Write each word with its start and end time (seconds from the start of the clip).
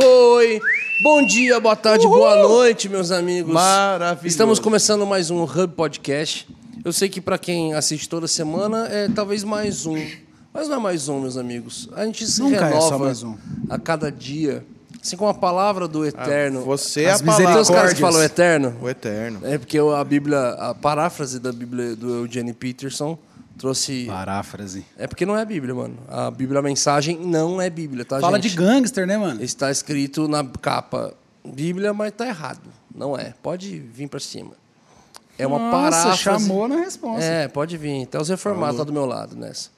Foi! 0.00 0.60
Bom 1.02 1.26
dia, 1.26 1.58
boa 1.58 1.74
tarde, 1.74 2.06
boa 2.06 2.36
noite, 2.36 2.88
meus 2.88 3.10
amigos. 3.10 3.52
Maravilhoso. 3.52 4.28
Estamos 4.28 4.60
começando 4.60 5.04
mais 5.04 5.28
um 5.28 5.42
Hub 5.42 5.74
Podcast. 5.74 6.46
Eu 6.84 6.92
sei 6.92 7.08
que 7.08 7.20
para 7.20 7.36
quem 7.36 7.74
assiste 7.74 8.08
toda 8.08 8.28
semana 8.28 8.86
é 8.86 9.08
talvez 9.08 9.42
mais 9.42 9.86
um. 9.86 9.96
Mas 10.54 10.68
não 10.68 10.76
é 10.76 10.78
mais 10.78 11.08
um, 11.08 11.18
meus 11.18 11.36
amigos. 11.36 11.88
A 11.96 12.04
gente 12.04 12.24
se 12.28 12.40
Nunca 12.40 12.58
é 12.58 12.68
renova 12.68 12.88
só 12.88 12.96
mais 12.96 13.24
um. 13.24 13.36
a 13.68 13.76
cada 13.76 14.08
dia. 14.08 14.64
Assim 15.02 15.16
como 15.16 15.30
a 15.30 15.34
palavra 15.34 15.88
do 15.88 16.06
Eterno. 16.06 16.62
Você 16.62 17.02
é 17.02 17.10
a 17.10 17.18
Tem 17.18 17.56
os 17.56 17.68
caras 17.68 17.92
que 17.92 18.00
falam 18.00 18.22
Eterno. 18.22 18.76
O 18.80 18.88
eterno. 18.88 19.40
É 19.42 19.58
porque 19.58 19.78
a 19.78 20.04
Bíblia, 20.04 20.50
a 20.50 20.74
paráfrase 20.76 21.40
da 21.40 21.50
Bíblia 21.50 21.96
do 21.96 22.24
Eugene 22.24 22.52
Peterson 22.52 23.18
trouxe. 23.58 24.06
Paráfrase. 24.06 24.86
É 24.96 25.06
porque 25.06 25.26
não 25.26 25.36
é 25.36 25.44
Bíblia, 25.44 25.74
mano. 25.74 25.98
A 26.08 26.30
Bíblia, 26.30 26.60
a 26.60 26.62
mensagem 26.62 27.18
não 27.18 27.60
é 27.60 27.68
Bíblia, 27.68 28.04
tá, 28.04 28.20
Fala 28.20 28.40
gente? 28.40 28.50
de 28.50 28.56
gangster, 28.56 29.06
né, 29.06 29.18
mano? 29.18 29.42
Está 29.42 29.70
escrito 29.70 30.28
na 30.28 30.44
capa 30.44 31.14
Bíblia, 31.44 31.92
mas 31.92 32.12
tá 32.12 32.26
errado. 32.26 32.70
Não 32.94 33.16
é. 33.16 33.34
Pode 33.42 33.78
vir 33.78 34.08
para 34.08 34.20
cima. 34.20 34.52
É 35.36 35.46
uma 35.46 35.58
Nossa, 35.58 35.90
paráfrase. 35.90 36.18
chamou 36.18 36.66
na 36.66 36.76
resposta. 36.76 37.24
É, 37.24 37.46
pode 37.46 37.76
vir. 37.76 38.04
Até 38.04 38.20
os 38.20 38.28
reformados 38.28 38.74
estão 38.74 38.86
do 38.86 38.92
meu 38.92 39.06
lado 39.06 39.36
nessa. 39.36 39.70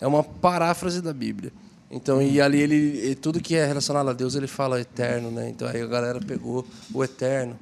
É 0.00 0.06
uma 0.06 0.24
paráfrase 0.24 1.02
da 1.02 1.12
Bíblia. 1.12 1.52
Então, 1.90 2.22
e 2.22 2.40
ali 2.40 2.58
ele, 2.58 3.10
e 3.10 3.14
tudo 3.14 3.38
que 3.38 3.54
é 3.54 3.66
relacionado 3.66 4.08
a 4.08 4.14
Deus, 4.14 4.34
ele 4.34 4.46
fala 4.46 4.80
eterno, 4.80 5.30
né? 5.30 5.50
Então 5.50 5.68
aí 5.68 5.82
a 5.82 5.86
galera 5.86 6.18
pegou 6.20 6.66
o 6.92 7.04
eterno, 7.04 7.58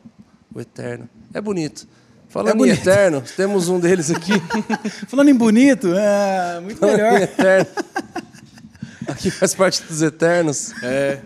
o 0.54 0.60
eterno. 0.60 1.08
É 1.34 1.40
bonito. 1.40 1.88
Falando 2.30 2.64
É 2.64 2.68
em 2.68 2.70
eterno, 2.72 3.22
temos 3.36 3.68
um 3.68 3.78
deles 3.80 4.10
aqui. 4.10 4.32
Falando 5.08 5.28
em 5.28 5.34
bonito, 5.34 5.92
é 5.94 6.60
muito 6.60 6.78
Falando 6.78 6.98
em 6.98 7.02
melhor. 7.02 7.22
eterno. 7.22 7.66
Aqui 9.08 9.30
faz 9.30 9.54
parte 9.54 9.82
dos 9.82 10.00
eternos. 10.02 10.72
É. 10.82 11.18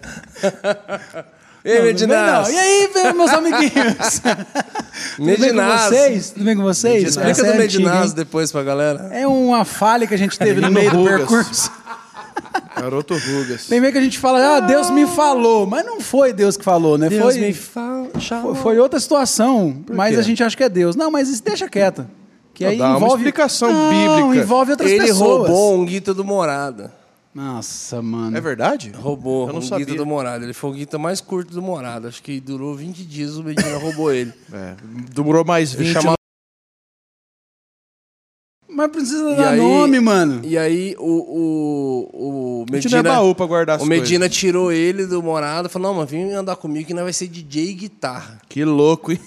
E 1.66 1.70
aí, 1.72 1.78
Não, 1.78 1.84
Medinas? 1.86 2.46
não. 2.48 2.54
E 2.54 2.58
aí, 2.58 2.90
meus 3.14 3.30
amiguinhos? 3.30 4.20
Tudo 5.16 5.24
bem 5.40 5.54
com 5.54 5.78
vocês? 5.78 6.30
Tudo 6.30 6.44
bem 6.44 6.56
com 6.56 6.62
vocês? 6.62 7.04
Explica 7.08 7.30
Essa 7.30 7.40
do 7.42 7.46
é 7.46 7.50
antiga, 7.52 7.62
Medinaz 7.62 8.10
hein? 8.10 8.16
depois 8.16 8.52
pra 8.52 8.62
galera. 8.62 9.08
É 9.10 9.26
uma 9.26 9.64
falha 9.64 10.06
que 10.06 10.12
a 10.12 10.18
gente 10.18 10.38
teve 10.38 10.60
no 10.60 10.70
meio 10.70 10.90
do 10.90 11.04
percurso. 11.04 11.72
Garoto 12.76 13.14
Rugas. 13.14 13.66
Tem 13.66 13.80
meio 13.80 13.92
que 13.92 13.98
a 13.98 14.02
gente 14.02 14.18
fala, 14.18 14.56
ah, 14.56 14.60
Deus 14.60 14.90
me 14.90 15.06
falou. 15.06 15.66
Mas 15.66 15.84
não 15.86 16.00
foi 16.00 16.32
Deus 16.32 16.56
que 16.56 16.64
falou, 16.64 16.98
né? 16.98 17.08
Deus 17.08 17.22
foi, 17.34 17.40
me 17.40 17.52
foi, 17.52 18.54
foi 18.56 18.78
outra 18.78 18.98
situação. 19.00 19.84
Mas 19.92 20.14
quê? 20.14 20.20
a 20.20 20.22
gente 20.22 20.42
acha 20.42 20.56
que 20.56 20.62
é 20.64 20.68
Deus. 20.68 20.96
Não, 20.96 21.10
mas 21.10 21.28
isso 21.28 21.42
deixa 21.42 21.68
quieto. 21.68 22.06
Que 22.52 22.64
Não, 22.64 22.70
aí 22.70 22.78
dá 22.78 22.88
uma 22.88 22.96
envolve... 22.98 23.14
explicação 23.16 23.72
não, 23.72 23.90
bíblica. 24.20 24.44
envolve 24.44 24.70
outras 24.72 24.90
Ele 24.90 25.00
pessoas. 25.06 25.18
roubou 25.48 25.74
um 25.78 25.84
guita 25.84 26.14
do 26.14 26.24
Morada. 26.24 26.92
Nossa, 27.34 28.00
mano. 28.00 28.36
É 28.36 28.40
verdade? 28.40 28.92
Roubou 28.96 29.48
Eu 29.48 29.54
não 29.54 29.58
um 29.58 29.62
sabia. 29.62 29.84
guita 29.84 29.98
do 29.98 30.06
Morada. 30.06 30.44
Ele 30.44 30.52
foi 30.52 30.70
o 30.70 30.72
guita 30.72 30.96
mais 30.98 31.20
curto 31.20 31.52
do 31.52 31.60
Morada. 31.60 32.06
Acho 32.06 32.22
que 32.22 32.38
durou 32.38 32.76
20 32.76 33.04
dias, 33.04 33.36
o 33.36 33.42
Medina 33.42 33.76
roubou 33.76 34.12
ele. 34.12 34.32
É. 34.52 34.74
Demorou 35.12 35.44
mais 35.44 35.74
Ele 35.74 35.82
20 35.84 35.92
chamava- 35.94 36.13
Mas 38.74 38.90
precisa 38.90 39.30
E 39.30 39.36
dar 39.36 39.48
aí- 39.50 39.58
nome, 39.60 40.00
mano. 40.00 40.40
E 40.44 40.58
aí 40.58 40.96
o, 40.98 41.04
o, 41.04 42.10
o 42.12 42.66
A 42.72 42.74
gente 42.76 42.90
não 42.90 42.98
é 42.98 43.02
Medina... 43.02 43.14
baú 43.16 43.34
pra 43.34 43.46
guardar 43.46 43.76
as 43.76 43.82
O 43.82 43.86
Medina 43.86 44.24
coisas. 44.26 44.36
tirou 44.36 44.72
ele 44.72 45.06
do 45.06 45.22
Morada 45.22 45.68
e 45.68 45.70
falou, 45.70 45.92
não, 45.92 46.00
mas 46.00 46.10
vem 46.10 46.32
andar 46.34 46.56
comigo 46.56 46.86
que 46.88 46.94
nós 46.94 47.04
vai 47.04 47.12
ser 47.12 47.28
DJ 47.28 47.70
e 47.70 47.74
guitarra. 47.74 48.38
Que 48.48 48.64
louco, 48.64 49.12
hein? 49.12 49.20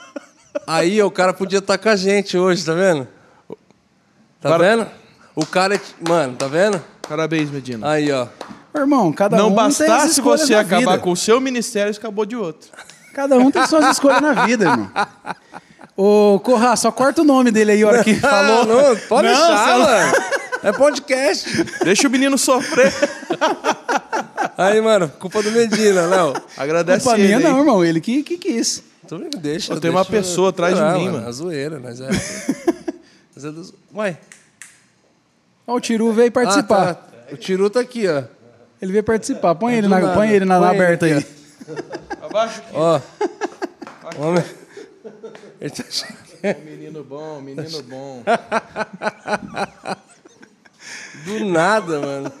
Aí 0.66 1.02
o 1.02 1.10
cara 1.10 1.32
podia 1.34 1.58
estar 1.58 1.76
com 1.78 1.88
a 1.88 1.96
gente 1.96 2.36
hoje, 2.38 2.64
tá 2.64 2.72
vendo? 2.74 3.06
Tá 4.40 4.48
Para- 4.50 4.58
vendo? 4.58 4.86
O 5.36 5.44
cara... 5.46 5.74
é- 5.76 5.80
Mano, 6.08 6.34
tá 6.36 6.46
vendo? 6.46 6.82
Parabéns, 7.08 7.50
Medina. 7.50 7.90
Aí, 7.90 8.10
ó. 8.10 8.26
Meu 8.74 8.82
irmão, 8.84 9.12
cada 9.12 9.36
não 9.36 9.48
um 9.50 9.54
bastasse 9.54 10.20
você 10.20 10.54
acabar 10.54 10.92
vida. 10.92 10.98
com 10.98 11.12
o 11.12 11.16
seu 11.16 11.40
ministério, 11.40 11.92
você 11.92 11.98
acabou 12.00 12.24
de 12.26 12.36
outro. 12.36 12.70
Cada 13.14 13.36
um 13.36 13.50
tem 13.50 13.66
suas 13.66 13.84
escolhas 13.92 14.20
na 14.20 14.46
vida, 14.46 14.64
irmão. 14.64 14.90
Ô, 16.00 16.38
Corra, 16.44 16.76
só 16.76 16.92
corta 16.92 17.22
o 17.22 17.24
nome 17.24 17.50
dele 17.50 17.72
aí, 17.72 17.82
a 17.82 17.88
hora 17.88 18.04
que 18.04 18.14
falou. 18.20 18.62
Ah, 18.62 18.66
não, 18.66 18.96
pode 19.08 19.26
Não, 19.26 19.34
deixar, 19.34 19.78
mano. 19.80 20.12
É 20.60 20.72
podcast. 20.72 21.64
Deixa 21.84 22.08
o 22.08 22.10
menino 22.10 22.36
sofrer. 22.36 22.92
Aí, 24.58 24.80
mano, 24.80 25.08
culpa 25.08 25.40
do 25.40 25.52
Medina, 25.52 26.04
Léo. 26.06 26.34
Agradece 26.56 27.04
Culpa 27.04 27.16
ele. 27.16 27.28
minha 27.28 27.38
aí. 27.38 27.44
não, 27.44 27.58
irmão. 27.60 27.84
Ele 27.84 28.00
que, 28.00 28.24
que 28.24 28.36
quis. 28.36 28.82
Tô 29.06 29.18
brincando, 29.18 29.40
deixa. 29.40 29.72
Pô, 29.72 29.80
tem 29.80 29.88
uma 29.88 30.04
pessoa 30.04 30.50
atrás 30.50 30.74
de 30.74 30.80
Não, 30.80 30.98
mim, 30.98 31.10
mano. 31.10 31.28
A 31.28 31.30
zoeira, 31.30 31.78
mas 31.78 32.00
é. 32.00 32.08
mas 33.36 33.44
é 33.44 33.52
dos... 33.52 33.72
Ué. 33.94 34.18
Ó, 35.64 35.76
o 35.76 35.80
Tiru 35.80 36.12
veio 36.12 36.32
participar. 36.32 36.88
Ah, 36.88 36.94
tá. 36.94 37.08
O 37.32 37.36
Tiru 37.36 37.70
tá 37.70 37.78
aqui, 37.78 38.08
ó. 38.08 38.24
Ele 38.82 38.90
veio 38.90 39.04
participar. 39.04 39.54
Põe 39.54 39.74
ele 39.74 39.82
do 39.82 39.90
na, 39.90 40.00
nada. 40.00 40.14
põe 40.14 40.28
ele 40.32 40.44
na, 40.44 40.58
Põe 40.58 40.68
ele 40.70 40.76
aberta 40.76 41.06
aí. 41.06 41.12
aqui, 41.18 41.26
Abaixo. 42.20 42.62
Ó. 42.74 43.00
Homem. 44.18 44.44
Ele 45.60 45.70
tá 45.70 45.84
achando 45.88 46.16
que 46.40 46.46
é 46.46 46.54
Menino 46.54 47.02
bom, 47.04 47.40
menino 47.40 47.82
bom. 47.82 48.22
do 51.24 51.44
nada, 51.46 52.00
mano. 52.00 52.32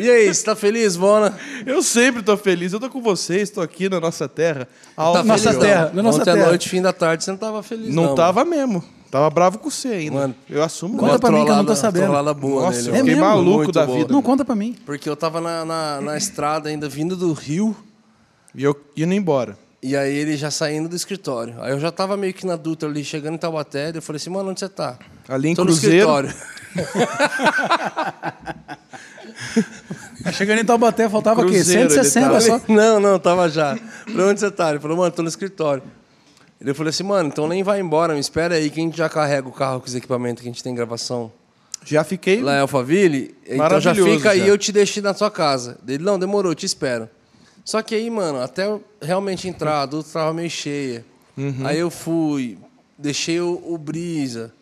E 0.00 0.08
aí, 0.10 0.32
você 0.34 0.42
tá 0.44 0.56
feliz, 0.56 0.96
Bona? 0.96 1.38
Eu 1.66 1.82
sempre 1.82 2.22
tô 2.22 2.36
feliz. 2.38 2.72
Eu 2.72 2.80
tô 2.80 2.88
com 2.88 3.02
vocês, 3.02 3.50
tô 3.50 3.60
aqui 3.60 3.86
na 3.88 4.00
nossa 4.00 4.26
terra. 4.28 4.66
Tá 4.96 5.02
Alto 5.02 5.24
Nossa 5.24 5.50
feliz, 5.52 5.62
terra, 5.62 5.90
na 5.92 6.02
nossa 6.02 6.20
Ontem 6.22 6.30
à 6.30 6.34
terra. 6.34 6.46
noite, 6.46 6.68
fim 6.70 6.80
da 6.80 6.92
tarde, 6.92 7.22
você 7.22 7.30
não 7.30 7.38
tava 7.38 7.62
feliz, 7.62 7.94
não. 7.94 8.02
Não 8.04 8.14
tava 8.14 8.44
mesmo. 8.46 8.82
Tava 9.10 9.28
bravo 9.30 9.58
com 9.58 9.70
você 9.70 9.88
ainda. 9.88 10.14
Mano, 10.16 10.34
eu 10.50 10.62
assumo. 10.62 10.96
Conta 10.98 11.18
pra 11.20 11.30
mim 11.30 11.44
que 11.44 11.50
eu 11.50 11.54
não 11.56 11.64
tô 11.66 11.76
sabendo. 11.76 12.04
trollada 12.06 12.34
boa 12.34 12.62
Nossa, 12.62 12.78
nele. 12.78 12.88
eu 12.88 12.94
É 12.94 12.98
fiquei 12.98 13.14
mesmo? 13.14 13.28
maluco 13.28 13.56
Muito 13.58 13.72
da 13.72 13.86
boa. 13.86 13.98
vida. 13.98 14.12
Não 14.12 14.22
conta 14.22 14.44
pra 14.44 14.54
mim. 14.56 14.74
Porque 14.84 15.08
eu 15.08 15.14
tava 15.14 15.40
na, 15.40 15.64
na, 15.64 16.00
na 16.00 16.16
estrada 16.16 16.68
ainda 16.68 16.88
vindo 16.88 17.14
do 17.14 17.32
Rio. 17.32 17.76
E 18.54 18.64
eu 18.64 18.74
indo 18.96 19.12
embora. 19.12 19.56
E 19.86 19.94
aí 19.94 20.16
ele 20.16 20.34
já 20.34 20.50
saindo 20.50 20.88
do 20.88 20.96
escritório. 20.96 21.56
Aí 21.60 21.70
eu 21.70 21.78
já 21.78 21.92
tava 21.92 22.16
meio 22.16 22.32
que 22.32 22.46
na 22.46 22.56
Dutra 22.56 22.88
ali, 22.88 23.04
chegando 23.04 23.34
em 23.34 23.38
Taubaté. 23.38 23.92
Eu 23.94 24.00
falei 24.00 24.16
assim, 24.16 24.30
mano, 24.30 24.48
onde 24.48 24.58
você 24.60 24.66
tá? 24.66 24.98
Ali 25.28 25.50
em 25.50 25.54
Tô 25.54 25.62
Cruzeiro. 25.62 26.22
no 26.22 26.28
escritório. 26.30 27.14
Chegando 30.32 30.60
em 30.60 30.64
Taubaté, 30.64 31.06
faltava 31.06 31.42
o 31.42 31.44
quê? 31.44 31.56
Cruzeiro, 31.56 31.82
ele 31.82 31.90
160 31.90 32.26
tava. 32.26 32.40
só. 32.40 32.60
Não, 32.72 32.98
não, 32.98 33.18
tava 33.18 33.46
já. 33.50 33.78
Pra 34.10 34.26
onde 34.26 34.40
você 34.40 34.50
tá? 34.50 34.70
Ele 34.70 34.78
falou, 34.78 34.96
mano, 34.96 35.10
tô 35.12 35.20
no 35.20 35.28
escritório. 35.28 35.82
Ele 36.58 36.72
falou 36.72 36.88
assim, 36.88 37.02
mano, 37.02 37.28
então 37.28 37.46
nem 37.46 37.62
vai 37.62 37.78
embora, 37.78 38.14
me 38.14 38.20
espera 38.20 38.54
aí 38.54 38.70
que 38.70 38.80
a 38.80 38.82
gente 38.82 38.96
já 38.96 39.10
carrega 39.10 39.46
o 39.46 39.52
carro 39.52 39.80
com 39.80 39.86
os 39.86 39.94
equipamentos 39.94 40.42
que 40.42 40.48
a 40.48 40.50
gente 40.50 40.62
tem 40.62 40.72
em 40.72 40.74
gravação 40.74 41.30
Já 41.84 42.02
fiquei. 42.02 42.40
lá 42.40 42.56
em 42.56 42.60
Alphaville. 42.60 43.34
Então 43.46 43.80
já 43.82 43.94
fica 43.94 44.30
aí, 44.30 44.48
eu 44.48 44.56
te 44.56 44.72
deixo 44.72 45.02
na 45.02 45.12
sua 45.12 45.30
casa. 45.30 45.76
Ele, 45.86 46.02
não, 46.02 46.18
demorou, 46.18 46.52
eu 46.52 46.56
te 46.56 46.64
espero. 46.64 47.06
Só 47.64 47.80
que 47.82 47.94
aí, 47.94 48.10
mano, 48.10 48.40
até 48.40 48.66
eu 48.66 48.82
realmente 49.00 49.48
entrar, 49.48 49.76
a 49.78 49.82
adulto 49.82 50.10
tava 50.10 50.32
meio 50.34 50.50
cheia. 50.50 51.04
Uhum. 51.36 51.62
Aí 51.66 51.78
eu 51.78 51.90
fui, 51.90 52.58
deixei 52.98 53.40
o, 53.40 53.60
o 53.66 53.78
Brisa, 53.78 54.52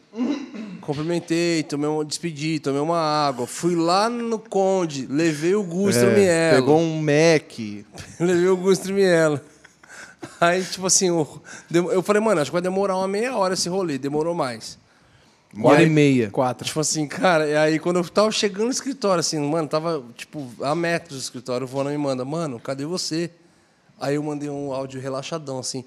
cumprimentei, 0.80 1.62
tomei 1.62 1.88
um, 1.88 2.04
despedi, 2.04 2.58
tomei 2.60 2.80
uma 2.80 2.98
água. 2.98 3.46
Fui 3.46 3.74
lá 3.74 4.08
no 4.08 4.38
Conde, 4.38 5.06
levei 5.10 5.54
o 5.54 5.62
Gusto 5.62 6.04
É, 6.04 6.14
Mielo. 6.14 6.56
pegou 6.56 6.78
um 6.78 7.00
Mac. 7.00 7.52
Levei 8.20 8.48
o 8.48 8.56
Gusto 8.56 8.92
Mielo. 8.92 9.41
Aí, 10.41 10.62
tipo 10.64 10.86
assim, 10.86 11.08
eu, 11.08 11.42
eu 11.92 12.02
falei, 12.02 12.22
mano, 12.22 12.41
acho 12.41 12.50
que 12.50 12.54
vai 12.54 12.62
demorar 12.62 12.96
uma 12.96 13.08
meia 13.08 13.36
hora 13.36 13.54
esse 13.54 13.68
rolê. 13.68 13.98
Demorou 13.98 14.34
mais. 14.34 14.78
Uma 15.54 15.70
hora 15.70 15.80
aí- 15.80 15.86
e 15.86 15.90
meia. 15.90 16.30
Quatro. 16.30 16.66
Tipo 16.66 16.80
assim, 16.80 17.06
cara, 17.06 17.46
e 17.46 17.56
aí 17.56 17.78
quando 17.78 17.96
eu 17.98 18.04
tava 18.08 18.30
chegando 18.30 18.64
no 18.66 18.70
escritório, 18.70 19.20
assim, 19.20 19.38
mano, 19.38 19.68
tava, 19.68 20.02
tipo, 20.16 20.50
a 20.62 20.74
metros 20.74 21.18
do 21.18 21.22
escritório, 21.22 21.64
o 21.64 21.68
Vona 21.68 21.90
me 21.90 21.98
manda, 21.98 22.24
mano, 22.24 22.58
cadê 22.58 22.84
você? 22.86 23.30
Aí 24.00 24.14
eu 24.14 24.22
mandei 24.22 24.48
um 24.48 24.72
áudio 24.72 25.00
relaxadão, 25.00 25.58
assim. 25.58 25.84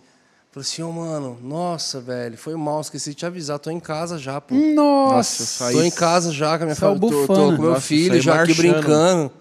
Falei 0.51 0.65
assim, 0.69 0.83
ô, 0.83 0.91
mano, 0.91 1.37
nossa, 1.43 1.99
velho, 1.99 2.37
foi 2.37 2.55
mal, 2.55 2.79
esqueci 2.79 3.09
de 3.09 3.15
te 3.17 3.25
avisar, 3.25 3.59
tô 3.59 3.69
em 3.69 3.79
casa 3.79 4.17
já, 4.17 4.39
pô. 4.39 4.55
Nossa. 4.55 5.43
Nossa, 5.65 5.71
Tô 5.77 5.81
em 5.83 5.91
casa 5.91 6.31
já 6.31 6.57
com 6.57 6.63
a 6.63 6.67
minha 6.67 6.75
Saiu 6.75 6.95
família, 6.95 7.27
tô, 7.27 7.33
tô 7.33 7.55
com 7.55 7.61
meu 7.61 7.71
Nossa, 7.71 7.81
filho 7.81 8.11
saí 8.13 8.21
já 8.21 8.41
aqui 8.41 8.53
marchando. 8.53 8.71
brincando. 8.73 9.31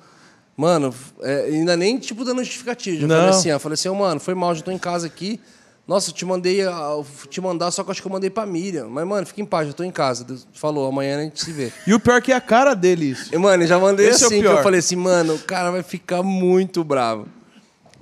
Mano, 0.57 0.95
é, 1.21 1.45
ainda 1.47 1.77
nem, 1.77 1.99
tipo, 1.99 2.25
dando 2.25 2.43
justificativa. 2.43 3.01
Já 3.03 3.07
Não. 3.07 3.17
falei 3.17 3.31
assim, 3.31 3.51
ó, 3.53 3.59
falei 3.59 3.75
assim, 3.75 3.89
ô, 3.89 3.95
mano, 3.95 4.19
foi 4.21 4.35
mal, 4.35 4.55
já 4.55 4.63
tô 4.63 4.71
em 4.71 4.79
casa 4.79 5.07
aqui. 5.07 5.39
Nossa, 5.87 6.09
eu 6.11 6.15
te 6.15 6.25
mandei, 6.25 6.63
a- 6.63 6.71
eu 6.71 7.07
te 7.29 7.41
mandar, 7.43 7.71
só 7.71 7.83
que 7.83 7.91
eu 7.91 7.93
acho 7.93 8.01
que 8.01 8.09
eu 8.09 8.13
mandei 8.13 8.31
pra 8.31 8.47
Miriam. 8.47 8.89
Mas, 8.89 9.07
mano, 9.07 9.27
fica 9.27 9.41
em 9.43 9.45
paz, 9.45 9.67
já 9.69 9.75
tô 9.75 9.85
em 9.85 9.91
casa. 9.91 10.25
Deus 10.25 10.47
falou, 10.55 10.89
amanhã 10.89 11.19
a 11.19 11.23
gente 11.25 11.45
se 11.45 11.53
vê. 11.53 11.71
E 11.87 11.93
o 11.93 12.01
pior 12.01 12.17
é 12.17 12.21
que 12.23 12.33
é 12.33 12.37
a 12.37 12.41
cara 12.41 12.73
dele 12.75 13.11
isso. 13.11 13.35
E, 13.35 13.37
mano, 13.37 13.63
eu 13.63 13.67
já 13.67 13.79
mandei 13.79 14.07
Esse 14.09 14.23
é 14.23 14.25
o 14.25 14.27
assim, 14.29 14.37
que 14.37 14.43
pior. 14.43 14.57
eu 14.59 14.63
falei 14.63 14.81
assim, 14.81 14.97
mano, 14.97 15.35
o 15.35 15.39
cara 15.41 15.71
vai 15.71 15.83
ficar 15.83 16.23
muito 16.23 16.83
bravo. 16.83 17.27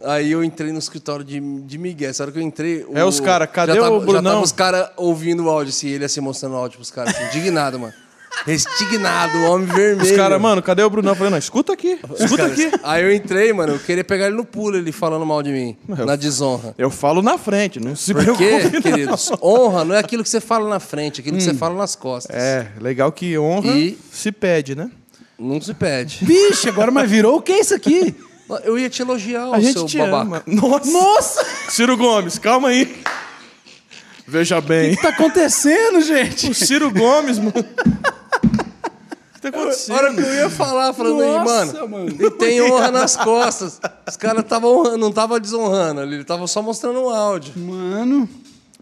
Aí 0.04 0.30
eu 0.32 0.42
entrei 0.44 0.72
no 0.72 0.78
escritório 0.78 1.24
de, 1.24 1.38
de 1.40 1.78
Miguel. 1.78 2.10
Essa 2.10 2.22
hora 2.24 2.32
que 2.32 2.38
eu 2.38 2.42
entrei. 2.42 2.86
É, 2.92 3.04
os 3.04 3.18
cara, 3.20 3.46
cadê 3.46 3.74
já 3.74 3.80
tava, 3.80 3.96
o 3.96 4.00
Já 4.00 4.06
Brunão? 4.06 4.32
tava 4.32 4.44
os 4.44 4.52
caras 4.52 4.88
ouvindo 4.96 5.44
o 5.44 5.48
áudio, 5.50 5.70
assim, 5.70 5.88
ele 5.88 6.04
assim, 6.04 6.20
mostrando 6.20 6.52
o 6.54 6.58
áudio 6.58 6.76
pros 6.78 6.90
caras, 6.90 7.14
assim, 7.14 7.24
indignado, 7.36 7.78
mano. 7.80 7.92
Restignado, 8.44 9.38
o 9.38 9.50
homem 9.52 9.66
vermelho. 9.66 10.02
Os 10.10 10.16
caras, 10.16 10.40
mano, 10.40 10.60
cadê 10.62 10.82
o 10.82 10.90
Brunão? 10.90 11.12
Eu 11.12 11.16
falei, 11.16 11.30
não, 11.30 11.38
escuta 11.38 11.72
aqui, 11.72 11.98
escuta 12.18 12.46
aqui. 12.46 12.70
Aí 12.82 13.02
eu 13.04 13.14
entrei, 13.14 13.52
mano, 13.52 13.74
eu 13.74 13.78
queria 13.78 14.02
pegar 14.02 14.26
ele 14.26 14.36
no 14.36 14.44
pulo, 14.44 14.76
ele 14.76 14.90
falando 14.90 15.24
mal 15.24 15.42
de 15.42 15.50
mim, 15.52 15.76
Eu- 15.88 16.04
na 16.06 16.16
desonra. 16.16 16.74
Eu 16.76 16.90
falo 16.90 17.22
na 17.22 17.38
frente, 17.38 17.78
não 17.78 17.94
se 17.94 18.12
Por 18.12 18.22
preocupe. 18.24 18.44
quê, 18.44 18.70
não. 18.74 18.82
queridos? 18.82 19.30
Honra 19.40 19.84
não 19.84 19.94
é 19.94 19.98
aquilo 20.00 20.22
que 20.24 20.28
você 20.28 20.40
fala 20.40 20.68
na 20.68 20.80
frente, 20.80 21.18
é 21.18 21.20
aquilo 21.20 21.36
que 21.36 21.42
você 21.44 21.54
fala 21.54 21.74
nas 21.76 21.94
costas. 21.94 22.34
É, 22.34 22.66
legal 22.80 23.12
que 23.12 23.38
honra 23.38 23.70
E- 23.76 23.96
se 24.10 24.32
pede, 24.32 24.74
né? 24.74 24.90
Não 25.38 25.60
se 25.60 25.72
pede. 25.74 26.18
Vixe, 26.24 26.68
agora 26.68 26.90
mas 26.90 27.08
virou 27.08 27.36
o 27.38 27.42
que 27.42 27.52
isso 27.52 27.74
aqui? 27.74 28.14
Eu 28.64 28.78
ia 28.78 28.90
te 28.90 29.00
elogiar, 29.02 29.44
A 29.44 29.50
o 29.58 29.60
gente 29.60 29.72
seu 29.72 29.86
te 29.86 29.98
babaca. 29.98 30.20
ama. 30.22 30.42
Nossa. 30.46 30.90
Nossa! 30.90 31.46
Ciro 31.70 31.96
Gomes, 31.96 32.38
calma 32.38 32.68
aí. 32.68 32.96
Veja 34.26 34.58
O 34.58 34.62
bem. 34.62 34.94
que 34.94 35.02
tá 35.02 35.08
acontecendo, 35.08 36.00
gente? 36.00 36.50
O 36.50 36.54
Ciro 36.54 36.90
Gomes, 36.90 37.38
mano. 37.38 37.52
O 39.42 39.44
que 39.44 39.50
tá 39.50 39.58
A 39.58 39.60
acontecendo? 39.62 39.96
hora 39.96 40.14
que 40.14 40.20
eu 40.20 40.34
ia 40.34 40.50
falar, 40.50 40.92
falando 40.92 41.20
aí, 41.22 41.30
Nossa, 41.32 41.64
mano, 41.74 41.88
mano. 41.88 42.08
ele 42.10 42.30
tem 42.30 42.62
honra 42.62 42.90
nas 42.92 43.16
costas. 43.16 43.80
Os 44.08 44.16
caras 44.16 44.44
estavam 44.44 44.70
honrando, 44.78 44.98
não 44.98 45.08
estavam 45.08 45.40
desonrando 45.40 46.00
ali, 46.00 46.14
ele 46.16 46.24
tava 46.24 46.46
só 46.46 46.62
mostrando 46.62 47.00
um 47.00 47.08
áudio. 47.10 47.52
Mano. 47.58 48.28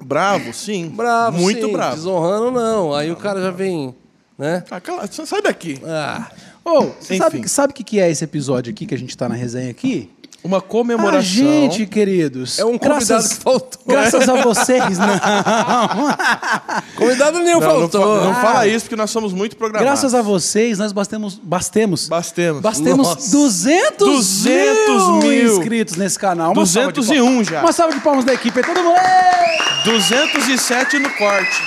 Bravo, 0.02 0.52
sim. 0.52 0.88
Bravo, 0.88 1.38
Muito 1.38 1.66
sim, 1.66 1.72
bravo. 1.72 1.96
Desonrando, 1.96 2.50
não. 2.50 2.94
Aí 2.94 3.10
o 3.10 3.16
cara 3.16 3.40
já 3.40 3.50
vem, 3.50 3.94
né? 4.38 4.64
Ah, 4.70 4.80
cala- 4.80 5.06
sai 5.10 5.42
daqui. 5.42 5.80
Ah, 5.84 6.30
Ô, 6.64 6.80
você 7.00 7.14
Enfim. 7.14 7.18
sabe, 7.18 7.48
sabe 7.48 7.70
o 7.72 7.74
que 7.74 7.82
que 7.84 7.98
é 8.00 8.10
esse 8.10 8.22
episódio 8.22 8.70
aqui 8.70 8.84
que 8.84 8.94
a 8.94 8.98
gente 8.98 9.16
tá 9.16 9.28
na 9.28 9.34
resenha 9.34 9.70
aqui? 9.70 10.10
Uma 10.42 10.60
comemoração. 10.60 11.18
A 11.18 11.22
gente, 11.22 11.84
queridos. 11.86 12.58
é 12.58 12.64
um 12.64 12.78
convidado 12.78 13.06
graças, 13.06 13.32
que 13.34 13.42
faltou. 13.44 13.80
Graças 13.86 14.26
a 14.28 14.34
vocês, 14.42 14.98
não. 14.98 15.06
Convidado 16.96 17.38
nenhum 17.40 17.60
Não, 17.60 17.68
não, 17.68 17.80
faltou. 17.80 18.18
fa- 18.18 18.24
não 18.24 18.32
Ah. 18.32 18.34
fala 18.36 18.66
isso 18.66 18.84
porque 18.86 18.96
nós 18.96 19.10
somos 19.10 19.32
muito 19.34 19.56
programados. 19.56 19.86
Graças 19.86 20.14
a 20.14 20.22
vocês, 20.22 20.78
nós 20.78 20.92
bastemos, 20.92 21.34
bastemos, 21.42 22.08
Bastemos. 22.08 22.62
bastemos 22.62 23.06
Nossa. 23.06 23.30
200, 23.30 23.98
200 23.98 24.86
mil, 24.86 25.18
mil. 25.22 25.56
inscritos 25.58 25.96
nesse 25.96 26.18
canal. 26.18 26.52
Uma 26.52 26.64
salva 26.64 26.88
de 26.92 27.00
201 27.00 27.26
palmas. 27.26 27.46
já. 27.46 27.60
Uma 27.60 27.72
salva 27.72 27.94
de 27.94 28.00
palmas 28.00 28.24
da 28.24 28.32
equipe 28.32 28.58
aí, 28.58 28.64
todo 28.64 28.82
mundo. 28.82 28.96
Ê! 28.96 29.84
207 29.90 30.98
no 30.98 31.10
corte. 31.16 31.62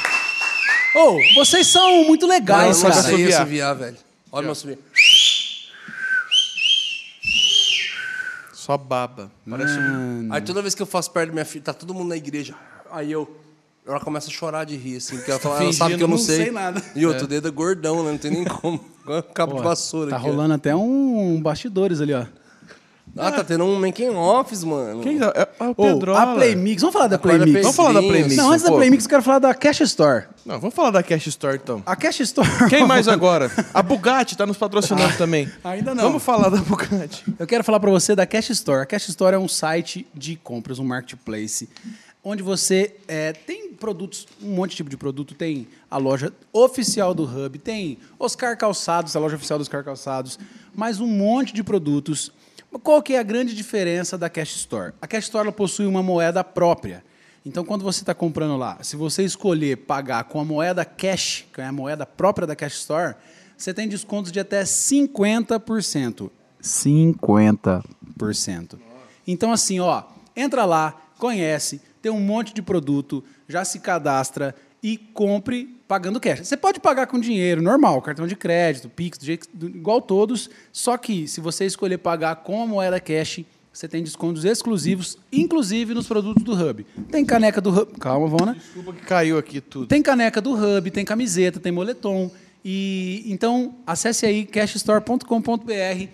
Ô, 0.95 1.17
vocês 1.35 1.67
são 1.67 2.05
muito 2.05 2.25
legais, 2.27 2.77
não, 2.81 2.89
não 2.89 2.89
cara. 2.89 3.03
sei 3.03 3.13
assoviar. 3.13 3.41
assoviar, 3.41 3.75
velho. 3.75 3.97
Olha 4.31 4.43
meu 4.43 4.51
assobio. 4.51 4.79
Só 8.63 8.77
baba. 8.77 9.29
Parece 9.49 9.77
um... 9.77 10.29
Aí 10.31 10.39
toda 10.39 10.61
vez 10.61 10.73
que 10.73 10.81
eu 10.81 10.85
faço 10.85 11.11
perto 11.11 11.27
da 11.27 11.33
minha 11.33 11.43
filha, 11.43 11.65
tá 11.65 11.73
todo 11.73 11.93
mundo 11.93 12.07
na 12.07 12.15
igreja. 12.15 12.55
Aí 12.89 13.11
eu. 13.11 13.29
Ela 13.85 13.99
começa 13.99 14.29
a 14.29 14.31
chorar 14.31 14.63
de 14.63 14.77
rir, 14.77 14.95
assim, 14.95 15.17
porque 15.17 15.31
ela, 15.31 15.39
fala, 15.41 15.55
ela 15.55 15.65
Fingindo, 15.65 15.77
sabe 15.77 15.97
que 15.97 16.03
eu 16.03 16.07
não, 16.07 16.15
não 16.15 16.23
sei 16.23 16.49
nada. 16.49 16.81
E 16.95 17.05
outro 17.05 17.27
dedo 17.27 17.49
é 17.49 17.51
gordão, 17.51 18.01
né? 18.05 18.11
Não 18.11 18.17
tem 18.17 18.31
nem 18.31 18.45
como. 18.45 18.79
Cabo 19.35 19.57
de 19.57 19.63
vassoura 19.63 20.11
Tá 20.11 20.15
aqui, 20.15 20.25
ó. 20.25 20.29
rolando 20.29 20.53
até 20.53 20.73
um 20.73 21.41
bastidores 21.41 21.99
ali, 21.99 22.13
ó. 22.13 22.25
Ah, 23.15 23.31
tá 23.31 23.43
tendo 23.43 23.63
um 23.63 23.79
making 23.79 24.09
office, 24.09 24.63
mano. 24.63 25.01
Quem 25.01 25.19
é? 25.21 25.25
É 25.25 25.63
o 25.63 25.71
Ô, 25.71 25.75
Pedrola. 25.75 26.19
a 26.19 26.35
Playmix, 26.35 26.81
vamos 26.81 26.93
falar 26.93 27.07
da 27.07 27.15
Acorda 27.17 27.37
Playmix. 27.37 27.61
Vamos 27.61 27.75
falar 27.75 27.93
da 27.93 28.01
Playmix. 28.01 28.35
Não, 28.35 28.51
antes 28.51 28.63
da. 28.65 28.71
Playmix, 28.71 29.03
eu 29.03 29.09
quero 29.09 29.21
falar 29.21 29.39
da 29.39 29.53
Cash 29.53 29.81
Store. 29.81 30.23
Não, 30.45 30.59
vamos 30.59 30.75
falar 30.75 30.89
da 30.91 31.03
Cash 31.03 31.27
Store 31.27 31.59
então. 31.61 31.83
A 31.85 31.95
Cash 31.95 32.21
Store. 32.21 32.49
Quem 32.69 32.87
mais 32.87 33.07
agora? 33.09 33.51
A 33.73 33.83
Bugatti 33.83 34.35
tá 34.35 34.45
nos 34.45 34.57
patrocinando 34.57 35.15
também. 35.15 35.47
ainda 35.63 35.93
não. 35.93 36.03
Vamos 36.05 36.23
falar 36.23 36.49
da 36.49 36.57
Bugatti. 36.57 37.23
Eu 37.37 37.45
quero 37.45 37.63
falar 37.63 37.79
para 37.79 37.91
você 37.91 38.15
da 38.15 38.25
Cash 38.25 38.49
Store. 38.49 38.81
A 38.81 38.85
Cash 38.85 39.09
Store 39.09 39.35
é 39.35 39.39
um 39.39 39.47
site 39.47 40.07
de 40.13 40.35
compras, 40.35 40.79
um 40.79 40.83
marketplace, 40.83 41.69
onde 42.23 42.41
você 42.41 42.95
é, 43.07 43.31
tem 43.33 43.73
produtos, 43.73 44.25
um 44.41 44.55
monte 44.55 44.71
de 44.71 44.77
tipo 44.77 44.89
de 44.89 44.97
produto. 44.97 45.35
Tem 45.35 45.67
a 45.91 45.97
loja 45.97 46.33
oficial 46.51 47.13
do 47.13 47.23
Hub, 47.25 47.59
tem 47.59 47.99
Oscar 48.17 48.57
Calçados, 48.57 49.15
a 49.15 49.19
loja 49.19 49.35
oficial 49.35 49.59
dos 49.59 49.67
Oscar 49.67 49.83
Calçados, 49.83 50.39
mais 50.73 50.99
um 50.99 51.07
monte 51.07 51.53
de 51.53 51.63
produtos. 51.63 52.31
Qual 52.81 53.01
que 53.01 53.13
é 53.13 53.19
a 53.19 53.23
grande 53.23 53.55
diferença 53.55 54.17
da 54.17 54.29
Cash 54.29 54.55
Store? 54.55 54.93
A 55.01 55.07
Cash 55.07 55.25
Store 55.25 55.51
possui 55.51 55.85
uma 55.85 56.01
moeda 56.01 56.43
própria. 56.43 57.03
Então, 57.45 57.65
quando 57.65 57.83
você 57.83 58.01
está 58.01 58.13
comprando 58.13 58.57
lá, 58.57 58.77
se 58.81 58.95
você 58.95 59.23
escolher 59.23 59.77
pagar 59.77 60.23
com 60.25 60.39
a 60.39 60.45
moeda 60.45 60.85
cash, 60.85 61.45
que 61.53 61.59
é 61.59 61.65
a 61.65 61.71
moeda 61.71 62.05
própria 62.05 62.47
da 62.47 62.55
Cash 62.55 62.75
Store, 62.75 63.15
você 63.57 63.73
tem 63.73 63.87
descontos 63.87 64.31
de 64.31 64.39
até 64.39 64.63
50%. 64.63 66.31
50%. 66.61 68.79
Então, 69.27 69.51
assim, 69.51 69.81
ó, 69.81 70.03
entra 70.35 70.63
lá, 70.63 71.01
conhece, 71.17 71.81
tem 72.01 72.11
um 72.11 72.19
monte 72.19 72.53
de 72.53 72.61
produto, 72.61 73.23
já 73.47 73.65
se 73.65 73.79
cadastra 73.79 74.55
e 74.81 74.97
compre 74.97 75.81
pagando 75.93 76.19
cash. 76.19 76.39
Você 76.47 76.57
pode 76.57 76.79
pagar 76.79 77.05
com 77.05 77.19
dinheiro 77.19 77.61
normal, 77.61 78.01
cartão 78.01 78.25
de 78.25 78.35
crédito, 78.35 78.89
Pix, 78.89 79.15
do 79.19 79.25
jeito- 79.25 79.47
do- 79.53 79.67
igual 79.67 80.01
todos, 80.01 80.49
só 80.71 80.97
que 80.97 81.27
se 81.27 81.39
você 81.39 81.65
escolher 81.65 81.99
pagar 81.99 82.37
com 82.37 82.63
a 82.63 82.65
moeda 82.65 82.99
cash, 82.99 83.41
você 83.71 83.87
tem 83.87 84.01
descontos 84.01 84.43
exclusivos, 84.43 85.19
inclusive 85.31 85.93
nos 85.93 86.07
produtos 86.07 86.43
do 86.43 86.53
Hub. 86.53 86.83
Tem 87.11 87.23
caneca 87.23 87.61
do 87.61 87.69
Hub. 87.69 87.91
Calma, 87.99 88.25
Vona. 88.27 88.55
Desculpa 88.55 88.93
que 88.93 89.01
caiu 89.05 89.37
aqui 89.37 89.61
tudo. 89.61 89.85
Tem 89.85 90.01
caneca 90.01 90.41
do 90.41 90.53
Hub, 90.55 90.89
tem 90.89 91.05
camiseta, 91.05 91.59
tem 91.59 91.71
moletom. 91.71 92.31
E 92.65 93.23
então 93.27 93.75
acesse 93.85 94.25
aí 94.25 94.45
cashstore.com.br 94.45 96.07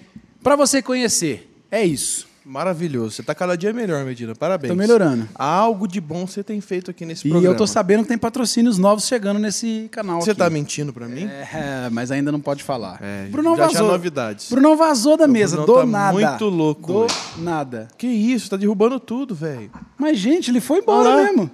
para 0.43 0.55
você 0.57 0.81
conhecer. 0.81 1.49
É 1.71 1.85
isso. 1.85 2.27
Maravilhoso. 2.49 3.11
Você 3.11 3.21
tá 3.21 3.35
cada 3.35 3.55
dia 3.55 3.71
melhor, 3.71 4.03
Medina. 4.03 4.33
Parabéns. 4.33 4.71
Tô 4.71 4.75
melhorando. 4.75 5.29
Algo 5.35 5.87
de 5.87 6.01
bom 6.01 6.25
você 6.25 6.43
tem 6.43 6.59
feito 6.59 6.89
aqui 6.89 7.05
nesse 7.05 7.27
E 7.27 7.29
programa. 7.29 7.53
eu 7.53 7.57
tô 7.57 7.67
sabendo 7.67 8.01
que 8.01 8.09
tem 8.09 8.17
patrocínios 8.17 8.79
novos 8.79 9.05
chegando 9.05 9.39
nesse 9.39 9.87
canal 9.91 10.19
Você 10.19 10.31
aqui. 10.31 10.39
tá 10.39 10.49
mentindo 10.49 10.91
pra 10.91 11.07
mim? 11.07 11.25
É, 11.25 11.87
mas 11.91 12.09
ainda 12.09 12.31
não 12.31 12.39
pode 12.39 12.63
falar. 12.63 12.97
É, 13.03 13.27
Brunão 13.27 13.55
já 13.55 13.65
vazou. 13.67 13.77
tinha 13.81 13.91
novidades. 13.91 14.49
Brunão 14.49 14.75
vazou 14.75 15.15
da 15.15 15.27
mesa, 15.27 15.57
Brunão 15.57 15.75
do 15.75 15.79
tá 15.81 15.85
nada. 15.85 16.13
muito 16.13 16.45
louco 16.45 16.91
Do 16.91 16.97
hoje. 17.01 17.15
nada. 17.37 17.87
Que 17.95 18.07
isso? 18.07 18.49
Tá 18.49 18.57
derrubando 18.57 18.99
tudo, 18.99 19.35
velho. 19.35 19.69
Mas, 19.95 20.17
gente, 20.17 20.49
ele 20.49 20.59
foi 20.59 20.79
embora 20.79 21.07
Olha 21.09 21.17
lá. 21.17 21.23
mesmo. 21.27 21.51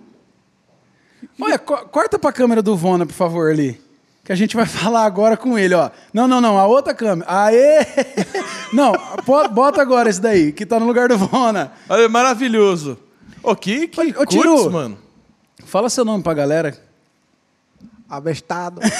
Olha, 1.41 1.59
co- 1.59 1.85
corta 1.89 2.17
pra 2.17 2.31
câmera 2.31 2.61
do 2.61 2.73
Vona, 2.77 3.05
por 3.05 3.11
favor, 3.13 3.51
ali. 3.51 3.81
Que 4.25 4.31
a 4.31 4.35
gente 4.35 4.55
vai 4.55 4.65
falar 4.67 5.05
agora 5.05 5.37
com 5.37 5.57
ele, 5.57 5.73
ó. 5.75 5.89
Não, 6.13 6.27
não, 6.27 6.41
não, 6.41 6.57
a 6.57 6.65
outra 6.67 6.93
câmera. 6.93 7.31
Aê! 7.31 7.85
Não, 8.73 8.91
bota 9.53 9.81
agora 9.81 10.09
esse 10.09 10.19
daí, 10.19 10.51
que 10.51 10.65
tá 10.65 10.77
no 10.77 10.85
lugar 10.85 11.07
do 11.07 11.17
Vona. 11.17 11.71
Olha, 11.87 12.09
maravilhoso. 12.09 12.97
Ô, 13.41 13.55
que, 13.55 13.87
que 13.87 14.01
Ô, 14.01 14.25
Tiru. 14.25 14.69
mano. 14.69 14.97
Fala 15.63 15.87
seu 15.89 16.03
nome 16.03 16.21
pra 16.21 16.33
galera. 16.33 16.77
Abestado. 18.09 18.81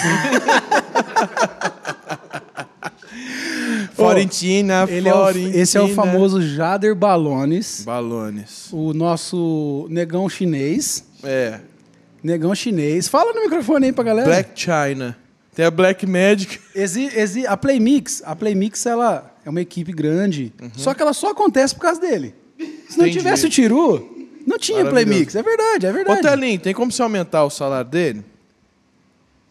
Florentina, 3.94 4.86
Ele 4.88 5.10
é 5.10 5.14
o, 5.14 5.18
Florentina. 5.18 5.58
esse 5.58 5.78
é 5.78 5.82
o 5.82 5.88
famoso 5.94 6.42
Jader 6.42 6.96
Balones, 6.96 7.84
Balones. 7.86 8.70
o 8.72 8.94
nosso 8.94 9.88
negão 9.90 10.30
chinês. 10.30 11.04
É. 11.24 11.60
Negão 12.26 12.56
chinês. 12.56 13.08
Fala 13.08 13.34
no 13.34 13.42
microfone 13.42 13.86
aí 13.86 13.94
pra 13.94 14.04
galera. 14.04 14.28
Black 14.28 14.60
China. 14.60 15.16
Tem 15.54 15.64
a 15.64 15.70
Black 15.72 16.06
Magic. 16.08 16.60
Exi, 16.74 17.06
exi, 17.16 17.46
a 17.46 17.56
Playmix, 17.56 18.22
a 18.26 18.36
Playmix 18.36 18.86
ela 18.86 19.32
é 19.46 19.50
uma 19.50 19.62
equipe 19.62 19.94
grande, 19.94 20.52
só 20.76 20.94
que 20.94 21.02
ela 21.02 21.14
só 21.14 21.30
acontece 21.30 21.74
por 21.76 21.82
causa 21.82 22.02
dele. 22.02 22.34
Se 22.90 22.98
não 22.98 23.06
Entendi. 23.06 23.20
tivesse 23.20 23.46
o 23.46 23.50
Tiru, 23.50 24.28
não 24.46 24.58
tinha. 24.58 24.84
Playmix. 24.86 25.36
É 25.36 25.44
verdade, 25.44 25.86
é 25.86 25.92
Ô, 25.92 25.94
verdade. 25.94 26.22
Telinho, 26.22 26.60
tem 26.60 26.74
como 26.74 26.92
você 26.92 27.02
aumentar 27.04 27.44
o 27.46 27.50
salário 27.50 27.90
dele? 27.90 28.26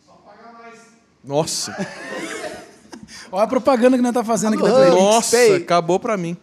Só 0.04 0.12
pagar 0.12 0.52
mais. 0.60 0.80
Nossa. 1.22 1.74
Olha 3.32 3.44
a 3.44 3.48
propaganda 3.48 3.96
que 3.96 4.02
nós 4.02 4.12
tá 4.12 4.24
fazendo 4.24 4.54
aqui 4.54 4.62
da? 4.62 4.70
Playmix. 4.70 4.96
Nossa, 5.00 5.36
Pay. 5.36 5.56
acabou 5.56 5.98
pra 6.00 6.16
mim. 6.16 6.36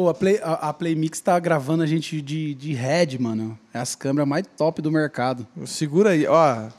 Pô, 0.00 0.08
a, 0.08 0.14
Play, 0.14 0.40
a, 0.42 0.70
a 0.70 0.72
Playmix 0.72 1.20
tá 1.20 1.38
gravando 1.38 1.82
a 1.82 1.86
gente 1.86 2.22
de, 2.22 2.54
de 2.54 2.72
head, 2.72 3.20
mano. 3.20 3.58
É 3.74 3.80
as 3.80 3.94
câmeras 3.94 4.26
mais 4.26 4.46
top 4.56 4.80
do 4.80 4.90
mercado. 4.90 5.46
Segura 5.66 6.12
aí, 6.12 6.26
ó. 6.26 6.70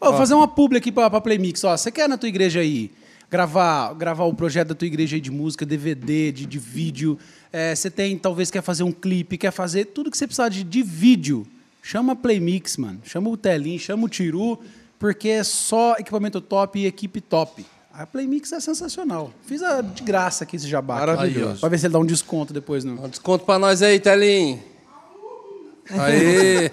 Vou 0.00 0.14
fazer 0.14 0.34
uma 0.34 0.48
publi 0.48 0.78
aqui 0.78 0.90
pra, 0.90 1.08
pra 1.08 1.20
Playmix. 1.20 1.62
Ó, 1.62 1.76
você 1.76 1.92
quer 1.92 2.08
na 2.08 2.18
tua 2.18 2.28
igreja 2.28 2.58
aí 2.58 2.90
gravar, 3.30 3.94
gravar 3.94 4.24
o 4.24 4.34
projeto 4.34 4.70
da 4.70 4.74
tua 4.74 4.86
igreja 4.86 5.14
aí 5.14 5.20
de 5.20 5.30
música, 5.30 5.64
DVD, 5.64 6.32
de, 6.32 6.44
de 6.44 6.58
vídeo. 6.58 7.16
É, 7.52 7.72
você 7.72 7.88
tem, 7.88 8.18
talvez, 8.18 8.50
quer 8.50 8.62
fazer 8.62 8.82
um 8.82 8.90
clipe, 8.90 9.38
quer 9.38 9.52
fazer 9.52 9.84
tudo 9.84 10.10
que 10.10 10.18
você 10.18 10.26
precisar 10.26 10.48
de, 10.48 10.64
de 10.64 10.82
vídeo. 10.82 11.46
Chama 11.80 12.14
a 12.14 12.16
Playmix, 12.16 12.76
mano. 12.78 12.98
Chama 13.04 13.30
o 13.30 13.36
Telim, 13.36 13.78
chama 13.78 14.06
o 14.06 14.08
Tiru, 14.08 14.58
porque 14.98 15.28
é 15.28 15.44
só 15.44 15.94
equipamento 16.00 16.40
top 16.40 16.80
e 16.80 16.86
equipe 16.86 17.20
top. 17.20 17.64
A 17.98 18.06
Playmix 18.06 18.52
é 18.52 18.60
sensacional. 18.60 19.32
Fiz 19.46 19.62
a, 19.62 19.80
de 19.80 20.02
graça 20.02 20.44
aqui 20.44 20.56
esse 20.56 20.68
jabá. 20.68 20.96
aqui. 20.98 21.06
Maravilhoso. 21.06 21.60
Pra 21.60 21.68
ver 21.70 21.78
se 21.78 21.86
ele 21.86 21.92
dá 21.94 21.98
um 21.98 22.04
desconto 22.04 22.52
depois, 22.52 22.84
não. 22.84 23.04
Um 23.04 23.08
desconto 23.08 23.44
pra 23.46 23.58
nós 23.58 23.80
aí, 23.80 23.98
Telinho. 23.98 24.62
Aê! 25.90 26.70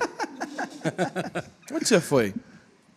Onde 1.73 1.87
você 1.87 2.01
foi? 2.01 2.33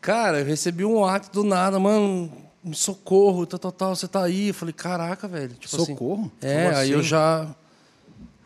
Cara, 0.00 0.40
eu 0.40 0.44
recebi 0.44 0.84
um 0.84 1.04
ato 1.04 1.30
do 1.32 1.44
nada, 1.44 1.78
mano. 1.78 2.32
Um 2.64 2.72
socorro, 2.72 3.46
tal, 3.46 3.58
tal, 3.60 3.72
tal, 3.72 3.94
você 3.96 4.08
tá 4.08 4.24
aí. 4.24 4.48
Eu 4.48 4.54
falei, 4.54 4.72
caraca, 4.72 5.28
velho. 5.28 5.54
Tipo 5.54 5.76
assim, 5.76 5.86
Socorro? 5.92 6.32
é, 6.42 6.64
Como 6.64 6.76
aí 6.78 6.90
eu 6.90 6.98
assim? 7.00 7.08
já. 7.08 7.46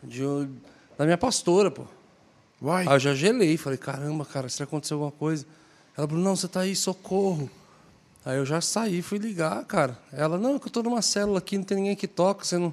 de- 0.03 0.49
da 0.99 1.05
minha 1.07 1.17
pastora, 1.17 1.71
pô. 1.71 1.85
Vai. 2.61 2.87
Aí 2.87 2.95
eu 2.95 2.99
já 2.99 3.15
gelei, 3.15 3.57
falei, 3.57 3.79
caramba, 3.79 4.27
cara, 4.27 4.47
será 4.51 4.67
que 4.67 4.75
aconteceu 4.75 4.97
alguma 4.99 5.13
coisa? 5.13 5.47
Ela 5.97 6.07
falou, 6.07 6.23
não, 6.23 6.37
você 6.37 6.47
tá 6.49 6.61
aí, 6.61 6.77
socorro. 6.77 7.49
Aí 8.25 8.37
eu 8.37 8.45
já 8.45 8.61
saí, 8.61 9.01
fui 9.03 9.19
ligar, 9.19 9.65
cara. 9.65 9.97
Ela, 10.13 10.37
não, 10.39 10.57
é 10.57 10.59
que 10.59 10.67
eu 10.67 10.71
tô 10.71 10.83
numa 10.83 11.01
célula 11.03 11.39
aqui, 11.39 11.57
não 11.57 11.65
tem 11.65 11.77
ninguém 11.79 11.97
que 11.97 12.07
toca, 12.07 12.45
você 12.45 12.59
não 12.59 12.73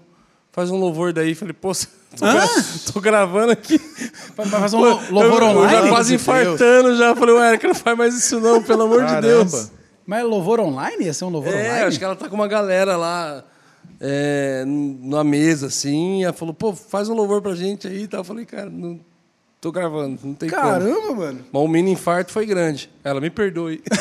faz 0.51 0.69
um 0.69 0.77
louvor 0.77 1.13
daí. 1.13 1.33
Falei, 1.35 1.53
pô, 1.53 1.73
você- 1.73 1.87
tô, 2.17 2.25
gra- 2.25 2.47
tô 2.93 2.99
gravando 3.01 3.51
aqui. 3.53 3.79
Vai 4.35 4.45
fazer 4.47 4.75
um 4.75 4.81
louvor 4.81 5.41
eu, 5.43 5.49
eu 5.49 5.57
online? 5.57 5.71
já 5.71 5.89
quase 5.89 6.17
de 6.17 6.17
Deus. 6.17 6.21
infartando 6.21 6.95
já. 6.97 7.15
Falei, 7.15 7.35
ué, 7.35 7.57
que 7.57 7.67
não 7.67 7.75
faz 7.75 7.97
mais 7.97 8.13
isso 8.15 8.39
não, 8.41 8.61
pelo 8.61 8.83
amor 8.83 9.01
de 9.05 9.07
Caramba. 9.11 9.21
Deus. 9.27 9.71
Mas 10.05 10.23
louvor 10.25 10.59
online? 10.59 11.05
Ia 11.05 11.13
ser 11.13 11.25
um 11.25 11.29
louvor 11.29 11.53
É, 11.53 11.57
online? 11.63 11.83
acho 11.85 11.97
que 11.99 12.03
ela 12.05 12.15
tá 12.15 12.27
com 12.29 12.35
uma 12.35 12.47
galera 12.47 12.95
lá 12.97 13.43
é, 14.01 14.63
numa 14.65 15.23
mesa, 15.23 15.67
assim, 15.67 16.19
e 16.19 16.23
ela 16.23 16.33
falou, 16.33 16.53
pô, 16.53 16.73
faz 16.73 17.07
um 17.09 17.13
louvor 17.13 17.41
pra 17.41 17.55
gente 17.55 17.87
aí 17.87 18.03
e 18.03 18.07
tal. 18.07 18.19
Eu 18.21 18.23
falei, 18.25 18.45
cara, 18.45 18.69
não 18.69 18.99
tô 19.59 19.71
gravando, 19.71 20.19
não 20.23 20.33
tem 20.33 20.49
como. 20.49 20.61
Caramba, 20.61 21.13
mano. 21.15 21.45
Mas 21.51 21.61
o 21.61 21.67
mini 21.67 21.91
infarto 21.91 22.31
foi 22.31 22.45
grande. 22.45 22.89
Ela, 23.03 23.19
me 23.19 23.29
perdoe. 23.29 23.81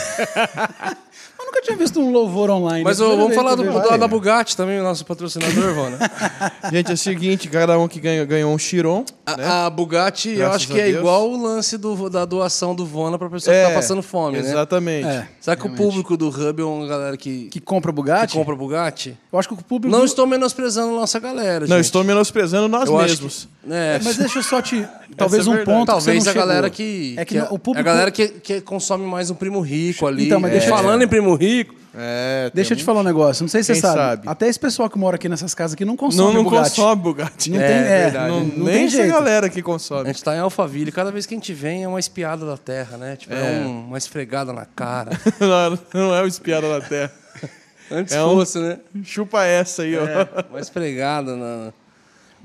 Eu 1.47 1.51
nunca 1.53 1.63
tinha 1.63 1.77
visto 1.77 2.01
um 2.01 2.11
louvor 2.11 2.51
online. 2.51 2.83
Mas 2.83 3.01
É 3.01 3.05
a 3.05 3.07
ô, 3.07 3.17
vamos 3.17 3.35
falar 3.37 3.51
que 3.51 3.57
do, 3.63 3.65
eu 3.67 3.81
vejo. 3.83 3.99
da, 3.99 4.09
Bugatti 4.09 4.57
também, 4.57 4.81
o 4.81 4.83
nosso 4.83 5.05
patrocinador, 5.07 5.75
Vona. 5.75 5.97
Gente, 6.73 6.91
é 6.91 6.95
o 6.95 6.97
seguinte, 6.97 7.49
cada 7.49 7.79
um 7.79 7.87
que 7.87 8.01
ganhou, 8.01 8.27
ganhou 8.27 8.53
um 8.53 8.59
Chiron, 8.59 9.05
né? 9.27 9.45
A, 9.45 9.67
a 9.67 9.71
Bugatti, 9.71 10.31
eu 10.31 10.37
Graças 10.39 10.57
acho 10.57 10.67
que 10.69 10.81
a 10.81 10.83
é 10.83 10.87
Deus. 10.89 10.99
igual 10.99 11.31
o 11.31 11.41
lance 11.41 11.79
do, 11.79 12.11
da 12.11 12.25
doação 12.25 12.75
do 12.75 12.85
Vona 12.85 13.17
pra 13.17 13.31
pessoa 13.31 13.55
que 13.57 13.63
tá 13.63 13.71
passando 13.71 14.03
fome, 14.03 14.39
né? 14.41 14.49
Exatamente. 14.51 15.07
É, 15.07 15.29
Será 15.41 15.55
que 15.57 15.63
o 15.63 15.67
realmente. 15.67 15.87
público 15.87 16.17
do 16.17 16.29
Hub 16.29 16.61
é 16.61 16.65
uma 16.65 16.87
galera 16.89 17.17
que, 17.17 17.47
Que 17.49 17.61
compra 17.61 17.93
que 17.93 17.97
Bugatti? 17.97 18.35
compra 18.35 18.57
Bugatti? 18.57 19.17
Eu 19.33 19.39
acho 19.39 19.47
que 19.49 19.55
o 19.55 19.59
público. 19.59 19.97
Não 19.97 20.05
estou 20.05 20.27
menosprezando 20.27 20.93
a 20.97 21.01
nossa 21.01 21.21
galera, 21.21 21.61
Não, 21.67 21.77
gente. 21.77 21.87
estou 21.87 22.03
menosprezando 22.03 22.67
nós 22.69 22.89
Eu 22.89 22.97
mesmos. 22.99 23.49
que- 23.65 23.73
é, 23.73 24.01
Mas 24.03 24.17
deixa 24.17 24.39
eu 24.39 24.43
só 24.43 24.61
te. 24.63 24.87
Talvez 25.17 25.47
é 25.47 25.51
um 25.51 25.55
verdade. 25.55 25.71
ponto. 25.79 25.87
que 25.87 25.93
Talvez 25.93 26.27
a 26.27 26.35
não 26.35 26.41
galera 26.41 26.71
que. 26.71 27.15
É 27.17 27.25
que, 27.25 27.35
que 27.41 27.47
o 27.55 27.59
público. 27.59 27.79
A 27.89 27.93
galera 27.93 28.11
que, 28.11 28.29
que 28.29 28.61
consome 28.61 29.05
mais 29.07 29.31
um 29.31 29.35
primo 29.35 29.61
rico 29.61 30.07
ali. 30.07 30.27
Então, 30.27 30.39
mas 30.41 30.51
deixa 30.53 30.67
É. 30.67 30.71
eu- 30.71 30.77
Falando 30.77 31.03
em 31.03 31.09
primo 31.09 31.35
rico, 31.37 31.75
É, 31.99 32.51
Deixa 32.53 32.75
eu 32.75 32.77
te 32.77 32.85
falar 32.85 33.01
um 33.01 33.05
negócio. 33.05 33.43
Não 33.43 33.49
sei 33.49 33.63
se 33.63 33.75
você 33.75 33.81
sabe. 33.81 33.97
sabe? 33.97 34.29
Até 34.29 34.47
esse 34.49 34.61
pessoal 34.61 34.91
que 34.91 34.99
mora 34.99 35.17
aqui 35.17 35.31
nessas 35.31 35.55
casas 35.55 35.73
aqui 35.73 35.85
não 35.85 35.97
consome 35.97 36.25
Não, 36.29 36.33
não 36.35 36.45
Bugatti. 36.45 36.69
consome 36.77 37.03
Bugatti. 37.03 37.51
Não 37.51 37.59
tem- 37.59 37.67
é, 37.69 38.03
verdade. 38.05 38.29
Não, 38.29 38.41
não 38.45 38.65
nem 38.67 38.75
tem 38.75 38.85
essa 38.85 38.97
jeito. 38.99 39.13
galera 39.13 39.49
que 39.49 39.61
a 39.61 39.63
consome. 39.63 40.07
gente 40.07 40.23
tá 40.23 40.37
em 40.37 40.41
Alphaville. 40.41 40.93
Cada 40.93 41.11
vez 41.11 41.25
que 41.25 41.33
a 41.35 41.39
gente 41.39 41.55
vem 41.55 41.85
é 41.85 41.89
uma 41.89 41.99
espiada 41.99 42.45
da 42.45 42.59
terra, 42.59 42.99
né? 42.99 43.17
Tipo, 43.17 43.33
é, 43.33 43.63
É. 43.63 43.67
um- 43.67 43.87
uma 43.87 43.97
esfregada 43.97 44.53
na 44.53 44.67
cara. 44.67 45.11
Não, 45.41 45.79
não 46.09 46.15
é 46.15 46.23
o 46.23 46.27
espiada 46.27 46.69
da 46.69 46.87
terra. 46.87 47.13
Antes 47.91 48.13
É 48.15 48.23
um- 48.23 48.35
fosse, 48.35 48.59
né? 48.59 48.79
Chupa 49.03 49.45
essa 49.45 49.81
aí, 49.83 49.95
ó. 49.97 50.03
Uma 50.51 50.61
esfregada 50.61 51.35
na. 51.35 51.73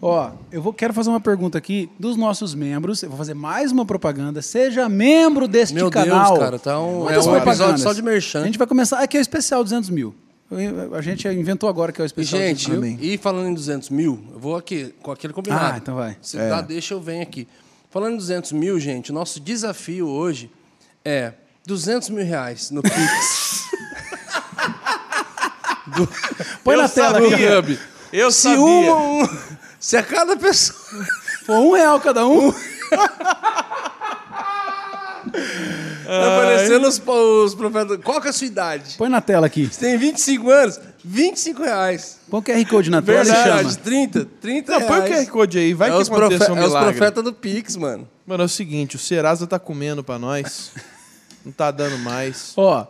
Ó, 0.02 0.32
eu 0.52 0.62
vou, 0.64 0.74
quero 0.74 0.94
fazer 0.94 1.10
uma 1.12 1.20
pergunta 1.22 1.58
aqui 1.60 1.88
dos 2.00 2.16
nossos 2.18 2.56
membros. 2.56 3.04
Eu 3.04 3.10
vou 3.10 3.18
fazer 3.18 3.36
mais 3.36 3.72
uma 3.72 3.86
propaganda. 3.86 4.42
Seja 4.42 4.90
membro 4.90 5.48
deste 5.48 5.76
Meu 5.76 5.92
canal. 5.92 6.30
Deus, 6.34 6.40
cara, 6.40 6.58
tá 6.58 6.80
um, 6.82 7.08
é 7.10 7.20
um 7.20 7.38
episódio 7.38 7.78
só 7.84 7.94
de 7.94 8.02
merchan. 8.02 8.42
A 8.42 8.46
gente 8.46 8.58
vai 8.58 8.66
começar. 8.66 8.98
Aqui 9.00 9.18
é 9.18 9.20
o 9.20 9.22
especial 9.22 9.64
200 9.64 9.90
mil. 9.92 10.16
A 10.98 11.02
gente 11.02 11.28
inventou 11.28 11.70
agora 11.70 11.92
que 11.92 12.02
é 12.02 12.04
o 12.04 12.06
E, 12.06 12.08
especial 12.08 12.42
gente, 12.42 12.68
200 12.72 13.00
mil. 13.00 13.14
e 13.14 13.18
falando 13.18 13.48
em 13.50 13.54
200 13.54 13.90
mil, 13.90 14.20
eu 14.34 14.40
vou 14.40 14.56
aqui 14.58 14.94
com 15.02 15.12
aquele 15.12 15.32
combinado. 15.34 15.76
Ah, 15.76 15.78
então 15.78 15.96
vai. 15.96 16.18
Se 16.22 16.36
dá, 16.36 16.62
deixa, 16.62 16.94
eu 16.96 17.00
venho 17.00 17.22
aqui. 17.22 17.48
Falando 17.92 18.16
em 18.16 18.18
200 18.18 18.52
mil, 18.54 18.80
gente, 18.80 19.12
o 19.12 19.14
nosso 19.14 19.40
desafio 19.40 20.08
hoje 20.10 20.50
é 21.06 21.34
200 21.68 22.10
mil 22.10 22.26
reais 22.26 22.72
no 22.72 22.82
Pix. 22.82 22.92
Põe 26.64 26.76
Eu 26.76 26.82
na 26.82 26.90
tela 26.90 27.20
do 27.20 27.28
aqui. 27.28 27.80
Eu 28.12 28.32
se 28.32 28.42
sabia. 28.42 28.60
uma, 28.60 28.98
um- 29.24 29.28
se 29.82 29.98
a 29.98 30.04
cada 30.04 30.38
pessoa... 30.38 30.80
Foi 31.46 31.56
um 31.56 31.74
real 31.74 32.00
cada 32.00 32.26
um. 32.26 32.54
Tá 36.06 36.38
aparecendo 36.38 36.88
os, 36.88 37.02
os 37.46 37.56
profetas... 37.56 37.98
Qual 38.04 38.20
que 38.20 38.28
é 38.28 38.30
a 38.32 38.34
sua 38.34 38.48
idade? 38.48 38.96
Põe 38.98 39.08
na 39.10 39.22
tela 39.22 39.46
aqui. 39.48 39.68
Você 39.68 39.80
tem 39.80 39.98
25 39.98 40.50
anos? 40.50 40.80
25 41.06 41.62
reais. 41.64 42.20
Põe 42.30 42.40
o 42.40 42.44
QR 42.44 42.66
Code 42.70 42.90
na 42.90 43.02
tela 43.02 43.22
e 43.22 43.26
Verdade, 43.26 43.60
chama. 43.70 43.76
30? 43.76 44.26
30 44.42 44.72
Não, 44.72 44.88
põe 44.88 45.00
o 45.00 45.04
reais. 45.04 45.28
QR 45.28 45.32
Code 45.32 45.58
aí, 45.60 45.74
vai 45.74 45.90
é 45.90 45.94
que 45.94 46.02
os 46.02 46.10
aconteça 46.12 46.46
profe- 46.46 46.52
um 46.52 46.58
É 46.58 46.62
os 46.66 46.68
milagre. 46.68 46.92
profetas 46.98 47.24
do 47.24 47.34
Pix, 47.34 47.76
mano. 47.78 48.10
Mano, 48.26 48.44
é 48.44 48.46
o 48.46 48.50
seguinte, 48.50 48.96
o 48.96 49.00
Serasa 49.00 49.46
tá 49.48 49.60
comendo 49.60 50.04
pra 50.04 50.18
nós. 50.20 50.72
Não 51.46 51.52
tá 51.52 51.72
dando 51.72 51.98
mais. 52.00 52.54
Ó, 52.58 52.86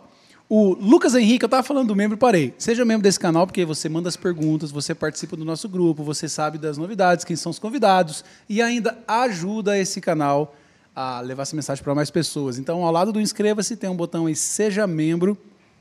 o 0.54 0.74
Lucas 0.74 1.14
Henrique, 1.14 1.42
eu 1.46 1.48
tava 1.48 1.62
falando 1.62 1.88
do 1.88 1.96
membro 1.96 2.14
e 2.14 2.18
parei. 2.18 2.52
Seja 2.58 2.84
membro 2.84 3.02
desse 3.02 3.18
canal 3.18 3.46
porque 3.46 3.64
você 3.64 3.88
manda 3.88 4.10
as 4.10 4.18
perguntas, 4.18 4.70
você 4.70 4.94
participa 4.94 5.34
do 5.34 5.46
nosso 5.46 5.66
grupo, 5.66 6.04
você 6.04 6.28
sabe 6.28 6.58
das 6.58 6.76
novidades, 6.76 7.24
quem 7.24 7.34
são 7.36 7.48
os 7.48 7.58
convidados 7.58 8.22
e 8.46 8.60
ainda 8.60 8.98
ajuda 9.08 9.78
esse 9.78 9.98
canal 9.98 10.54
a 10.94 11.22
levar 11.22 11.44
essa 11.44 11.56
mensagem 11.56 11.82
para 11.82 11.94
mais 11.94 12.10
pessoas. 12.10 12.58
Então, 12.58 12.84
ao 12.84 12.92
lado 12.92 13.12
do 13.12 13.18
inscreva-se 13.18 13.78
tem 13.78 13.88
um 13.88 13.96
botão 13.96 14.26
aí 14.26 14.36
seja 14.36 14.86
membro, 14.86 15.38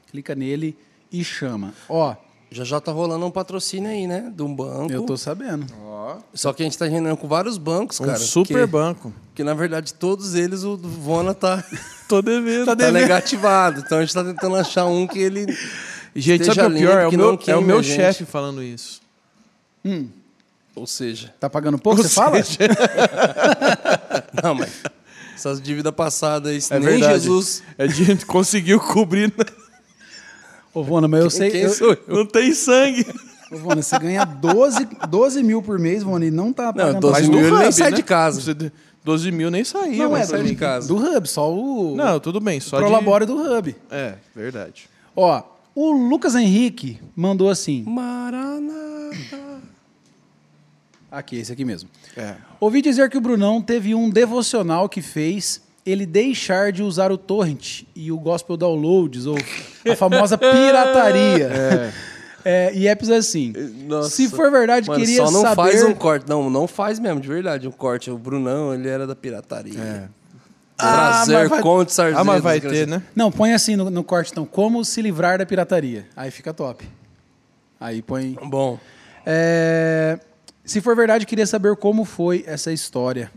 clica 0.09 0.33
nele 0.33 0.77
e 1.11 1.21
chama. 1.21 1.73
Ó, 1.89 2.15
Já 2.53 2.65
já 2.65 2.81
tá 2.81 2.91
rolando 2.91 3.25
um 3.25 3.31
patrocínio 3.31 3.89
aí, 3.89 4.05
né? 4.05 4.29
De 4.35 4.43
um 4.43 4.53
banco. 4.53 4.91
eu 4.91 5.03
tô 5.03 5.15
sabendo. 5.15 5.65
Só 6.33 6.51
que 6.51 6.61
a 6.61 6.65
gente 6.65 6.77
tá 6.77 6.85
reunindo 6.85 7.15
com 7.15 7.27
vários 7.27 7.57
bancos, 7.57 7.97
Um 8.01 8.05
cara. 8.05 8.19
super 8.19 8.65
que, 8.65 8.65
banco. 8.65 9.13
Que 9.33 9.41
na 9.43 9.53
verdade 9.53 9.93
todos 9.93 10.35
eles 10.35 10.63
o 10.63 10.75
Vona 10.75 11.33
tá, 11.33 11.63
Tô 12.09 12.21
devendo. 12.21 12.65
tá 12.65 12.91
negativado. 12.91 13.79
Então 13.79 13.99
a 13.99 14.01
gente 14.01 14.13
tá 14.13 14.23
tentando 14.23 14.55
achar 14.55 14.85
um 14.85 15.07
que 15.07 15.17
ele. 15.19 15.45
Gente, 16.13 16.43
sabe 16.43 16.61
o 16.61 16.75
é 16.75 16.79
pior? 16.79 16.99
É 17.03 17.07
o 17.07 17.09
que 17.09 17.17
meu, 17.17 17.31
não 17.31 17.39
é 17.47 17.55
o 17.55 17.61
meu 17.61 17.81
gente. 17.81 17.95
chefe 17.95 18.25
falando 18.25 18.61
isso. 18.61 19.01
Ou 20.75 20.85
seja. 20.85 21.33
Tá 21.39 21.49
pagando 21.49 21.77
pouco, 21.79 22.01
Ou 22.01 22.03
você 22.07 22.13
fala? 22.13 22.43
seja, 22.43 22.59
Não, 24.43 24.55
mas. 24.55 24.71
Essas 25.35 25.61
dívidas 25.61 25.93
passadas 25.93 26.51
aí, 26.51 26.77
É 26.77 26.79
nem 26.79 26.89
verdade. 26.99 27.13
Jesus. 27.23 27.63
A 27.77 27.87
gente 27.87 28.25
conseguiu 28.25 28.79
cobrir. 28.79 29.33
Ô, 30.73 30.83
Vona, 30.83 31.07
mas 31.07 31.23
eu 31.23 31.29
sei... 31.29 31.51
Quem 31.51 31.61
eu- 31.61 31.69
sou 31.69 31.91
eu? 31.93 31.99
Não 32.07 32.25
tem 32.25 32.53
sangue. 32.53 33.05
Ô, 33.51 33.57
Vona, 33.57 33.81
você 33.81 33.97
ganha 33.99 34.23
12, 34.25 34.87
12 35.09 35.43
mil 35.43 35.61
por 35.61 35.77
mês, 35.77 36.03
Vona, 36.03 36.25
e 36.25 36.31
não 36.31 36.53
tá 36.53 36.71
pagando... 36.71 36.99
12 37.01 37.13
Mas 37.13 37.29
mil 37.29 37.39
no 37.41 37.47
ele 37.47 37.57
nem 37.57 37.71
sai 37.71 37.91
né? 37.91 37.95
de 37.97 38.03
casa. 38.03 38.39
Você- 38.41 38.71
12 39.03 39.31
mil 39.31 39.49
nem 39.49 39.63
saía. 39.63 39.97
Não, 40.03 40.11
mas 40.11 40.27
é, 40.27 40.31
sai 40.31 40.41
do, 40.43 40.47
de 40.47 40.55
casa. 40.55 40.87
do 40.87 40.95
Hub, 40.97 41.27
só 41.27 41.51
o... 41.51 41.95
Não, 41.95 42.19
tudo 42.19 42.39
bem. 42.39 42.59
Só 42.59 42.77
o 42.77 42.79
de... 42.79 42.85
Prolabore 42.85 43.25
do 43.25 43.35
Hub. 43.35 43.75
É, 43.89 44.15
verdade. 44.35 44.87
Ó, 45.15 45.41
o 45.73 45.91
Lucas 45.91 46.35
Henrique 46.35 46.99
mandou 47.15 47.49
assim. 47.49 47.83
Maranata. 47.87 49.61
Aqui, 51.11 51.37
esse 51.37 51.51
aqui 51.51 51.65
mesmo. 51.65 51.89
É. 52.15 52.35
Ouvi 52.59 52.81
dizer 52.81 53.09
que 53.09 53.17
o 53.17 53.21
Brunão 53.21 53.61
teve 53.61 53.93
um 53.95 54.09
devocional 54.09 54.87
que 54.87 55.01
fez 55.01 55.61
ele 55.85 56.05
deixar 56.05 56.71
de 56.71 56.83
usar 56.83 57.11
o 57.11 57.17
torrent 57.17 57.83
e 57.95 58.11
o 58.11 58.17
gospel 58.19 58.55
downloads, 58.55 59.25
ou 59.25 59.35
a 59.89 59.95
famosa 59.95 60.37
pirataria. 60.37 61.91
É, 62.43 62.73
e 62.73 62.87
é 62.87 62.97
assim. 63.15 63.53
Nossa. 63.85 64.09
Se 64.09 64.27
for 64.29 64.49
verdade, 64.49 64.87
Mano, 64.87 64.99
queria 64.99 65.17
só 65.17 65.31
não 65.31 65.41
saber... 65.41 65.55
faz 65.55 65.83
um 65.83 65.93
corte. 65.93 66.27
Não, 66.27 66.49
não 66.49 66.67
faz 66.67 66.97
mesmo, 66.99 67.19
de 67.19 67.27
verdade, 67.27 67.67
um 67.67 67.71
corte. 67.71 68.09
O 68.09 68.17
Brunão, 68.17 68.73
ele 68.73 68.89
era 68.89 69.05
da 69.05 69.15
pirataria. 69.15 69.79
É. 69.79 70.03
Ah, 70.77 71.23
Prazer, 71.23 71.47
vai- 71.47 71.61
conte 71.61 71.93
sarzedas. 71.93 72.19
Ah, 72.19 72.23
mas 72.23 72.41
vai 72.41 72.59
ter, 72.59 72.87
né? 72.87 73.03
Não, 73.15 73.31
põe 73.31 73.53
assim 73.53 73.75
no, 73.75 73.91
no 73.91 74.03
corte, 74.03 74.31
então. 74.31 74.45
Como 74.45 74.83
se 74.83 75.01
livrar 75.01 75.37
da 75.37 75.45
pirataria. 75.45 76.07
Aí 76.15 76.31
fica 76.31 76.51
top. 76.51 76.83
Aí 77.79 78.01
põe... 78.01 78.35
Bom, 78.43 78.79
É, 79.25 80.19
se 80.65 80.81
for 80.81 80.95
verdade, 80.95 81.25
queria 81.27 81.45
saber 81.45 81.75
como 81.75 82.05
foi 82.05 82.43
essa 82.47 82.71
história. 82.71 83.31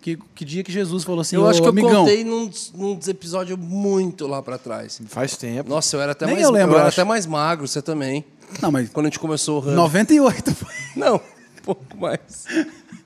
Que, 0.00 0.18
que 0.34 0.44
dia 0.46 0.62
que 0.64 0.72
Jesus 0.72 1.04
falou 1.04 1.20
assim, 1.20 1.36
eu 1.36 1.42
"Ô, 1.42 1.48
acho 1.48 1.60
que 1.60 1.66
eu 1.66 1.70
amigão, 1.70 2.04
contei 2.04 2.24
num, 2.24 2.50
num 2.74 2.94
dos 2.94 3.06
episódios 3.06 3.58
muito 3.58 4.26
lá 4.26 4.42
pra 4.42 4.56
trás. 4.56 4.98
Faz 5.06 5.36
tempo. 5.36 5.68
Nossa, 5.68 5.94
eu 5.96 6.00
era 6.00 6.12
até 6.12 6.24
Nem 6.24 6.36
mais 6.36 6.46
eu 6.46 6.50
lembro, 6.50 6.74
era 6.76 6.84
eu 6.84 6.88
acho. 6.88 7.00
até 7.00 7.06
mais 7.06 7.26
magro, 7.26 7.68
você 7.68 7.82
também. 7.82 8.24
Não, 8.62 8.72
mas 8.72 8.88
Quando 8.88 9.06
a 9.06 9.08
gente 9.10 9.18
começou 9.18 9.56
o 9.62 9.66
Hub. 9.66 9.70
98 9.72 10.54
foi. 10.54 10.74
Não, 10.96 11.16
um 11.16 11.62
pouco 11.62 11.84
mais. 11.98 12.46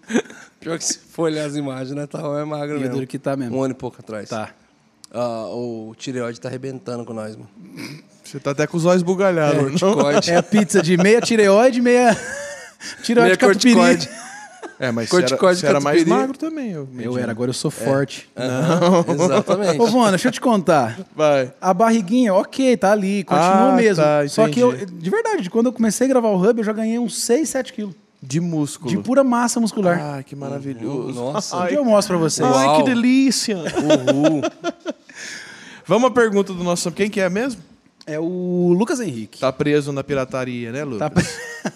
Pior 0.61 0.79
que 0.79 0.85
se 0.85 0.99
for 0.99 1.25
olhar 1.25 1.45
as 1.47 1.57
imagens, 1.57 1.91
né? 1.97 2.07
Tava 2.07 2.33
mais 2.33 2.49
magro 2.49 2.77
E 2.77 2.81
mesmo. 2.81 2.95
duro 2.95 3.07
que 3.07 3.19
tá 3.19 3.37
mesmo. 3.37 3.57
Um 3.59 3.63
ano 3.63 3.73
e 3.75 3.77
pouco 3.77 3.97
atrás. 3.99 4.29
Tá. 4.29 4.51
Ah, 5.13 5.47
o 5.49 5.95
tireoide 5.99 6.41
tá 6.41 6.49
arrebentando 6.49 7.05
com 7.05 7.13
nós, 7.13 7.37
mano. 7.37 7.49
Você 8.25 8.39
tá 8.41 8.53
até 8.53 8.67
com 8.67 8.77
os 8.77 8.85
olhos 8.85 9.03
bugalhados. 9.03 9.81
Corticóide. 9.81 10.31
É 10.31 10.37
a 10.37 10.43
pizza 10.43 10.81
de 10.83 10.97
meia 10.97 11.21
tireoide, 11.21 11.81
meia... 11.81 12.17
tireoide 13.03 13.37
Meia. 13.75 13.99
É, 14.79 14.91
mas 14.91 15.09
você 15.09 15.17
era, 15.23 15.37
você 15.37 15.67
era 15.67 15.81
mais 15.81 15.99
catupiry. 15.99 16.11
magro 16.21 16.37
também. 16.39 16.71
Eu, 16.73 16.89
Eu 16.99 17.17
era, 17.19 17.31
agora 17.31 17.51
eu 17.51 17.55
sou 17.55 17.71
forte. 17.71 18.29
Exatamente. 19.09 19.81
Ô, 19.81 19.87
Vona, 19.87 20.11
deixa 20.11 20.29
eu 20.29 20.33
te 20.33 20.41
contar. 20.41 20.99
Vai. 21.15 21.53
A 21.61 21.73
barriguinha, 21.73 22.35
ok, 22.35 22.77
tá 22.77 22.93
ali, 22.93 23.23
continua 23.25 23.73
Ah, 23.73 23.77
mesmo. 23.77 24.03
tá, 24.03 24.27
Só 24.29 24.49
que 24.49 24.59
eu, 24.61 24.73
entendi. 24.75 24.93
de 24.95 25.11
verdade, 25.11 25.49
quando 25.51 25.67
eu 25.67 25.73
comecei 25.73 26.07
a 26.07 26.11
gravar 26.11 26.29
o 26.29 26.37
Hub, 26.43 26.59
eu 26.59 26.65
já 26.65 26.73
ganhei 26.73 26.99
uns 26.99 27.23
6, 27.23 27.49
7 27.49 27.73
quilos. 27.73 27.95
De 28.23 28.41
músculo. 28.41 28.91
De 28.91 28.97
pura 28.97 29.23
massa 29.23 29.61
muscular. 29.61 30.01
Ah, 30.01 30.23
que 30.23 30.35
maravilhoso. 30.35 31.13
Nossa. 31.13 31.57
Um 31.59 31.67
dia 31.67 31.77
eu 31.77 31.85
mostro 31.85 32.17
pra 32.19 32.29
vocês. 32.29 32.49
Ai, 32.49 32.67
Uau. 32.67 32.77
que 32.79 32.83
delícia. 32.91 33.57
Uhul. 33.59 34.41
Vamos 35.87 36.09
à 36.09 36.11
pergunta 36.11 36.53
do 36.55 36.65
nosso... 36.65 36.91
Quem 36.91 37.11
que 37.11 37.21
é 37.21 37.29
mesmo? 37.29 37.61
É 38.07 38.21
o 38.21 38.75
Lucas 38.77 39.01
Henrique. 39.01 39.39
Tá 39.41 39.51
preso 39.53 39.91
na 39.93 40.05
pirataria, 40.05 40.71
né, 40.71 40.85
Lucas? 40.85 41.11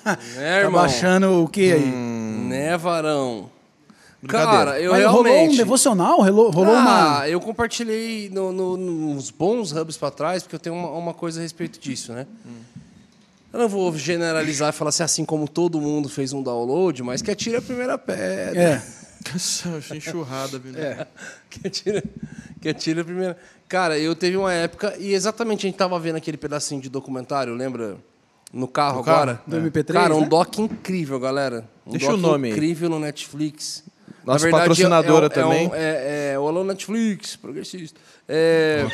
Tá, 0.05 0.19
É, 0.37 0.51
tá 0.61 0.67
irmão. 0.67 0.73
baixando 0.83 1.43
o 1.45 1.49
que 1.49 1.73
aí? 1.73 1.87
Né, 1.91 2.77
varão? 2.77 3.49
Brincadeira. 4.21 4.53
Cara, 4.53 4.81
eu 4.81 4.91
Mas 4.93 5.05
rolou 5.07 5.21
um 5.21 5.35
realmente... 5.35 5.57
devocional? 5.57 6.21
Rolou, 6.21 6.51
rolou 6.51 6.75
uma... 6.75 7.21
ah, 7.21 7.29
eu 7.31 7.41
compartilhei 7.41 8.29
no, 8.31 8.53
no- 8.53 8.77
nos 8.77 9.31
bons 9.31 9.73
hubs 9.73 9.97
pra 9.97 10.11
trás, 10.11 10.43
porque 10.43 10.57
eu 10.57 10.61
tenho 10.61 10.75
uma, 10.75 10.91
uma 10.91 11.15
coisa 11.15 11.39
a 11.39 11.43
respeito 11.43 11.79
disso, 11.79 12.13
né? 12.13 12.27
Eu 13.53 13.61
não 13.61 13.69
vou 13.69 13.97
generalizar 13.97 14.71
e 14.71 14.73
falar 14.73 14.89
assim, 14.91 15.03
assim 15.05 15.25
como 15.25 15.49
todo 15.49 15.81
mundo 15.81 16.09
fez 16.09 16.33
um 16.35 16.43
download, 16.43 17.03
mas 17.03 17.23
que 17.23 17.31
atire 17.31 17.57
a 17.57 17.63
primeira 17.63 17.97
pedra. 17.97 18.61
É. 18.61 18.83
Nossa, 19.33 19.97
enxurrada, 19.97 20.59
viu? 20.59 20.77
É. 20.79 21.07
que 21.51 21.67
atira, 21.67 22.03
que 22.61 22.69
atira 22.69 23.03
a 23.03 23.05
primeira. 23.05 23.37
Cara, 23.69 23.99
eu 23.99 24.15
teve 24.15 24.37
uma 24.37 24.53
época, 24.53 24.95
e 24.99 25.13
exatamente 25.13 25.67
a 25.67 25.69
gente 25.69 25.77
tava 25.79 25.99
vendo 25.99 26.17
aquele 26.17 26.37
pedacinho 26.37 26.81
de 26.81 26.89
documentário, 26.89 27.55
lembra? 27.55 27.97
no 28.53 28.67
carro 28.67 28.99
No 28.99 29.05
carro? 29.05 29.19
agora. 29.21 29.43
Do 29.47 29.57
MP3, 29.59 29.93
Cara, 29.93 30.15
um 30.17 30.23
né? 30.23 30.27
doc 30.27 30.59
incrível, 30.59 31.21
galera. 31.21 31.69
Um 31.87 31.91
Deixa 31.93 32.07
doc 32.07 32.15
o 32.17 32.21
nome 32.21 32.51
incrível 32.51 32.89
no 32.89 32.99
Netflix. 32.99 33.85
Nossa 34.25 34.49
patrocinadora 34.51 35.27
é, 35.27 35.29
um- 35.29 35.31
também. 35.31 35.71
É, 35.75 35.77
é, 35.77 36.33
é, 36.35 36.39
o 36.39 36.47
Alô 36.49 36.65
Netflix, 36.65 37.37
progressista. 37.37 38.01
É, 38.29 38.87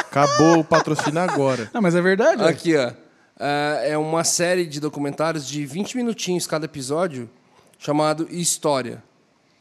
Acabou 0.00 0.60
o 0.60 0.64
patrocínio 0.64 1.20
agora. 1.20 1.70
Não, 1.72 1.80
mas 1.82 1.94
é 1.94 2.00
verdade. 2.02 2.42
ó. 2.42 2.46
Aqui, 2.48 2.76
ó. 2.76 2.92
É 3.38 3.90
é 3.90 3.98
uma 3.98 4.24
série 4.24 4.64
de 4.64 4.80
documentários 4.80 5.46
de 5.46 5.66
20 5.66 5.96
minutinhos 5.96 6.46
cada 6.46 6.64
episódio, 6.64 7.28
chamado 7.78 8.26
História. 8.30 9.02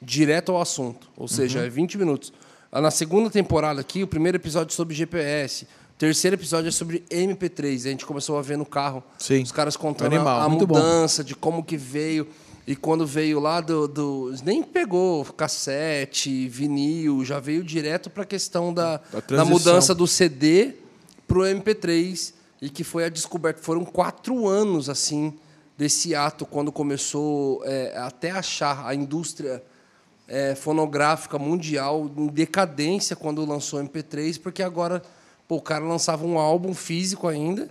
Direto 0.05 0.51
ao 0.51 0.61
assunto. 0.61 1.07
Ou 1.17 1.27
seja, 1.27 1.59
Uhum. 1.59 1.65
é 1.65 1.69
20 1.69 1.97
minutos. 1.97 2.31
Ah, 2.71 2.79
Na 2.81 2.91
segunda 2.91 3.29
temporada 3.29 3.81
aqui, 3.81 4.03
o 4.03 4.07
primeiro 4.07 4.37
episódio 4.37 4.73
é 4.73 4.75
sobre 4.75 4.93
GPS. 4.93 5.63
O 5.63 5.97
terceiro 5.97 6.35
episódio 6.35 6.67
é 6.67 6.71
sobre 6.71 7.03
MP3. 7.09 7.85
A 7.85 7.89
gente 7.89 8.05
começou 8.05 8.37
a 8.37 8.41
ver 8.41 8.57
no 8.57 8.65
carro 8.65 9.01
Sim. 9.17 9.41
os 9.41 9.51
caras 9.51 9.75
contando 9.77 10.13
Animal. 10.13 10.41
a, 10.41 10.43
a 10.43 10.49
Muito 10.49 10.67
bom. 10.67 10.75
mudança, 10.75 11.23
de 11.23 11.33
como 11.35 11.63
que 11.63 11.77
veio. 11.77 12.27
E 12.67 12.75
quando 12.75 13.05
veio 13.05 13.39
lá 13.39 13.61
do, 13.61 13.87
do- 13.87 14.33
Nem 14.43 14.61
pegou 14.63 15.23
cassete, 15.25 16.47
vinil, 16.47 17.23
já 17.23 17.39
veio 17.39 17.63
direto 17.63 18.09
para 18.09 18.23
a 18.23 18.25
questão 18.25 18.73
da, 18.73 18.97
da 19.11 19.21
transição. 19.21 19.51
mudança 19.51 19.95
do 19.95 20.05
CD 20.07 20.73
pro 21.27 21.41
MP3 21.41 22.33
e 22.61 22.69
que 22.69 22.83
foi 22.83 23.05
a 23.05 23.09
descoberta. 23.09 23.61
Foram 23.61 23.85
quatro 23.85 24.47
anos 24.47 24.89
assim 24.89 25.33
desse 25.77 26.13
ato 26.15 26.45
quando 26.45 26.71
começou 26.71 27.61
é, 27.65 27.95
até 27.97 28.31
achar 28.31 28.85
a 28.85 28.93
indústria 28.95 29.61
é, 30.27 30.55
fonográfica 30.55 31.37
mundial 31.37 32.09
em 32.17 32.27
decadência 32.27 33.15
quando 33.15 33.45
lançou 33.45 33.79
o 33.79 33.83
MP3, 33.87 34.39
porque 34.41 34.63
agora 34.63 35.01
pô, 35.47 35.57
o 35.57 35.61
cara 35.61 35.83
lançava 35.85 36.25
um 36.25 36.39
álbum 36.39 36.73
físico 36.73 37.27
ainda 37.27 37.69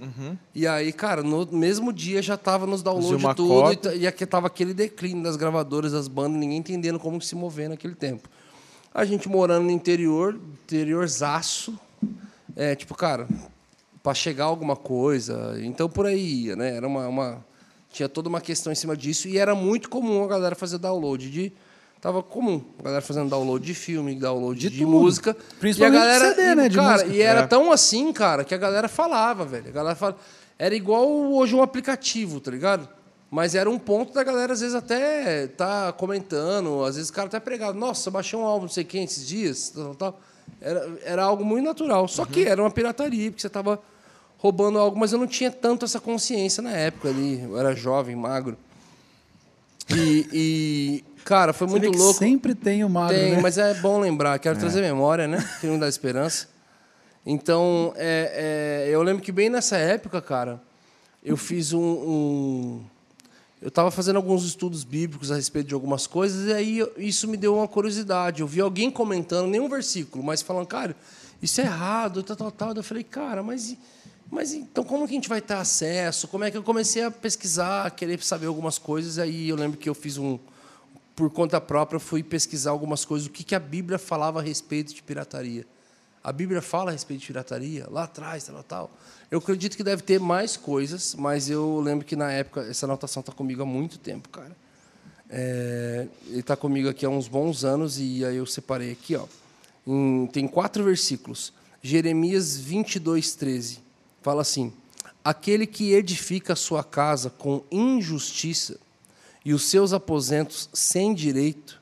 e 0.55 0.65
aí 0.67 0.93
cara 0.93 1.23
no 1.23 1.45
mesmo 1.51 1.93
dia 1.93 2.23
já 2.23 2.37
tava 2.37 2.67
nos 2.67 2.83
downloads 2.83 3.11
tudo 3.35 3.73
e, 3.73 3.77
cópia. 3.77 3.95
e 3.97 4.07
aqui 4.07 4.25
tava 4.25 4.47
aquele 4.47 4.73
declínio 4.73 5.23
das 5.25 5.35
gravadoras, 5.37 5.91
das 5.93 6.07
bandas, 6.07 6.39
ninguém 6.39 6.59
entendendo 6.59 6.99
como 7.01 7.21
se 7.21 7.35
mover 7.35 7.69
naquele 7.69 7.95
tempo. 7.97 8.29
A 8.95 9.05
gente 9.05 9.29
morando 9.29 9.65
no 9.65 9.71
interior, 9.73 10.39
interiorzaço, 10.63 11.77
é, 12.55 12.77
tipo, 12.77 12.95
cara, 12.95 13.27
para 14.03 14.15
chegar 14.15 14.45
alguma 14.45 14.77
coisa, 14.77 15.57
então 15.61 15.89
por 15.89 16.07
aí 16.07 16.45
ia, 16.45 16.55
né? 16.57 16.77
Era 16.77 16.87
uma, 16.87 17.09
uma- 17.09 17.45
tinha 17.91 18.09
toda 18.09 18.29
uma 18.29 18.41
questão 18.41 18.73
em 18.73 18.77
cima 18.77 18.97
disso 18.97 19.27
e 19.27 19.39
era 19.39 19.55
muito 19.55 19.89
comum 19.89 20.23
a 20.23 20.29
galera 20.29 20.55
fazer 20.55 20.79
download 20.79 21.29
de 21.31 21.53
tava 22.05 22.23
comum, 22.23 22.63
a 22.79 22.83
galera 22.83 23.01
fazendo 23.01 23.31
download 23.31 23.65
de 23.65 23.73
filme, 23.73 24.15
download 24.15 24.61
de, 24.61 24.79
tudo. 24.79 24.91
música, 24.91 25.35
Principalmente 25.59 25.95
e 25.95 25.97
a 25.97 26.05
galera, 26.05 26.35
CD, 26.35 26.55
né, 26.55 26.69
de 26.69 26.77
cara, 26.77 26.93
música. 26.93 27.11
e 27.17 27.23
era 27.23 27.41
É. 27.41 27.47
tão 27.47 27.73
assim, 27.73 28.13
cara, 28.13 28.45
que 28.45 28.55
a 28.55 28.59
galera 28.59 28.89
falava, 28.89 29.45
velho. 29.47 29.69
A 29.69 29.73
galera 29.73 29.97
fala, 29.97 30.15
era 30.59 30.75
igual 30.75 31.09
hoje 31.33 31.55
um 31.55 31.63
aplicativo, 31.63 32.41
tá 32.41 32.51
ligado? 32.51 32.87
Mas 33.31 33.55
era 33.55 33.71
um 33.71 33.79
ponto 33.79 34.13
da 34.13 34.23
galera, 34.23 34.53
às 34.53 34.61
vezes, 34.61 34.75
até 34.75 35.47
tá 35.47 35.93
comentando, 35.95 36.85
às 36.85 36.97
vezes 36.97 37.09
o 37.11 37.13
cara 37.15 37.27
até 37.27 37.41
pregado, 37.41 37.79
nossa, 37.79 38.11
baixei 38.11 38.39
um 38.39 38.45
álbum, 38.45 38.67
não 38.67 38.71
sei 38.73 38.85
quem, 38.85 39.05
esses 39.05 39.27
dias, 39.27 39.71
tal, 39.75 39.95
tal. 39.95 40.21
Era, 40.61 40.99
era 41.05 41.25
algo 41.25 41.43
muito 41.43 41.65
natural. 41.65 42.07
Só 42.07 42.27
que 42.27 42.45
era 42.45 42.63
uma 42.63 42.71
pirataria, 42.71 43.31
porque 43.31 43.41
você 43.41 43.49
tava 43.49 43.81
roubando 44.37 44.79
algo, 44.79 44.99
mas 44.99 45.11
eu 45.13 45.19
não 45.19 45.27
tinha 45.27 45.51
tanto 45.51 45.87
essa 45.87 45.99
consciência 45.99 46.63
na 46.63 46.71
época 46.73 47.09
ali. 47.09 47.41
Eu 47.43 47.59
era 47.59 47.75
jovem, 47.75 48.15
magro. 48.15 48.59
E, 49.91 51.03
cara, 51.25 51.53
foi 51.53 51.67
Você 51.67 51.79
muito 51.79 51.99
louco. 51.99 52.19
Sempre 52.19 52.55
tem 52.55 52.85
o 52.85 52.89
magro, 52.89 53.17
Tem, 53.17 53.33
né? 53.33 53.41
mas 53.41 53.59
é 53.59 53.75
bom 53.75 53.99
lembrar. 53.99 54.39
Quero 54.39 54.59
trazer 54.59 54.81
memória, 54.83 55.27
né? 55.27 55.39
Que 55.61 55.67
não 55.67 55.79
dá 55.79 55.89
esperança. 55.89 56.49
Então, 57.27 57.93
é, 57.97 58.85
é, 58.87 58.95
eu 58.95 59.03
lembro 59.03 59.23
que 59.23 59.33
bem 59.33 59.49
nessa 59.49 59.77
época, 59.77 60.21
cara, 60.21 60.61
eu 61.25 61.37
fiz 61.37 61.73
um... 61.73 61.81
um- 61.81 62.85
eu 63.63 63.69
estava 63.69 63.91
fazendo 63.91 64.17
alguns 64.17 64.45
estudos 64.45 64.85
bíblicos 64.85 65.33
a 65.33 65.37
respeito 65.37 65.69
de 65.69 65.75
algumas 65.75 66.07
coisas 66.07 66.49
e 66.49 66.53
aí 66.53 66.87
isso 66.99 67.27
me 67.27 67.35
deu 67.35 67.57
uma 67.57 67.67
curiosidade. 67.67 68.43
Eu 68.43 68.47
vi 68.47 68.61
alguém 68.61 68.91
comentando, 68.91 69.49
nenhum 69.49 69.71
versículo, 69.71 70.23
mas 70.23 70.43
falando, 70.43 70.67
cara, 70.67 70.95
isso 71.41 71.63
é 71.63 71.65
errado, 71.65 72.23
tal, 72.23 72.37
tal, 72.37 72.51
tal. 72.51 72.75
Eu 72.75 72.85
falei, 72.85 73.03
cara, 73.03 73.43
mas, 73.43 73.75
mas 74.31 74.53
então 74.53 74.85
como 74.85 75.07
que 75.07 75.13
a 75.13 75.17
gente 75.17 75.31
vai 75.31 75.41
ter 75.41 75.55
acesso? 75.55 76.29
Como 76.29 76.45
é 76.45 76.51
que 76.51 76.59
eu 76.59 76.63
comecei 76.63 77.05
a 77.05 77.11
pesquisar, 77.11 77.87
a 77.87 77.91
querer 77.91 78.23
saber 78.23 78.49
algumas 78.49 78.77
coisas? 78.77 79.19
Aí 79.19 79.49
eu 79.49 79.57
lembro 79.57 79.79
que 79.79 79.89
eu 79.89 79.95
fiz 79.95 80.19
um, 80.19 80.39
por 81.15 81.31
conta 81.31 81.61
própria, 81.61 82.01
fui 82.01 82.23
pesquisar 82.23 82.71
algumas 82.71 83.05
coisas, 83.05 83.27
o 83.27 83.31
que, 83.31 83.45
que 83.45 83.55
a 83.55 83.61
Bíblia 83.61 83.99
falava 83.99 84.41
a 84.41 84.43
respeito 84.43 84.93
de 84.95 85.03
pirataria. 85.03 85.67
A 86.23 86.33
Bíblia 86.33 86.63
fala 86.63 86.91
a 86.91 86.93
respeito 86.93 87.21
de 87.21 87.27
pirataria, 87.27 87.87
lá 87.91 88.05
atrás, 88.05 88.45
tal, 88.45 88.63
tal. 88.63 88.91
Eu 89.31 89.39
acredito 89.39 89.77
que 89.77 89.85
deve 89.85 90.03
ter 90.03 90.19
mais 90.19 90.57
coisas, 90.57 91.15
mas 91.15 91.51
eu 91.51 91.81
lembro 91.81 92.05
que 92.05 92.17
na 92.17 92.33
época, 92.33 92.63
essa 92.63 92.87
anotação 92.87 93.21
está 93.21 93.33
comigo 93.33 93.63
há 93.63 93.67
muito 93.67 93.99
tempo, 93.99 94.29
cara. 94.29 94.57
É, 95.29 96.07
ele 96.29 96.41
está 96.41 96.57
comigo 96.57 96.89
aqui 96.89 97.05
há 97.05 97.09
uns 97.09 97.29
bons 97.29 97.65
anos 97.65 97.99
e 97.99 98.25
aí 98.25 98.37
eu 98.37 98.47
separei 98.47 98.93
aqui, 98.93 99.17
ó. 99.17 99.27
Em- 99.87 100.27
tem 100.33 100.49
quatro 100.49 100.83
versículos. 100.83 101.53
Jeremias 101.83 102.57
22, 102.57 103.35
13. 103.35 103.81
Fala 104.23 104.43
assim: 104.43 104.73
Aquele 105.23 105.67
que 105.67 105.93
edifica 105.93 106.55
a 106.55 106.57
sua 106.57 106.83
casa 106.83 107.31
com 107.31 107.63
injustiça 107.71 108.79
e 109.45 109.53
os 109.53 109.65
seus 109.65 109.93
aposentos 109.93 110.69
sem 110.73 111.15
direito, 111.15 111.81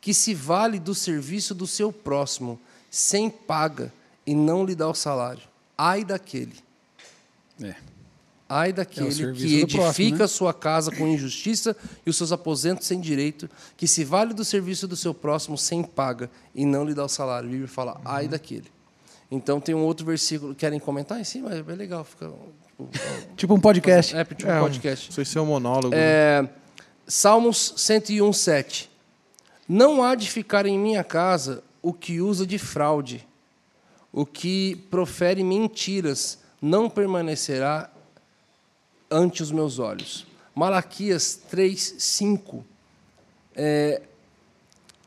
que 0.00 0.12
se 0.14 0.34
vale 0.34 0.78
do 0.78 0.94
serviço 0.94 1.54
do 1.54 1.66
seu 1.66 1.92
próximo, 1.92 2.58
sem 2.90 3.28
paga, 3.30 3.92
e 4.26 4.34
não 4.34 4.64
lhe 4.64 4.74
dá 4.74 4.88
o 4.88 4.94
salário. 4.94 5.42
Ai 5.76 6.04
daquele. 6.04 6.56
É. 7.62 7.74
Ai 8.48 8.70
É 8.70 8.72
daquele 8.72 9.12
serviço 9.12 9.46
que 9.46 9.56
do 9.56 9.62
edifica 9.62 9.78
próximo, 9.82 10.18
né? 10.18 10.24
a 10.24 10.28
sua 10.28 10.54
casa 10.54 10.90
com 10.90 11.06
injustiça 11.06 11.76
e 12.06 12.08
os 12.10 12.16
seus 12.16 12.32
aposentos 12.32 12.86
sem 12.86 12.98
direito, 13.00 13.48
que 13.76 13.86
se 13.86 14.04
vale 14.04 14.32
do 14.32 14.44
serviço 14.44 14.88
do 14.88 14.96
seu 14.96 15.12
próximo 15.12 15.58
sem 15.58 15.82
paga 15.82 16.30
e 16.54 16.64
não 16.64 16.84
lhe 16.84 16.94
dá 16.94 17.04
o 17.04 17.08
salário. 17.08 17.48
A 17.48 17.50
Bíblia 17.52 17.68
fala, 17.68 18.00
ai 18.04 18.24
Uhum. 18.24 18.30
daquele. 18.30 18.64
Então 19.30 19.60
tem 19.60 19.74
um 19.74 19.82
outro 19.82 20.06
versículo, 20.06 20.54
querem 20.54 20.80
comentar 20.80 21.20
em 21.20 21.24
cima? 21.24 21.52
É 21.54 21.62
bem 21.62 21.76
legal. 21.76 22.02
Fica, 22.04 22.30
Tipo 23.36 23.54
um 23.54 23.60
podcast. 23.60 24.16
é, 24.16 24.24
tipo 24.24 24.46
um 24.46 24.50
É, 24.50 24.58
um- 24.60 24.64
podcast. 24.64 25.08
Não 25.10 25.14
sei 25.14 25.24
se 25.26 25.36
é 25.36 25.40
um 25.40 25.46
monólogo. 25.46 25.94
É, 25.94 26.48
Salmos 27.10 27.72
101, 27.78 28.30
7. 28.34 28.90
Não 29.66 30.02
há 30.02 30.14
de 30.14 30.30
ficar 30.30 30.66
em 30.66 30.78
minha 30.78 31.02
casa 31.02 31.64
o 31.80 31.90
que 31.90 32.20
usa 32.20 32.46
de 32.46 32.58
fraude, 32.58 33.26
o 34.12 34.26
que 34.26 34.76
profere 34.90 35.42
mentiras, 35.42 36.38
não 36.60 36.90
permanecerá 36.90 37.90
ante 39.10 39.42
os 39.42 39.50
meus 39.50 39.78
olhos. 39.78 40.26
Malaquias 40.54 41.40
3, 41.48 41.94
5. 41.98 42.62
É, 43.56 44.02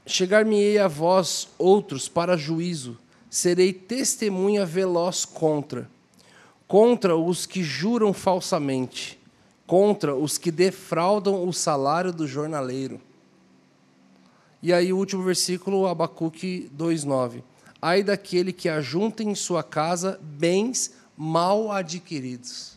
Chegar-me-ei 0.03 0.79
a 0.79 0.87
vós, 0.87 1.47
outros, 1.59 2.09
para 2.09 2.35
juízo, 2.35 2.97
serei 3.29 3.71
testemunha 3.71 4.65
veloz 4.65 5.23
contra, 5.23 5.87
contra 6.67 7.15
os 7.15 7.45
que 7.45 7.63
juram 7.63 8.11
falsamente, 8.11 9.20
contra 9.75 10.13
os 10.13 10.37
que 10.37 10.51
defraudam 10.51 11.47
o 11.47 11.53
salário 11.53 12.11
do 12.11 12.27
jornaleiro. 12.27 12.99
E 14.61 14.73
aí 14.73 14.91
o 14.91 14.97
último 14.97 15.23
versículo, 15.23 15.87
Abacuque 15.87 16.69
2:9. 16.77 17.41
Ai 17.81 18.03
daquele 18.03 18.51
que 18.51 18.67
ajunta 18.67 19.23
em 19.23 19.33
sua 19.33 19.63
casa 19.63 20.19
bens 20.21 20.91
mal 21.15 21.71
adquiridos. 21.71 22.73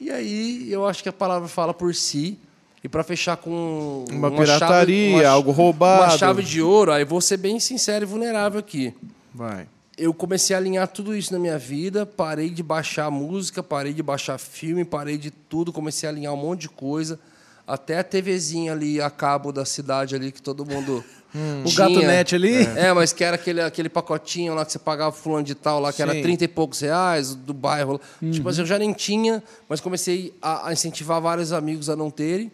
E 0.00 0.10
aí 0.10 0.72
eu 0.72 0.86
acho 0.86 1.02
que 1.02 1.10
a 1.10 1.12
palavra 1.12 1.46
fala 1.46 1.74
por 1.74 1.94
si. 1.94 2.38
E 2.82 2.88
para 2.88 3.04
fechar 3.04 3.36
com 3.36 4.06
Uma 4.10 4.30
chave- 4.30 4.44
pirataria, 4.46 5.10
uma 5.16 5.20
ch- 5.22 5.26
algo 5.26 5.50
roubado. 5.50 6.04
Uma 6.04 6.16
chave 6.16 6.42
de 6.42 6.62
ouro, 6.62 6.90
aí 6.90 7.04
vou 7.04 7.20
ser 7.20 7.36
bem 7.36 7.60
sincero 7.60 8.04
e 8.04 8.06
vulnerável 8.06 8.58
aqui 8.60 8.94
Vai. 9.34 9.66
Eu 9.98 10.14
comecei 10.14 10.54
a 10.54 10.58
alinhar 10.58 10.88
tudo 10.88 11.14
isso 11.14 11.32
na 11.32 11.38
minha 11.38 11.58
vida, 11.58 12.06
parei 12.06 12.50
de 12.50 12.62
baixar 12.62 13.10
música, 13.10 13.62
parei 13.62 13.92
de 13.92 14.02
baixar 14.02 14.38
filme, 14.38 14.84
parei 14.84 15.18
de 15.18 15.30
tudo, 15.30 15.72
comecei 15.72 16.08
a 16.08 16.12
alinhar 16.12 16.32
um 16.32 16.36
monte 16.36 16.62
de 16.62 16.68
coisa, 16.68 17.18
até 17.66 17.98
a 17.98 18.04
TVzinha 18.04 18.72
ali 18.72 19.00
a 19.00 19.10
cabo 19.10 19.52
da 19.52 19.64
cidade 19.64 20.14
ali 20.14 20.32
que 20.32 20.40
todo 20.40 20.64
mundo 20.64 21.04
O 21.64 21.74
gato 21.74 22.00
net 22.00 22.34
ali. 22.34 22.64
É, 22.76 22.92
mas 22.92 23.12
que 23.12 23.22
era 23.22 23.36
aquele, 23.36 23.60
aquele 23.60 23.88
pacotinho 23.88 24.54
lá 24.54 24.64
que 24.64 24.72
você 24.72 24.78
pagava 24.78 25.12
fulano 25.12 25.44
de 25.44 25.54
tal 25.54 25.78
lá, 25.78 25.92
que 25.92 26.00
era 26.00 26.12
Sim. 26.12 26.22
30 26.22 26.44
e 26.44 26.48
poucos 26.48 26.80
reais 26.80 27.34
do 27.34 27.52
bairro. 27.52 28.00
Tipo 28.32 28.48
assim, 28.48 28.60
eu 28.60 28.66
já 28.66 28.78
nem 28.78 28.92
tinha, 28.92 29.42
mas 29.68 29.80
comecei 29.80 30.34
a, 30.40 30.68
a 30.68 30.72
incentivar 30.72 31.20
vários 31.20 31.52
amigos 31.52 31.90
a 31.90 31.96
não 31.96 32.10
terem. 32.10 32.50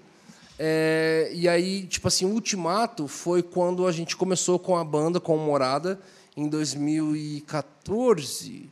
É, 0.59 1.31
e 1.33 1.49
aí, 1.49 1.83
tipo 1.87 2.09
assim, 2.09 2.25
o 2.25 2.31
ultimato 2.31 3.07
foi 3.09 3.43
quando 3.43 3.87
a 3.87 3.93
gente 3.93 4.17
começou 4.17 4.59
com 4.59 4.77
a 4.77 4.85
banda, 4.85 5.21
com 5.21 5.37
o 5.37 5.39
Morada, 5.39 5.99
em 6.37 6.49
2014. 6.49 8.71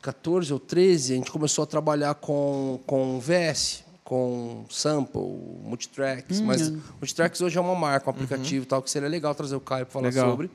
14 0.00 0.52
ou 0.52 0.58
13, 0.58 1.12
a 1.12 1.16
gente 1.16 1.30
começou 1.30 1.64
a 1.64 1.66
trabalhar 1.66 2.14
com, 2.14 2.80
com 2.86 3.20
VS, 3.20 3.84
com 4.02 4.64
Sample, 4.70 5.20
Multitracks. 5.62 6.40
mas 6.40 6.70
Multitracks 6.70 7.40
hoje 7.42 7.58
é 7.58 7.60
uma 7.60 7.74
marca, 7.74 8.08
um 8.08 8.10
aplicativo 8.10 8.64
e 8.64 8.66
tal, 8.66 8.82
que 8.82 8.90
seria 8.90 9.08
legal 9.08 9.34
trazer 9.34 9.56
o 9.56 9.60
Caio 9.60 9.84
para 9.84 9.92
falar 9.92 10.08
Legal. 10.08 10.30
sobre. 10.30 10.50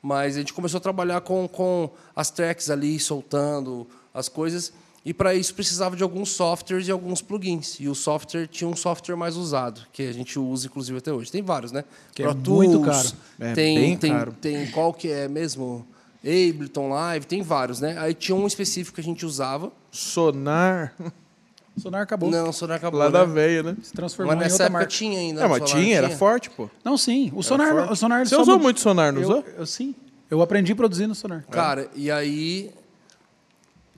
Mas 0.00 0.36
a 0.36 0.38
gente 0.38 0.54
começou 0.54 0.78
a 0.78 0.80
trabalhar 0.80 1.20
com, 1.20 1.46
com 1.46 1.90
as 2.16 2.30
tracks 2.30 2.70
ali, 2.70 2.98
soltando 2.98 3.86
as 4.14 4.28
coisas. 4.28 4.72
E 5.04 5.14
para 5.14 5.34
isso 5.34 5.54
precisava 5.54 5.96
de 5.96 6.02
alguns 6.02 6.30
softwares 6.30 6.86
e 6.88 6.90
alguns 6.90 7.22
plugins. 7.22 7.78
E 7.80 7.88
o 7.88 7.94
software 7.94 8.46
tinha 8.46 8.68
um 8.68 8.76
software 8.76 9.16
mais 9.16 9.36
usado, 9.36 9.80
que 9.92 10.02
a 10.02 10.12
gente 10.12 10.38
usa 10.38 10.66
inclusive 10.66 10.98
até 10.98 11.12
hoje. 11.12 11.30
Tem 11.30 11.42
vários, 11.42 11.72
né? 11.72 11.84
Que 12.14 12.22
é 12.22 12.34
muito 12.34 12.80
caro. 12.82 13.08
É 13.40 13.52
tem, 13.54 13.78
bem 13.78 13.96
tem, 13.96 14.12
caro. 14.12 14.34
tem 14.40 14.70
qual 14.70 14.92
que 14.92 15.08
é 15.10 15.28
mesmo? 15.28 15.86
Ableton 16.22 16.88
Live, 16.88 17.26
tem 17.26 17.42
vários, 17.42 17.80
né? 17.80 17.96
Aí 17.98 18.12
tinha 18.12 18.34
um 18.36 18.46
específico 18.46 18.96
que 18.96 19.00
a 19.00 19.04
gente 19.04 19.24
usava. 19.24 19.72
Sonar. 19.90 20.92
Sonar 21.78 22.02
acabou. 22.02 22.28
Não, 22.28 22.52
Sonar 22.52 22.76
acabou. 22.76 22.98
Lá 22.98 23.06
né? 23.06 23.12
da 23.12 23.24
veia, 23.24 23.62
né? 23.62 23.76
Se 23.82 23.92
transformou 23.92 24.34
Mas 24.34 24.40
em 24.40 24.44
nessa 24.44 24.54
outra 24.54 24.64
época 24.66 24.78
marca. 24.80 24.90
tinha 24.92 25.18
ainda. 25.20 25.44
É, 25.44 25.48
mas 25.48 25.58
Sonar 25.68 25.82
tinha, 25.82 25.96
era 25.96 26.10
forte, 26.10 26.50
pô. 26.50 26.68
Não, 26.84 26.98
sim. 26.98 27.30
O 27.34 27.42
Sonar, 27.42 27.72
forte. 27.72 27.92
o 27.92 27.96
Sonar 27.96 28.26
Você 28.26 28.36
usou 28.36 28.56
mu- 28.56 28.64
muito 28.64 28.80
Sonar, 28.80 29.12
não 29.12 29.22
eu, 29.22 29.28
usou? 29.28 29.44
Eu, 29.56 29.64
sim. 29.64 29.94
Eu 30.28 30.42
aprendi 30.42 30.72
a 30.72 30.76
produzir 30.76 31.06
no 31.06 31.14
Sonar. 31.14 31.44
Cara, 31.50 31.88
e 31.94 32.10
aí. 32.10 32.70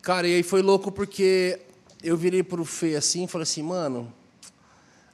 Cara, 0.02 0.26
e 0.26 0.36
aí 0.36 0.42
foi 0.42 0.62
louco 0.62 0.90
porque 0.90 1.60
eu 2.02 2.16
virei 2.16 2.42
pro 2.42 2.64
Fê 2.64 2.96
assim 2.96 3.24
e 3.24 3.28
falei 3.28 3.42
assim, 3.42 3.62
mano. 3.62 4.12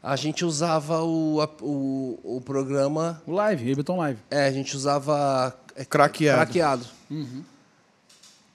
A 0.02 0.14
gente 0.14 0.44
usava 0.44 1.02
o, 1.02 1.40
a- 1.40 1.50
o, 1.60 2.18
o 2.36 2.40
programa. 2.40 3.20
O 3.26 3.32
Live, 3.32 3.72
Ableton 3.72 3.96
Live. 3.96 4.20
É, 4.30 4.46
a 4.46 4.52
gente 4.52 4.76
usava. 4.76 5.56
é, 5.74 5.84
Craqueado. 5.84 6.36
Craqueado. 6.38 6.86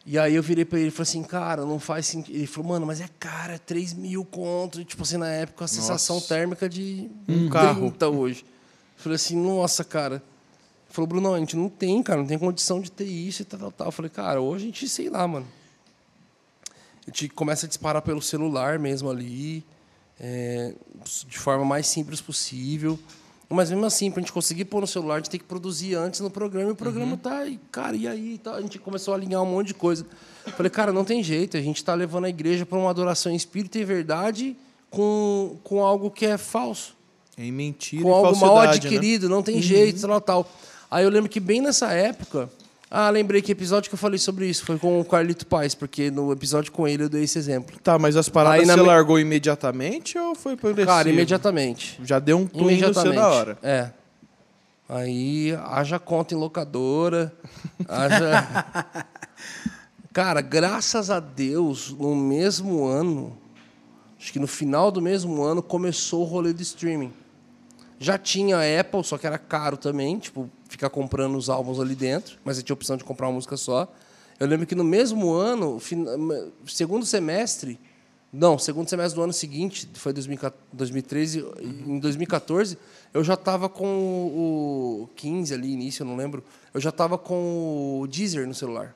E 0.06 0.18
aí 0.18 0.34
eu 0.34 0.42
virei 0.42 0.66
pra 0.66 0.80
ele 0.80 0.88
e 0.88 0.92
falei 0.92 1.04
assim, 1.04 1.24
cara, 1.24 1.64
não 1.66 1.78
faz 1.80 2.08
sentido. 2.08 2.36
Ele 2.36 2.48
falou, 2.48 2.70
mano, 2.70 2.86
mas 2.88 3.02
é 3.02 3.10
cara, 3.20 3.54
é 3.56 3.58
3 3.58 3.94
mil 3.94 4.24
conto. 4.26 4.80
E, 4.82 4.86
tipo 4.86 5.04
assim, 5.04 5.18
na 5.18 5.28
época, 5.28 5.66
a 5.66 5.68
sensação 5.68 6.20
térmica 6.22 6.68
de 6.70 7.10
Um 7.28 7.50
30 7.50 7.52
carro. 7.52 8.18
hoje. 8.18 8.44
Eu 8.98 9.04
falei 9.04 9.16
assim, 9.18 9.36
nossa, 9.36 9.84
cara. 9.84 10.16
Ele 10.16 10.94
falou, 10.96 11.08
Bruno, 11.08 11.34
a 11.34 11.40
gente 11.40 11.56
não 11.56 11.70
tem, 11.70 12.02
cara, 12.02 12.20
não 12.22 12.28
tem 12.28 12.40
condição 12.40 12.80
de 12.82 12.90
ter 12.92 13.04
isso 13.06 13.42
e 13.42 13.46
tal, 13.46 13.60
tal, 13.60 13.72
tal. 13.72 13.88
Eu 13.90 13.92
falei, 13.92 14.10
cara, 14.10 14.42
hoje 14.42 14.64
a 14.64 14.68
gente, 14.68 14.88
sei 14.90 15.10
lá, 15.10 15.28
mano. 15.28 15.46
A 17.12 17.14
gente 17.14 17.28
começa 17.30 17.66
a 17.66 17.70
disparar 17.70 18.02
pelo 18.02 18.22
celular 18.22 18.80
mesmo 18.80 19.10
ali, 19.10 19.66
é, 20.18 20.74
de 21.28 21.38
forma 21.38 21.66
mais 21.66 21.86
simples 21.86 22.22
possível. 22.22 22.98
Mas 23.50 23.70
mesmo 23.70 23.86
assim, 23.86 24.10
pra 24.10 24.22
gente 24.22 24.32
conseguir 24.32 24.64
pôr 24.64 24.80
no 24.80 24.88
celular, 24.88 25.16
a 25.16 25.18
gente 25.18 25.30
tem 25.30 25.40
que 25.40 25.46
produzir 25.46 25.94
antes 25.96 26.22
no 26.22 26.32
programa. 26.32 26.70
E 26.70 26.72
o 26.72 26.76
programa 26.76 27.18
tá, 27.18 27.46
e, 27.46 27.60
cara, 27.70 27.98
e 27.98 28.08
aí? 28.08 28.38
Tá, 28.38 28.54
a 28.54 28.62
gente 28.62 28.80
começou 28.80 29.14
a 29.14 29.18
alinhar 29.18 29.44
um 29.44 29.46
monte 29.46 29.68
de 29.68 29.74
coisa. 29.74 30.06
Falei, 30.56 30.70
cara, 30.70 30.94
não 30.94 31.04
tem 31.04 31.22
jeito. 31.22 31.58
A 31.58 31.62
gente 31.62 31.84
tá 31.84 31.94
levando 31.94 32.26
a 32.26 32.30
igreja 32.30 32.66
para 32.66 32.78
uma 32.78 32.90
adoração 32.90 33.30
em 33.30 33.36
espírito 33.36 33.78
e 33.78 33.84
verdade 33.84 34.56
com, 34.90 35.58
com 35.66 35.84
algo 35.84 36.10
que 36.10 36.26
é 36.26 36.38
falso 36.38 36.96
Em 37.38 37.52
mentira 37.52 38.04
com 38.04 38.14
algo 38.14 38.38
mal 38.40 38.62
né? 38.62 38.70
adquirido, 38.70 39.28
não 39.28 39.44
tem 39.44 39.62
jeito, 39.62 40.08
tal, 40.08 40.22
tal. 40.22 40.52
Aí 40.90 41.04
eu 41.04 41.10
lembro 41.10 41.30
que 41.30 41.42
bem 41.42 41.60
nessa 41.60 41.92
época. 41.92 42.50
Ah, 42.94 43.10
lembrei 43.10 43.42
que 43.42 43.54
episódio 43.54 43.90
que 43.90 43.94
eu 43.94 43.98
falei 43.98 44.20
sobre 44.20 44.48
isso 44.48 44.66
foi 44.66 44.78
com 44.78 45.00
o 45.00 45.06
Carlito 45.06 45.48
Paz, 45.48 45.74
porque 45.74 46.12
no 46.12 46.30
episódio 46.34 46.74
com 46.74 46.86
ele 46.86 47.04
eu 47.04 47.10
dei 47.10 47.24
esse 47.24 47.40
exemplo. 47.40 47.80
Tá, 47.80 47.98
mas 47.98 48.18
as 48.18 48.28
paradas 48.28 48.60
Aí 48.60 48.66
você 48.66 48.76
me- 48.82 48.88
largou 48.88 49.18
imediatamente 49.18 50.18
ou 50.18 50.36
foi 50.36 50.58
progressivo? 50.58 50.98
Cara, 50.98 51.10
imediatamente. 51.10 51.98
Já 52.04 52.20
deu 52.20 52.38
um 52.38 52.46
twin 52.46 52.82
no 52.82 52.94
seu 52.94 53.14
da 53.14 53.30
hora. 53.30 53.58
É. 53.64 53.92
Aí 54.90 55.58
haja 55.70 55.98
conta 56.00 56.34
em 56.34 56.38
locadora, 56.38 57.34
haja. 57.88 58.66
Cara, 60.12 60.42
graças 60.42 61.10
a 61.10 61.22
Deus, 61.22 61.92
no 61.98 62.14
mesmo 62.14 62.84
ano, 62.86 63.38
acho 64.20 64.34
que 64.34 64.40
no 64.40 64.48
final 64.48 64.92
do 64.92 65.02
mesmo 65.02 65.42
ano, 65.42 65.64
começou 65.64 66.24
o 66.24 66.26
rolê 66.26 66.52
do 66.52 66.62
streaming. 66.62 67.14
Já 67.98 68.18
tinha 68.18 68.58
Apple, 68.80 69.02
só 69.06 69.18
que 69.18 69.26
era 69.26 69.38
caro 69.38 69.78
também, 69.78 70.20
tipo, 70.20 70.50
ficar 70.72 70.90
comprando 70.90 71.36
os 71.38 71.50
álbuns 71.50 71.80
ali 71.80 71.96
dentro, 71.96 72.38
mas 72.46 72.56
você 72.56 72.64
tinha 72.64 72.74
a 72.74 72.78
opção 72.78 72.96
de 72.96 73.04
comprar 73.04 73.28
uma 73.28 73.34
música 73.34 73.58
só. 73.58 73.94
Eu 74.40 74.48
lembro 74.48 74.66
que 74.66 74.74
no 74.74 74.86
mesmo 74.86 75.34
ano, 75.34 75.80
segundo 76.66 77.06
semestre, 77.06 77.78
não, 78.32 78.58
segundo 78.58 78.90
semestre 78.90 79.16
do 79.16 79.24
ano 79.24 79.34
seguinte, 79.34 79.88
foi 79.94 80.14
2014 80.14 80.64
2013, 80.72 81.46
em 81.62 82.00
2014, 82.00 82.78
eu 83.14 83.22
já 83.22 83.34
estava 83.34 83.68
com 83.68 83.86
o 83.86 85.10
15 85.18 85.54
ali, 85.54 85.74
início, 85.74 86.04
eu 86.04 86.08
não 86.08 86.16
lembro, 86.16 86.42
eu 86.74 86.80
já 86.80 86.90
estava 86.90 87.18
com 87.18 88.00
o 88.02 88.08
Deezer 88.08 88.48
no 88.48 88.56
celular. 88.56 88.96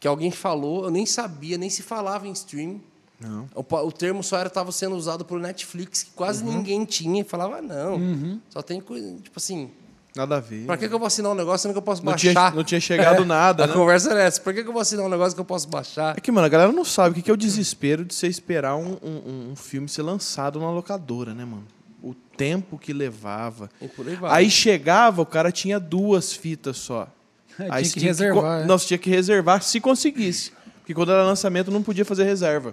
Que 0.00 0.08
alguém 0.08 0.30
falou, 0.30 0.84
eu 0.84 0.90
nem 0.90 1.04
sabia, 1.04 1.58
nem 1.58 1.68
se 1.68 1.82
falava 1.82 2.26
em 2.26 2.32
stream. 2.32 2.80
Não. 3.20 3.46
O, 3.54 3.60
o 3.60 3.92
termo 3.92 4.22
só 4.22 4.42
estava 4.42 4.72
sendo 4.72 4.96
usado 4.96 5.22
por 5.26 5.38
Netflix, 5.38 6.02
que 6.02 6.10
quase 6.12 6.42
ninguém 6.42 6.86
tinha, 6.86 7.22
falava, 7.22 7.58
ah, 7.58 7.62
não, 7.62 8.40
só 8.48 8.62
tem 8.62 8.80
coisa, 8.80 9.14
tipo 9.22 9.38
assim, 9.38 9.70
Nada 10.16 10.36
a 10.36 10.40
ver. 10.40 10.66
pra 10.66 10.76
que, 10.76 10.88
que 10.88 10.94
eu 10.94 10.98
vou 10.98 11.06
assinar 11.06 11.30
um 11.30 11.34
negócio 11.34 11.62
sendo 11.62 11.72
que 11.72 11.78
eu 11.78 11.82
posso 11.82 12.04
Não 12.04 12.12
baixar? 12.12 12.32
tinha, 12.32 12.50
não 12.50 12.64
tinha 12.64 12.80
chegado 12.80 13.24
nada, 13.24 13.64
A 13.64 13.66
né? 13.68 13.72
conversa 13.72 14.10
era 14.10 14.22
essa, 14.22 14.40
por 14.40 14.52
que, 14.52 14.62
que 14.62 14.68
eu 14.68 14.72
vou 14.72 14.82
assinar 14.82 15.06
um 15.06 15.08
negócio 15.08 15.34
que 15.34 15.40
eu 15.40 15.44
posso 15.44 15.68
baixar? 15.68 16.16
É 16.16 16.20
que, 16.20 16.32
mano, 16.32 16.46
a 16.46 16.48
galera 16.48 16.72
não 16.72 16.84
sabe 16.84 17.10
o 17.10 17.14
que 17.14 17.22
que 17.22 17.30
é 17.30 17.34
o 17.34 17.36
desespero 17.36 18.04
de 18.04 18.12
você 18.14 18.26
esperar 18.26 18.74
um, 18.76 18.96
um, 19.02 19.50
um 19.52 19.56
filme 19.56 19.88
ser 19.88 20.02
lançado 20.02 20.58
na 20.58 20.70
locadora, 20.70 21.32
né, 21.32 21.44
mano? 21.44 21.64
O 22.02 22.14
tempo 22.14 22.76
que 22.78 22.92
levava. 22.92 23.68
Aí. 23.80 24.44
Aí 24.46 24.50
chegava, 24.50 25.22
o 25.22 25.26
cara 25.26 25.52
tinha 25.52 25.78
duas 25.78 26.32
fitas 26.32 26.76
só. 26.76 27.06
É, 27.58 27.66
Aí 27.68 27.82
tinha 27.82 27.92
que 27.92 28.00
reservar. 28.00 28.62
é. 28.62 28.64
Não, 28.64 28.78
você 28.78 28.86
tinha 28.86 28.96
que 28.98 29.10
reservar 29.10 29.62
se 29.62 29.80
conseguisse. 29.80 30.50
Porque 30.78 30.94
quando 30.94 31.12
era 31.12 31.22
lançamento 31.22 31.70
não 31.70 31.82
podia 31.82 32.06
fazer 32.06 32.24
reserva. 32.24 32.72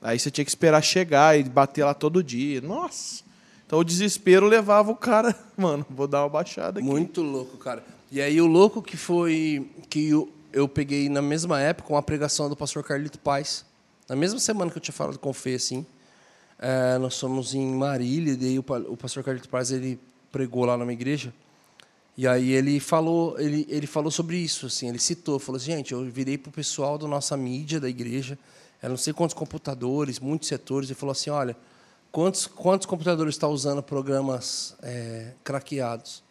Aí 0.00 0.16
você 0.16 0.30
tinha 0.30 0.44
que 0.44 0.50
esperar 0.50 0.80
chegar 0.80 1.36
e 1.36 1.42
bater 1.42 1.84
lá 1.84 1.92
todo 1.92 2.22
dia. 2.22 2.60
Nossa! 2.60 3.24
Então 3.66 3.80
o 3.80 3.84
desespero 3.84 4.46
levava 4.46 4.90
o 4.90 4.96
cara, 4.96 5.34
mano, 5.56 5.84
vou 5.90 6.06
dar 6.06 6.22
uma 6.22 6.28
baixada 6.28 6.78
aqui. 6.78 6.88
Muito 6.88 7.22
louco, 7.22 7.56
cara. 7.56 7.84
E 8.10 8.20
aí 8.20 8.40
o 8.40 8.46
louco 8.46 8.80
que 8.80 8.96
foi 8.96 9.68
que 9.90 10.08
eu, 10.08 10.32
eu 10.52 10.68
peguei 10.68 11.08
na 11.08 11.20
mesma 11.20 11.60
época 11.60 11.92
uma 11.92 12.02
pregação 12.02 12.48
do 12.48 12.56
pastor 12.56 12.84
Carlito 12.84 13.18
Paz. 13.18 13.64
Na 14.08 14.14
mesma 14.14 14.38
semana 14.38 14.70
que 14.70 14.78
eu 14.78 14.82
tinha 14.82 14.94
falado 14.94 15.18
com 15.18 15.30
o 15.30 15.32
Fê, 15.32 15.54
assim. 15.54 15.84
É, 16.58 16.96
nós 16.98 17.18
fomos 17.18 17.54
em 17.54 17.66
Marília, 17.74 18.32
e 18.32 18.36
daí 18.36 18.58
o, 18.58 18.64
o 18.88 18.96
pastor 18.96 19.22
Carlito 19.22 19.48
Paz 19.48 19.70
ele 19.70 19.98
pregou 20.30 20.64
lá 20.64 20.76
numa 20.76 20.92
igreja. 20.92 21.34
E 22.16 22.26
aí 22.26 22.52
ele 22.52 22.80
falou, 22.80 23.38
ele, 23.38 23.66
ele 23.68 23.86
falou 23.86 24.10
sobre 24.10 24.38
isso, 24.38 24.66
assim, 24.66 24.88
ele 24.88 24.98
citou, 24.98 25.38
falou 25.38 25.58
assim, 25.58 25.72
gente, 25.72 25.92
eu 25.92 26.02
virei 26.04 26.38
pro 26.38 26.50
pessoal 26.50 26.96
da 26.96 27.06
nossa 27.06 27.36
mídia 27.36 27.78
da 27.78 27.90
igreja, 27.90 28.38
eu 28.82 28.88
não 28.88 28.96
sei 28.96 29.12
quantos 29.12 29.34
computadores, 29.34 30.18
muitos 30.18 30.48
setores, 30.48 30.88
ele 30.88 30.98
falou 30.98 31.12
assim, 31.12 31.28
olha, 31.28 31.54
quantos, 32.16 32.46
quantos 32.46 32.86
computadores 32.86 33.34
está 33.34 33.46
usando 33.46 33.82
programas 33.82 34.74
é, 34.82 35.32
craqueados? 35.44 36.24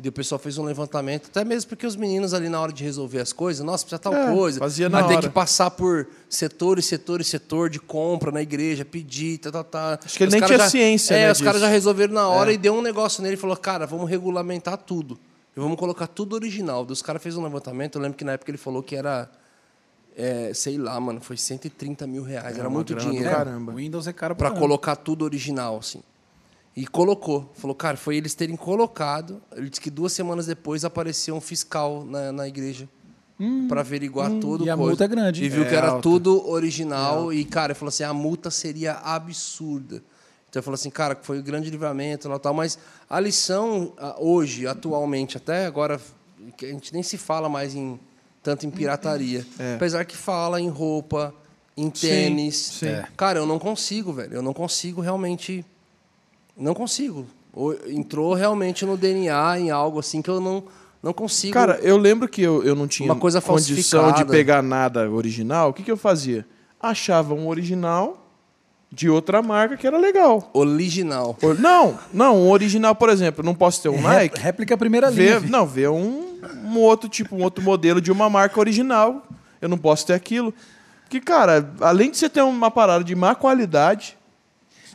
E 0.00 0.08
o 0.08 0.12
pessoal 0.12 0.38
fez 0.38 0.56
um 0.58 0.62
levantamento, 0.64 1.26
até 1.26 1.44
mesmo 1.44 1.70
porque 1.70 1.84
os 1.84 1.96
meninos 1.96 2.32
ali 2.32 2.48
na 2.48 2.60
hora 2.60 2.72
de 2.72 2.84
resolver 2.84 3.18
as 3.18 3.32
coisas, 3.32 3.66
nossa, 3.66 3.84
precisa 3.84 3.98
tal 3.98 4.14
É, 4.14 4.32
coisa, 4.32 4.60
fazia 4.60 4.88
vai 4.88 5.02
na 5.02 5.08
ter 5.08 5.14
hora. 5.16 5.26
que 5.26 5.34
passar 5.34 5.72
por 5.72 6.06
setor 6.30 6.78
e 6.78 6.82
setor 6.82 7.20
e 7.20 7.24
setor 7.24 7.68
de 7.68 7.80
compra 7.80 8.30
na 8.30 8.40
igreja, 8.40 8.84
pedir, 8.84 9.38
tá, 9.38 9.50
tá, 9.50 9.64
tá. 9.64 9.98
Acho 10.04 10.16
que 10.16 10.22
ele 10.22 10.28
Os 10.28 10.34
nem 10.34 10.46
tinha 10.46 10.56
já- 10.58 10.70
ciência, 10.70 11.14
É, 11.16 11.26
né, 11.26 11.32
os 11.32 11.40
caras 11.40 11.60
já 11.60 11.66
resolveram 11.66 12.14
na 12.14 12.28
hora 12.28 12.52
É. 12.52 12.54
e 12.54 12.56
deu 12.56 12.74
um 12.74 12.80
negócio 12.80 13.20
nele 13.24 13.34
e 13.34 13.36
falou, 13.36 13.56
cara, 13.56 13.88
vamos 13.88 14.08
regulamentar 14.08 14.76
tudo. 14.76 15.18
E 15.56 15.58
vamos 15.58 15.76
colocar 15.76 16.06
tudo 16.06 16.34
original. 16.36 16.86
Os 16.88 17.02
caras 17.02 17.20
fez 17.20 17.36
um 17.36 17.42
levantamento, 17.42 17.96
eu 17.98 18.02
lembro 18.02 18.16
que 18.16 18.22
na 18.24 18.34
época 18.34 18.52
ele 18.52 18.58
falou 18.58 18.84
que 18.84 18.94
era, 18.94 19.28
é, 20.20 20.52
sei 20.52 20.76
lá, 20.76 20.98
mano, 20.98 21.20
foi 21.20 21.36
130 21.36 22.04
mil 22.04 22.24
reais, 22.24 22.58
era, 22.58 22.68
muito 22.68 22.92
dinheiro. 22.96 23.30
caramba. 23.30 23.70
O 23.72 23.76
Windows 23.76 24.08
é 24.08 24.12
caro 24.12 24.34
Pra 24.34 24.50
colocar 24.50 24.96
tudo 24.96 25.24
original, 25.24 25.78
assim. 25.78 26.02
E 26.76 26.86
colocou. 26.88 27.48
Falou, 27.54 27.74
cara, 27.74 27.96
foi 27.96 28.16
eles 28.16 28.34
terem 28.34 28.56
colocado. 28.56 29.40
Ele 29.54 29.68
disse 29.70 29.80
que 29.80 29.90
duas 29.90 30.12
semanas 30.12 30.46
depois 30.46 30.84
apareceu 30.84 31.36
um 31.36 31.40
fiscal 31.40 32.04
na, 32.04 32.32
na 32.32 32.48
igreja 32.48 32.88
pra 33.68 33.80
averiguar 33.82 34.28
tudo. 34.40 34.64
e 34.64 34.70
a 34.70 34.74
coisa. 34.76 34.88
multa 34.90 35.04
é 35.04 35.08
grande. 35.08 35.44
E 35.44 35.48
viu 35.48 35.62
É 35.62 35.68
que 35.68 35.74
era 35.74 35.90
alta. 35.90 36.02
tudo 36.02 36.48
original. 36.48 37.32
e, 37.32 37.44
cara, 37.44 37.72
ele 37.72 37.78
falou 37.78 37.90
assim: 37.90 38.02
a 38.02 38.12
multa 38.12 38.50
seria 38.50 38.94
absurda. 38.94 40.02
Então 40.48 40.60
ele 40.60 40.64
falou 40.64 40.74
assim, 40.74 40.90
cara, 40.90 41.16
foi 41.22 41.38
o 41.38 41.42
grande 41.42 41.70
livramento 41.70 42.28
e 42.28 42.38
tal. 42.40 42.54
Mas 42.54 42.78
a 43.08 43.20
lição, 43.20 43.92
hoje, 44.18 44.66
atualmente, 44.66 45.36
até 45.36 45.66
agora, 45.66 46.00
que 46.56 46.66
a 46.66 46.70
gente 46.70 46.92
nem 46.92 47.02
se 47.02 47.16
fala 47.18 47.48
mais 47.48 47.74
em 47.74 48.00
tanto 48.42 48.66
em 48.66 48.70
pirataria. 48.70 49.44
É. 49.58 49.74
Apesar 49.74 50.04
que 50.04 50.16
fala 50.16 50.60
em 50.60 50.68
roupa, 50.68 51.34
em 51.76 51.84
Sim, 51.94 52.08
tênis. 52.08 52.56
sim. 52.56 52.86
É. 52.86 53.06
Cara, 53.16 53.38
eu 53.38 53.46
não 53.46 53.58
consigo, 53.58 54.12
velho. 54.12 54.34
Eu 54.34 54.42
não 54.42 54.52
consigo 54.52 55.00
realmente. 55.00 55.64
Não 56.56 56.74
consigo. 56.74 57.26
Ou- 57.52 57.76
Entrou 57.88 58.34
realmente 58.34 58.84
no 58.84 58.96
DNA 58.96 59.58
em 59.60 59.70
algo 59.70 59.98
assim 60.00 60.20
que 60.22 60.28
eu 60.30 60.40
não, 60.40 60.62
não 61.02 61.12
consigo. 61.12 61.52
Cara, 61.54 61.78
eu 61.82 61.96
lembro 61.96 62.28
que 62.28 62.42
eu, 62.42 62.62
eu 62.64 62.74
não 62.74 62.86
tinha 62.88 63.10
Uma 63.12 63.18
coisa 63.20 63.40
condição 63.40 64.12
de 64.12 64.24
pegar 64.24 64.62
nada 64.62 65.08
original. 65.10 65.70
O 65.70 65.72
que, 65.72 65.82
que 65.82 65.90
eu 65.90 65.96
fazia? 65.96 66.44
Achava 66.80 67.34
um 67.34 67.48
original 67.48 68.24
de 68.90 69.08
outra 69.10 69.42
marca 69.42 69.76
que 69.76 69.86
era 69.86 69.98
legal. 69.98 70.48
original. 70.52 71.36
Or- 71.42 71.58
Não, 71.60 71.98
não, 72.12 72.36
um 72.44 72.50
original, 72.50 72.94
por 72.94 73.08
exemplo, 73.10 73.44
não 73.44 73.54
posso 73.54 73.82
ter 73.82 73.88
um 73.88 73.96
Ré- 74.00 74.14
Nike. 74.20 74.40
Réplica 74.40 74.76
primeira 74.76 75.10
linha. 75.10 75.40
não, 75.40 75.66
ver 75.66 75.90
um, 75.90 76.27
um 76.68 76.80
outro 76.80 77.08
tipo, 77.08 77.36
um 77.36 77.42
outro 77.42 77.62
modelo 77.62 78.00
de 78.00 78.10
uma 78.12 78.28
marca 78.28 78.58
original. 78.60 79.26
Eu 79.60 79.68
não 79.68 79.78
posso 79.78 80.06
ter 80.06 80.14
aquilo. 80.14 80.52
Porque, 81.04 81.20
cara, 81.20 81.72
além 81.80 82.10
de 82.10 82.16
você 82.18 82.28
ter 82.28 82.42
uma 82.42 82.70
parada 82.70 83.02
de 83.02 83.14
má 83.14 83.34
qualidade, 83.34 84.16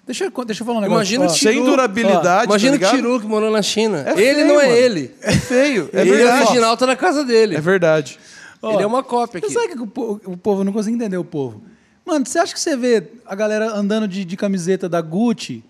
Deixa, 0.06 0.26
eu, 0.26 0.46
deixa 0.46 0.64
eu 0.64 0.66
falar 0.68 0.80
um 0.80 0.82
negócio. 0.82 0.98
Imagina 1.16 1.26
o 1.26 1.30
Ó, 1.30 1.34
Tiru- 1.34 1.54
sem 1.54 1.64
durabilidade. 1.64 2.46
Imagina 2.46 2.78
tá 2.78 2.92
o? 2.92 2.96
Tiru 2.96 3.20
que 3.22 3.26
morou 3.26 3.50
na 3.50 3.62
China. 3.62 4.04
É 4.06 4.12
ele 4.12 4.34
feio, 4.36 4.48
não 4.48 4.60
é 4.60 4.66
mano. 4.66 4.78
ele. 4.78 5.16
É 5.22 5.32
feio. 5.32 5.90
É 5.94 6.02
ele 6.02 6.12
verdade. 6.12 6.44
original 6.48 6.76
tá 6.76 6.86
na 6.86 6.96
casa 6.98 7.24
dele. 7.24 7.56
É 7.56 7.62
verdade. 7.62 8.20
Ó, 8.62 8.74
Ele 8.74 8.84
é 8.84 8.86
uma 8.86 9.02
cópia 9.02 9.40
aqui. 9.40 9.50
sabe 9.52 9.70
que 9.70 9.82
o 9.82 9.88
povo, 9.88 10.22
o 10.26 10.36
povo 10.36 10.64
não 10.66 10.74
consegue 10.74 10.96
entender 10.98 11.18
o 11.18 11.24
povo. 11.24 11.62
Mano, 12.06 12.26
você 12.26 12.38
acha 12.38 12.54
que 12.54 12.60
você 12.60 12.76
vê 12.76 13.12
a 13.26 13.34
galera 13.34 13.74
andando 13.74 14.06
de, 14.06 14.26
de 14.26 14.36
camiseta 14.36 14.90
da 14.90 15.00
Gucci 15.00 15.64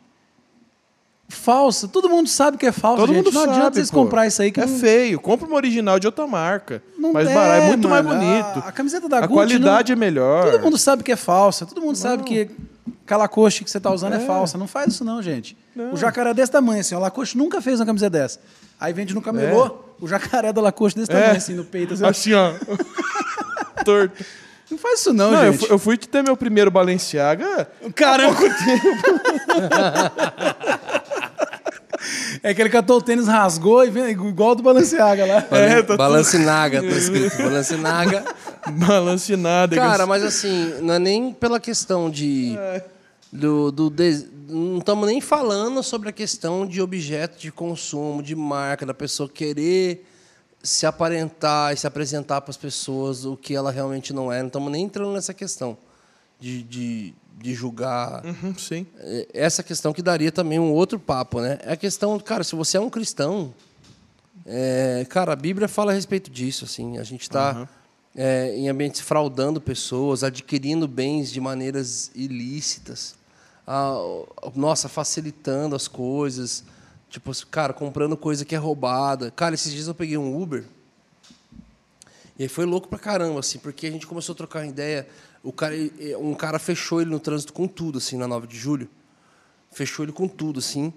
falsa? 1.29 1.87
Todo 1.87 2.09
mundo 2.09 2.27
sabe 2.29 2.57
que 2.57 2.65
é 2.65 2.71
falsa, 2.71 3.01
Todo 3.01 3.13
gente. 3.13 3.25
mundo 3.25 3.33
não 3.33 3.41
sabe, 3.41 3.53
adianta 3.53 3.75
vocês 3.75 3.91
pô. 3.91 4.03
comprar 4.03 4.27
isso 4.27 4.41
aí 4.41 4.51
que 4.51 4.59
é 4.59 4.65
não, 4.65 4.79
feio. 4.79 5.19
Compra 5.19 5.47
uma 5.47 5.55
original 5.55 5.99
de 5.99 6.07
outra 6.07 6.27
marca. 6.27 6.81
não 6.97 7.13
mais 7.13 7.27
é, 7.27 7.33
barato, 7.33 7.63
é 7.63 7.67
muito 7.67 7.89
mais 7.89 8.05
mano. 8.05 8.19
bonito. 8.19 8.59
A, 8.65 8.69
a 8.69 8.71
camiseta 8.71 9.09
da 9.09 9.17
A 9.17 9.21
Gucci 9.21 9.33
qualidade 9.33 9.95
não- 9.95 9.97
é 9.97 9.99
melhor. 10.05 10.51
Todo 10.51 10.61
mundo 10.61 10.77
sabe 10.77 11.03
que 11.03 11.11
é 11.11 11.15
falsa. 11.15 11.65
Todo 11.65 11.81
mundo 11.81 11.95
sabe 11.95 12.23
que 12.23 12.49
aquela 13.05 13.23
Lacoste 13.23 13.63
que 13.63 13.71
você 13.71 13.79
tá 13.79 13.91
usando 13.91 14.13
é, 14.13 14.19
falsa. 14.19 14.57
Não 14.57 14.67
faz 14.67 14.93
isso 14.93 15.03
não, 15.03 15.21
gente. 15.21 15.57
O 15.91 15.97
jacaré 15.97 16.31
é 16.31 16.33
desse 16.33 16.51
tamanho, 16.51 16.81
assim. 16.81 16.95
O 16.95 16.99
Lacoste 16.99 17.37
nunca 17.37 17.61
fez 17.61 17.79
uma 17.79 17.85
camisa 17.85 18.09
dessa. 18.09 18.39
Aí 18.79 18.91
vende 18.93 19.13
no 19.15 19.21
camelô, 19.21 19.77
o 19.99 20.07
jacaré 20.07 20.51
da 20.51 20.61
Lacoste 20.61 20.99
desse 20.99 21.11
tamanho, 21.11 21.37
assim, 21.37 21.53
no 21.53 21.63
peito. 21.63 21.93
Assim, 21.93 22.05
Assim, 22.05 22.33
ó. 22.33 22.51
Torto. 23.85 24.23
Não 24.71 24.77
faz 24.77 25.01
isso 25.01 25.13
não, 25.13 25.31
Não, 25.31 25.43
eu 25.45 25.51
gente. 25.51 25.61
fui, 25.65 25.75
eu 25.75 25.79
fui 25.79 25.97
ter 25.97 26.23
meu 26.23 26.35
primeiro 26.35 26.71
Balenciaga. 26.71 27.67
Caramba! 27.95 28.35
é 32.41 32.53
que 32.53 32.61
ele 32.61 32.69
catou 32.69 32.97
o 32.97 33.01
tênis, 33.01 33.27
rasgou 33.27 33.85
e 33.85 33.89
vem 33.89 34.09
igual 34.11 34.51
o 34.51 34.55
do 34.55 34.63
Balenciaga 34.63 35.25
lá. 35.25 35.47
É, 35.51 35.81
tá 35.81 35.95
Balancinaga, 35.97 36.81
tá 36.81 36.87
escrito. 36.87 37.37
Balancinaga. 37.37 38.25
Balancinada. 38.71 39.75
Cara, 39.75 40.05
mas 40.05 40.23
assim, 40.23 40.75
não 40.81 40.93
é 40.95 40.99
nem 40.99 41.33
pela 41.33 41.59
questão 41.59 42.09
de. 42.09 42.55
Do, 43.31 43.71
do 43.71 43.89
des- 43.89 44.25
Não 44.47 44.77
estamos 44.77 45.07
nem 45.07 45.19
falando 45.19 45.81
sobre 45.81 46.09
a 46.09 46.11
questão 46.11 46.65
de 46.67 46.81
objeto 46.81 47.39
de 47.39 47.51
consumo, 47.51 48.21
de 48.21 48.35
marca, 48.35 48.85
da 48.85 48.93
pessoa 48.93 49.27
querer 49.27 50.05
se 50.61 50.85
aparentar 50.85 51.73
e 51.73 51.77
se 51.77 51.85
apresentar 51.87 52.39
para 52.41 52.51
as 52.51 52.57
pessoas 52.57 53.25
o 53.25 53.35
que 53.35 53.53
ela 53.55 53.71
realmente 53.71 54.13
não 54.13 54.31
é. 54.31 54.39
Não 54.39 54.47
estamos 54.47 54.71
nem 54.71 54.85
entrando 54.85 55.11
nessa 55.11 55.33
questão 55.33 55.77
de, 56.39 56.63
de, 56.63 57.13
de 57.37 57.53
julgar. 57.53 58.23
Uhum, 58.25 58.55
sim. 58.57 58.85
É, 58.97 59.27
Essa 59.33 59.61
questão 59.63 59.91
que 59.93 60.01
daria 60.01 60.31
também 60.31 60.59
um 60.59 60.71
outro 60.71 60.99
papo, 60.99 61.41
né? 61.41 61.59
É 61.63 61.73
a 61.73 61.77
questão, 61.77 62.17
cara, 62.19 62.43
se 62.43 62.55
você 62.55 62.77
é 62.77 62.79
um 62.79 62.89
cristão, 62.89 63.53
é, 64.45 65.05
cara, 65.09 65.33
a 65.33 65.35
Bíblia 65.35 65.67
fala 65.67 65.91
a 65.91 65.95
respeito 65.95 66.29
disso, 66.29 66.65
assim. 66.65 66.97
A 66.97 67.03
gente 67.03 67.21
está 67.23 67.67
em 68.55 68.69
ambientes 68.69 69.01
fraudando 69.01 69.59
pessoas, 69.59 70.23
adquirindo 70.23 70.87
bens 70.87 71.31
de 71.31 71.41
maneiras 71.41 72.11
ilícitas, 72.13 73.15
a- 73.65 73.95
nossa, 74.55 74.87
facilitando 74.87 75.75
as 75.75 75.87
coisas, 75.87 76.63
tipo, 77.09 77.31
cara, 77.47 77.73
comprando 77.73 78.15
coisa 78.15 78.45
que 78.45 78.53
é 78.53 78.57
roubada. 78.57 79.31
Cara, 79.31 79.55
esses 79.55 79.71
dias 79.73 79.87
eu 79.87 79.95
peguei 79.95 80.17
um 80.17 80.39
Uber. 80.39 80.63
E 82.37 82.43
aí 82.43 82.49
foi 82.49 82.65
louco 82.65 82.87
pra 82.87 82.97
caramba, 82.99 83.39
assim, 83.39 83.59
porque 83.59 83.87
a 83.87 83.91
gente 83.91 84.07
começou 84.07 84.33
a 84.33 84.35
trocar 84.35 84.59
uma 84.59 84.67
ideia. 84.67 85.07
O 85.43 85.51
cara, 85.51 85.75
um 86.19 86.33
cara 86.33 86.57
fechou 86.57 87.01
ele 87.01 87.09
no 87.09 87.19
trânsito 87.19 87.51
com 87.51 87.67
tudo, 87.67 87.97
assim, 87.97 88.17
na 88.17 88.27
9 88.27 88.47
de 88.47 88.57
julho. 88.57 88.89
Fechou 89.71 90.05
ele 90.05 90.11
com 90.13 90.27
tudo, 90.27 90.59
assim. 90.59 90.93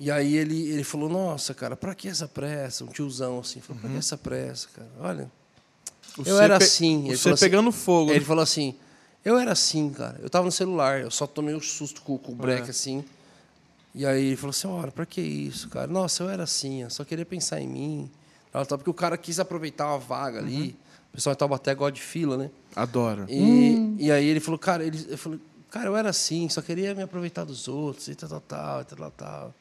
E 0.00 0.10
aí 0.10 0.34
ele, 0.36 0.68
ele 0.70 0.82
falou, 0.82 1.08
nossa, 1.08 1.52
cara, 1.54 1.76
pra 1.76 1.94
que 1.94 2.08
essa 2.08 2.26
pressa? 2.26 2.84
Um 2.84 2.88
tiozão, 2.88 3.38
assim. 3.40 3.60
Falou, 3.60 3.80
pra 3.82 3.90
que 3.90 3.96
essa 3.96 4.16
pressa, 4.16 4.68
cara? 4.74 4.88
Olha, 4.98 5.30
eu 6.18 6.24
Você 6.24 6.30
era 6.42 6.58
pe- 6.58 6.64
assim. 6.64 7.06
Ele 7.08 7.16
Você 7.16 7.28
assim- 7.30 7.44
pegando 7.44 7.70
fogo. 7.70 8.10
Ele 8.10 8.20
né? 8.20 8.24
falou 8.24 8.42
assim, 8.42 8.74
eu 9.24 9.38
era 9.38 9.52
assim, 9.52 9.90
cara. 9.90 10.18
Eu 10.22 10.30
tava 10.30 10.46
no 10.46 10.52
celular, 10.52 11.00
eu 11.00 11.10
só 11.10 11.26
tomei 11.26 11.54
um 11.54 11.60
susto 11.60 12.00
com, 12.02 12.16
com 12.16 12.32
o 12.32 12.34
É. 12.34 12.38
break, 12.38 12.70
assim. 12.70 13.04
E 13.94 14.06
aí 14.06 14.24
ele 14.28 14.36
falou 14.36 14.50
assim, 14.50 14.66
olha, 14.68 14.90
pra 14.90 15.04
que 15.04 15.20
isso, 15.20 15.68
cara? 15.68 15.86
Nossa, 15.86 16.22
eu 16.22 16.30
era 16.30 16.44
assim, 16.44 16.82
eu 16.82 16.90
só 16.90 17.04
queria 17.04 17.26
pensar 17.26 17.60
em 17.60 17.68
mim. 17.68 18.10
Porque 18.68 18.88
o 18.90 18.94
cara 18.94 19.18
quis 19.18 19.38
aproveitar 19.38 19.86
uma 19.86 19.98
vaga 19.98 20.38
ali. 20.38 20.68
Uhum. 20.68 20.74
O 21.12 21.14
pessoal 21.14 21.34
em 21.34 21.36
Taubaté 21.36 21.74
gosta 21.74 21.92
de 21.92 22.00
fila, 22.00 22.36
né? 22.38 22.50
Adoro. 22.74 23.26
E, 23.28 23.94
e 23.98 24.10
aí 24.10 24.24
ele 24.26 24.40
falou, 24.40 24.58
cara, 24.58 24.82
ele, 24.84 24.98
ele 24.98 25.16
falou, 25.18 25.38
cara, 25.70 25.86
eu 25.88 25.96
era 25.96 26.08
assim, 26.08 26.48
só 26.48 26.62
queria 26.62 26.94
me 26.94 27.02
aproveitar 27.02 27.44
dos 27.44 27.68
outros, 27.68 28.08
e 28.08 28.14
tal, 28.14 28.28
tal, 28.28 28.40
tal, 28.40 28.80
e 28.80 28.84
tal, 28.84 29.10
tal. 29.10 29.54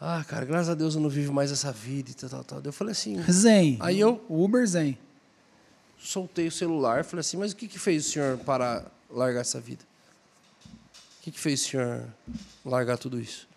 Ah, 0.00 0.24
cara, 0.28 0.44
graças 0.44 0.68
a 0.68 0.74
Deus 0.74 0.94
eu 0.94 1.00
não 1.00 1.08
vivo 1.08 1.32
mais 1.32 1.50
essa 1.50 1.72
vida, 1.72 2.10
e 2.10 2.14
tal, 2.14 2.30
tal, 2.30 2.44
tal. 2.44 2.60
Eu 2.64 2.72
falei 2.72 2.92
assim, 2.92 3.20
Zen. 3.30 3.78
Aí 3.80 3.98
eu- 3.98 4.24
O 4.28 4.44
Uber 4.44 4.64
Zen. 4.66 4.96
soltei 5.98 6.46
o 6.46 6.52
celular, 6.52 7.04
falei 7.04 7.20
assim, 7.20 7.36
mas 7.36 7.52
o 7.52 7.56
que, 7.56 7.66
que 7.66 7.78
fez 7.78 8.06
o 8.06 8.10
senhor 8.10 8.38
para 8.38 8.84
largar 9.10 9.40
essa 9.40 9.58
vida? 9.60 9.82
O 11.18 11.22
que, 11.22 11.30
que 11.32 11.40
fez 11.40 11.64
o 11.64 11.68
senhor 11.68 12.04
largar 12.64 12.98
tudo 12.98 13.18
isso? 13.18 13.48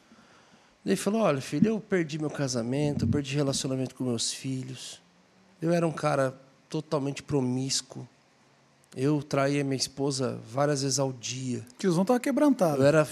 Ele 0.86 0.96
falou, 0.96 1.22
olha, 1.22 1.42
filho, 1.42 1.68
eu 1.68 1.80
perdi 1.82 2.18
meu 2.18 2.30
casamento, 2.30 3.04
eu 3.04 3.10
perdi 3.10 3.36
relacionamento 3.36 3.94
com 3.94 4.06
meus 4.06 4.32
filhos. 4.32 5.02
Eu 5.62 5.74
era 5.74 5.86
um 5.86 5.92
cara 5.92 6.40
totalmente 6.70 7.24
promíscuo. 7.24 8.08
Eu 8.96 9.22
traía 9.22 9.64
minha 9.64 9.76
esposa 9.76 10.40
várias 10.50 10.82
vezes 10.82 11.00
ao 11.00 11.14
dia. 11.14 11.64
Tiozão 11.78 12.04
tava 12.04 12.20
quebrantado. 12.20 12.82
Eu 12.82 12.88
era, 12.88 13.08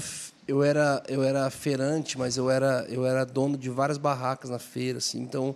eu 0.47 0.63
era, 0.63 1.03
eu 1.07 1.23
era 1.23 1.49
feirante, 1.49 2.17
mas 2.17 2.37
eu 2.37 2.49
era, 2.49 2.85
eu 2.89 3.05
era 3.05 3.25
dono 3.25 3.57
de 3.57 3.69
várias 3.69 3.97
barracas 3.97 4.49
na 4.49 4.59
feira, 4.59 4.97
assim. 4.97 5.21
Então, 5.21 5.55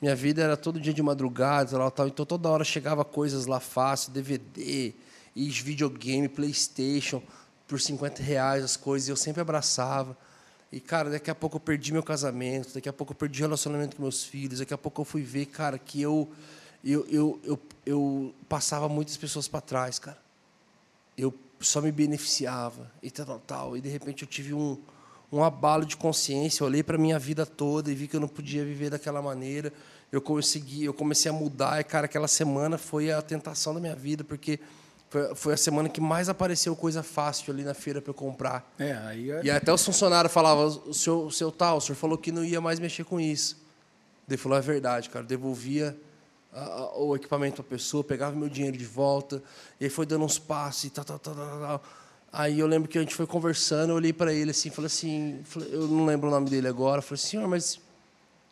minha 0.00 0.14
vida 0.14 0.42
era 0.42 0.56
todo 0.56 0.80
dia 0.80 0.94
de 0.94 1.02
madrugada, 1.02 1.70
tal, 1.70 1.90
tal. 1.90 2.08
Então, 2.08 2.24
toda 2.24 2.48
hora 2.48 2.64
chegava 2.64 3.04
coisas 3.04 3.46
lá 3.46 3.60
fácil, 3.60 4.12
DVD, 4.12 4.94
e 5.34 5.48
videogame, 5.50 6.28
PlayStation, 6.28 7.22
por 7.66 7.80
50 7.80 8.22
reais 8.22 8.64
as 8.64 8.76
coisas. 8.76 9.08
E 9.08 9.12
eu 9.12 9.16
sempre 9.16 9.42
abraçava. 9.42 10.16
E, 10.70 10.80
cara, 10.80 11.10
daqui 11.10 11.30
a 11.30 11.34
pouco 11.34 11.56
eu 11.56 11.60
perdi 11.60 11.92
meu 11.92 12.02
casamento, 12.02 12.74
daqui 12.74 12.88
a 12.88 12.92
pouco 12.92 13.12
eu 13.12 13.16
perdi 13.16 13.40
relacionamento 13.40 13.96
com 13.96 14.02
meus 14.02 14.22
filhos, 14.22 14.58
daqui 14.58 14.74
a 14.74 14.78
pouco 14.78 15.00
eu 15.00 15.04
fui 15.04 15.22
ver, 15.22 15.46
cara, 15.46 15.78
que 15.78 16.00
eu, 16.00 16.28
eu, 16.84 17.06
eu, 17.08 17.40
eu, 17.44 17.60
eu 17.84 18.34
passava 18.48 18.88
muitas 18.88 19.16
pessoas 19.16 19.48
para 19.48 19.60
trás, 19.60 19.98
cara 19.98 20.28
eu 21.18 21.34
só 21.60 21.82
me 21.82 21.90
beneficiava 21.90 22.88
e 23.02 23.10
tal, 23.10 23.26
tal, 23.26 23.40
tal. 23.40 23.76
E 23.76 23.80
de 23.80 23.88
repente 23.88 24.22
eu 24.22 24.28
tive 24.28 24.54
um, 24.54 24.78
um 25.32 25.42
abalo 25.42 25.84
de 25.84 25.96
consciência. 25.96 26.62
Eu 26.62 26.68
olhei 26.68 26.84
para 26.84 26.96
minha 26.96 27.18
vida 27.18 27.44
toda 27.44 27.90
e 27.90 27.94
vi 27.94 28.06
que 28.06 28.14
eu 28.14 28.20
não 28.20 28.28
podia 28.28 28.64
viver 28.64 28.90
daquela 28.90 29.20
maneira. 29.20 29.72
Eu 30.12 30.22
consegui, 30.22 30.84
eu 30.84 30.94
comecei 30.94 31.28
a 31.28 31.34
mudar. 31.34 31.80
E 31.80 31.84
cara, 31.84 32.06
aquela 32.06 32.28
semana 32.28 32.78
foi 32.78 33.10
a 33.10 33.20
tentação 33.20 33.74
da 33.74 33.80
minha 33.80 33.96
vida, 33.96 34.22
porque 34.22 34.60
foi, 35.10 35.34
foi 35.34 35.54
a 35.54 35.56
semana 35.56 35.88
que 35.88 36.00
mais 36.00 36.28
apareceu 36.28 36.76
coisa 36.76 37.02
fácil 37.02 37.52
ali 37.52 37.64
na 37.64 37.74
feira 37.74 38.00
para 38.00 38.10
eu 38.10 38.14
comprar. 38.14 38.72
É, 38.78 38.92
aí 38.92 39.30
é... 39.32 39.40
E 39.42 39.50
até 39.50 39.72
os 39.72 39.84
funcionários 39.84 40.32
falavam, 40.32 40.66
o 40.86 40.94
seu, 40.94 41.24
o 41.24 41.32
seu 41.32 41.50
tal, 41.50 41.78
o 41.78 41.80
senhor 41.80 41.96
falou 41.96 42.16
que 42.16 42.30
não 42.30 42.44
ia 42.44 42.60
mais 42.60 42.78
mexer 42.78 43.04
com 43.04 43.18
isso. 43.18 43.60
Ele 44.28 44.36
falou, 44.36 44.56
é 44.56 44.60
verdade, 44.60 45.10
cara. 45.10 45.24
Devolvia 45.24 45.98
a- 46.52 46.60
a- 46.60 46.98
o 46.98 47.14
equipamento 47.14 47.60
à 47.60 47.64
pessoa, 47.64 48.02
pegava 48.02 48.34
meu 48.36 48.48
dinheiro 48.48 48.76
de 48.76 48.84
volta, 48.84 49.42
e 49.80 49.84
aí 49.84 49.90
foi 49.90 50.06
dando 50.06 50.24
uns 50.24 50.38
passos 50.38 50.84
e 50.84 50.90
tal, 50.90 51.04
tal, 51.04 51.18
tal, 51.18 51.34
tal, 51.34 51.60
tal. 51.60 51.84
Aí 52.32 52.58
eu 52.58 52.66
lembro 52.66 52.88
que 52.88 52.98
a 52.98 53.00
gente 53.00 53.14
foi 53.14 53.26
conversando, 53.26 53.90
eu 53.90 53.96
olhei 53.96 54.12
para 54.12 54.32
ele 54.32 54.50
assim, 54.50 54.70
falei 54.70 54.86
assim, 54.86 55.42
eu 55.70 55.88
não 55.88 56.04
lembro 56.04 56.28
o 56.28 56.30
nome 56.30 56.50
dele 56.50 56.68
agora, 56.68 57.00
falei, 57.00 57.18
senhor, 57.22 57.48
mas 57.48 57.80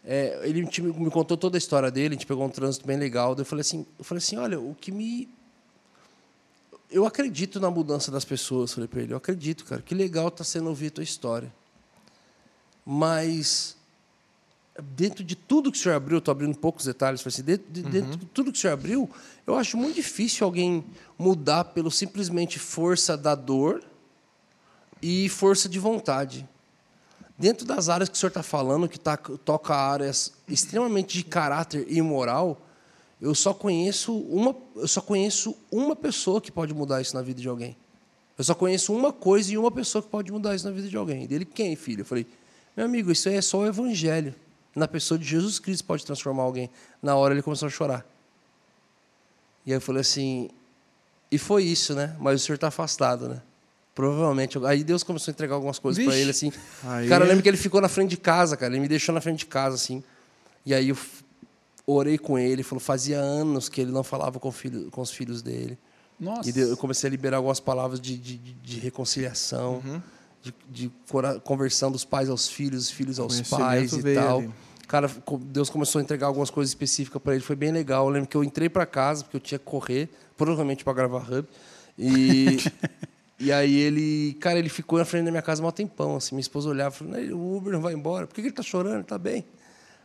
é, 0.05 0.41
ele 0.45 0.63
me 0.63 1.11
contou 1.11 1.37
toda 1.37 1.57
a 1.57 1.59
história 1.59 1.91
dele, 1.91 2.15
a 2.15 2.19
gente 2.19 2.27
pegou 2.27 2.45
um 2.45 2.49
trânsito 2.51 2.87
bem 2.87 2.97
legal. 2.97 3.35
daí 3.35 3.43
Eu 3.43 3.47
falei 3.47 3.61
assim, 3.61 3.85
eu 3.99 4.05
falei 4.05 4.19
assim, 4.19 4.37
olha, 4.37 4.59
o 4.59 4.75
que 4.75 4.91
me 4.93 5.29
eu 6.89 7.05
acredito 7.05 7.59
na 7.59 7.71
mudança 7.71 8.11
das 8.13 8.25
pessoas, 8.25 8.73
falei 8.73 8.87
para 8.89 9.03
ele. 9.03 9.13
Eu 9.13 9.17
acredito, 9.17 9.65
cara. 9.65 9.83
Que 9.83 9.95
legal 9.95 10.31
tá 10.31 10.45
sendo 10.45 10.69
ouvir 10.69 10.87
a 10.87 10.91
tua 10.93 11.05
história. 11.05 11.53
Mas 12.85 13.77
dentro 14.83 15.25
de 15.25 15.35
tudo 15.35 15.71
que 15.73 15.79
o 15.79 15.81
senhor 15.81 15.95
abriu, 15.95 16.19
estou 16.19 16.33
abrindo 16.33 16.57
poucos 16.57 16.85
detalhes, 16.85 17.27
assim, 17.27 17.43
dentro, 17.43 17.67
de, 17.71 17.83
dentro 17.83 18.17
de 18.17 18.27
tudo 18.27 18.53
que 18.53 18.59
o 18.59 18.61
senhor 18.61 18.75
abriu, 18.75 19.11
eu 19.47 19.57
acho 19.57 19.77
muito 19.77 19.95
difícil 19.95 20.45
alguém 20.45 20.85
mudar 21.19 21.65
pelo 21.65 21.91
simplesmente 21.91 22.59
força 22.59 23.17
da 23.17 23.35
dor 23.35 23.83
e 25.01 25.29
força 25.29 25.69
de 25.69 25.79
vontade. 25.79 26.49
Dentro 27.39 27.67
das 27.67 27.89
áreas 27.89 28.09
que 28.09 28.15
o 28.15 28.19
senhor 28.19 28.29
está 28.29 28.43
falando, 28.43 28.89
que 28.89 28.99
tá, 28.99 29.17
toca 29.17 29.75
áreas 29.75 30.33
extremamente 30.49 31.19
de 31.19 31.25
caráter 31.25 31.87
e 31.89 32.01
moral, 32.01 32.61
eu 33.21 33.35
só 33.35 33.53
conheço 33.53 34.17
uma, 34.17 34.55
eu 34.75 34.89
só 34.89 35.01
conheço 35.01 35.57
uma 35.71 35.95
pessoa 35.95 36.41
que 36.41 36.51
pode 36.51 36.73
mudar 36.75 37.01
isso 37.01 37.15
na 37.15 37.23
vida 37.23 37.41
de 37.41 37.49
alguém. 37.49 37.77
Eu 38.39 38.45
só 38.45 38.55
conheço 38.55 38.93
uma 38.93 39.13
coisa 39.13 39.53
e 39.53 39.57
uma 39.57 39.71
pessoa 39.71 40.03
que 40.03 40.09
pode 40.09 40.31
mudar 40.31 40.55
isso 40.55 40.67
na 40.67 40.71
vida 40.71 40.89
de 40.89 40.97
alguém. 40.97 41.25
E 41.25 41.27
Dele 41.27 41.45
quem, 41.45 41.75
filho? 41.75 42.03
Eu 42.03 42.05
falei, 42.05 42.27
meu 42.77 42.85
amigo, 42.85 43.11
isso 43.11 43.29
aí 43.29 43.37
é 43.37 43.43
só 43.43 43.59
o 43.59 43.67
evangelho. 43.67 44.35
Na 44.77 44.87
pessoa 44.87 45.19
de 45.19 45.25
Jesus 45.25 45.59
Cristo 45.59 45.85
pode 45.85 46.05
transformar 46.07 46.43
alguém. 46.45 46.71
Na 47.03 47.17
hora 47.17 47.35
ele 47.35 47.43
começou 47.43 47.67
a 47.67 47.71
chorar. 47.71 48.07
E 49.65 49.73
aí 49.73 49.77
eu 49.77 49.81
falei 49.81 50.03
assim, 50.03 50.49
e 51.33 51.39
foi 51.39 51.65
isso, 51.65 51.95
né? 51.95 52.15
Mas 52.21 52.41
o 52.43 52.45
senhor 52.45 52.55
está 52.57 52.69
afastado, 52.69 53.29
né? 53.29 53.43
Provavelmente. 53.95 54.59
Aí 54.67 54.85
Deus 54.85 55.03
começou 55.03 55.33
a 55.33 55.33
entregar 55.33 55.55
algumas 55.55 55.79
coisas 55.79 56.05
para 56.05 56.15
ele, 56.17 56.31
assim. 56.31 56.53
Aí- 56.85 57.09
Cara, 57.09 57.25
eu 57.25 57.29
lembro 57.29 57.43
que 57.43 57.49
ele 57.49 57.57
ficou 57.57 57.81
na 57.81 57.89
frente 57.89 58.11
de 58.11 58.17
casa, 58.19 58.57
cara. 58.57 58.73
Ele 58.73 58.81
me 58.81 58.87
deixou 58.89 59.15
na 59.15 59.21
frente 59.23 59.39
de 59.41 59.47
casa, 59.47 59.75
assim. 59.75 60.05
E 60.67 60.75
aí 60.75 60.91
eu 60.91 60.97
orei 61.87 62.19
com 62.19 62.39
ele. 62.39 62.63
Falou, 62.63 62.79
fazia 62.81 63.19
anos 63.19 63.69
que 63.71 63.81
ele 63.81 63.91
não 63.91 64.05
falava 64.05 64.39
com, 64.39 64.49
o 64.51 64.53
filho, 64.53 64.91
com 64.91 65.01
os 65.01 65.11
filhos 65.11 65.41
dele. 65.41 65.79
Nossa. 66.21 66.49
E 66.51 66.59
eu 66.61 66.77
comecei 66.77 67.09
a 67.09 67.11
liberar 67.11 67.39
algumas 67.39 67.59
palavras 67.61 67.99
de, 68.01 68.17
de, 68.19 68.37
de- 68.37 68.79
reconciliação, 68.79 69.83
Uhum. 69.85 70.03
de, 70.43 70.55
de 70.71 70.93
conversão 71.43 71.91
dos 71.91 72.05
pais 72.05 72.29
aos 72.29 72.47
filhos, 72.49 72.85
os 72.85 72.91
filhos 72.91 73.19
aos 73.19 73.41
pais 73.43 73.93
e 73.95 74.15
tal. 74.15 74.39
ali. 74.41 74.51
Cara, 74.87 75.11
Deus 75.41 75.69
começou 75.69 75.99
a 75.99 76.03
entregar 76.03 76.29
algumas 76.29 76.49
coisas 76.49 76.71
específicas 76.71 77.21
para 77.21 77.35
ele, 77.35 77.43
foi 77.43 77.57
bem 77.57 77.73
legal. 77.73 78.07
Eu 78.07 78.11
lembro 78.11 78.29
que 78.29 78.37
eu 78.37 78.45
entrei 78.45 78.69
para 78.69 78.87
casa, 78.87 79.25
porque 79.25 79.37
eu 79.37 79.41
tinha 79.41 79.59
que 79.59 79.65
correr, 79.65 80.09
provavelmente 80.37 80.85
para 80.85 80.93
gravar 80.93 81.29
Hub. 81.29 81.49
E, 81.99 82.59
e 83.41 83.51
aí 83.51 83.75
ele, 83.75 84.35
cara, 84.35 84.59
ele 84.59 84.69
ficou 84.69 84.99
na 84.99 85.05
frente 85.05 85.25
da 85.25 85.31
minha 85.31 85.43
casa 85.43 85.65
um 85.65 85.71
tempão, 85.73 86.17
assim. 86.17 86.37
Minha 86.37 86.43
esposa 86.43 86.69
olhava 86.69 86.95
e 86.95 86.99
falou: 86.99 87.15
"Não, 87.15 87.37
o 87.37 87.57
Uber 87.57 87.73
não 87.73 87.81
vai 87.81 87.95
embora, 87.95 88.27
por 88.27 88.35
que 88.35 88.43
ele 88.43 88.53
tá 88.53 88.63
chorando? 88.63 88.97
Ele 88.97 89.05
tá 89.05 89.19
bem. 89.19 89.45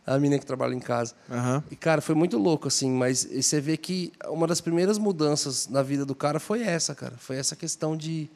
A 0.04 0.18
menina 0.18 0.36
que 0.40 0.44
trabalha 0.44 0.74
em 0.74 0.80
casa. 0.80 1.14
Aham. 1.30 1.62
E, 1.70 1.76
cara, 1.76 2.00
foi 2.00 2.16
muito 2.16 2.36
louco, 2.36 2.66
assim, 2.66 2.90
mas 2.90 3.24
você 3.24 3.60
vê 3.60 3.76
que 3.76 4.12
uma 4.26 4.48
das 4.48 4.60
primeiras 4.60 4.98
mudanças 4.98 5.68
na 5.68 5.80
vida 5.80 6.04
do 6.04 6.12
cara 6.12 6.40
foi 6.40 6.62
essa, 6.62 6.92
cara. 6.92 7.14
Foi 7.18 7.36
essa 7.36 7.54
questão 7.54 7.96
de. 7.96 8.28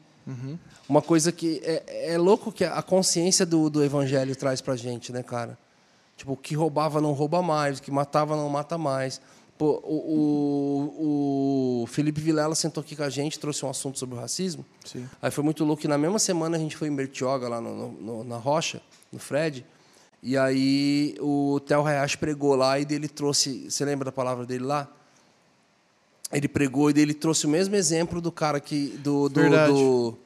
Uma 0.87 1.01
coisa 1.01 1.29
que. 1.29 1.61
É, 1.65 2.13
é 2.13 2.17
louco 2.17 2.53
que 2.53 2.63
a 2.63 2.81
consciência 2.81 3.45
do, 3.45 3.69
do 3.69 3.83
evangelho 3.83 4.33
traz 4.33 4.61
pra 4.61 4.77
gente, 4.77 5.11
né, 5.11 5.21
cara? 5.21 5.57
Tipo, 6.17 6.33
o 6.33 6.37
que 6.37 6.55
roubava 6.55 6.99
não 6.99 7.13
rouba 7.13 7.41
mais, 7.41 7.77
o 7.77 7.81
que 7.81 7.91
matava 7.91 8.35
não 8.35 8.49
mata 8.49 8.77
mais. 8.77 9.21
Pô, 9.57 9.81
o, 9.83 11.81
o, 11.81 11.83
o 11.83 11.87
Felipe 11.87 12.19
Vilela 12.21 12.53
sentou 12.55 12.81
aqui 12.81 12.95
com 12.95 13.03
a 13.03 13.09
gente, 13.09 13.39
trouxe 13.39 13.65
um 13.65 13.69
assunto 13.69 13.97
sobre 13.97 14.15
o 14.15 14.19
racismo. 14.19 14.65
Sim. 14.85 15.07
Aí 15.21 15.31
foi 15.31 15.43
muito 15.43 15.63
louco 15.63 15.81
que 15.81 15.87
na 15.87 15.97
mesma 15.97 16.19
semana 16.19 16.57
a 16.57 16.59
gente 16.59 16.75
foi 16.75 16.87
em 16.87 16.95
Bertioga, 16.95 17.47
lá 17.47 17.61
no, 17.61 17.91
no- 17.91 18.23
na 18.23 18.37
Rocha, 18.37 18.81
no 19.11 19.17
Fred. 19.19 19.65
E 20.21 20.35
aí 20.37 21.15
o 21.19 21.59
Theo 21.65 21.85
Hayashi 21.85 22.17
pregou 22.17 22.55
lá 22.55 22.79
e 22.79 22.85
dele 22.85 23.07
trouxe. 23.07 23.69
Você 23.69 23.85
lembra 23.85 24.05
da 24.05 24.11
palavra 24.11 24.45
dele 24.45 24.63
lá? 24.65 24.87
Ele 26.31 26.47
pregou 26.47 26.89
e 26.89 26.93
dele 26.93 27.13
trouxe 27.13 27.45
o 27.45 27.49
mesmo 27.49 27.75
exemplo 27.75 28.19
do 28.19 28.31
cara 28.31 28.59
que. 28.59 28.89
Do, 28.97 29.29
do. 29.29 30.17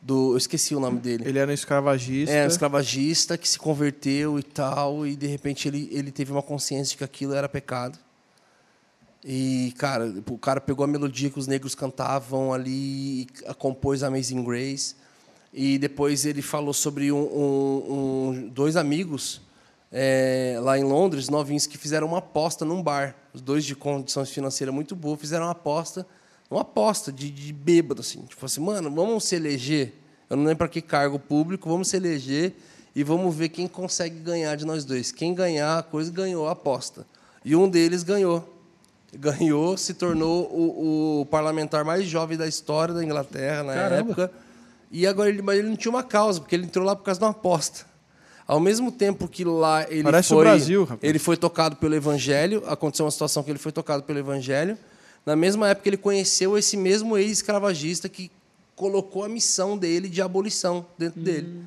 Do, 0.00 0.32
eu 0.32 0.38
esqueci 0.38 0.74
o 0.74 0.80
nome 0.80 0.98
dele. 1.00 1.24
Ele 1.26 1.38
era 1.38 1.50
um 1.50 1.54
escravagista. 1.54 2.34
É, 2.34 2.44
um 2.44 2.48
escravagista 2.48 3.36
que 3.36 3.48
se 3.48 3.58
converteu 3.58 4.38
e 4.38 4.42
tal, 4.42 5.06
e 5.06 5.16
de 5.16 5.26
repente 5.26 5.66
ele, 5.68 5.88
ele 5.92 6.10
teve 6.10 6.30
uma 6.32 6.42
consciência 6.42 6.92
de 6.92 6.98
que 6.98 7.04
aquilo 7.04 7.34
era 7.34 7.48
pecado. 7.48 7.98
E, 9.24 9.74
cara, 9.76 10.14
o 10.30 10.38
cara 10.38 10.60
pegou 10.60 10.84
a 10.84 10.86
melodia 10.86 11.28
que 11.28 11.38
os 11.38 11.46
negros 11.46 11.74
cantavam 11.74 12.52
ali, 12.52 13.22
e 13.22 13.26
compôs 13.58 14.02
Amazing 14.02 14.44
Grace. 14.44 14.94
E 15.52 15.78
depois 15.78 16.24
ele 16.24 16.40
falou 16.42 16.72
sobre 16.72 17.10
um, 17.10 17.18
um- 17.18 18.28
um- 18.28 18.48
dois 18.48 18.76
amigos 18.76 19.40
é, 19.90 20.58
lá 20.62 20.78
em 20.78 20.84
Londres, 20.84 21.28
novinhos, 21.30 21.66
que 21.66 21.76
fizeram 21.78 22.06
uma 22.08 22.18
aposta 22.18 22.64
num 22.64 22.82
bar. 22.82 23.16
Os 23.32 23.40
dois 23.40 23.64
de 23.64 23.74
condições 23.74 24.30
financeiras 24.30 24.72
muito 24.74 24.94
boas 24.94 25.18
fizeram 25.18 25.46
uma 25.46 25.52
aposta, 25.52 26.06
uma 26.50 26.62
aposta 26.62 27.12
de, 27.12 27.30
de 27.30 27.52
bêbado, 27.52 28.00
assim. 28.00 28.22
Tipo 28.22 28.44
assim, 28.46 28.60
mano, 28.60 28.90
vamos 28.90 29.24
se 29.24 29.36
eleger. 29.36 29.92
Eu 30.30 30.36
não 30.36 30.44
lembro 30.44 30.58
para 30.58 30.68
que 30.68 30.80
cargo 30.80 31.18
público, 31.18 31.68
vamos 31.68 31.88
se 31.88 31.96
eleger 31.96 32.54
e 32.94 33.02
vamos 33.04 33.34
ver 33.34 33.48
quem 33.50 33.66
consegue 33.68 34.18
ganhar 34.20 34.56
de 34.56 34.64
nós 34.64 34.84
dois. 34.84 35.12
Quem 35.12 35.34
ganhar 35.34 35.78
a 35.78 35.82
coisa 35.82 36.10
ganhou 36.10 36.48
a 36.48 36.52
aposta. 36.52 37.06
E 37.44 37.54
um 37.54 37.68
deles 37.68 38.02
ganhou. 38.02 38.56
Ganhou, 39.16 39.76
se 39.78 39.94
tornou 39.94 40.44
o, 40.52 41.20
o 41.22 41.26
parlamentar 41.26 41.84
mais 41.84 42.04
jovem 42.06 42.36
da 42.36 42.46
história 42.46 42.92
da 42.92 43.02
Inglaterra 43.02 43.62
na 43.62 43.74
Caramba. 43.74 44.10
época. 44.10 44.32
E 44.90 45.06
agora 45.06 45.28
ele, 45.28 45.40
mas 45.42 45.58
ele 45.58 45.68
não 45.68 45.76
tinha 45.76 45.90
uma 45.90 46.02
causa, 46.02 46.40
porque 46.40 46.54
ele 46.54 46.64
entrou 46.64 46.84
lá 46.84 46.94
por 46.96 47.04
causa 47.04 47.18
de 47.20 47.24
uma 47.24 47.30
aposta. 47.30 47.86
Ao 48.46 48.58
mesmo 48.58 48.90
tempo 48.90 49.28
que 49.28 49.44
lá 49.44 49.84
ele 49.90 50.02
Parece 50.02 50.32
o 50.32 50.36
foi, 50.36 50.44
Brasil, 50.44 50.84
rapaz. 50.84 51.00
ele 51.02 51.18
foi 51.18 51.36
tocado 51.36 51.76
pelo 51.76 51.94
evangelho, 51.94 52.62
aconteceu 52.66 53.04
uma 53.04 53.10
situação 53.10 53.42
que 53.42 53.50
ele 53.50 53.58
foi 53.58 53.72
tocado 53.72 54.02
pelo 54.02 54.18
evangelho. 54.18 54.76
Na 55.28 55.36
mesma 55.36 55.68
época 55.68 55.90
ele 55.90 55.98
conheceu 55.98 56.56
esse 56.56 56.74
mesmo 56.74 57.14
ex-escravagista 57.14 58.08
que 58.08 58.30
colocou 58.74 59.24
a 59.24 59.28
missão 59.28 59.76
dele 59.76 60.08
de 60.08 60.22
abolição 60.22 60.86
dentro 60.96 61.20
dele. 61.20 61.62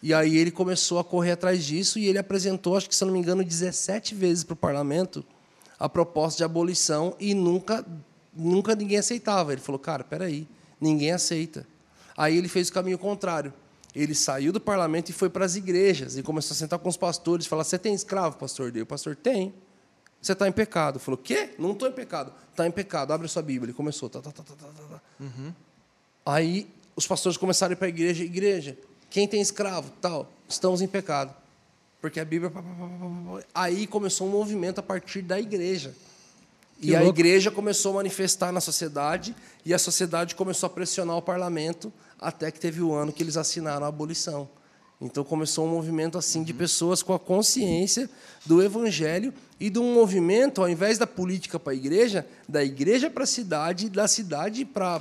E 0.00 0.14
aí 0.14 0.38
ele 0.38 0.52
começou 0.52 0.96
a 1.00 1.02
correr 1.02 1.32
atrás 1.32 1.64
disso 1.64 1.98
e 1.98 2.06
ele 2.06 2.18
apresentou, 2.18 2.76
acho 2.76 2.88
que 2.88 2.94
se 2.94 3.04
não 3.04 3.12
me 3.12 3.18
engano, 3.18 3.42
17 3.42 4.14
vezes 4.14 4.44
para 4.44 4.54
o 4.54 4.56
parlamento 4.56 5.24
a 5.76 5.88
proposta 5.88 6.36
de 6.36 6.44
abolição 6.44 7.16
e 7.18 7.34
nunca, 7.34 7.84
nunca 8.32 8.76
ninguém 8.76 8.98
aceitava. 8.98 9.50
Ele 9.50 9.60
falou, 9.60 9.80
cara, 9.80 10.04
peraí, 10.04 10.46
ninguém 10.80 11.10
aceita. 11.10 11.66
Aí 12.16 12.38
ele 12.38 12.46
fez 12.46 12.68
o 12.68 12.72
caminho 12.72 12.96
contrário. 12.96 13.52
Ele 13.92 14.14
saiu 14.14 14.52
do 14.52 14.60
parlamento 14.60 15.08
e 15.08 15.12
foi 15.12 15.28
para 15.28 15.44
as 15.44 15.56
igrejas 15.56 16.16
e 16.16 16.22
começou 16.22 16.54
a 16.54 16.58
sentar 16.58 16.78
com 16.78 16.88
os 16.88 16.96
pastores 16.96 17.44
e 17.44 17.48
falar: 17.48 17.64
Você 17.64 17.76
tem 17.76 17.92
escravo, 17.92 18.36
pastor? 18.36 18.72
O 18.76 18.86
pastor 18.86 19.16
tem. 19.16 19.52
Você 20.20 20.32
está 20.32 20.46
em 20.46 20.52
pecado. 20.52 20.98
Falou: 20.98 21.18
Quê? 21.18 21.50
Não 21.58 21.72
estou 21.72 21.88
em 21.88 21.92
pecado. 21.92 22.32
Está 22.50 22.66
em 22.66 22.70
pecado. 22.70 23.12
Abre 23.12 23.26
a 23.26 23.28
sua 23.28 23.42
Bíblia. 23.42 23.70
Ele 23.70 23.76
começou. 23.76 24.08
Tá, 24.08 24.20
tá, 24.20 24.30
tá, 24.30 24.42
tá, 24.42 24.54
tá, 24.54 24.66
tá, 24.66 24.82
tá. 24.94 25.54
Aí 26.26 26.68
os 26.94 27.06
pastores 27.06 27.36
começaram 27.38 27.72
a 27.72 27.74
ir 27.74 27.76
para 27.76 27.86
a 27.86 27.88
igreja. 27.88 28.24
Igreja, 28.24 28.78
quem 29.08 29.26
tem 29.26 29.40
escravo? 29.40 29.90
Tal. 30.00 30.30
Estamos 30.48 30.82
em 30.82 30.86
pecado. 30.86 31.34
Porque 32.00 32.20
a 32.20 32.24
Bíblia. 32.24 32.52
Aí 33.54 33.86
começou 33.86 34.26
um 34.26 34.30
movimento 34.30 34.78
a 34.78 34.82
partir 34.82 35.22
da 35.22 35.40
igreja. 35.40 35.94
Que 36.80 36.90
e 36.90 36.96
a 36.96 37.00
louco. 37.00 37.18
igreja 37.18 37.50
começou 37.50 37.92
a 37.92 37.94
manifestar 37.96 38.52
na 38.52 38.60
sociedade 38.60 39.36
e 39.64 39.74
a 39.74 39.78
sociedade 39.78 40.34
começou 40.34 40.66
a 40.66 40.70
pressionar 40.70 41.16
o 41.16 41.22
parlamento 41.22 41.92
até 42.18 42.50
que 42.50 42.58
teve 42.58 42.80
o 42.80 42.94
ano 42.94 43.12
que 43.12 43.22
eles 43.22 43.36
assinaram 43.36 43.84
a 43.84 43.88
abolição. 43.88 44.48
Então 45.00 45.24
começou 45.24 45.66
um 45.66 45.70
movimento 45.70 46.18
assim 46.18 46.42
de 46.42 46.52
pessoas 46.52 47.02
com 47.02 47.14
a 47.14 47.18
consciência 47.18 48.08
do 48.44 48.62
evangelho 48.62 49.32
e 49.58 49.70
de 49.70 49.78
um 49.78 49.94
movimento, 49.94 50.60
ao 50.60 50.68
invés 50.68 50.98
da 50.98 51.06
política 51.06 51.58
para 51.58 51.72
a 51.72 51.76
igreja, 51.76 52.26
da 52.48 52.62
igreja 52.62 53.08
para 53.08 53.24
a 53.24 53.26
cidade 53.26 53.86
e 53.86 53.88
da 53.88 54.06
cidade 54.06 54.64
para 54.64 55.00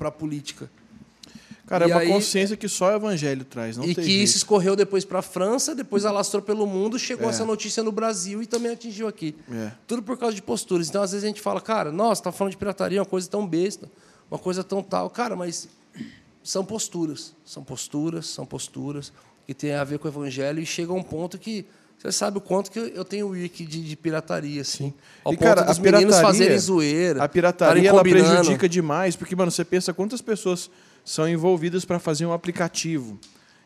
a 0.00 0.10
política. 0.10 0.68
Cara, 1.66 1.84
é 1.84 1.88
E 1.88 1.92
uma 1.92 2.00
aí- 2.00 2.08
consciência 2.08 2.56
que 2.56 2.68
só 2.68 2.92
o 2.92 2.94
evangelho 2.96 3.44
traz. 3.44 3.76
Não 3.76 3.84
e 3.84 3.94
que 3.94 4.02
jeito. 4.02 4.22
isso 4.24 4.36
escorreu 4.36 4.76
depois 4.76 5.04
para 5.04 5.18
a 5.18 5.22
França, 5.22 5.74
depois 5.74 6.04
alastrou 6.04 6.40
pelo 6.40 6.64
mundo, 6.66 6.96
chegou 6.96 7.26
É. 7.26 7.30
essa 7.30 7.44
notícia 7.44 7.82
no 7.82 7.90
Brasil 7.90 8.40
e 8.40 8.46
também 8.46 8.70
atingiu 8.72 9.08
aqui. 9.08 9.34
É. 9.50 9.72
Tudo 9.86 10.00
por 10.02 10.16
causa 10.16 10.34
de 10.34 10.42
posturas. 10.42 10.88
Então, 10.88 11.02
às 11.02 11.10
vezes, 11.10 11.24
a 11.24 11.26
gente 11.28 11.40
fala, 11.40 11.60
cara, 11.60 11.90
nossa, 11.90 12.22
tá 12.22 12.30
falando 12.30 12.52
de 12.52 12.56
pirataria, 12.56 13.00
uma 13.00 13.06
coisa 13.06 13.28
tão 13.28 13.44
besta, 13.44 13.90
uma 14.30 14.38
coisa 14.38 14.62
tão 14.62 14.80
tal. 14.80 15.10
Cara, 15.10 15.34
mas 15.34 15.68
são 16.40 16.64
posturas. 16.64 17.34
São 17.44 17.64
posturas, 17.64 18.26
são 18.28 18.46
posturas 18.46 19.12
que 19.46 19.54
têm 19.54 19.74
a 19.74 19.84
ver 19.84 19.98
com 19.98 20.08
o 20.08 20.10
evangelho 20.10 20.60
e 20.60 20.66
chega 20.66 20.92
a 20.92 20.94
um 20.94 21.02
ponto 21.02 21.38
que. 21.38 21.66
Você 21.98 22.12
sabe 22.12 22.36
o 22.36 22.42
quanto 22.42 22.70
que 22.70 22.78
eu 22.78 23.04
tenho 23.06 23.28
wiki 23.28 23.64
de, 23.64 23.82
de 23.82 23.96
pirataria, 23.96 24.60
assim. 24.60 24.92
Ao 25.24 25.32
E, 25.32 25.36
ponto 25.36 25.48
cara, 25.48 25.62
dos 25.62 25.78
a 25.78 25.82
meninos 25.82 26.16
pirataria, 26.16 26.26
fazerem 26.26 26.58
zoeira. 26.58 27.24
A 27.24 27.28
pirataria 27.28 27.88
ela 27.88 28.02
prejudica 28.02 28.68
demais, 28.68 29.16
porque, 29.16 29.34
mano, 29.34 29.50
você 29.50 29.64
pensa 29.64 29.94
quantas 29.94 30.20
pessoas 30.20 30.70
são 31.02 31.26
envolvidas 31.26 31.86
para 31.86 31.98
fazer 31.98 32.26
um 32.26 32.34
aplicativo, 32.34 33.18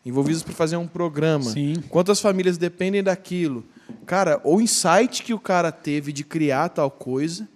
envolvidas 0.06 0.44
para 0.44 0.54
fazer 0.54 0.76
um 0.76 0.86
programa. 0.86 1.50
Sim. 1.50 1.82
Quantas 1.88 2.20
famílias 2.20 2.56
dependem 2.56 3.02
daquilo? 3.02 3.64
Cara, 4.06 4.40
o 4.44 4.60
insight 4.60 5.24
que 5.24 5.34
o 5.34 5.40
cara 5.40 5.72
teve 5.72 6.12
de 6.12 6.22
criar 6.22 6.68
tal 6.68 6.90
coisa, 6.90 7.48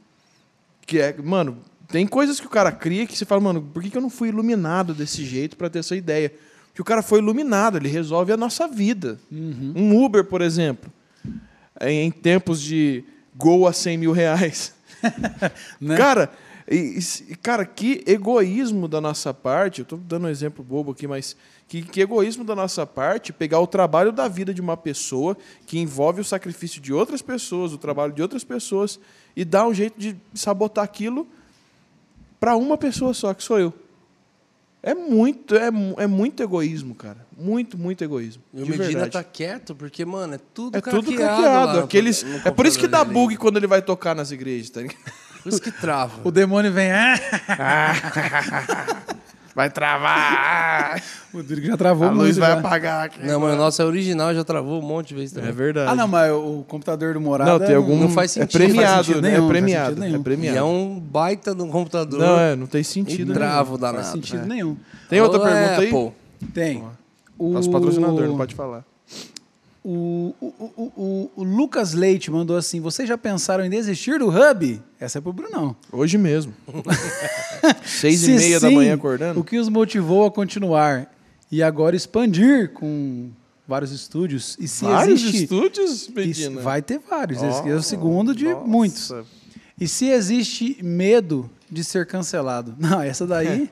que 0.85 0.99
é, 0.99 1.15
mano, 1.17 1.59
tem 1.87 2.05
coisas 2.05 2.41
que 2.41 2.47
o 2.47 2.51
cara 2.51 2.73
cria 2.73 3.07
que 3.07 3.17
você 3.17 3.25
fala, 3.25 3.41
mano, 3.41 3.63
por 3.63 3.81
que 3.81 3.91
que 3.91 3.97
eu 3.97 4.03
não 4.03 4.11
fui 4.11 4.29
iluminado 4.29 4.93
desse 4.93 5.25
jeito 5.25 5.57
para 5.57 5.71
ter 5.71 5.79
essa 5.79 5.95
ideia? 5.95 6.33
Que 6.75 6.81
o 6.81 6.85
cara 6.85 7.03
foi 7.03 7.21
iluminado, 7.21 7.77
ele 7.79 7.89
resolve 7.89 8.33
a 8.33 8.37
nossa 8.37 8.67
vida. 8.67 9.19
Um 9.31 10.05
Uber, 10.05 10.25
por 10.25 10.43
exemplo, 10.43 10.93
em 11.81 12.11
tempos 12.11 12.61
de 12.61 13.05
gol 13.37 13.67
a 13.67 13.73
100 13.73 13.99
mil 13.99 14.13
reais. 14.13 14.75
Né? 15.81 15.97
Cara, 15.97 16.31
e- 16.71 16.99
e- 17.29 17.37
cara, 17.37 17.67
que 17.67 18.03
egoísmo 18.07 18.89
da 18.89 19.01
nossa 19.03 19.35
parte, 19.35 19.81
eu 19.81 19.83
estou 19.83 19.99
dando 19.99 20.25
um 20.27 20.31
exemplo 20.31 20.65
bobo 20.65 20.93
aqui, 20.93 21.07
mas 21.07 21.37
que, 21.69 21.83
que 21.83 22.01
egoísmo 22.01 22.43
da 22.43 22.55
nossa 22.57 22.87
parte 22.87 23.33
pegar 23.33 23.61
o 23.61 23.67
trabalho 23.67 24.11
da 24.13 24.27
vida 24.29 24.55
de 24.55 24.63
uma 24.63 24.77
pessoa 24.79 25.37
que 25.67 25.79
envolve 25.79 26.23
o 26.23 26.25
sacrifício 26.25 26.81
de 26.81 26.91
outras 26.93 27.21
pessoas, 27.21 27.73
o 27.75 27.79
trabalho 27.79 28.13
de 28.15 28.23
outras 28.23 28.43
pessoas, 28.45 28.99
e 29.37 29.45
dar 29.45 29.67
um 29.67 29.75
jeito 29.75 29.99
de 30.01 30.17
sabotar 30.33 30.85
aquilo 30.85 31.29
para 32.41 32.57
uma 32.57 32.79
pessoa 32.79 33.13
só, 33.13 33.35
que 33.35 33.43
sou 33.45 33.59
eu. 33.61 33.73
É 34.87 34.93
muito, 34.95 35.57
é, 35.57 35.71
é 35.97 36.07
muito 36.07 36.43
egoísmo, 36.43 36.95
cara. 36.95 37.17
Muito, 37.37 37.79
muito 37.79 38.05
egoísmo. 38.05 38.43
E 38.53 38.59
o 38.63 38.67
Medina 38.67 38.85
verdade. 38.87 39.13
tá 39.13 39.25
quieto, 39.25 39.75
porque, 39.75 40.05
mano, 40.05 40.35
é 40.35 40.39
tudo 40.53 40.77
É 40.77 40.81
tudo 40.83 41.07
craqueado. 41.07 41.41
craqueado. 41.43 41.67
lá 41.69 41.73
no- 41.79 41.85
Aqueles, 41.85 42.23
no 42.23 42.37
é 42.47 42.51
por 42.51 42.67
isso 42.67 42.79
que 42.79 42.87
dá 42.87 43.03
dele. 43.03 43.15
bug 43.15 43.37
quando 43.39 43.57
ele 43.57 43.67
vai 43.67 43.81
tocar 43.81 44.15
nas 44.15 44.31
igrejas, 44.31 44.69
tá 44.69 44.83
ligado? 44.83 44.99
Por 45.43 45.49
isso 45.49 45.63
que 45.63 45.73
trava. 45.73 46.21
O 46.23 46.31
demônio 46.31 46.71
vem. 46.71 46.93
Ah! 46.93 47.15
Vai 49.55 49.71
travar! 49.71 51.01
O 51.35 51.39
Rodrigo 51.39 51.67
já 51.67 51.77
travou 51.77 52.07
A 52.07 52.11
muito. 52.13 52.27
luz 52.27 52.37
vai 52.39 52.53
já. 52.53 52.59
apagar 52.61 53.07
aqui. 53.07 53.27
Não, 53.27 53.41
mas 53.41 53.55
o 53.55 53.57
nosso 53.57 53.83
é 53.83 53.85
original, 53.85 54.33
já 54.33 54.45
travou 54.45 54.81
um 54.81 54.87
monte 54.87 55.09
de 55.09 55.15
vezes 55.17 55.33
também. 55.33 55.51
É 55.51 55.53
verdade. 55.53 55.91
Ah, 55.91 55.95
não, 55.97 56.07
mas 56.07 56.31
o 56.31 56.65
computador 56.69 57.13
do 57.15 57.21
Morada. 57.21 57.51
Não, 57.51 57.59
tem 57.59 57.75
algum. 57.75 57.99
não 57.99 58.09
faz 58.09 58.37
é 58.37 58.43
sentido, 58.43 58.61
não 58.61 58.67
faz 58.67 58.73
premiado, 58.77 59.05
sentido 59.05 59.21
né? 59.23 59.29
nenhum, 59.31 59.37
é 59.37 59.41
não 59.41 59.49
premiado. 59.49 60.01
nenhum. 60.01 60.15
É 60.15 60.19
E 60.19 60.23
premiado. 60.23 60.59
é 60.59 60.63
um 60.63 61.01
baita 61.01 61.53
no 61.53 61.67
computador. 61.67 62.21
Não, 62.21 62.39
é, 62.39 62.55
não 62.55 62.69
tem 62.69 62.83
e 62.83 62.85
sentido. 62.85 63.33
nenhum. 63.33 63.35
travo 63.35 63.73
Não 63.73 63.79
danado. 63.81 63.97
faz 64.05 64.13
sentido 64.13 64.45
É. 64.45 64.47
nenhum. 64.47 64.77
Tem 65.11 65.21
outra 65.21 65.41
pergunta 65.41 65.81
aí? 65.81 65.89
Apple. 65.89 66.13
Tem. 66.53 66.85
O... 67.37 67.51
Nosso 67.51 67.69
patrocinador, 67.69 68.29
não 68.29 68.37
pode 68.37 68.55
falar. 68.55 68.85
O, 69.87 70.35
o, 70.41 70.47
o, 70.97 71.31
o, 71.37 71.45
Lucas 71.45 71.93
Leite 71.93 72.31
mandou 72.31 72.57
assim: 72.57 72.81
Vocês 72.81 73.07
já 73.07 73.19
pensaram 73.19 73.63
em 73.65 73.69
desistir 73.69 74.19
do 74.19 74.29
Hub? 74.31 74.81
Essa 74.99 75.19
é 75.19 75.21
pro 75.21 75.31
Brunão. 75.31 75.77
Hoje 75.93 76.17
mesmo. 76.17 76.55
Seis 77.85 78.21
Se 78.21 78.31
e 78.31 78.35
meia 78.37 78.59
da 78.61 78.69
sim, 78.69 78.75
manhã 78.75 78.95
acordando. 78.95 79.39
O 79.39 79.45
que 79.45 79.59
os 79.59 79.69
motivou 79.69 80.25
a 80.25 80.31
continuar 80.31 81.13
e 81.53 81.63
agora 81.63 81.95
expandir 81.95 82.73
com 82.73 83.29
vários 83.69 83.93
estúdios. 83.93 84.57
E 84.59 84.67
se 84.67 84.85
Vários 84.87 85.21
existe. 85.23 85.43
estúdios, 85.45 86.09
Medina? 86.09 86.63
vai 86.63 86.81
ter 86.81 86.99
vários. 86.99 87.43
Ó, 87.43 87.49
Esse 87.49 87.69
é 87.69 87.75
o 87.75 87.83
segundo 87.83 88.35
de 88.35 88.47
nossa. 88.47 88.67
muitos. 88.67 89.13
E 89.79 89.87
se 89.87 90.07
existe 90.07 90.79
medo 90.83 91.51
de 91.71 91.85
ser 91.85 92.07
cancelado? 92.07 92.75
Não, 92.79 93.03
essa 93.03 93.27
daí. 93.27 93.71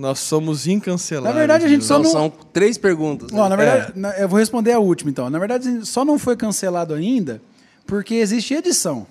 Nós 0.00 0.18
somos 0.20 0.66
incanceláveis. 0.66 1.34
Na 1.34 1.38
verdade, 1.38 1.64
a 1.64 1.68
gente 1.68 1.84
só 1.84 1.98
não- 1.98 2.10
são 2.10 2.30
três 2.52 2.78
perguntas. 2.78 3.28
Ó, 3.32 3.48
na 3.48 3.54
É. 3.54 3.58
verdade, 3.58 3.92
na- 3.94 4.16
eu 4.18 4.28
vou 4.28 4.38
responder 4.38 4.72
a 4.72 4.78
última 4.78 5.10
então. 5.10 5.28
Na 5.28 5.38
verdade, 5.38 5.84
só 5.86 6.04
não 6.04 6.18
foi 6.18 6.36
cancelado 6.36 6.94
ainda 6.94 7.40
porque 7.86 8.14
existe 8.14 8.54
edição. 8.54 9.06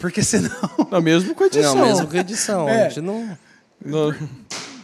Porque 0.00 0.22
senão. 0.22 0.50
Não, 0.90 1.00
mesmo 1.00 1.34
com 1.34 1.44
edição. 1.44 1.74
Não, 1.76 1.86
mesmo 1.86 2.06
com 2.08 2.16
edição. 2.16 2.68
É. 2.68 2.86
A 2.86 2.88
gente 2.88 3.00
não... 3.02 3.38
No, 3.84 4.12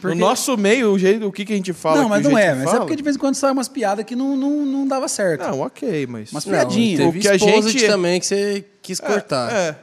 Porque- 0.00 0.14
no 0.14 0.20
nosso 0.26 0.56
meio, 0.56 0.92
o 0.92 0.98
jeito, 0.98 1.26
o 1.26 1.32
que, 1.32 1.44
que 1.44 1.52
a 1.52 1.56
gente 1.56 1.72
fala. 1.72 2.02
não, 2.02 2.08
mas 2.08 2.22
não 2.22 2.38
é. 2.38 2.52
Mas 2.54 2.62
é 2.62 2.64
fala- 2.66 2.78
porque 2.80 2.94
de 2.96 3.02
vez 3.02 3.16
em 3.16 3.18
quando 3.18 3.34
sai 3.34 3.50
umas 3.50 3.66
piadas 3.68 4.04
que 4.04 4.14
não, 4.14 4.36
não, 4.36 4.64
não 4.64 4.86
dava 4.86 5.08
certo. 5.08 5.42
Não, 5.42 5.60
ok, 5.60 6.06
mas. 6.06 6.30
Mas 6.32 6.44
Não, 6.44 6.52
piadinha. 6.52 6.98
teve 6.98 7.18
O 7.18 7.20
que 7.20 7.28
a 7.28 7.36
gente- 7.36 7.86
também 7.86 8.20
que 8.20 8.26
você 8.26 8.64
quis 8.82 9.00
cortar. 9.00 9.50
É, 9.52 9.68
é 9.70 9.76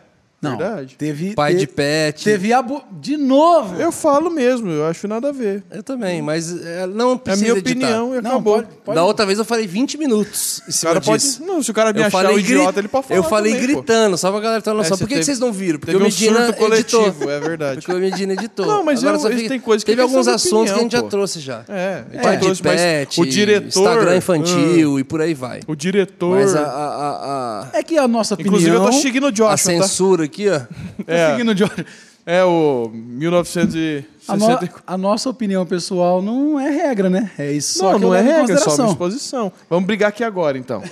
Não, 0.43 0.57
verdade. 0.57 0.95
Teve. 0.97 1.33
Pai 1.33 1.53
te- 1.53 1.59
de 1.59 1.67
pet. 1.67 2.23
Teve 2.23 2.53
abo... 2.53 2.83
De 2.91 3.17
novo! 3.17 3.75
Eu 3.81 3.91
falo 3.91 4.29
mesmo, 4.29 4.69
eu 4.69 4.85
acho 4.85 5.07
nada 5.07 5.29
a 5.29 5.31
ver. 5.31 5.63
Eu 5.71 5.81
também, 5.83 6.21
mas 6.21 6.51
é, 6.65 6.85
não 6.87 7.11
É 7.11 7.13
a 7.15 7.17
precisa 7.17 7.45
minha 7.45 7.57
editar. 7.59 7.71
opinião 7.71 8.15
e 8.15 8.21
Não, 8.21 8.31
acabou. 8.31 8.55
pode, 8.55 8.67
pode- 8.85 8.95
Da 8.95 9.03
outra 9.03 9.25
vez 9.25 9.39
eu 9.39 9.45
falei 9.45 9.65
20 9.67 9.97
minutos 9.97 10.61
em 10.65 10.69
O 10.69 10.73
cima 10.73 10.91
cara 10.93 11.01
pode. 11.05 11.23
disso. 11.23 11.43
Não, 11.45 11.61
se 11.63 11.71
o 11.71 11.73
cara 11.73 11.91
me 11.93 11.99
Eu 11.99 12.05
achar 12.05 12.11
falei 12.11 12.35
um 12.35 12.39
idiota, 12.39 12.79
ele 12.79 12.87
pode 12.87 13.07
falar. 13.07 13.17
Eu 13.19 13.23
falei 13.23 13.53
também, 13.53 13.67
pô. 13.67 13.73
gritando, 13.81 14.17
só 14.17 14.31
pra 14.31 14.39
galera 14.39 14.61
ter 14.61 14.69
uma 14.69 14.77
noção. 14.77 14.95
É, 14.95 14.97
Por 14.99 15.07
que, 15.07 15.13
que 15.13 15.13
teve- 15.15 15.25
vocês 15.25 15.39
não 15.39 15.51
viram? 15.51 15.79
Porque 15.79 15.91
teve 15.91 16.03
o 16.03 16.05
um 16.05 16.09
Medina 16.09 16.45
surto 16.45 16.59
coletivo, 16.59 17.07
editou. 17.07 17.31
é 17.31 17.39
verdade. 17.39 17.81
Porque 17.81 17.91
o 17.93 17.99
Medina 17.99 18.33
editou. 18.33 18.65
Não, 18.65 18.83
mas 18.83 19.03
Agora 19.03 19.17
eu- 19.31 19.37
fica- 19.37 19.49
tem 19.49 19.59
coisa 19.59 19.83
que 19.83 19.91
Teve 19.91 20.01
é 20.01 20.03
alguns 20.03 20.27
assuntos 20.27 20.71
que 20.71 20.79
a 20.79 20.81
gente 20.81 20.91
já 20.91 21.01
pô. 21.03 21.09
trouxe 21.09 21.39
já. 21.39 21.63
É, 21.67 22.03
a 22.17 22.21
Pai 22.21 22.37
de 22.37 22.61
pet, 22.61 23.21
o 23.21 23.25
diretor. 23.25 23.67
Instagram 23.67 24.17
infantil 24.17 24.99
e 24.99 25.03
por 25.03 25.21
aí 25.21 25.33
vai. 25.33 25.59
ah, 25.59 25.71
o 25.71 25.75
diretor. 25.75 26.35
Mas 26.37 26.55
a, 26.55 26.61
a, 26.61 26.63
a, 26.63 27.61
a- 27.63 27.69
É 27.73 27.83
que 27.83 27.97
a 27.97 28.07
nossa 28.07 28.33
opinião. 28.33 28.53
Inclusive, 28.53 28.75
eu 28.75 28.81
tô 28.85 28.91
seguindo 28.93 29.23
o 29.23 29.27
a 29.27 29.31
Joshua, 29.31 29.49
tá? 29.51 29.57
censura 29.57 30.27
aqui, 30.33 30.49
ó. 30.49 30.61
É, 31.07 31.31
seguindo 31.37 31.51
o 31.51 31.55
George. 31.55 31.85
é 32.25 32.43
o 32.43 32.85
A, 32.85 32.97
no- 32.97 33.03
1964. 33.19 34.83
a 34.85 34.97
nossa 34.97 35.29
opinião 35.29 35.65
pessoal 35.65 36.21
não 36.21 36.59
é 36.59 36.69
regra, 36.69 37.09
né? 37.09 37.31
É 37.37 37.51
isso 37.51 37.77
só 37.79 37.97
Não, 37.97 38.13
é 38.13 38.21
em 38.21 38.25
regra, 38.25 38.55
é 38.55 38.57
só 38.57 38.75
uma 38.75 38.89
exposição. 38.91 39.51
Vamos 39.69 39.85
brigar 39.85 40.09
aqui 40.09 40.23
agora, 40.23 40.57
então. 40.57 40.81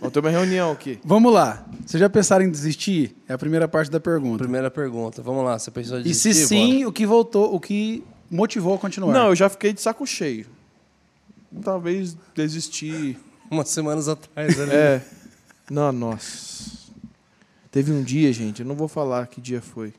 Vamos 0.00 0.12
ter 0.14 0.20
uma 0.20 0.30
reunião 0.30 0.72
aqui. 0.72 0.98
Vamos 1.04 1.30
lá. 1.32 1.66
Vocês 1.84 2.00
já 2.00 2.08
pensaram 2.08 2.42
em 2.44 2.50
desistir? 2.50 3.14
É 3.28 3.34
a 3.34 3.38
primeira 3.38 3.68
parte 3.68 3.90
da 3.90 4.00
pergunta. 4.00 4.38
Primeira 4.38 4.70
pergunta. 4.70 5.20
Vamos 5.20 5.44
lá, 5.44 5.58
você 5.58 5.70
pensou 5.70 5.98
em 5.98 6.02
E 6.08 6.14
se 6.14 6.28
desistir, 6.30 6.46
sim, 6.48 6.84
o 6.86 6.92
que 6.92 7.04
voltou, 7.04 7.54
o 7.54 7.60
que 7.60 8.02
motivou 8.30 8.74
a 8.74 8.78
continuar? 8.78 9.12
Não, 9.12 9.28
eu 9.28 9.36
já 9.36 9.48
fiquei 9.50 9.74
de 9.74 9.82
saco 9.82 10.06
cheio. 10.06 10.46
Talvez 11.62 12.16
desistir. 12.34 13.12
bora? 13.14 13.34
Umas 13.50 13.68
semanas 13.68 14.08
atrás, 14.08 14.56
né? 14.56 14.74
É. 14.74 15.00
Não, 15.70 15.92
nossa. 15.92 16.83
Teve 17.74 17.90
um 17.90 18.04
dia, 18.04 18.32
gente, 18.32 18.60
eu 18.62 18.66
não 18.68 18.76
vou 18.76 18.86
falar 18.86 19.26
que 19.26 19.40
dia 19.40 19.60
foi. 19.60 19.92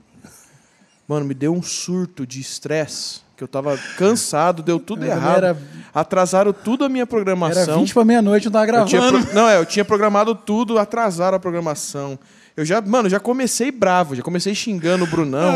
Mano, 1.05 1.25
me 1.25 1.33
deu 1.33 1.53
um 1.53 1.61
surto 1.61 2.25
de 2.25 2.39
estresse, 2.39 3.19
que 3.35 3.43
eu 3.43 3.49
tava 3.49 3.77
cansado, 3.97 4.63
deu 4.63 4.79
tudo 4.79 4.99
também 5.01 5.13
errado. 5.13 5.37
era- 5.37 5.57
Atrasaram 5.93 6.53
tudo 6.53 6.85
a 6.85 6.89
minha 6.89 7.01
Era 7.01 7.07
programação. 7.07 7.79
20 7.81 7.93
pra 7.93 8.05
meia-noite, 8.05 8.49
tava 8.49 8.65
Eu 8.65 8.85
tinha 8.85 9.01
gravando. 9.01 9.25
pro- 9.25 9.35
Não, 9.35 9.49
é, 9.49 9.57
eu 9.57 9.65
tinha 9.65 9.83
programado 9.83 10.33
tudo, 10.33 10.79
atrasaram 10.79 11.35
a 11.35 11.39
programação. 11.39 12.17
Eu 12.55 12.63
já, 12.63 12.79
mano, 12.81 13.09
já 13.09 13.19
comecei 13.19 13.71
bravo, 13.73 14.15
já 14.15 14.23
comecei 14.23 14.55
xingando 14.55 15.03
o 15.03 15.07
Brunão, 15.07 15.51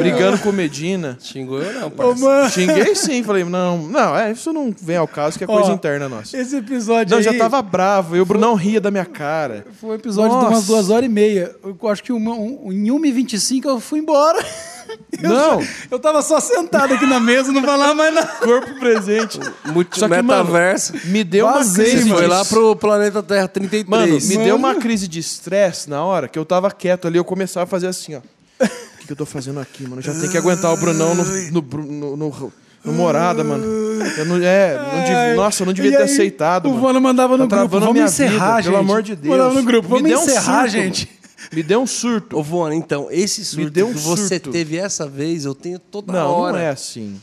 brigando 0.00 0.38
com 0.38 0.52
Medina. 0.52 1.16
Xingou 1.20 1.62
eu 1.62 1.72
não, 1.80 1.86
Ô, 1.88 1.90
parceiro. 1.90 2.20
mano, 2.20 2.50
Xinguei 2.50 2.94
sim, 2.94 3.22
falei, 3.22 3.44
não, 3.44 3.78
não, 3.78 4.16
é, 4.16 4.32
isso 4.32 4.52
não 4.52 4.74
vem 4.80 4.96
ao 4.96 5.08
caso, 5.08 5.38
que 5.38 5.44
é 5.44 5.46
coisa 5.46 5.70
Ó, 5.70 5.74
interna 5.74 6.08
nossa. 6.08 6.36
esse 6.36 6.56
episódio 6.56 7.10
Não, 7.10 7.18
aí 7.18 7.24
já 7.24 7.34
tava 7.34 7.60
bravo, 7.62 8.16
e 8.16 8.20
o 8.20 8.24
Brunão 8.26 8.54
ria 8.54 8.80
da 8.80 8.90
minha 8.90 9.04
cara. 9.04 9.66
foi 9.80 9.90
um 9.90 9.94
episódio 9.94 10.30
de 10.30 10.36
Nossa. 10.36 10.48
umas 10.56 10.66
duas 10.66 10.90
horas 10.90 11.06
e 11.06 11.08
meia. 11.08 11.54
Eu 11.64 11.88
acho 11.88 12.02
que 12.02 12.12
uma, 12.12 12.32
um, 12.34 12.72
em 12.72 12.84
1h25 12.90 13.64
eu 13.66 13.80
fui 13.80 13.98
embora. 14.00 14.38
Eu 15.22 15.28
Não. 15.28 15.60
só- 15.62 15.68
eu 15.90 15.98
tava 15.98 16.22
só 16.22 16.40
sentado 16.40 16.94
aqui 16.94 17.04
na 17.04 17.20
mesa, 17.20 17.52
não 17.52 17.62
falava 17.62 17.92
mais 17.94 18.14
nada. 18.14 18.26
Corpo 18.40 18.74
presente. 18.80 19.38
Multi- 19.66 19.98
Só 20.00 20.08
que, 20.08 20.14
mano, 20.22 20.22
metaverso. 20.28 20.94
Me 21.04 21.22
deu 21.24 21.44
Vazei, 21.44 21.84
uma 21.84 21.92
crise. 21.92 22.08
Você 22.08 22.14
foi 22.14 22.22
de- 22.22 22.26
lá 22.28 22.44
pro 22.46 22.74
planeta 22.76 23.22
Terra 23.22 23.46
33. 23.48 23.86
Mano, 23.86 24.18
me 24.26 24.34
Mano. 24.34 24.44
deu 24.46 24.56
uma 24.56 24.74
crise 24.76 25.06
de 25.06 25.18
estresse 25.18 25.90
na 25.90 26.02
hora 26.02 26.26
que 26.26 26.38
eu 26.38 26.44
tava 26.44 26.70
quieto 26.70 27.06
ali, 27.06 27.18
eu 27.18 27.24
começava 27.24 27.64
a 27.64 27.66
fazer 27.66 27.88
assim, 27.88 28.14
ó. 28.14 28.20
Que, 29.08 29.12
eu 29.12 29.16
tô 29.16 29.26
fazendo 29.26 29.58
aqui, 29.58 29.82
mano? 29.84 29.96
Eu 29.96 30.02
já 30.02 30.12
tenho 30.12 30.30
que 30.30 30.36
aguentar 30.38 30.72
o 30.72 30.76
Brunão 30.76 31.14
no, 31.14 31.24
no, 31.24 31.62
no, 31.62 32.16
no- 32.16 32.52
no 32.84 32.92
Morada, 32.92 33.42
mano. 33.42 33.64
Eu 33.64 34.24
não, 34.26 34.36
é, 34.36 34.76
não 34.76 35.00
devia- 35.02 35.34
nossa, 35.34 35.62
eu 35.62 35.66
não 35.66 35.72
devia 35.72 35.90
E 35.90 35.96
ter 35.96 36.02
aí, 36.04 36.04
aceitado, 36.12 36.66
O 36.66 36.70
mano. 36.70 36.82
Vano 36.82 37.00
mandava 37.00 37.36
no 37.36 37.48
Tá 37.48 37.56
grupo, 37.58 37.80
vamos 37.80 37.94
minha 37.94 38.04
encerrar, 38.06 38.56
vida, 38.58 38.62
gente. 38.62 38.64
pelo 38.66 38.76
amor 38.76 39.02
de 39.02 39.16
Deus. 39.16 39.36
Mandava 39.36 39.54
no 39.54 39.62
grupo, 39.64 39.88
Me 39.88 39.94
vamos 39.94 40.08
deu 40.10 40.20
um 40.20 40.22
encerrar, 40.22 40.60
surto, 40.62 40.70
gente. 40.70 41.08
Me 41.52 41.62
deu 41.62 41.80
um 41.82 41.86
surto. 41.86 42.36
Ô, 42.38 42.42
Vona, 42.42 42.74
então, 42.74 43.08
esse 43.10 43.44
surto 43.44 43.70
deu 43.70 43.88
um 43.88 43.92
que 43.94 43.98
você 43.98 44.34
surto. 44.36 44.50
teve 44.50 44.76
essa 44.76 45.08
vez, 45.08 45.44
eu 45.44 45.54
tenho 45.54 45.78
toda 45.78 46.12
Não, 46.12 46.30
hora. 46.30 46.52
não 46.52 46.58
é 46.60 46.68
assim. 46.68 47.20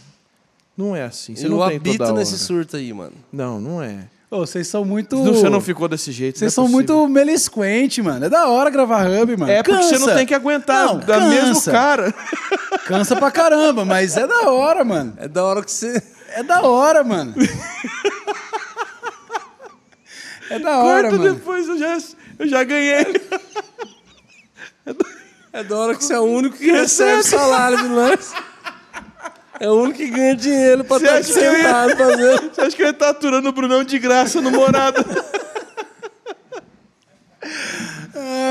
Não 0.78 0.96
é 0.96 1.04
assim. 1.04 1.36
Você 1.36 1.46
eu 1.46 1.50
não 1.52 1.68
tem 1.68 1.78
habito 1.78 1.98
toda 2.00 2.10
hora. 2.12 2.20
nesse 2.20 2.38
surto 2.38 2.76
aí, 2.76 2.92
mano. 2.92 3.14
Não, 3.32 3.62
não 3.62 3.82
é. 3.82 4.08
Ô, 4.32 4.40
vocês 4.40 4.68
são 4.68 4.84
muito... 4.84 5.24
Você 5.24 5.50
não 5.50 5.62
ficou 5.62 5.88
desse 5.88 6.12
jeito. 6.12 6.40
Vocês 6.40 6.56
não 6.56 6.64
são 6.66 6.72
é 6.80 6.84
possível. 6.84 6.96
muito 6.98 7.14
melisquente, 7.14 8.02
mano. 8.02 8.26
É 8.26 8.30
da 8.30 8.48
hora 8.48 8.70
gravar 8.70 9.08
hub, 9.08 9.38
mano. 9.38 9.52
É 9.52 9.62
porque 9.62 9.78
você 9.84 9.94
não 10.00 10.08
Cansa. 10.08 10.16
tem 10.18 10.26
que 10.26 10.34
aguentar 10.34 10.86
Não, 10.88 10.98
da 11.00 11.20
mesmo 11.22 11.54
cansa. 11.56 11.72
cara. 11.72 12.14
Cansa 12.86 13.16
pra 13.16 13.30
caramba, 13.32 13.86
mas 13.86 14.18
é 14.18 14.26
da 14.28 14.50
hora, 14.50 14.84
mano. 14.84 15.14
É 15.18 15.28
da 15.28 15.44
hora 15.44 15.64
que 15.64 15.72
você. 15.72 16.02
É 16.34 16.44
da 16.44 16.62
hora, 16.64 17.04
mano. 17.04 17.34
É 20.50 20.60
da 20.60 20.78
hora, 20.80 21.10
Corta 21.10 21.18
mano. 21.24 21.34
depois, 21.36 21.68
eu 21.68 21.78
já, 21.78 21.98
eu 22.40 22.48
já 22.48 22.64
ganhei. 22.64 23.06
É 25.54 25.64
da 25.64 25.78
hora 25.78 25.96
que 25.96 26.04
você 26.04 26.14
é 26.14 26.20
o 26.20 26.24
único 26.24 26.58
que 26.58 26.70
recebe 26.72 27.24
salário 27.24 27.78
de 27.78 27.88
nós. 27.88 28.34
É 29.60 29.70
o 29.70 29.74
único 29.82 29.97
que 29.99 30.08
ganha 30.10 30.36
dinheiro 30.36 30.84
pra 30.84 30.97
estar 30.97 31.22
que 31.22 31.32
eu 31.32 31.53
ia- 31.53 31.58
sentado 31.64 31.95
fazendo. 31.97 32.51
Você 32.53 32.62
acha 32.62 32.76
que 32.76 32.82
eu 32.82 32.86
ia 32.88 32.91
estar 32.91 33.10
aturando 33.10 33.49
o 33.49 33.51
Brunão 33.51 33.84
de 33.84 33.97
graça 33.99 34.41
no 34.41 34.51
Morada? 34.51 35.03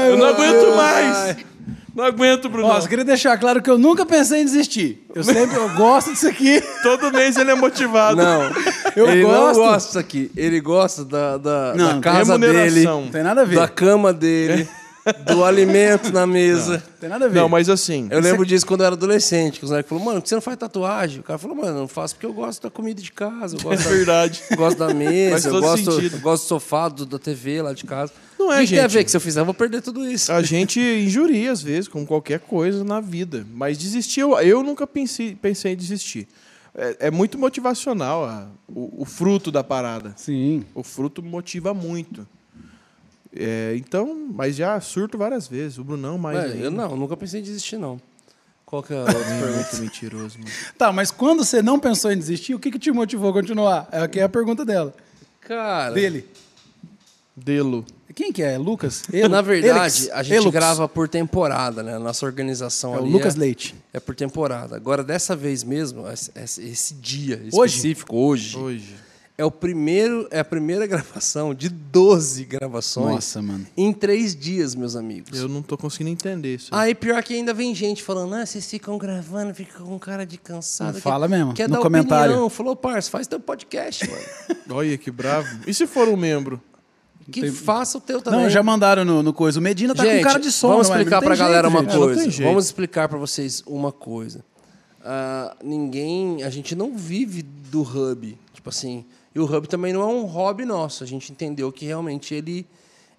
eu 0.09 0.17
não 0.17 0.27
aguento 0.27 0.77
mais. 0.77 1.37
Não 1.95 2.05
aguento, 2.05 2.49
Brunão. 2.49 2.71
Ó, 2.71 2.81
só 2.81 2.89
queria 2.89 3.05
deixar 3.05 3.39
claro 3.39 3.63
que 3.63 3.71
eu 3.71 3.79
nunca 3.79 4.05
pensei 4.05 4.41
em 4.41 4.45
desistir. 4.45 5.07
Eu 5.15 5.23
sempre 5.23 5.57
eu 5.57 5.69
gosto 5.77 6.11
disso 6.13 6.27
aqui. 6.27 6.61
Todo 6.83 7.13
mês 7.13 7.37
ele 7.37 7.53
é 7.53 7.55
motivado. 7.55 8.17
Não, 8.17 8.51
Eu 8.97 9.09
ele 9.09 9.23
gosto. 9.23 9.61
não 9.61 9.67
gosta 9.67 9.87
disso 9.87 9.99
aqui. 10.01 10.31
Ele 10.37 10.61
gosta 10.61 11.05
da, 11.05 11.37
da, 11.37 11.73
Não, 11.77 11.95
da 11.95 12.01
casa 12.01 12.37
dele, 12.37 12.53
remuneração. 12.53 13.01
Não 13.03 13.11
tem 13.11 13.23
nada 13.23 13.43
a 13.43 13.45
ver. 13.45 13.57
da 13.57 13.69
cama 13.69 14.13
dele, 14.13 14.69
do 15.27 15.45
alimento 15.45 16.11
na 16.13 16.27
mesa. 16.27 16.79
Não 16.79 16.99
tem 17.01 17.09
nada 17.09 17.27
a 17.27 17.29
ver. 17.29 17.39
Não, 17.41 17.49
mas 17.49 17.69
assim. 17.69 18.09
Eu 18.11 18.21
lembro 18.21 18.45
disso 18.47 18.65
quando 18.67 18.81
eu 18.81 18.87
era 18.87 18.95
adolescente, 18.95 19.59
que 19.59 19.65
os 19.65 19.71
moleques 19.71 19.89
falaram, 19.89 20.05
mano, 20.07 20.19
por 20.21 20.23
que 20.23 20.29
você 20.31 20.35
não 20.35 20.43
faz 20.43 20.57
tatuagem? 20.57 21.21
O 21.21 21.23
cara 21.23 21.39
falou, 21.39 21.57
mano, 21.57 21.69
eu 21.69 21.75
não 21.81 21.89
faço 21.89 22.15
porque 22.15 22.27
eu 22.27 22.33
gosto 22.33 22.63
da 22.63 22.71
comida 22.71 23.01
de 23.03 23.13
casa, 23.13 23.57
eu 23.57 23.61
É 23.61 23.63
gosto, 23.63 23.85
da, 23.85 23.91
verdade. 23.91 24.43
eu 24.51 24.57
gosto 24.57 24.79
da 24.79 24.95
mesa, 24.95 25.49
eu 25.49 25.61
gosto, 25.61 25.93
sentido. 25.93 26.21
gosto 26.21 26.45
do 26.45 26.49
sofá, 26.49 26.89
do, 26.89 27.05
da 27.07 27.19
TV 27.19 27.61
lá 27.63 27.73
de 27.75 27.85
casa. 27.85 28.13
Não 28.39 28.53
é, 28.53 28.61
que 28.61 28.67
que 28.69 28.71
tem 28.75 28.79
a 28.81 28.83
gente. 28.89 28.93
ver? 28.99 29.05
Que 29.05 29.11
se 29.11 29.17
eu 29.17 29.21
fizer, 29.21 29.41
eu 29.41 29.45
vou 29.45 29.55
perder 29.55 29.83
tudo 29.83 30.09
isso. 30.09 30.33
A 30.33 30.43
gente 30.43 30.81
injuria, 30.81 31.53
às 31.53 31.63
vezes, 31.63 31.89
com 31.89 32.05
qualquer 32.07 32.41
coisa 32.41 32.83
na 32.85 33.01
vida. 33.01 33.47
Mas 33.53 33.79
desistir, 33.79 34.21
eu, 34.21 34.39
eu 34.41 34.63
nunca 34.63 34.87
pensei, 34.87 35.35
pensei 35.35 35.73
em 35.73 35.77
desistir. 35.77 36.27
É, 36.75 36.97
é 37.07 37.11
muito 37.11 37.39
motivacional 37.39 38.25
a- 38.25 38.49
o, 38.69 39.03
o 39.03 39.05
fruto 39.05 39.53
da 39.53 39.63
parada. 39.63 40.13
Sim. 40.17 40.65
O 40.75 40.83
fruto 40.83 41.23
motiva 41.23 41.73
muito. 41.73 42.27
É, 43.37 43.75
então, 43.77 44.29
mas 44.33 44.55
já 44.57 44.81
surto 44.81 45.19
várias 45.19 45.49
vezes. 45.49 45.79
O 45.79 45.85
Brunão 45.85 46.17
mais. 46.17 46.39
Ué, 46.39 46.67
eu 46.67 46.71
não, 46.71 46.97
nunca 46.97 47.17
pensei 47.17 47.41
em 47.41 47.43
desistir, 47.43 47.77
não. 47.77 48.01
Qual 48.65 48.83
que 48.83 48.93
é 48.93 48.97
a 48.97 49.01
outra 49.01 49.15
pergunta? 49.15 49.53
Muito 49.57 49.77
mentiroso, 49.83 50.39
mano. 50.39 50.51
Tá, 50.79 50.93
mas 50.93 51.11
quando 51.11 51.45
você 51.45 51.61
não 51.63 51.79
pensou 51.79 52.11
em 52.13 52.17
desistir, 52.19 52.55
o 52.55 52.59
que, 52.59 52.71
que 52.71 52.79
te 52.79 52.91
motivou 52.93 53.31
a 53.31 53.33
continuar? 53.33 53.89
É 53.91 54.01
aqui 54.03 54.21
é 54.21 54.23
a 54.23 54.29
pergunta 54.29 54.65
dela. 54.65 54.95
Cara, 55.41 55.93
Dele. 55.93 56.27
Delo. 57.37 57.85
Quem 58.15 58.33
que 58.33 58.43
é? 58.43 58.57
Lucas? 58.57 59.03
na 59.29 59.43
verdade, 59.43 59.99
Elix? 60.03 60.11
a 60.13 60.23
gente 60.23 60.37
Elux. 60.37 60.53
grava 60.53 60.89
por 60.89 61.09
temporada, 61.09 61.83
né? 61.83 61.97
A 61.97 61.99
nossa 61.99 62.25
organização 62.25 62.95
É 62.95 62.99
o 62.99 63.03
ali 63.03 63.11
Lucas 63.13 63.35
é, 63.35 63.39
Leite. 63.41 63.75
é 63.93 63.99
por 63.99 64.15
temporada. 64.15 64.77
Agora, 64.77 65.03
dessa 65.03 65.35
vez 65.35 65.65
mesmo, 65.65 66.09
esse, 66.09 66.31
esse- 66.37 66.63
esse 66.65 66.95
dia 66.95 67.43
Hoje? 67.53 67.75
específico, 67.77 68.17
hoje, 68.17 68.57
Hoje. 68.57 68.95
É 69.37 69.45
o 69.45 69.51
primeiro, 69.51 70.29
é 70.31 70.39
a 70.39 70.45
primeira 70.45 70.87
gravação 70.89 71.53
de 71.55 71.69
12 71.69 72.45
gravações 72.45 73.15
Nossa, 73.15 73.43
mano. 73.43 73.67
em 73.77 73.93
três 73.93 74.35
dias, 74.35 74.75
meus 74.75 74.95
amigos. 74.95 75.39
Eu 75.39 75.49
não 75.49 75.63
tô 75.63 75.77
conseguindo 75.77 76.11
entender 76.11 76.55
isso. 76.55 76.69
Aí 76.73 76.95
pior 76.95 77.23
que 77.23 77.35
ainda 77.35 77.53
vem 77.53 77.75
gente 77.75 78.03
falando, 78.03 78.35
ah, 78.35 78.47
vocês 78.47 78.69
ficam 78.69 78.97
gravando, 78.97 79.55
ficam 79.55 79.87
com 79.87 79.99
cara 79.99 80.25
de 80.25 80.39
cansado. 80.39 80.95
Não 80.95 81.01
fala 81.01 81.27
mesmo, 81.27 81.53
Quer 81.53 81.69
no 81.69 81.77
dar 81.77 81.83
comentário. 81.83 82.33
opinião. 82.33 82.51
Falou, 82.51 82.77
parça, 82.77 83.11
faz 83.11 83.27
teu 83.27 83.41
podcast, 83.41 84.09
mano. 84.09 84.23
Olha 84.71 84.97
que 84.97 85.11
bravo. 85.11 85.49
E 85.67 85.75
se 85.75 85.87
for 85.87 86.09
um 86.09 86.17
membro? 86.17 86.61
Que 87.31 87.51
faça 87.51 87.97
o 87.97 88.01
teu 88.03 88.21
também. 88.21 88.43
Não, 88.43 88.51
já 88.51 88.63
mandaram 88.63 89.03
no, 89.05 89.23
no 89.23 89.33
coisa. 89.33 89.59
O 89.59 89.63
Medina 89.63 89.95
tá 89.95 90.05
Gente, 90.05 90.19
com 90.19 90.29
cara 90.29 90.39
de 90.39 90.53
sono. 90.53 90.75
Vamos 90.75 90.89
explicar 90.89 91.21
tem 91.21 91.27
pra 91.27 91.37
galera 91.37 91.69
uma 91.69 91.81
gente. 91.81 91.95
É, 91.95 91.97
coisa. 91.97 92.31
tem. 92.31 92.47
Vamos 92.47 92.67
explicar 92.67 93.09
pra 93.09 93.17
vocês 93.19 93.63
uma 93.67 93.91
coisa. 93.91 94.45
Ah, 95.03 95.57
ninguém, 95.63 96.43
a 96.43 96.51
gente 96.51 96.75
não 96.75 96.95
vive 96.97 97.43
do 97.43 97.81
hub. 97.81 98.39
Tipo 98.53 98.69
assim, 98.69 99.07
E 99.35 99.41
o 99.41 99.45
Hub 99.45 99.67
também 99.69 99.93
não 99.93 100.03
é 100.03 100.07
um 100.07 100.25
hobby 100.25 100.65
nosso. 100.65 101.03
A 101.03 101.07
gente 101.07 101.33
entendeu 101.33 101.73
que 101.73 101.87
realmente 101.87 102.35
ele, 102.35 102.67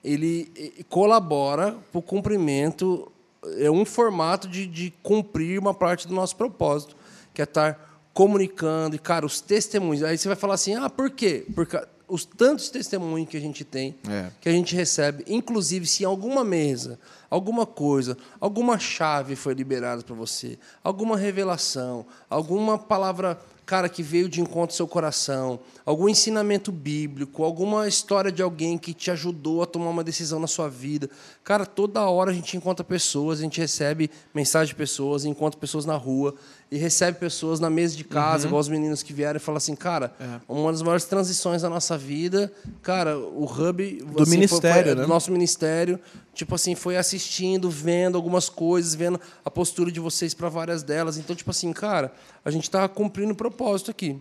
ele 0.04 0.52
eh, 0.56 0.84
colabora 0.90 1.76
para 1.92 2.00
o 2.00 2.02
cumprimento, 2.02 3.12
é 3.58 3.70
um 3.70 3.84
formato 3.86 4.48
de, 4.48 4.66
de 4.66 4.94
cumprir 5.04 5.60
uma 5.60 5.74
parte 5.74 6.08
do 6.08 6.14
nosso 6.14 6.36
propósito, 6.36 6.96
que 7.34 7.42
é 7.42 7.44
estar 7.44 8.08
comunicando. 8.14 8.96
E, 8.96 9.00
cara, 9.00 9.26
os 9.26 9.42
testemunhos. 9.42 10.04
Aí 10.04 10.18
você 10.18 10.28
vai 10.28 10.38
falar 10.38 10.54
assim: 10.56 10.76
ah, 10.76 10.90
por 10.90 11.10
quê? 11.10 11.46
Porque 11.54 11.78
os 12.08 12.24
tantos 12.24 12.70
testemunhos 12.70 13.28
que 13.30 13.36
a 13.38 13.42
gente 13.42 13.64
tem, 13.64 13.96
É. 14.08 14.30
que 14.40 14.48
a 14.48 14.52
gente 14.52 14.76
recebe, 14.76 15.24
inclusive 15.28 15.86
se 15.88 16.04
em 16.04 16.06
alguma 16.06 16.44
mesa, 16.44 17.00
alguma 17.30 17.66
coisa, 17.66 18.16
alguma 18.40 18.78
chave 18.78 19.36
foi 19.36 19.54
liberada 19.56 20.04
para 20.04 20.16
você, 20.16 20.58
alguma 20.84 21.18
revelação, 21.18 22.06
alguma 22.30 22.78
palavra, 22.78 23.40
cara, 23.66 23.90
que 23.90 24.04
veio 24.04 24.30
de 24.30 24.40
encontro 24.40 24.74
ao 24.74 24.78
seu 24.78 24.88
coração, 24.88 25.60
algum 25.86 26.08
ensinamento 26.08 26.72
bíblico, 26.72 27.44
alguma 27.44 27.88
história 27.88 28.32
de 28.32 28.42
alguém 28.42 28.78
que 28.78 28.94
te 28.94 29.10
ajudou 29.10 29.64
a 29.64 29.66
tomar 29.66 29.90
uma 29.90 30.04
decisão 30.04 30.40
na 30.40 30.48
sua 30.48 30.70
vida. 30.70 31.10
Cara, 31.44 31.66
toda 31.66 32.08
hora 32.08 32.32
a 32.32 32.34
gente 32.34 32.56
encontra 32.56 32.84
pessoas, 32.84 33.40
a 33.40 33.44
gente 33.44 33.60
recebe 33.60 34.12
mensagem 34.34 34.68
de 34.68 34.76
pessoas, 34.76 35.26
encontra 35.26 35.60
pessoas 35.60 35.86
na 35.86 35.96
rua 35.96 36.36
e 36.72 36.78
recebe 36.78 37.20
pessoas 37.20 37.60
na 37.60 37.70
mesa 37.70 37.96
de 37.96 38.04
casa, 38.04 38.48
igual 38.48 38.60
os 38.60 38.68
meninos 38.68 39.04
que 39.04 39.14
vieram 39.14 39.38
e 39.38 39.40
falam 39.40 39.58
assim, 39.58 39.76
cara, 39.76 40.14
uma 40.48 40.72
das 40.72 40.82
maiores 40.82 41.06
transições 41.06 41.62
da 41.62 41.70
nossa 41.70 41.98
vida, 41.98 42.52
cara, 42.82 43.18
o 43.18 43.46
hub 43.46 44.04
Do 44.04 44.24
assim, 44.24 44.32
ministério, 44.32 44.84
foi, 44.84 44.96
né? 44.96 45.02
do 45.02 45.08
nosso 45.08 45.32
ministério, 45.32 46.00
tipo 46.34 46.56
assim, 46.56 46.74
foi 46.74 46.98
assistindo, 46.98 47.70
vendo 47.70 48.16
algumas 48.16 48.50
coisas, 48.50 48.96
vendo 48.96 49.20
a 49.44 49.52
postura 49.52 49.92
de 49.92 50.00
vocês 50.00 50.34
para 50.34 50.50
várias 50.50 50.82
delas. 50.82 51.18
Então, 51.18 51.36
tipo 51.36 51.52
assim, 51.52 51.72
cara, 51.72 52.12
a 52.44 52.50
gente 52.50 52.64
está 52.64 52.88
cumprindo 52.88 53.34
o 53.34 53.36
propósito 53.36 53.92
aqui. 53.92 54.20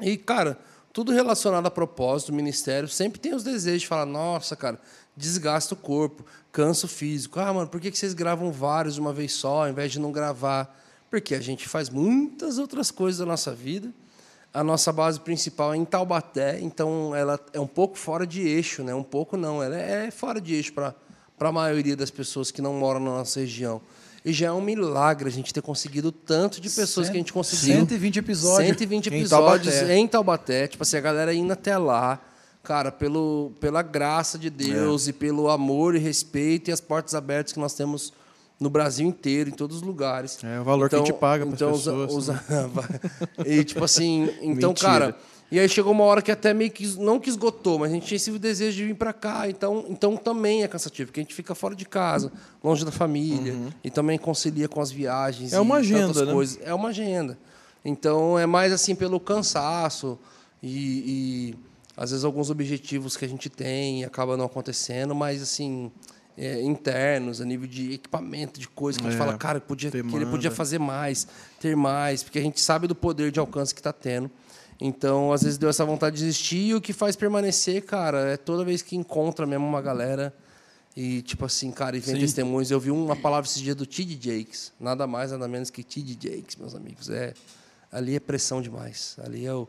E, 0.00 0.16
cara, 0.16 0.58
tudo 0.92 1.12
relacionado 1.12 1.66
a 1.66 1.70
propósito, 1.70 2.32
ministério, 2.32 2.88
sempre 2.88 3.20
tem 3.20 3.34
os 3.34 3.44
desejos 3.44 3.82
de 3.82 3.86
falar, 3.88 4.04
nossa, 4.04 4.56
cara, 4.56 4.80
desgasta 5.16 5.74
o 5.74 5.76
corpo, 5.76 6.24
cansa 6.50 6.86
o 6.86 6.88
físico. 6.88 7.38
Ah, 7.38 7.52
mano, 7.52 7.68
por 7.68 7.80
que 7.80 7.90
que 7.90 7.98
vocês 7.98 8.14
gravam 8.14 8.50
vários 8.50 8.94
de 8.94 9.00
uma 9.00 9.12
vez 9.12 9.32
só, 9.32 9.62
ao 9.62 9.68
invés 9.68 9.92
de 9.92 10.00
não 10.00 10.10
gravar? 10.10 10.84
Porque 11.10 11.34
a 11.34 11.40
gente 11.40 11.68
faz 11.68 11.88
muitas 11.88 12.58
outras 12.58 12.90
coisas 12.90 13.20
da 13.20 13.26
nossa 13.26 13.52
vida. 13.52 13.92
A 14.52 14.64
nossa 14.64 14.92
base 14.92 15.20
principal 15.20 15.74
é 15.74 15.76
em 15.76 15.84
Taubaté, 15.84 16.58
então 16.60 17.14
ela 17.14 17.38
é 17.52 17.60
um 17.60 17.66
pouco 17.66 17.98
fora 17.98 18.26
de 18.26 18.40
eixo, 18.40 18.82
né? 18.82 18.94
Um 18.94 19.02
pouco 19.02 19.36
não, 19.36 19.62
ela 19.62 19.76
é 19.76 20.10
fora 20.10 20.40
de 20.40 20.54
eixo 20.54 20.72
para 20.72 20.94
a 21.38 21.52
maioria 21.52 21.94
das 21.94 22.10
pessoas 22.10 22.50
que 22.50 22.62
não 22.62 22.72
moram 22.72 23.00
na 23.00 23.10
nossa 23.10 23.40
região. 23.40 23.82
E 24.24 24.32
já 24.32 24.46
é 24.48 24.52
um 24.52 24.60
milagre 24.60 25.28
a 25.28 25.32
gente 25.32 25.54
ter 25.54 25.62
conseguido 25.62 26.10
tanto 26.10 26.60
de 26.60 26.68
pessoas 26.68 27.08
que 27.08 27.16
a 27.16 27.18
gente 27.18 27.32
conseguiu. 27.32 27.76
120 27.76 28.18
episódios. 28.18 28.68
120 28.68 29.06
Em 29.06 29.18
episódios 29.20 29.74
Taubaté. 29.74 29.96
em 29.96 30.08
Taubaté. 30.08 30.66
Tipo 30.66 30.82
assim, 30.82 30.96
a 30.96 31.00
galera 31.00 31.32
indo 31.32 31.52
até 31.52 31.78
lá, 31.78 32.20
cara, 32.62 32.90
pelo, 32.90 33.52
pela 33.60 33.82
graça 33.82 34.36
de 34.36 34.50
Deus 34.50 35.06
e 35.06 35.12
pelo 35.12 35.48
amor 35.48 35.94
e 35.94 35.98
respeito 35.98 36.70
e 36.70 36.72
as 36.72 36.80
portas 36.80 37.14
abertas 37.14 37.52
que 37.52 37.60
nós 37.60 37.74
temos 37.74 38.12
no 38.58 38.70
Brasil 38.70 39.06
inteiro, 39.06 39.50
em 39.50 39.52
todos 39.52 39.76
os 39.76 39.82
lugares. 39.82 40.38
É 40.42 40.60
o 40.60 40.64
valor 40.64 40.88
que 40.88 40.94
a 40.94 40.98
gente 40.98 41.12
paga 41.12 41.44
pras 41.44 41.60
então, 41.60 41.72
usa- 41.72 41.92
pessoas, 41.92 42.28
né? 42.28 42.40
e 43.44 43.62
tipo 43.64 43.84
assim, 43.84 44.30
então, 44.40 44.70
Mentira. 44.70 44.74
cara, 44.74 45.16
e 45.50 45.60
aí 45.60 45.68
chegou 45.68 45.92
uma 45.92 46.04
hora 46.04 46.20
que 46.22 46.32
até 46.32 46.52
meio 46.54 46.70
que 46.70 46.86
não 46.98 47.20
que 47.20 47.28
esgotou, 47.28 47.78
mas 47.78 47.90
a 47.90 47.94
gente 47.94 48.06
tinha 48.06 48.16
esse 48.16 48.30
desejo 48.38 48.76
de 48.78 48.84
vir 48.86 48.94
para 48.94 49.12
cá, 49.12 49.48
então, 49.48 49.84
então 49.88 50.16
também 50.16 50.62
é 50.64 50.68
cansativo, 50.68 51.08
porque 51.08 51.20
a 51.20 51.22
gente 51.22 51.34
fica 51.34 51.54
fora 51.54 51.74
de 51.74 51.84
casa, 51.84 52.32
longe 52.64 52.84
da 52.84 52.90
família, 52.90 53.54
e 53.84 53.90
também 53.90 54.18
concilia 54.18 54.68
com 54.68 54.80
as 54.80 54.90
viagens 54.90 55.52
Uhum. 55.52 55.58
É 55.58 55.60
uma 55.60 55.76
e 55.76 55.80
agenda, 55.80 56.24
né? 56.24 56.32
coisas. 56.32 56.58
É 56.62 56.74
uma 56.74 56.88
agenda. 56.88 57.38
Então 57.84 58.36
é 58.38 58.46
mais 58.46 58.72
assim 58.72 58.94
pelo 58.96 59.20
cansaço 59.20 60.18
e, 60.60 61.52
e, 61.52 61.54
às 61.96 62.10
vezes 62.10 62.24
alguns 62.24 62.50
objetivos 62.50 63.16
que 63.16 63.24
a 63.24 63.28
gente 63.28 63.48
tem 63.48 64.04
acabam 64.04 64.36
não 64.36 64.46
acontecendo, 64.46 65.14
mas 65.14 65.40
assim 65.40 65.92
é, 66.36 66.62
internos, 66.62 67.40
a 67.40 67.44
nível 67.44 67.66
de 67.66 67.94
equipamento, 67.94 68.60
de 68.60 68.68
coisa 68.68 68.98
que 68.98 69.06
a 69.06 69.10
gente 69.10 69.20
É, 69.20 69.24
fala, 69.24 69.38
cara, 69.38 69.60
podia, 69.60 69.90
que 69.90 69.96
ele 69.96 70.26
podia 70.26 70.50
fazer 70.50 70.78
mais, 70.78 71.26
ter 71.60 71.74
mais, 71.74 72.22
porque 72.22 72.38
a 72.38 72.42
gente 72.42 72.60
sabe 72.60 72.86
do 72.86 72.94
poder 72.94 73.30
de 73.30 73.40
alcance 73.40 73.74
que 73.74 73.80
está 73.80 73.92
tendo. 73.92 74.30
Então, 74.80 75.32
às 75.32 75.42
vezes 75.42 75.56
deu 75.56 75.70
essa 75.70 75.84
vontade 75.84 76.16
de 76.16 76.24
desistir 76.24 76.66
e 76.68 76.74
o 76.74 76.80
que 76.80 76.92
faz 76.92 77.16
permanecer, 77.16 77.82
cara, 77.84 78.32
é 78.32 78.36
toda 78.36 78.64
vez 78.64 78.82
que 78.82 78.94
encontra 78.94 79.46
mesmo 79.46 79.66
uma 79.66 79.80
galera 79.80 80.34
e, 80.94 81.22
tipo 81.22 81.44
assim, 81.44 81.70
cara, 81.70 81.96
e 81.96 82.00
vem 82.00 82.14
Sim. 82.14 82.20
testemunhos. 82.20 82.70
Eu 82.70 82.80
vi 82.80 82.90
uma 82.90 83.16
palavra 83.16 83.48
esse 83.48 83.62
dia 83.62 83.74
do 83.74 83.86
T.D. 83.86 84.18
Jakes, 84.20 84.72
nada 84.80 85.06
mais, 85.06 85.30
nada 85.30 85.48
menos 85.48 85.70
que 85.70 85.82
T.D. 85.82 86.16
Jakes, 86.20 86.56
meus 86.56 86.74
amigos. 86.74 87.08
É, 87.08 87.32
ali 87.90 88.14
é 88.14 88.20
pressão 88.20 88.60
demais. 88.60 89.16
Ali 89.22 89.46
é 89.46 89.54
o, 89.54 89.68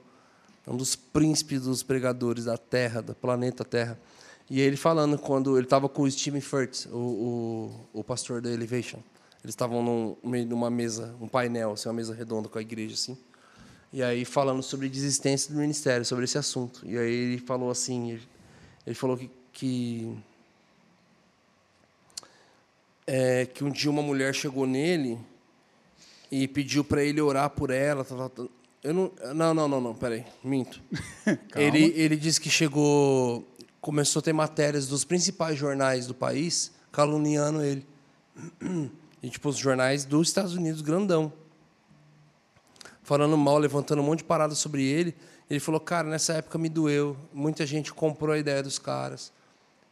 é 0.65 0.71
um 0.71 0.77
dos 0.77 0.95
príncipes 0.95 1.61
dos 1.61 1.83
pregadores 1.83 2.45
da 2.45 2.57
Terra, 2.57 3.01
do 3.01 3.13
planeta 3.13 3.65
Terra. 3.65 3.97
E 4.49 4.61
ele 4.61 4.77
falando 4.77 5.17
quando 5.17 5.57
ele 5.57 5.65
estava 5.65 5.89
com 5.89 6.03
o 6.03 6.11
Stephen 6.11 6.41
Furtick, 6.41 6.87
o, 6.89 6.97
o, 7.93 7.99
o 7.99 8.03
pastor 8.03 8.41
da 8.41 8.49
Elevation. 8.49 8.99
Eles 9.43 9.53
estavam 9.53 9.83
num, 9.83 10.45
numa 10.45 10.69
mesa, 10.69 11.15
um 11.21 11.27
painel, 11.27 11.73
assim, 11.73 11.89
uma 11.89 11.95
mesa 11.95 12.13
redonda 12.13 12.49
com 12.49 12.57
a 12.57 12.61
igreja, 12.61 12.93
assim. 12.93 13.17
E 13.91 14.03
aí 14.03 14.25
falando 14.25 14.61
sobre 14.61 14.89
desistência 14.89 15.53
do 15.53 15.59
ministério, 15.59 16.05
sobre 16.05 16.25
esse 16.25 16.37
assunto. 16.37 16.81
E 16.85 16.97
aí 16.97 17.13
ele 17.13 17.37
falou 17.39 17.69
assim, 17.69 18.19
ele, 18.85 18.95
falou 18.95 19.17
que, 19.17 19.29
que 19.53 20.17
é, 23.05 23.45
que 23.45 23.63
um 23.63 23.71
dia 23.71 23.89
uma 23.89 24.01
mulher 24.01 24.35
chegou 24.35 24.67
nele 24.67 25.17
e 26.29 26.47
pediu 26.47 26.83
para 26.83 27.03
ele 27.03 27.21
orar 27.21 27.49
por 27.49 27.69
ela. 27.69 28.03
tal, 28.03 28.17
tal, 28.17 28.29
tal. 28.29 28.49
Eu 28.83 28.93
não, 28.93 29.11
não, 29.33 29.53
não, 29.53 29.67
não, 29.67 29.81
não, 29.81 29.95
peraí, 29.95 30.25
minto. 30.43 30.81
ele, 31.55 31.93
ele 31.95 32.15
disse 32.15 32.39
que 32.39 32.49
chegou, 32.49 33.47
começou 33.81 34.19
a 34.19 34.23
ter 34.23 34.33
matérias 34.33 34.87
dos 34.87 35.03
principais 35.03 35.57
jornais 35.57 36.07
do 36.07 36.13
país 36.13 36.71
caluniando 36.91 37.63
ele. 37.63 37.85
E, 39.21 39.31
tipo, 39.31 39.49
os 39.49 39.57
jornais 39.57 40.05
dos 40.05 40.27
Estados 40.27 40.53
Unidos, 40.53 40.79
grandão. 40.79 41.33
Falando 43.01 43.35
mal, 43.35 43.57
levantando 43.57 43.99
um 43.99 44.05
monte 44.05 44.19
de 44.19 44.25
paradas 44.25 44.59
sobre 44.59 44.83
ele. 44.83 45.15
Ele 45.49 45.59
falou, 45.59 45.79
cara, 45.79 46.07
nessa 46.07 46.33
época 46.33 46.57
me 46.59 46.69
doeu. 46.69 47.17
Muita 47.33 47.65
gente 47.65 47.91
comprou 47.91 48.35
a 48.35 48.37
ideia 48.37 48.61
dos 48.61 48.77
caras. 48.77 49.31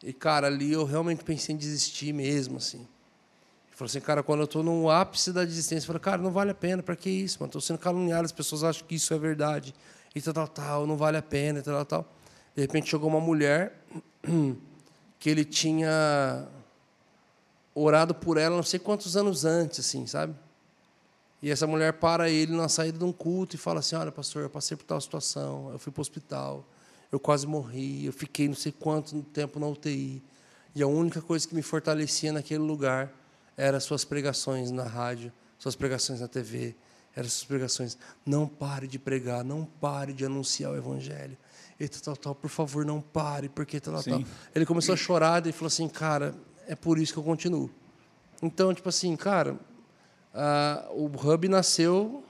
E, 0.03 0.13
cara, 0.13 0.45
ali 0.47 0.73
eu 0.73 0.85
realmente 0.85 1.23
pensei 1.23 1.55
em 1.55 1.57
desistir 1.57 2.13
mesmo, 2.13 2.57
assim. 2.57 2.77
Ele 2.77 3.75
falou 3.75 3.89
assim, 3.89 3.99
cara, 3.99 4.21
quando 4.21 4.41
eu 4.41 4.45
estou 4.45 4.61
no 4.61 4.89
ápice 4.91 5.33
da 5.33 5.43
desistência, 5.43 5.85
eu 5.85 5.87
falei, 5.87 6.01
cara, 6.01 6.21
não 6.21 6.31
vale 6.31 6.51
a 6.51 6.55
pena, 6.55 6.83
para 6.83 6.95
que 6.95 7.09
isso, 7.09 7.39
mano? 7.39 7.49
Estou 7.49 7.61
sendo 7.61 7.79
caluniado, 7.79 8.25
as 8.25 8.31
pessoas 8.31 8.63
acham 8.63 8.85
que 8.85 8.95
isso 8.95 9.13
é 9.13 9.17
verdade. 9.17 9.73
E 10.13 10.21
tal, 10.21 10.33
tal, 10.33 10.47
tal, 10.47 10.87
não 10.87 10.95
vale 10.95 11.17
a 11.17 11.21
pena, 11.21 11.59
e 11.59 11.61
tal, 11.63 11.83
tal. 11.83 12.13
De 12.55 12.61
repente 12.61 12.89
chegou 12.89 13.09
uma 13.09 13.19
mulher 13.19 13.83
que 15.19 15.29
ele 15.29 15.43
tinha 15.43 16.47
orado 17.73 18.15
por 18.15 18.37
ela 18.37 18.55
não 18.55 18.63
sei 18.63 18.79
quantos 18.79 19.17
anos 19.17 19.43
antes, 19.43 19.81
assim, 19.81 20.07
sabe? 20.07 20.33
E 21.41 21.51
essa 21.51 21.67
mulher 21.67 21.93
para 21.93 22.29
ele 22.29 22.55
na 22.55 22.69
saída 22.69 22.97
de 22.97 23.03
um 23.03 23.11
culto 23.11 23.55
e 23.55 23.59
fala 23.59 23.79
assim: 23.81 23.95
Olha, 23.95 24.11
pastor, 24.11 24.43
eu 24.43 24.49
passei 24.49 24.77
por 24.77 24.85
tal 24.85 24.99
situação, 25.01 25.69
eu 25.71 25.77
fui 25.77 25.91
para 25.91 25.99
o 25.99 26.01
hospital, 26.01 26.65
eu 27.11 27.19
quase 27.19 27.45
morri, 27.45 28.05
eu 28.05 28.13
fiquei 28.13 28.47
não 28.47 28.55
sei 28.55 28.71
quanto 28.71 29.21
tempo 29.21 29.59
na 29.59 29.67
UTI. 29.67 30.23
E 30.73 30.81
a 30.81 30.87
única 30.87 31.21
coisa 31.21 31.47
que 31.47 31.53
me 31.53 31.61
fortalecia 31.61 32.33
naquele 32.33 32.63
lugar 32.63 33.13
eram 33.57 33.77
as 33.77 33.83
suas 33.83 34.03
pregações 34.03 34.71
na 34.71 34.83
rádio, 34.83 35.31
suas 35.59 35.75
pregações 35.75 36.19
na 36.19 36.27
TV, 36.27 36.75
eram 37.15 37.29
suas 37.29 37.45
pregações. 37.45 37.97
Não 38.25 38.47
pare 38.47 38.87
de 38.87 38.97
pregar, 38.97 39.43
não 39.43 39.65
pare 39.65 40.13
de 40.13 40.25
anunciar 40.25 40.71
o 40.71 40.77
evangelho. 40.77 41.37
E 41.79 41.87
tal, 41.87 42.15
tal, 42.15 42.35
por 42.35 42.49
favor, 42.49 42.85
não 42.85 43.01
pare, 43.01 43.49
porque 43.49 43.79
tal, 43.79 44.01
tal. 44.01 44.23
Ele 44.53 44.65
começou 44.65 44.93
a 44.93 44.97
chorar 44.97 45.45
e 45.45 45.51
falou 45.51 45.67
assim: 45.67 45.87
Cara, 45.89 46.33
é 46.67 46.75
por 46.75 46.97
isso 46.97 47.13
que 47.13 47.19
eu 47.19 47.23
continuo. 47.23 47.69
Então, 48.41 48.73
tipo 48.73 48.87
assim, 48.89 49.15
cara, 49.15 49.57
o 50.91 51.05
Hub 51.05 51.47
nasceu 51.47 52.23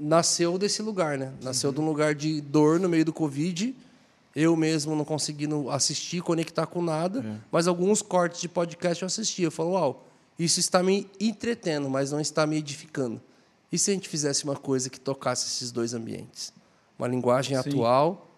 nasceu 0.00 0.58
desse 0.58 0.82
lugar, 0.82 1.16
né? 1.16 1.32
Nasceu 1.40 1.70
de 1.72 1.80
um 1.80 1.86
lugar 1.86 2.14
de 2.14 2.40
dor 2.40 2.80
no 2.80 2.88
meio 2.88 3.04
do 3.04 3.12
Covid. 3.12 3.74
Eu 4.34 4.56
mesmo 4.56 4.96
não 4.96 5.04
conseguindo 5.04 5.70
assistir, 5.70 6.20
conectar 6.20 6.66
com 6.66 6.82
nada, 6.82 7.40
mas 7.52 7.68
alguns 7.68 8.02
cortes 8.02 8.40
de 8.40 8.48
podcast 8.48 9.02
eu 9.02 9.06
assisti. 9.06 9.42
Eu 9.42 9.52
falo, 9.52 9.72
uau, 9.72 10.04
isso 10.36 10.58
está 10.58 10.82
me 10.82 11.08
entretendo, 11.20 11.88
mas 11.88 12.10
não 12.10 12.20
está 12.20 12.44
me 12.44 12.56
edificando. 12.56 13.22
E 13.70 13.78
se 13.78 13.90
a 13.90 13.94
gente 13.94 14.08
fizesse 14.08 14.42
uma 14.44 14.56
coisa 14.56 14.90
que 14.90 14.98
tocasse 14.98 15.46
esses 15.46 15.70
dois 15.70 15.94
ambientes? 15.94 16.52
Uma 16.98 17.08
linguagem 17.08 17.60
Sim. 17.60 17.70
atual, 17.70 18.30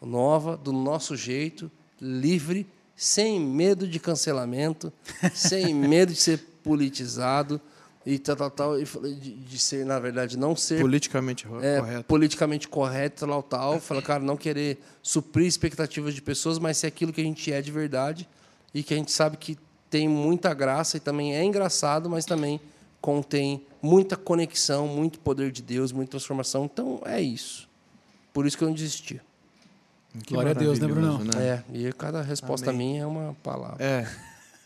nova, 0.00 0.56
do 0.56 0.72
nosso 0.72 1.16
jeito, 1.16 1.70
livre, 2.00 2.66
sem 2.96 3.40
medo 3.40 3.86
de 3.86 3.98
cancelamento, 3.98 4.92
sem 5.34 5.74
medo 5.74 6.12
de 6.12 6.18
ser 6.18 6.38
politizado 6.62 7.60
e 8.04 8.18
tal, 8.18 8.36
tal, 8.36 8.50
tal, 8.50 8.80
e 8.80 8.84
de, 8.84 9.34
de 9.34 9.58
ser, 9.58 9.84
na 9.84 9.98
verdade, 9.98 10.38
não 10.38 10.56
ser 10.56 10.80
Politicamente 10.80 11.46
é, 11.60 11.78
correto. 11.78 12.04
politicamente 12.04 12.68
correto, 12.68 13.26
tal, 13.26 13.42
tal. 13.42 13.80
Fala, 13.80 14.02
cara, 14.02 14.22
não 14.22 14.36
querer 14.36 14.78
suprir 15.02 15.46
expectativas 15.46 16.14
de 16.14 16.22
pessoas, 16.22 16.58
mas 16.58 16.78
ser 16.78 16.86
aquilo 16.86 17.12
que 17.12 17.20
a 17.20 17.24
gente 17.24 17.52
é 17.52 17.60
de 17.60 17.70
verdade 17.70 18.28
e 18.74 18.82
que 18.82 18.94
a 18.94 18.96
gente 18.96 19.12
sabe 19.12 19.36
que 19.36 19.58
tem 19.90 20.08
muita 20.08 20.54
graça 20.54 20.96
e 20.96 21.00
também 21.00 21.34
é 21.34 21.44
engraçado, 21.44 22.08
mas 22.08 22.24
também 22.24 22.60
contém 23.00 23.64
muita 23.82 24.16
conexão, 24.16 24.86
muito 24.86 25.18
poder 25.18 25.50
de 25.50 25.62
Deus, 25.62 25.90
muita 25.90 26.12
transformação. 26.12 26.64
Então, 26.64 27.00
é 27.04 27.20
isso. 27.20 27.69
Por 28.32 28.46
isso 28.46 28.56
que 28.56 28.64
eu 28.64 28.68
não 28.68 28.74
desisti. 28.74 29.20
Que 30.24 30.34
Glória 30.34 30.50
a 30.50 30.54
Deus, 30.54 30.78
né, 30.78 30.86
Brunão? 30.88 31.20
É, 31.38 31.62
e 31.72 31.92
cada 31.92 32.20
resposta 32.22 32.70
Amém. 32.70 32.88
minha 32.90 33.02
é 33.02 33.06
uma 33.06 33.34
palavra. 33.42 33.76
É. 33.84 34.06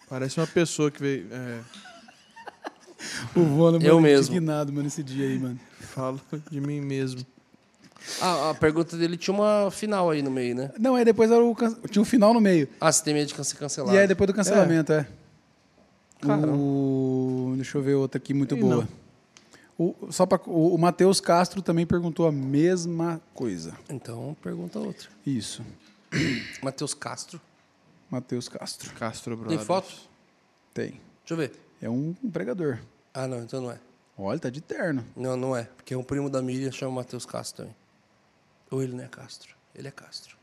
Parece 0.09 0.39
uma 0.41 0.47
pessoa 0.47 0.91
que 0.91 1.01
veio. 1.01 1.27
é, 1.31 1.61
O 3.37 3.45
Vona, 3.45 3.79
Eu 3.85 4.01
mesmo. 4.01 4.35
indignado, 4.35 4.73
mano, 4.73 4.87
esse 4.89 5.03
dia 5.03 5.27
aí, 5.27 5.39
mano. 5.39 5.59
fala 5.81 6.19
de 6.51 6.61
mim 6.61 6.81
mesmo. 6.81 7.25
Ah, 8.21 8.51
a 8.51 8.55
pergunta 8.55 8.97
dele 8.99 9.17
tinha 9.17 9.35
uma 9.35 9.71
final 9.71 10.11
aí 10.11 10.21
no 10.23 10.31
meio, 10.31 10.55
né? 10.55 10.71
Não, 10.79 10.95
aí 10.95 11.05
depois 11.05 11.31
era 11.31 11.43
o 11.43 11.55
can- 11.55 11.75
tinha 11.91 12.03
um 12.03 12.05
final 12.05 12.35
no 12.35 12.41
meio. 12.41 12.69
Ah, 12.81 12.93
você 12.93 13.03
tem 13.03 13.15
medo 13.15 13.33
de 13.33 13.45
ser 13.47 13.57
cancelado. 13.57 13.95
E 13.97 13.99
aí 13.99 14.07
depois 14.07 14.27
do 14.27 14.35
cancelamento, 14.35 14.93
é. 14.93 15.07
Caramba. 16.21 16.49
O... 16.55 17.53
Deixa 17.57 17.77
eu 17.79 17.83
ver 17.83 17.95
outra 17.95 18.19
aqui 18.19 18.33
muito 18.35 18.57
Ih, 18.57 18.61
boa. 18.61 18.89
O, 19.79 19.95
só 20.11 20.25
pra... 20.25 20.41
o, 20.47 20.75
o 20.75 20.79
Matheus 20.79 21.21
Castro 21.21 21.61
também 21.61 21.87
perguntou 21.87 22.27
a 22.27 22.33
mesma 22.33 23.21
coisa. 23.35 23.77
Então, 23.89 24.37
pergunta 24.43 24.79
outra. 24.79 25.09
Isso. 25.27 25.65
Matheus 26.63 26.95
Castro. 26.95 27.41
Matheus 28.09 28.49
Castro. 28.49 28.93
Castro 28.95 29.37
Brothers. 29.37 29.59
Tem 29.59 29.67
foto? 29.67 29.93
Tem. 30.73 30.91
Deixa 30.91 31.01
eu 31.31 31.37
ver. 31.37 31.53
É 31.83 31.91
um, 31.91 32.15
um 32.23 32.31
pregador. 32.31 32.79
Ah, 33.13 33.27
não, 33.27 33.43
então 33.43 33.61
não 33.61 33.71
é. 33.71 33.81
Olha, 34.17 34.39
tá 34.39 34.49
de 34.49 34.61
terno. 34.61 35.05
Não, 35.17 35.37
não 35.37 35.57
é. 35.57 35.65
Porque 35.65 35.97
um 35.97 36.03
primo 36.05 36.31
da 36.31 36.41
Miriam 36.41 36.71
chama 36.71 36.97
Matheus 36.97 37.27
Castro 37.27 37.65
também. 37.65 37.77
Ou 38.71 38.83
ele 38.83 38.95
não 38.95 39.03
é 39.03 39.09
Castro. 39.09 39.55
Ele 39.75 39.89
é 39.89 39.91
Castro. 39.91 40.37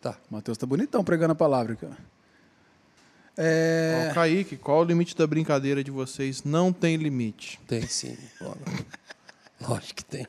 Tá. 0.00 0.18
O 0.30 0.34
Matheus 0.34 0.58
tá 0.58 0.66
bonitão 0.66 1.02
pregando 1.02 1.32
a 1.32 1.34
palavra, 1.34 1.74
cara. 1.74 1.96
É... 3.40 4.08
Ó, 4.10 4.14
Kaique, 4.14 4.56
qual 4.56 4.80
o 4.80 4.84
limite 4.84 5.16
da 5.16 5.24
brincadeira 5.24 5.84
de 5.84 5.92
vocês? 5.92 6.42
Não 6.42 6.72
tem 6.72 6.96
limite. 6.96 7.60
Tem 7.68 7.82
sim. 7.82 8.16
Lógico 9.62 9.94
que 9.94 10.04
tem. 10.04 10.26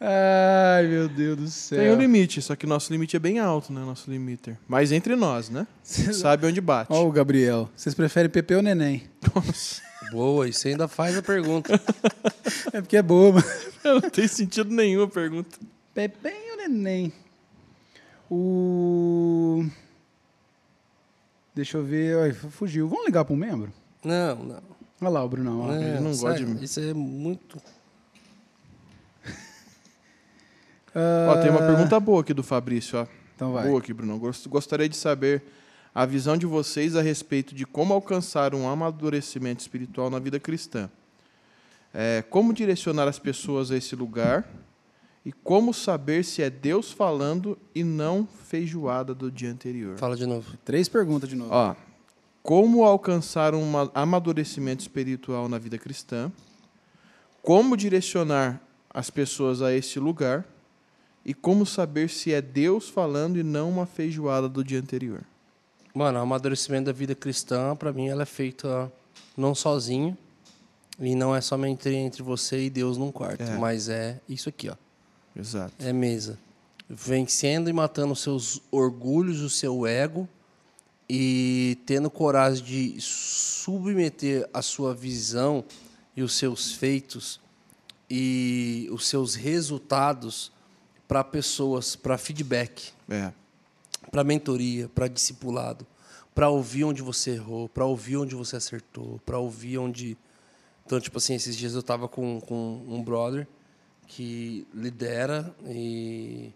Ai, 0.00 0.86
meu 0.88 1.08
Deus 1.08 1.36
do 1.36 1.48
céu. 1.48 1.78
Tem 1.78 1.92
um 1.92 1.98
limite, 1.98 2.42
só 2.42 2.56
que 2.56 2.66
nosso 2.66 2.90
limite 2.90 3.14
é 3.14 3.18
bem 3.18 3.38
alto, 3.38 3.72
né? 3.72 3.80
Nosso 3.80 4.10
limiter. 4.10 4.56
Mas 4.66 4.90
entre 4.90 5.14
nós, 5.14 5.50
né? 5.50 5.66
Sabe 5.82 6.46
onde 6.46 6.60
bate. 6.60 6.92
Ó 6.92 7.06
o 7.06 7.12
Gabriel. 7.12 7.68
Vocês 7.76 7.94
preferem 7.94 8.30
Pepe 8.30 8.54
ou 8.54 8.62
Neném? 8.62 9.04
Nossa, 9.34 9.82
Boa, 10.10 10.48
e 10.48 10.52
você 10.52 10.68
ainda 10.68 10.88
faz 10.88 11.16
a 11.16 11.22
pergunta. 11.22 11.80
É 12.72 12.80
porque 12.80 12.96
é 12.96 13.02
boa, 13.02 13.34
mano. 13.34 13.46
não 13.84 14.00
tem 14.00 14.26
sentido 14.26 14.68
nenhum 14.74 15.04
a 15.04 15.08
pergunta. 15.08 15.58
Pepe 15.94 16.34
ou 16.50 16.56
Neném? 16.56 17.12
O... 18.28 19.64
Deixa 21.54 21.78
eu 21.78 21.84
ver. 21.84 22.16
Ai, 22.18 22.32
fugiu. 22.32 22.88
Vamos 22.88 23.06
ligar 23.06 23.24
para 23.24 23.32
um 23.34 23.36
membro? 23.36 23.72
Não, 24.04 24.36
não. 24.36 24.62
Olha 25.00 25.10
lá 25.10 25.24
o 25.24 25.28
Brunão. 25.28 25.60
ó. 25.60 25.72
ele 25.74 26.00
não 26.00 26.16
gosta 26.16 26.44
de- 26.44 26.64
Isso 26.64 26.80
é 26.80 26.92
muito. 26.94 27.58
Ó, 30.94 31.40
tem 31.42 31.50
uma 31.50 31.58
pergunta 31.60 31.98
boa 31.98 32.20
aqui 32.20 32.32
do 32.32 32.42
Fabrício, 32.42 32.98
ó. 33.00 33.06
Então 33.34 33.52
vai. 33.52 33.66
Boa 33.66 33.80
aqui, 33.80 33.92
Bruno. 33.92 34.16
Gost- 34.18 34.46
Gostaria 34.48 34.88
de 34.88 34.96
saber 34.96 35.42
a 35.94 36.06
visão 36.06 36.36
de 36.36 36.46
vocês 36.46 36.94
a 36.96 37.02
respeito 37.02 37.54
de 37.54 37.66
como 37.66 37.92
alcançar 37.92 38.54
um 38.54 38.68
amadurecimento 38.68 39.60
espiritual 39.60 40.08
na 40.10 40.18
vida 40.20 40.38
cristã. 40.38 40.88
É, 41.92 42.22
como 42.30 42.52
direcionar 42.52 43.08
as 43.08 43.18
pessoas 43.18 43.70
a 43.70 43.76
esse 43.76 43.94
lugar 43.96 44.48
e 45.24 45.32
como 45.32 45.72
saber 45.72 46.24
se 46.24 46.42
é 46.42 46.50
Deus 46.50 46.90
falando 46.92 47.56
e 47.74 47.82
não 47.82 48.26
feijoada 48.26 49.14
do 49.14 49.30
dia 49.30 49.50
anterior. 49.50 49.96
Fala 49.96 50.16
de 50.16 50.26
novo. 50.26 50.56
Três 50.64 50.88
perguntas 50.88 51.28
de 51.28 51.34
novo. 51.36 51.50
Ó, 51.52 51.74
como 52.42 52.84
alcançar 52.84 53.54
um 53.54 53.64
ma- 53.64 53.90
amadurecimento 53.94 54.82
espiritual 54.82 55.48
na 55.48 55.58
vida 55.58 55.78
cristã? 55.78 56.30
Como 57.42 57.76
direcionar 57.76 58.60
as 58.90 59.10
pessoas 59.10 59.60
a 59.62 59.72
esse 59.74 59.98
lugar? 59.98 60.44
E 61.24 61.32
como 61.32 61.64
saber 61.64 62.10
se 62.10 62.32
é 62.34 62.42
Deus 62.42 62.88
falando 62.90 63.38
e 63.38 63.42
não 63.42 63.70
uma 63.70 63.86
feijoada 63.86 64.46
do 64.48 64.62
dia 64.62 64.78
anterior? 64.78 65.22
Mano, 65.94 66.18
o 66.18 66.22
amadurecimento 66.22 66.86
da 66.86 66.92
vida 66.92 67.14
cristã, 67.14 67.74
pra 67.74 67.92
mim, 67.92 68.08
ela 68.08 68.22
é 68.24 68.26
feita 68.26 68.92
não 69.36 69.54
sozinho. 69.54 70.16
E 71.00 71.14
não 71.14 71.34
é 71.34 71.40
somente 71.40 71.88
entre 71.88 72.22
você 72.22 72.64
e 72.66 72.70
Deus 72.70 72.96
num 72.98 73.10
quarto. 73.10 73.42
É. 73.42 73.56
Mas 73.58 73.88
é 73.88 74.20
isso 74.28 74.48
aqui, 74.48 74.68
ó. 74.68 74.74
Exato. 75.36 75.74
É 75.78 75.92
mesa. 75.92 76.38
Vencendo 76.88 77.68
e 77.68 77.72
matando 77.72 78.12
os 78.12 78.20
seus 78.20 78.60
orgulhos, 78.70 79.40
o 79.40 79.50
seu 79.50 79.86
ego. 79.86 80.28
E 81.08 81.78
tendo 81.84 82.10
coragem 82.10 82.64
de 82.64 83.00
submeter 83.00 84.48
a 84.52 84.62
sua 84.62 84.94
visão 84.94 85.64
e 86.16 86.22
os 86.22 86.34
seus 86.34 86.72
feitos 86.72 87.40
e 88.08 88.88
os 88.90 89.06
seus 89.06 89.34
resultados 89.34 90.52
para 91.08 91.22
pessoas, 91.24 91.96
para 91.96 92.16
feedback 92.16 92.92
É. 93.08 93.32
para 94.10 94.24
mentoria, 94.24 94.88
para 94.94 95.08
discipulado, 95.08 95.86
para 96.34 96.48
ouvir 96.48 96.84
onde 96.84 97.02
você 97.02 97.32
errou, 97.32 97.68
para 97.68 97.84
ouvir 97.84 98.16
onde 98.16 98.34
você 98.34 98.56
acertou, 98.56 99.20
para 99.26 99.38
ouvir 99.38 99.78
onde. 99.78 100.16
Então, 100.86 101.00
tipo 101.00 101.18
assim, 101.18 101.34
esses 101.34 101.56
dias 101.56 101.74
eu 101.74 101.82
tava 101.82 102.08
com, 102.08 102.40
com 102.40 102.82
um 102.88 103.02
brother 103.02 103.46
que 104.06 104.66
lidera 104.72 105.54
e, 105.66 106.52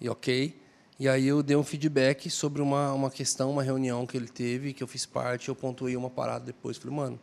e 0.00 0.08
ok. 0.08 0.60
E 0.98 1.08
aí 1.08 1.26
eu 1.26 1.42
dei 1.42 1.56
um 1.56 1.64
feedback 1.64 2.28
sobre 2.28 2.60
uma, 2.60 2.92
uma 2.92 3.10
questão, 3.10 3.50
uma 3.50 3.62
reunião 3.62 4.06
que 4.06 4.16
ele 4.16 4.28
teve, 4.28 4.74
que 4.74 4.82
eu 4.82 4.86
fiz 4.86 5.06
parte, 5.06 5.48
eu 5.48 5.54
pontuei 5.56 5.96
uma 5.96 6.10
parada 6.10 6.44
depois. 6.44 6.76
Falei, 6.76 6.94
mano, 6.94 7.20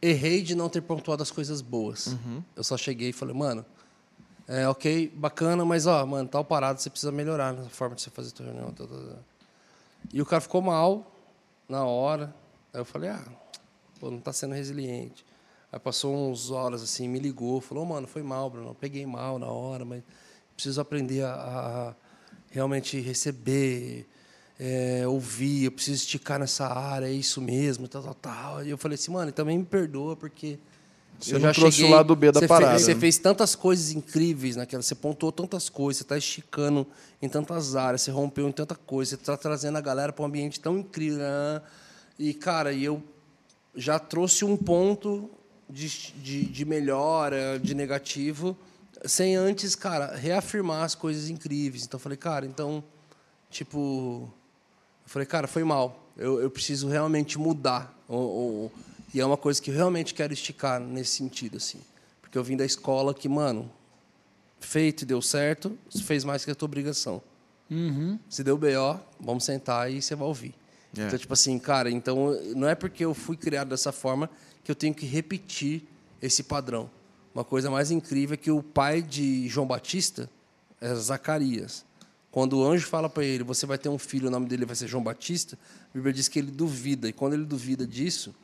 errei 0.00 0.42
de 0.42 0.56
não 0.56 0.68
ter 0.68 0.80
pontuado 0.80 1.22
as 1.22 1.30
coisas 1.30 1.60
boas. 1.60 2.16
Eu 2.56 2.64
só 2.64 2.76
cheguei 2.76 3.10
e 3.10 3.12
falei, 3.12 3.34
mano, 3.34 3.64
é, 4.48 4.68
ok, 4.68 5.12
bacana, 5.14 5.64
mas 5.64 5.86
ó, 5.86 6.04
mano, 6.04 6.28
tal 6.28 6.44
parada 6.44 6.78
você 6.78 6.90
precisa 6.90 7.12
melhorar 7.12 7.52
na 7.52 7.68
forma 7.68 7.94
de 7.94 8.02
você 8.02 8.10
fazer 8.10 8.30
a 8.30 8.32
tua 8.32 8.46
reunião. 8.46 8.72
tá, 8.72 8.84
tá, 8.84 8.96
tá. 8.96 9.18
E 10.12 10.20
o 10.20 10.26
cara 10.26 10.40
ficou 10.40 10.60
mal 10.60 11.10
na 11.68 11.84
hora. 11.84 12.34
Aí 12.74 12.80
eu 12.80 12.84
falei, 12.84 13.10
ah, 13.10 13.24
pô, 14.00 14.10
não 14.10 14.18
tá 14.18 14.32
sendo 14.32 14.54
resiliente. 14.54 15.24
Aí 15.72 15.80
passou 15.80 16.14
uns 16.30 16.50
horas 16.50 16.82
assim, 16.82 17.08
me 17.08 17.18
ligou, 17.18 17.58
falou, 17.62 17.86
mano, 17.86 18.06
foi 18.06 18.22
mal, 18.22 18.50
Bruno, 18.50 18.68
eu 18.68 18.74
peguei 18.74 19.06
mal 19.06 19.38
na 19.38 19.46
hora, 19.46 19.86
mas 19.86 20.02
preciso 20.54 20.80
aprender 20.82 21.24
a, 21.24 21.32
a 21.32 21.94
realmente 22.50 23.00
receber, 23.00 24.06
é, 24.60 25.04
ouvir, 25.06 25.64
eu 25.64 25.72
preciso 25.72 26.02
esticar 26.02 26.38
nessa 26.38 26.66
área, 26.66 27.06
é 27.06 27.12
isso 27.12 27.40
mesmo, 27.40 27.88
tal, 27.88 28.02
tal, 28.02 28.14
tal. 28.14 28.64
E 28.64 28.68
eu 28.68 28.76
falei 28.76 28.96
assim, 28.96 29.10
mano, 29.10 29.30
e 29.30 29.32
também 29.32 29.56
me 29.58 29.64
perdoa, 29.64 30.14
porque 30.14 30.58
Você 31.18 31.38
não 31.38 31.50
trouxe 31.52 31.82
o 31.84 31.88
lado 31.88 32.14
B 32.14 32.30
da 32.30 32.40
você 32.40 32.46
parada, 32.46 32.72
Fez, 32.72 32.82
você 32.82 32.94
né? 32.94 33.00
fez 33.00 33.16
tantas 33.16 33.54
coisas 33.54 33.92
incríveis 33.92 34.56
naquela, 34.56 34.82
você 34.82 34.94
pontuou 34.94 35.32
tantas 35.32 35.70
coisas, 35.70 35.98
você 35.98 36.04
está 36.04 36.18
esticando 36.18 36.86
em 37.22 37.30
tantas 37.30 37.74
áreas, 37.76 38.02
você 38.02 38.10
rompeu 38.10 38.46
em 38.46 38.52
tanta 38.52 38.74
coisa, 38.74 39.10
você 39.10 39.14
está 39.16 39.38
trazendo 39.38 39.78
a 39.78 39.80
galera 39.80 40.12
para 40.12 40.22
um 40.22 40.26
ambiente 40.26 40.60
tão 40.60 40.78
incrível. 40.78 41.18
né? 41.20 41.62
E, 42.18 42.34
cara, 42.34 42.74
e 42.74 42.84
eu 42.84 43.02
já 43.74 43.98
trouxe 43.98 44.44
um 44.44 44.54
ponto 44.54 45.30
de, 45.72 46.12
de, 46.22 46.44
de 46.44 46.64
melhora, 46.64 47.58
de 47.58 47.74
negativo, 47.74 48.56
sem 49.04 49.34
antes, 49.36 49.74
cara, 49.74 50.14
reafirmar 50.14 50.82
as 50.84 50.94
coisas 50.94 51.28
incríveis. 51.28 51.84
Então, 51.84 51.98
eu 51.98 52.02
falei, 52.02 52.18
cara, 52.18 52.46
então, 52.46 52.82
tipo. 53.50 54.28
Eu 55.04 55.08
falei, 55.08 55.26
cara, 55.26 55.46
foi 55.48 55.64
mal. 55.64 55.98
Eu, 56.16 56.40
eu 56.40 56.50
preciso 56.50 56.88
realmente 56.88 57.38
mudar. 57.38 57.96
Ou- 58.08 58.20
ou- 58.30 58.72
e 59.14 59.20
é 59.20 59.26
uma 59.26 59.36
coisa 59.36 59.60
que 59.60 59.70
eu 59.70 59.74
realmente 59.74 60.14
quero 60.14 60.32
esticar 60.32 60.80
nesse 60.80 61.16
sentido, 61.16 61.56
assim. 61.58 61.80
Porque 62.20 62.38
eu 62.38 62.44
vim 62.44 62.56
da 62.56 62.64
escola 62.64 63.12
que, 63.12 63.28
mano, 63.28 63.70
feito 64.60 65.02
e 65.02 65.04
deu 65.04 65.20
certo, 65.20 65.76
você 65.90 66.02
fez 66.02 66.24
mais 66.24 66.44
que 66.44 66.50
a 66.50 66.54
tua 66.54 66.66
obrigação. 66.66 67.20
Se 68.28 68.44
deu 68.44 68.56
B.O., 68.58 68.98
vamos 69.20 69.44
sentar 69.44 69.90
e 69.90 70.00
você 70.02 70.14
vai 70.14 70.28
ouvir. 70.28 70.54
É. 70.96 71.06
Então, 71.06 71.18
tipo 71.18 71.32
assim, 71.32 71.58
cara, 71.58 71.90
então 71.90 72.38
não 72.54 72.68
é 72.68 72.74
porque 72.74 73.02
eu 73.04 73.14
fui 73.14 73.36
criado 73.36 73.68
dessa 73.70 73.90
forma 73.92 74.28
que 74.64 74.70
eu 74.70 74.74
tenho 74.74 74.94
que 74.94 75.06
repetir 75.06 75.82
esse 76.20 76.42
padrão. 76.42 76.90
Uma 77.34 77.44
coisa 77.44 77.70
mais 77.70 77.90
incrível 77.90 78.34
é 78.34 78.36
que 78.36 78.50
o 78.50 78.62
pai 78.62 79.02
de 79.02 79.48
João 79.48 79.66
Batista 79.66 80.28
é 80.80 80.94
Zacarias. 80.94 81.84
Quando 82.30 82.58
o 82.58 82.64
anjo 82.64 82.86
fala 82.86 83.08
para 83.08 83.24
ele, 83.24 83.44
você 83.44 83.66
vai 83.66 83.76
ter 83.76 83.88
um 83.88 83.98
filho, 83.98 84.28
o 84.28 84.30
nome 84.30 84.46
dele 84.46 84.64
vai 84.64 84.74
ser 84.74 84.86
João 84.86 85.02
Batista, 85.02 85.58
a 85.90 85.94
Bíblia 85.94 86.12
diz 86.12 86.28
que 86.28 86.38
ele 86.38 86.50
duvida. 86.50 87.08
E 87.08 87.12
quando 87.12 87.34
ele 87.34 87.44
duvida 87.44 87.86
disso, 87.86 88.34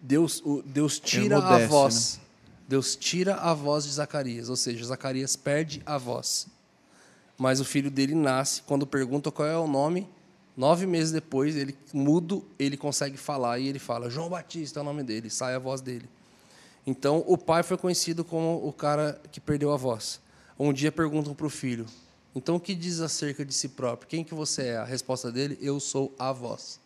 Deus, 0.00 0.42
Deus 0.66 1.00
tira 1.00 1.38
a 1.38 1.66
voz. 1.66 2.20
Deus 2.68 2.96
tira 2.96 3.34
a 3.34 3.52
voz 3.52 3.84
de 3.84 3.92
Zacarias. 3.92 4.48
Ou 4.48 4.56
seja, 4.56 4.84
Zacarias 4.84 5.36
perde 5.36 5.82
a 5.84 5.98
voz. 5.98 6.46
Mas 7.36 7.60
o 7.60 7.64
filho 7.64 7.90
dele 7.90 8.14
nasce. 8.14 8.62
Quando 8.62 8.86
pergunta 8.86 9.30
qual 9.30 9.48
é 9.48 9.58
o 9.58 9.66
nome, 9.66 10.08
nove 10.56 10.86
meses 10.86 11.10
depois, 11.12 11.56
ele 11.56 11.76
mudo, 11.92 12.44
ele 12.58 12.76
consegue 12.76 13.16
falar 13.16 13.58
e 13.58 13.68
ele 13.68 13.78
fala: 13.78 14.08
João 14.10 14.28
Batista 14.28 14.80
é 14.80 14.82
o 14.82 14.84
nome 14.84 15.02
dele, 15.02 15.30
sai 15.30 15.54
a 15.54 15.58
voz 15.58 15.80
dele. 15.80 16.08
Então, 16.86 17.24
o 17.26 17.38
pai 17.38 17.62
foi 17.62 17.76
conhecido 17.78 18.24
como 18.24 18.66
o 18.66 18.72
cara 18.72 19.20
que 19.32 19.40
perdeu 19.40 19.72
a 19.72 19.76
voz. 19.76 20.20
Um 20.58 20.72
dia 20.72 20.92
perguntam 20.92 21.34
para 21.34 21.46
o 21.46 21.50
filho: 21.50 21.86
Então, 22.34 22.56
o 22.56 22.60
que 22.60 22.74
diz 22.74 23.00
acerca 23.00 23.44
de 23.44 23.54
si 23.54 23.68
próprio? 23.70 24.08
Quem 24.08 24.22
que 24.22 24.34
você 24.34 24.64
é? 24.68 24.76
A 24.76 24.84
resposta 24.84 25.32
dele: 25.32 25.58
Eu 25.60 25.80
sou 25.80 26.14
a 26.18 26.30
voz. 26.32 26.78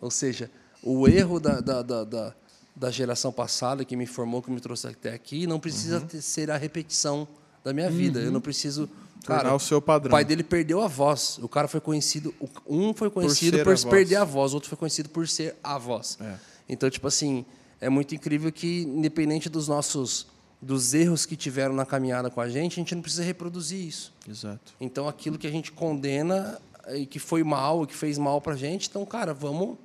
Ou 0.00 0.10
seja, 0.10 0.50
o 0.82 1.08
erro 1.08 1.40
da, 1.40 1.60
da, 1.60 1.82
da, 1.82 2.04
da, 2.04 2.34
da 2.76 2.90
geração 2.90 3.32
passada 3.32 3.84
que 3.84 3.96
me 3.96 4.06
formou, 4.06 4.40
que 4.42 4.50
me 4.50 4.60
trouxe 4.60 4.86
até 4.86 5.12
aqui, 5.12 5.46
não 5.46 5.58
precisa 5.58 6.00
ter- 6.00 6.22
ser 6.22 6.50
a 6.50 6.56
repetição 6.56 7.26
da 7.64 7.72
minha 7.72 7.90
vida. 7.90 8.20
Eu 8.20 8.30
não 8.30 8.40
preciso. 8.40 8.88
Tornar 9.24 9.42
Cara, 9.42 9.54
o 9.54 9.58
seu 9.58 9.80
padrão. 9.82 10.08
O 10.08 10.12
pai 10.12 10.24
dele 10.24 10.42
perdeu 10.42 10.80
a 10.80 10.86
voz. 10.88 11.38
O 11.42 11.48
cara 11.48 11.68
foi 11.68 11.80
conhecido. 11.80 12.34
Um 12.66 12.94
foi 12.94 13.10
conhecido 13.10 13.58
ser 13.58 13.64
por, 13.64 13.72
a 13.72 13.74
voz. 13.74 13.84
perder 13.84 14.16
a 14.16 14.24
voz, 14.24 14.52
o 14.52 14.54
outro 14.56 14.68
foi 14.68 14.78
conhecido 14.78 15.08
por 15.08 15.28
ser 15.28 15.56
a 15.62 15.76
voz. 15.76 16.18
É. 16.20 16.36
Então, 16.68 16.88
tipo 16.88 17.06
assim, 17.06 17.44
é 17.80 17.88
muito 17.88 18.14
incrível 18.14 18.50
que, 18.50 18.82
independente 18.82 19.48
dos 19.48 19.68
nossos. 19.68 20.26
dos 20.60 20.94
erros 20.94 21.26
que 21.26 21.36
tiveram 21.36 21.74
na 21.74 21.84
caminhada 21.86 22.30
com 22.30 22.40
a 22.40 22.48
gente, 22.48 22.74
a 22.74 22.76
gente 22.76 22.94
não 22.94 23.02
precisa 23.02 23.22
reproduzir 23.22 23.86
isso. 23.86 24.12
Exato. 24.28 24.74
Então, 24.80 25.06
aquilo 25.08 25.38
que 25.38 25.46
a 25.46 25.50
gente 25.50 25.72
condena 25.72 26.60
e 26.94 27.04
que 27.04 27.18
foi 27.18 27.44
mal, 27.44 27.86
que 27.86 27.94
fez 27.94 28.18
mal 28.18 28.40
pra 28.40 28.56
gente, 28.56 28.88
então, 28.88 29.04
cara, 29.04 29.34
vamos. 29.34 29.76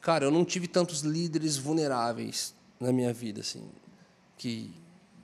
Cara, 0.00 0.26
eu 0.26 0.30
não 0.30 0.44
tive 0.44 0.68
tantos 0.68 1.00
líderes 1.00 1.56
vulneráveis 1.56 2.54
na 2.78 2.92
minha 2.92 3.12
vida, 3.12 3.40
assim, 3.40 3.64
que, 4.36 4.70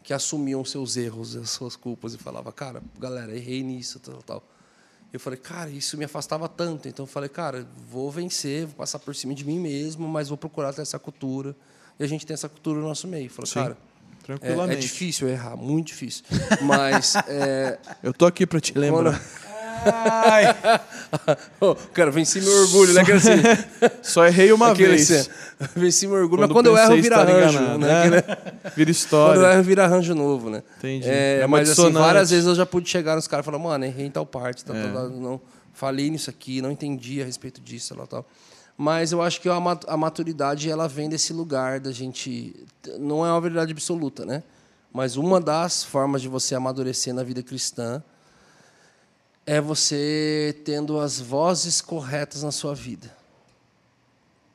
que 0.02 0.12
assumiam 0.14 0.64
seus 0.64 0.96
erros, 0.96 1.36
as 1.36 1.50
suas 1.50 1.76
culpas 1.76 2.14
e 2.14 2.18
falava, 2.18 2.52
cara, 2.52 2.82
galera, 2.98 3.36
errei 3.36 3.62
nisso, 3.62 4.00
tal, 4.00 4.22
tal. 4.22 4.42
Eu 5.12 5.18
falei, 5.18 5.38
cara, 5.38 5.70
isso 5.70 5.96
me 5.98 6.04
afastava 6.04 6.48
tanto. 6.48 6.88
Então, 6.88 7.02
eu 7.02 7.06
falei, 7.06 7.28
cara, 7.28 7.66
vou 7.90 8.10
vencer, 8.10 8.66
vou 8.66 8.76
passar 8.76 8.98
por 9.00 9.14
cima 9.14 9.34
de 9.34 9.44
mim 9.44 9.58
mesmo, 9.58 10.06
mas 10.08 10.28
vou 10.28 10.38
procurar 10.38 10.72
ter 10.72 10.82
essa 10.82 10.98
cultura. 10.98 11.54
E 11.98 12.04
a 12.04 12.06
gente 12.06 12.24
tem 12.24 12.34
essa 12.34 12.48
cultura 12.48 12.78
no 12.78 12.86
nosso 12.86 13.08
meio. 13.08 13.28
Falei, 13.28 13.48
Sim, 13.48 13.54
cara, 13.54 13.76
é, 14.40 14.72
é 14.72 14.76
difícil 14.76 15.28
errar, 15.28 15.56
muito 15.56 15.88
difícil. 15.88 16.24
Mas 16.62 17.16
é, 17.26 17.78
Eu 18.02 18.12
tô 18.12 18.24
aqui 18.24 18.46
pra 18.46 18.60
te 18.60 18.76
lembrar. 18.78 19.20
Ô, 21.60 21.74
cara, 21.92 22.10
venci 22.10 22.40
meu 22.40 22.52
orgulho, 22.62 22.92
né? 22.92 23.02
Assim, 23.02 23.90
Só 24.02 24.26
errei 24.26 24.52
uma 24.52 24.70
aquele 24.72 24.90
vez. 24.96 25.10
assim, 25.10 25.30
venci 25.76 26.06
meu 26.06 26.16
orgulho, 26.16 26.40
mas 26.42 26.50
Quando 26.52 26.70
quando 26.70 26.78
eu 26.78 26.78
erro, 26.78 27.02
vira 27.02 27.16
arranjo. 27.18 27.58
enganado, 27.58 27.78
Né? 27.78 28.10
né? 28.10 28.22
Vira 28.70 28.72
Quando 28.74 28.88
história. 28.90 29.38
eu 29.40 29.46
erro, 29.52 29.62
vira 29.62 29.84
arranjo 29.84 30.14
novo, 30.14 30.50
né? 30.50 30.62
Entendi. 30.78 31.08
É, 31.08 31.40
É 31.42 31.46
mas 31.46 31.70
assim, 31.70 31.90
várias 31.92 32.30
vezes 32.30 32.46
eu 32.46 32.54
já 32.54 32.64
pude 32.66 32.88
chegar 32.88 33.16
nos 33.16 33.26
caras 33.26 33.44
e 33.44 33.46
falar, 33.46 33.58
mano, 33.58 33.84
errei 33.84 34.06
em 34.06 34.10
tal 34.10 34.24
parte, 34.26 34.64
tal, 34.64 34.76
É. 34.76 34.88
tal, 34.92 35.08
não, 35.10 35.40
falei 35.72 36.10
nisso 36.10 36.30
aqui, 36.30 36.60
não 36.62 36.70
entendi 36.70 37.20
a 37.20 37.24
respeito 37.24 37.60
disso, 37.60 37.94
tal, 37.94 38.06
tal. 38.06 38.26
Mas 38.76 39.12
eu 39.12 39.20
acho 39.20 39.40
que 39.42 39.48
a 39.48 39.96
maturidade, 39.96 40.70
ela 40.70 40.88
vem 40.88 41.08
desse 41.08 41.34
lugar 41.34 41.80
da 41.80 41.92
gente... 41.92 42.54
Não 42.98 43.26
é 43.26 43.30
uma 43.30 43.40
verdade 43.40 43.72
absoluta, 43.72 44.24
né? 44.24 44.42
Mas 44.90 45.16
uma 45.16 45.38
das 45.38 45.84
formas 45.84 46.22
de 46.22 46.28
você 46.28 46.54
amadurecer 46.54 47.12
na 47.12 47.22
vida 47.22 47.42
cristã 47.42 48.02
é 49.50 49.60
você 49.60 50.56
tendo 50.64 51.00
as 51.00 51.18
vozes 51.18 51.80
corretas 51.80 52.44
na 52.44 52.52
sua 52.52 52.72
vida. 52.72 53.12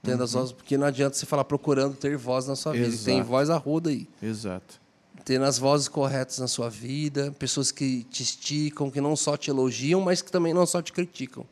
Tendo 0.01 0.23
as 0.23 0.31
vozes, 0.31 0.53
porque 0.53 0.77
não 0.77 0.87
adianta 0.87 1.17
você 1.17 1.25
falar 1.25 1.43
procurando 1.43 1.97
ter 1.97 2.15
voz 2.15 2.47
na 2.47 2.55
sua 2.55 2.71
vida. 2.71 2.87
Exato. 2.87 3.03
Tem 3.03 3.21
voz 3.21 3.49
a 3.49 3.57
roda 3.57 3.89
aí. 3.89 4.07
Exato. 4.23 4.79
Tendo 5.25 5.43
as 5.43 5.59
vozes 5.59 5.89
corretas 5.89 6.39
na 6.39 6.47
sua 6.47 6.69
vida, 6.69 7.35
pessoas 7.37 7.73
que 7.73 8.05
te 8.05 8.23
esticam, 8.23 8.89
que 8.89 9.01
não 9.01 9.17
só 9.17 9.35
te 9.35 9.49
elogiam, 9.49 9.99
mas 9.99 10.21
que 10.21 10.31
também 10.31 10.53
não 10.53 10.65
só 10.65 10.81
te 10.81 10.93
criticam. 10.93 11.45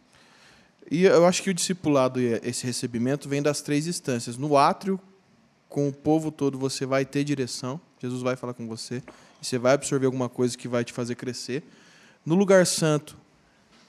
E 0.89 1.03
eu 1.03 1.25
acho 1.25 1.43
que 1.43 1.49
o 1.49 1.53
discipulado 1.53 2.21
e 2.21 2.39
esse 2.45 2.65
recebimento 2.65 3.27
vem 3.27 3.41
das 3.41 3.61
três 3.61 3.87
instâncias. 3.87 4.37
No 4.37 4.55
átrio, 4.55 4.97
com 5.67 5.89
o 5.89 5.91
povo 5.91 6.31
todo, 6.31 6.57
você 6.57 6.85
vai 6.85 7.03
ter 7.03 7.25
direção. 7.25 7.77
Jesus 8.01 8.21
vai 8.21 8.37
falar 8.37 8.53
com 8.53 8.69
você. 8.69 9.03
E 9.41 9.45
você 9.45 9.57
vai 9.57 9.73
absorver 9.73 10.05
alguma 10.05 10.29
coisa 10.29 10.57
que 10.57 10.69
vai 10.69 10.85
te 10.85 10.93
fazer 10.93 11.15
crescer. 11.15 11.61
No 12.25 12.35
lugar 12.35 12.65
santo, 12.65 13.21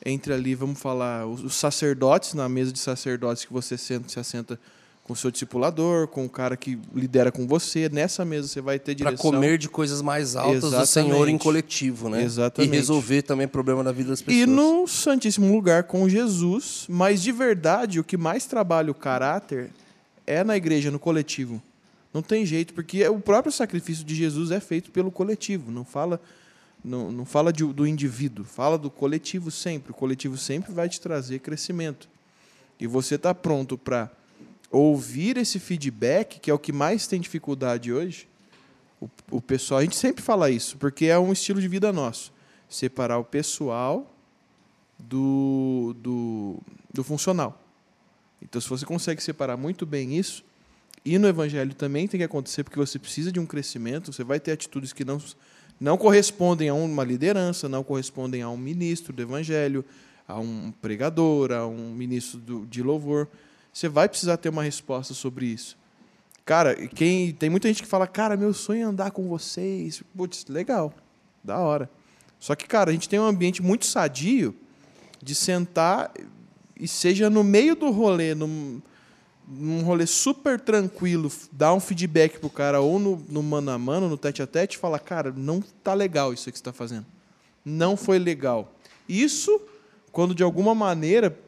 entre 0.05 0.33
ali, 0.33 0.55
vamos 0.55 0.79
falar, 0.79 1.27
os 1.27 1.43
os 1.43 1.55
sacerdotes, 1.55 2.35
na 2.35 2.49
mesa 2.49 2.73
de 2.73 2.79
sacerdotes 2.79 3.45
que 3.45 3.53
você 3.53 3.79
senta, 3.79 4.09
se 4.09 4.19
assenta 4.21 4.59
com 5.05 5.13
o 5.13 5.17
seu 5.17 5.31
discipulador, 5.31 6.09
com 6.09 6.25
o 6.25 6.29
cara 6.29 6.57
que 6.57 6.79
lidera 6.95 7.31
com 7.31 7.47
você. 7.47 7.91
Nessa 7.91 8.25
mesa 8.25 8.49
você 8.49 8.61
vai 8.61 8.79
ter 8.79 8.97
Para 8.97 9.11
direção. 9.11 9.31
comer 9.31 9.59
de 9.59 9.69
coisas 9.69 10.01
mais 10.01 10.35
altas 10.35 10.63
do 10.63 10.69
Exatamente. 10.69 10.89
Senhor 10.89 11.29
em 11.29 11.37
coletivo, 11.37 12.09
né? 12.09 12.23
Exatamente. 12.23 12.73
E 12.73 12.77
resolver 12.77 13.23
também 13.23 13.47
problema 13.47 13.85
da 13.85 13.93
vida 13.93 14.11
das 14.11 14.23
pessoas. 14.23 14.43
E 14.43 14.47
no 14.47 14.89
Santíssimo 14.89 15.53
Lugar 15.53 15.85
com 15.85 16.09
Jesus, 16.09 16.87
mas 16.89 17.23
de 17.23 17.33
verdade, 17.33 18.01
o 18.01 18.05
que 18.05 18.17
mais 18.17 18.47
trabalha 18.47 18.91
o 18.91 18.95
caráter 18.95 19.71
é 20.27 20.43
na 20.43 20.57
igreja, 20.57 20.91
no 20.91 20.99
coletivo. 20.99 21.63
Não 22.13 22.23
tem 22.23 22.47
jeito, 22.47 22.73
porque 22.73 23.07
o 23.07 23.21
próprio 23.21 23.53
sacrifício 23.53 24.05
de 24.05 24.15
Jesus 24.15 24.51
é 24.51 24.61
feito 24.61 24.91
pelo 24.91 25.11
coletivo, 25.11 25.71
não 25.71 25.85
fala 25.85 26.19
não, 26.85 27.11
não 27.11 27.25
fala 27.25 27.53
de- 27.53 27.65
do 27.65 27.87
indivíduo, 27.87 28.45
fala 28.45 28.77
do 28.77 28.91
coletivo 28.91 29.51
sempre. 29.51 29.91
O 29.93 29.95
coletivo 29.95 30.37
sempre 30.37 30.73
vai 30.73 30.89
te 30.89 31.01
trazer 31.01 31.39
crescimento. 31.39 32.09
E 32.79 32.87
você 32.87 33.15
está 33.15 33.35
pronto 33.35 33.79
para 33.79 34.11
ouvir 34.71 35.37
esse 35.37 35.59
feedback, 35.59 36.39
que 36.41 36.51
é 36.51 36.55
o 36.55 36.59
que 36.59 36.73
mais 36.73 37.07
tem 37.07 37.21
dificuldade 37.21 37.93
hoje. 37.93 38.29
O, 39.01 39.09
o 39.31 39.41
pessoal, 39.41 39.81
a 39.81 39.83
gente 39.83 39.97
sempre 39.97 40.23
fala 40.23 40.51
isso, 40.51 40.77
porque 40.77 41.07
é 41.07 41.19
um 41.19 41.33
estilo 41.33 41.61
de 41.61 41.69
vida 41.69 41.93
nosso. 41.93 42.33
Separar 42.69 43.19
o 43.19 43.25
pessoal 43.25 44.11
do, 44.99 45.95
do, 45.99 46.59
do 46.93 47.05
funcional. 47.05 47.61
Então, 48.43 48.61
se 48.61 48.69
você 48.69 48.85
consegue 48.85 49.23
separar 49.23 49.57
muito 49.57 49.87
bem 49.87 50.19
isso, 50.19 50.45
e 51.05 51.19
no 51.19 51.29
evangelho 51.29 51.75
também 51.75 52.09
tem 52.09 52.19
que 52.19 52.25
acontecer, 52.25 52.65
porque 52.65 52.79
você 52.79 52.99
precisa 52.99 53.31
de 53.31 53.39
um 53.39 53.47
crescimento, 53.47 54.13
você 54.13 54.25
vai 54.25 54.41
ter 54.41 54.53
atitudes 54.53 54.93
que 54.93 55.05
não, 55.05 55.21
não 55.81 55.97
correspondem 55.97 56.69
a 56.69 56.75
uma 56.75 57.05
liderança, 57.05 57.69
não 57.69 57.83
correspondem 57.83 58.43
a 58.43 58.49
um 58.49 58.57
ministro 58.57 59.13
do 59.13 59.23
evangelho, 59.23 59.85
a 60.27 60.39
um 60.39 60.73
pregador, 60.81 61.53
a 61.53 61.67
um 61.67 61.95
ministro 61.95 62.67
de 62.69 62.83
louvor. 62.83 63.29
Você 63.73 63.89
vai 63.89 64.09
precisar 64.09 64.37
ter 64.37 64.49
uma 64.49 64.63
resposta 64.63 65.13
sobre 65.15 65.47
isso. 65.47 65.77
Cara, 66.45 66.75
quem 66.89 67.33
tem 67.33 67.49
muita 67.49 67.69
gente 67.69 67.83
que 67.83 67.89
fala, 67.89 68.07
cara, 68.07 68.37
meu 68.37 68.53
sonho 68.53 68.83
é 68.83 68.85
andar 68.85 69.11
com 69.11 69.27
vocês. 69.29 70.03
Putz, 70.17 70.47
legal, 70.47 70.93
da 71.43 71.59
hora. 71.59 71.91
Só 72.39 72.55
que, 72.55 72.67
cara, 72.67 72.91
a 72.91 72.93
gente 72.93 73.09
tem 73.09 73.19
um 73.19 73.27
ambiente 73.27 73.63
muito 73.63 73.87
sadio 73.87 74.55
de 75.23 75.35
sentar 75.35 76.13
e 76.79 76.87
seja 76.87 77.31
no 77.31 77.43
meio 77.43 77.75
do 77.75 77.91
rolê, 77.91 78.35
num, 78.35 78.83
num 79.47 79.83
rolê 79.83 80.07
super 80.07 80.59
tranquilo, 80.59 81.31
dar 81.53 81.75
um 81.75 81.81
feedback 81.81 82.39
pro 82.39 82.49
cara 82.49 82.81
ou 82.81 82.99
no, 82.99 83.25
no 83.29 83.43
mano 83.43 83.71
a 83.71 83.79
mano, 83.79 84.09
no 84.09 84.17
tete 84.17 84.43
a 84.43 84.47
tete, 84.47 84.79
falar, 84.79 84.99
cara, 84.99 85.33
não 85.37 85.63
tá 85.83 85.95
legal 85.95 86.33
isso 86.33 86.45
que 86.45 86.59
você 86.59 86.61
está 86.61 86.73
fazendo. 86.73 87.07
Não 87.65 87.97
foi 87.97 88.19
legal. 88.19 88.73
Isso, 89.09 89.61
quando 90.11 90.35
de 90.35 90.43
alguma 90.43 90.75
maneira, 90.75 91.39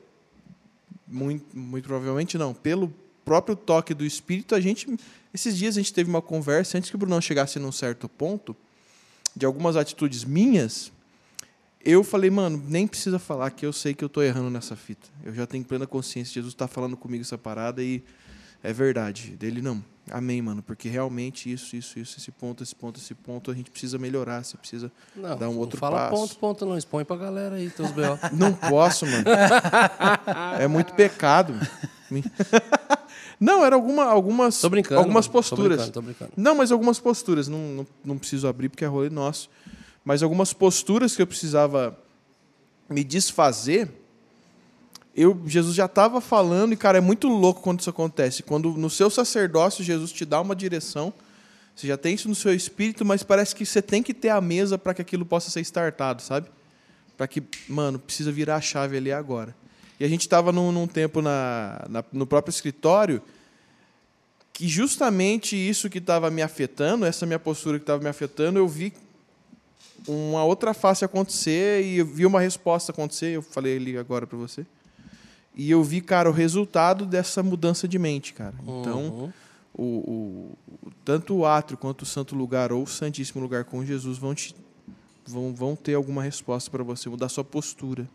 muito, 1.06 1.44
muito 1.56 1.86
provavelmente 1.86 2.36
não, 2.36 2.52
pelo 2.52 2.92
próprio 3.24 3.56
toque 3.56 3.94
do 3.94 4.04
espírito, 4.04 4.54
a 4.54 4.60
gente. 4.60 4.86
Esses 5.32 5.56
dias 5.56 5.76
a 5.76 5.80
gente 5.80 5.92
teve 5.92 6.08
uma 6.08 6.22
conversa, 6.22 6.78
antes 6.78 6.88
que 6.88 6.96
o 6.96 6.98
Brunão 6.98 7.20
chegasse 7.20 7.58
num 7.58 7.72
certo 7.72 8.08
ponto, 8.08 8.56
de 9.34 9.44
algumas 9.44 9.76
atitudes 9.76 10.24
minhas, 10.24 10.90
eu 11.92 12.02
falei, 12.02 12.30
mano, 12.30 12.62
nem 12.68 12.86
precisa 12.86 13.18
falar 13.18 13.50
que 13.50 13.64
eu 13.64 13.72
sei 13.72 13.94
que 13.94 14.04
eu 14.04 14.08
tô 14.08 14.22
errando 14.22 14.50
nessa 14.50 14.74
fita. 14.76 15.08
Eu 15.24 15.32
já 15.34 15.46
tenho 15.46 15.64
plena 15.64 15.86
consciência, 15.86 16.34
Jesus 16.34 16.52
está 16.52 16.66
falando 16.66 16.96
comigo 16.96 17.22
essa 17.22 17.38
parada 17.38 17.82
e 17.82 18.02
é 18.62 18.72
verdade. 18.72 19.30
Dele 19.36 19.62
não. 19.62 19.82
Amém, 20.10 20.40
mano, 20.40 20.62
porque 20.62 20.88
realmente 20.88 21.50
isso, 21.52 21.74
isso, 21.74 21.98
isso, 21.98 22.16
esse 22.18 22.30
ponto, 22.30 22.62
esse 22.62 22.74
ponto, 22.74 23.00
esse 23.00 23.12
ponto, 23.12 23.50
a 23.50 23.54
gente 23.54 23.70
precisa 23.70 23.98
melhorar, 23.98 24.44
você 24.44 24.56
precisa 24.56 24.92
Não, 25.16 25.36
dar 25.36 25.48
um 25.48 25.54
não 25.54 25.58
outro 25.58 25.78
fala 25.80 26.08
passo. 26.08 26.10
ponto, 26.12 26.36
ponto, 26.36 26.66
não. 26.66 26.78
Expõe 26.78 27.04
pra 27.04 27.16
galera 27.16 27.56
aí, 27.56 27.68
teus 27.70 27.90
B.O. 27.90 28.16
Não 28.36 28.52
posso, 28.52 29.04
mano. 29.06 29.24
É 30.60 30.68
muito 30.68 30.94
pecado. 30.94 31.54
Não, 33.40 33.64
era 33.64 33.74
alguma, 33.74 34.04
algumas, 34.04 34.60
Tô 34.60 34.70
brincando. 34.70 35.00
algumas 35.00 35.26
mano. 35.26 35.32
posturas. 35.32 35.76
Tô 35.76 35.76
brincando, 35.76 35.92
tô 35.92 36.02
brincando. 36.02 36.32
Não, 36.36 36.54
mas 36.54 36.70
algumas 36.72 36.98
posturas. 36.98 37.48
Não, 37.48 37.58
não, 37.58 37.86
não 38.04 38.18
preciso 38.18 38.46
abrir 38.48 38.68
porque 38.68 38.84
é 38.84 38.88
rolê 38.88 39.10
nosso. 39.10 39.50
Mas 40.06 40.22
algumas 40.22 40.52
posturas 40.52 41.16
que 41.16 41.20
eu 41.20 41.26
precisava 41.26 41.98
me 42.88 43.02
desfazer. 43.02 43.90
Eu, 45.16 45.42
Jesus 45.46 45.74
já 45.74 45.86
estava 45.86 46.20
falando, 46.20 46.72
e, 46.72 46.76
cara, 46.76 46.98
é 46.98 47.00
muito 47.00 47.26
louco 47.26 47.60
quando 47.60 47.80
isso 47.80 47.90
acontece. 47.90 48.44
Quando 48.44 48.70
no 48.74 48.88
seu 48.88 49.10
sacerdócio 49.10 49.82
Jesus 49.82 50.12
te 50.12 50.24
dá 50.24 50.40
uma 50.40 50.54
direção, 50.54 51.12
você 51.74 51.88
já 51.88 51.96
tem 51.96 52.14
isso 52.14 52.28
no 52.28 52.36
seu 52.36 52.54
espírito, 52.54 53.04
mas 53.04 53.24
parece 53.24 53.52
que 53.52 53.66
você 53.66 53.82
tem 53.82 54.00
que 54.00 54.14
ter 54.14 54.28
a 54.28 54.40
mesa 54.40 54.78
para 54.78 54.94
que 54.94 55.02
aquilo 55.02 55.26
possa 55.26 55.50
ser 55.50 55.60
startado, 55.62 56.22
sabe? 56.22 56.48
Para 57.16 57.26
que, 57.26 57.42
mano, 57.68 57.98
precisa 57.98 58.30
virar 58.30 58.56
a 58.56 58.60
chave 58.60 58.96
ali 58.96 59.10
agora. 59.10 59.56
E 59.98 60.04
a 60.04 60.08
gente 60.08 60.20
estava 60.20 60.52
num, 60.52 60.70
num 60.70 60.86
tempo 60.86 61.20
na, 61.20 61.84
na- 61.88 62.04
no 62.12 62.28
próprio 62.28 62.50
escritório 62.52 63.20
que 64.52 64.68
justamente 64.68 65.56
isso 65.56 65.90
que 65.90 65.98
estava 65.98 66.30
me 66.30 66.42
afetando, 66.42 67.04
essa 67.04 67.26
minha 67.26 67.38
postura 67.40 67.78
que 67.78 67.82
estava 67.82 68.00
me 68.00 68.08
afetando, 68.08 68.58
eu 68.58 68.68
vi 68.68 68.92
uma 70.06 70.44
outra 70.44 70.72
face 70.74 71.04
acontecer 71.04 71.82
e 71.84 71.98
eu 71.98 72.06
vi 72.06 72.24
uma 72.26 72.40
resposta 72.40 72.92
acontecer. 72.92 73.28
Eu 73.36 73.42
falei 73.42 73.76
ali 73.76 73.96
agora 73.98 74.26
para 74.26 74.36
você. 74.38 74.66
E 75.54 75.70
eu 75.70 75.82
vi, 75.82 76.00
cara, 76.00 76.28
o 76.28 76.32
resultado 76.32 77.06
dessa 77.06 77.42
mudança 77.42 77.88
de 77.88 77.98
mente, 77.98 78.34
cara. 78.34 78.54
Então, 78.62 79.00
Uhum. 79.08 79.32
o, 79.74 79.84
o- 79.84 80.88
tanto 81.04 81.34
o 81.34 81.46
átrio 81.46 81.78
quanto 81.78 82.02
o 82.02 82.06
santo 82.06 82.34
lugar 82.34 82.72
ou 82.72 82.82
o 82.82 82.86
santíssimo 82.86 83.40
lugar 83.42 83.64
com 83.64 83.84
Jesus 83.84 84.18
vão 84.18 84.34
te 84.34 84.54
vão, 85.26 85.52
vão 85.54 85.74
ter 85.74 85.94
alguma 85.94 86.22
resposta 86.22 86.70
para 86.70 86.84
você, 86.84 87.08
mudar 87.08 87.28
sua 87.28 87.42
postura. 87.42 88.06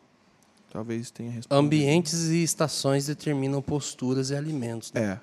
Talvez 0.71 1.11
tenha 1.11 1.29
resposta. 1.31 1.53
Ambientes 1.53 2.29
e 2.29 2.41
estações 2.43 3.07
determinam 3.07 3.61
posturas 3.61 4.29
e 4.29 4.35
alimentos. 4.35 4.93
né? 4.93 5.01
É. 5.01 5.19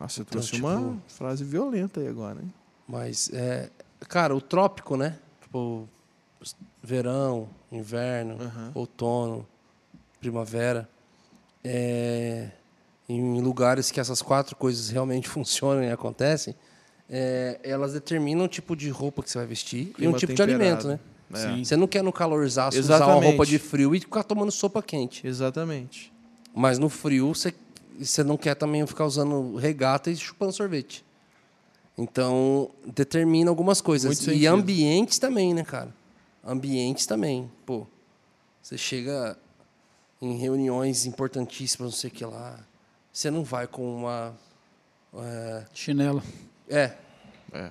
Nossa, 0.00 0.20
eu 0.20 0.22
Então, 0.22 0.30
trouxe 0.32 0.52
tipo- 0.52 0.66
uma 0.68 0.96
frase 1.08 1.42
violenta 1.44 2.00
aí 2.00 2.06
agora, 2.06 2.40
hein? 2.40 2.52
Mas, 2.86 3.30
é, 3.32 3.68
cara, 4.08 4.36
o 4.36 4.40
trópico, 4.40 4.96
né? 4.96 5.18
Tipo, 5.52 5.86
verão, 6.82 7.46
inverno, 7.70 8.38
outono, 8.74 9.46
primavera, 10.18 10.88
é, 11.62 12.48
em 13.06 13.38
lugares 13.42 13.90
que 13.90 14.00
essas 14.00 14.22
quatro 14.22 14.56
coisas 14.56 14.88
realmente 14.88 15.28
funcionam 15.30 15.84
e 15.84 15.90
acontecem, 15.90 16.54
é, 17.08 17.60
elas 17.62 17.92
determinam 17.92 18.46
o 18.46 18.48
tipo 18.48 18.74
de 18.74 18.88
roupa 18.88 19.22
que 19.22 19.30
você 19.30 19.38
vai 19.38 19.46
vestir 19.46 19.88
e 19.88 19.92
Clima 19.92 20.14
um 20.14 20.18
tipo 20.18 20.32
de 20.32 20.42
alimento, 20.42 20.88
né? 20.88 20.98
É. 21.34 21.64
Você 21.64 21.76
não 21.76 21.86
quer 21.86 22.02
no 22.02 22.12
calorzaço 22.12 22.78
usar 22.78 23.06
uma 23.06 23.22
roupa 23.22 23.44
de 23.44 23.58
frio 23.58 23.94
e 23.94 24.00
ficar 24.00 24.22
tomando 24.22 24.50
sopa 24.50 24.82
quente. 24.82 25.26
Exatamente. 25.26 26.12
Mas 26.54 26.78
no 26.78 26.88
frio, 26.88 27.34
você, 27.34 27.54
você 27.98 28.24
não 28.24 28.36
quer 28.36 28.54
também 28.54 28.86
ficar 28.86 29.04
usando 29.04 29.56
regata 29.56 30.10
e 30.10 30.16
chupando 30.16 30.52
sorvete. 30.52 31.04
Então, 31.96 32.70
determina 32.86 33.50
algumas 33.50 33.80
coisas. 33.80 34.06
Muito 34.06 34.22
e 34.22 34.24
sentido. 34.34 34.46
ambientes 34.54 35.18
também, 35.18 35.52
né, 35.52 35.62
cara? 35.62 35.94
Ambientes 36.44 37.06
também. 37.06 37.50
Pô, 37.66 37.86
você 38.62 38.78
chega 38.78 39.36
em 40.20 40.36
reuniões 40.36 41.04
importantíssimas, 41.06 41.92
não 41.92 41.98
sei 41.98 42.08
o 42.10 42.12
que 42.12 42.24
lá. 42.24 42.58
Você 43.12 43.30
não 43.30 43.44
vai 43.44 43.66
com 43.66 43.96
uma. 43.96 44.34
É. 45.14 45.64
Chinelo. 45.74 46.22
é, 46.68 46.96
É. 47.52 47.70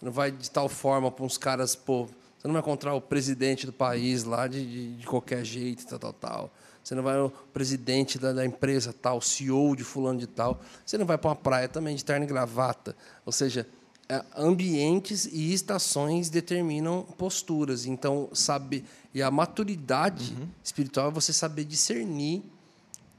não 0.00 0.10
vai 0.10 0.30
de 0.30 0.50
tal 0.50 0.68
forma 0.68 1.10
para 1.10 1.24
uns 1.24 1.36
caras, 1.36 1.74
pô. 1.76 2.06
Você 2.38 2.48
não 2.48 2.54
vai 2.54 2.62
encontrar 2.62 2.94
o 2.94 3.02
presidente 3.02 3.66
do 3.66 3.72
país 3.72 4.24
lá 4.24 4.46
de, 4.46 4.64
de, 4.64 4.96
de 4.96 5.06
qualquer 5.06 5.44
jeito, 5.44 5.86
tal, 5.86 5.98
tal, 5.98 6.12
tal. 6.14 6.50
Você 6.82 6.94
não 6.94 7.02
vai 7.02 7.18
o 7.18 7.30
presidente 7.52 8.18
da, 8.18 8.32
da 8.32 8.44
empresa 8.44 8.92
tal, 8.92 9.20
CEO 9.20 9.76
de 9.76 9.84
fulano 9.84 10.18
de 10.18 10.26
tal. 10.26 10.60
Você 10.84 10.96
não 10.98 11.06
vai 11.06 11.18
para 11.18 11.30
uma 11.30 11.36
praia 11.36 11.68
também 11.68 11.94
de 11.94 12.04
terno 12.04 12.24
e 12.24 12.28
gravata. 12.28 12.96
Ou 13.24 13.32
seja, 13.32 13.66
é, 14.08 14.24
ambientes 14.36 15.26
e 15.26 15.52
estações 15.52 16.28
determinam 16.28 17.02
posturas. 17.16 17.86
Então, 17.86 18.28
saber 18.32 18.84
e 19.12 19.22
a 19.22 19.30
maturidade 19.30 20.36
espiritual 20.62 21.08
é 21.08 21.10
você 21.10 21.32
saber 21.32 21.64
discernir 21.64 22.42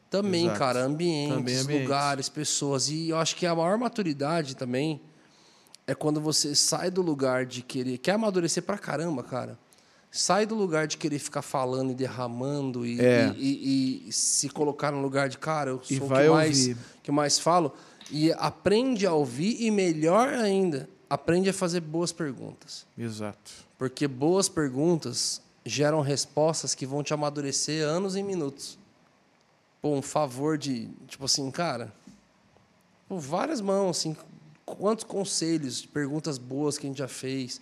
também, 0.10 0.46
Exato. 0.46 0.60
cara, 0.60 0.84
ambientes, 0.84 1.38
Também 1.38 1.58
ambientes. 1.58 1.84
lugares, 1.84 2.30
pessoas. 2.30 2.90
E 2.90 3.10
eu 3.10 3.18
acho 3.18 3.36
que 3.36 3.46
a 3.46 3.56
maior 3.56 3.78
maturidade 3.78 4.56
também 4.56 5.02
é 5.88 5.96
quando 5.96 6.20
você 6.20 6.54
sai 6.54 6.92
do 6.92 7.02
lugar 7.02 7.46
de 7.46 7.62
querer. 7.62 7.98
Quer 7.98 8.14
amadurecer 8.14 8.64
pra 8.64 8.78
caramba, 8.78 9.24
cara. 9.24 9.58
Sai 10.14 10.46
do 10.46 10.56
lugar 10.56 10.88
de 10.88 10.98
querer 10.98 11.20
ficar 11.20 11.42
falando 11.42 11.92
e 11.92 11.96
derramando 11.96 12.86
e, 12.86 13.00
É. 13.00 13.34
e- 13.38 14.04
e- 14.04 14.10
e 14.10 14.12
se 14.12 14.50
colocar 14.50 14.92
no 14.92 15.02
lugar 15.02 15.30
de, 15.30 15.38
cara, 15.38 15.70
eu 15.70 15.82
sou 15.82 15.98
o 15.98 16.02
que 16.02 16.08
mais, 16.30 16.60
ouvir. 16.60 16.78
que 17.02 17.12
mais 17.12 17.40
falo. 17.40 17.72
E 18.12 18.30
aprende 18.34 19.08
a 19.08 19.14
ouvir 19.14 19.56
e, 19.62 19.72
melhor 19.72 20.28
ainda, 20.34 20.90
aprende 21.10 21.50
a 21.50 21.54
fazer 21.54 21.80
boas 21.80 22.12
perguntas. 22.12 22.86
Exato. 22.98 23.52
Porque 23.78 24.06
boas 24.06 24.50
perguntas 24.50 25.42
geram 25.66 26.02
respostas 26.02 26.76
que 26.76 26.86
vão 26.86 27.02
te 27.04 27.14
amadurecer 27.14 27.88
anos 27.88 28.18
e 28.18 28.22
minutos. 28.24 28.78
Pô, 29.82 29.96
um 29.96 30.02
favor 30.02 30.58
de, 30.58 30.90
tipo 31.08 31.24
assim, 31.24 31.50
cara, 31.50 31.94
pô, 33.08 33.18
várias 33.18 33.62
mãos, 33.62 34.00
assim, 34.00 34.16
quantos 34.66 35.06
conselhos, 35.06 35.86
perguntas 35.86 36.38
boas 36.38 36.78
que 36.78 36.86
a 36.86 36.90
gente 36.90 36.98
já 37.00 37.08
fez. 37.08 37.62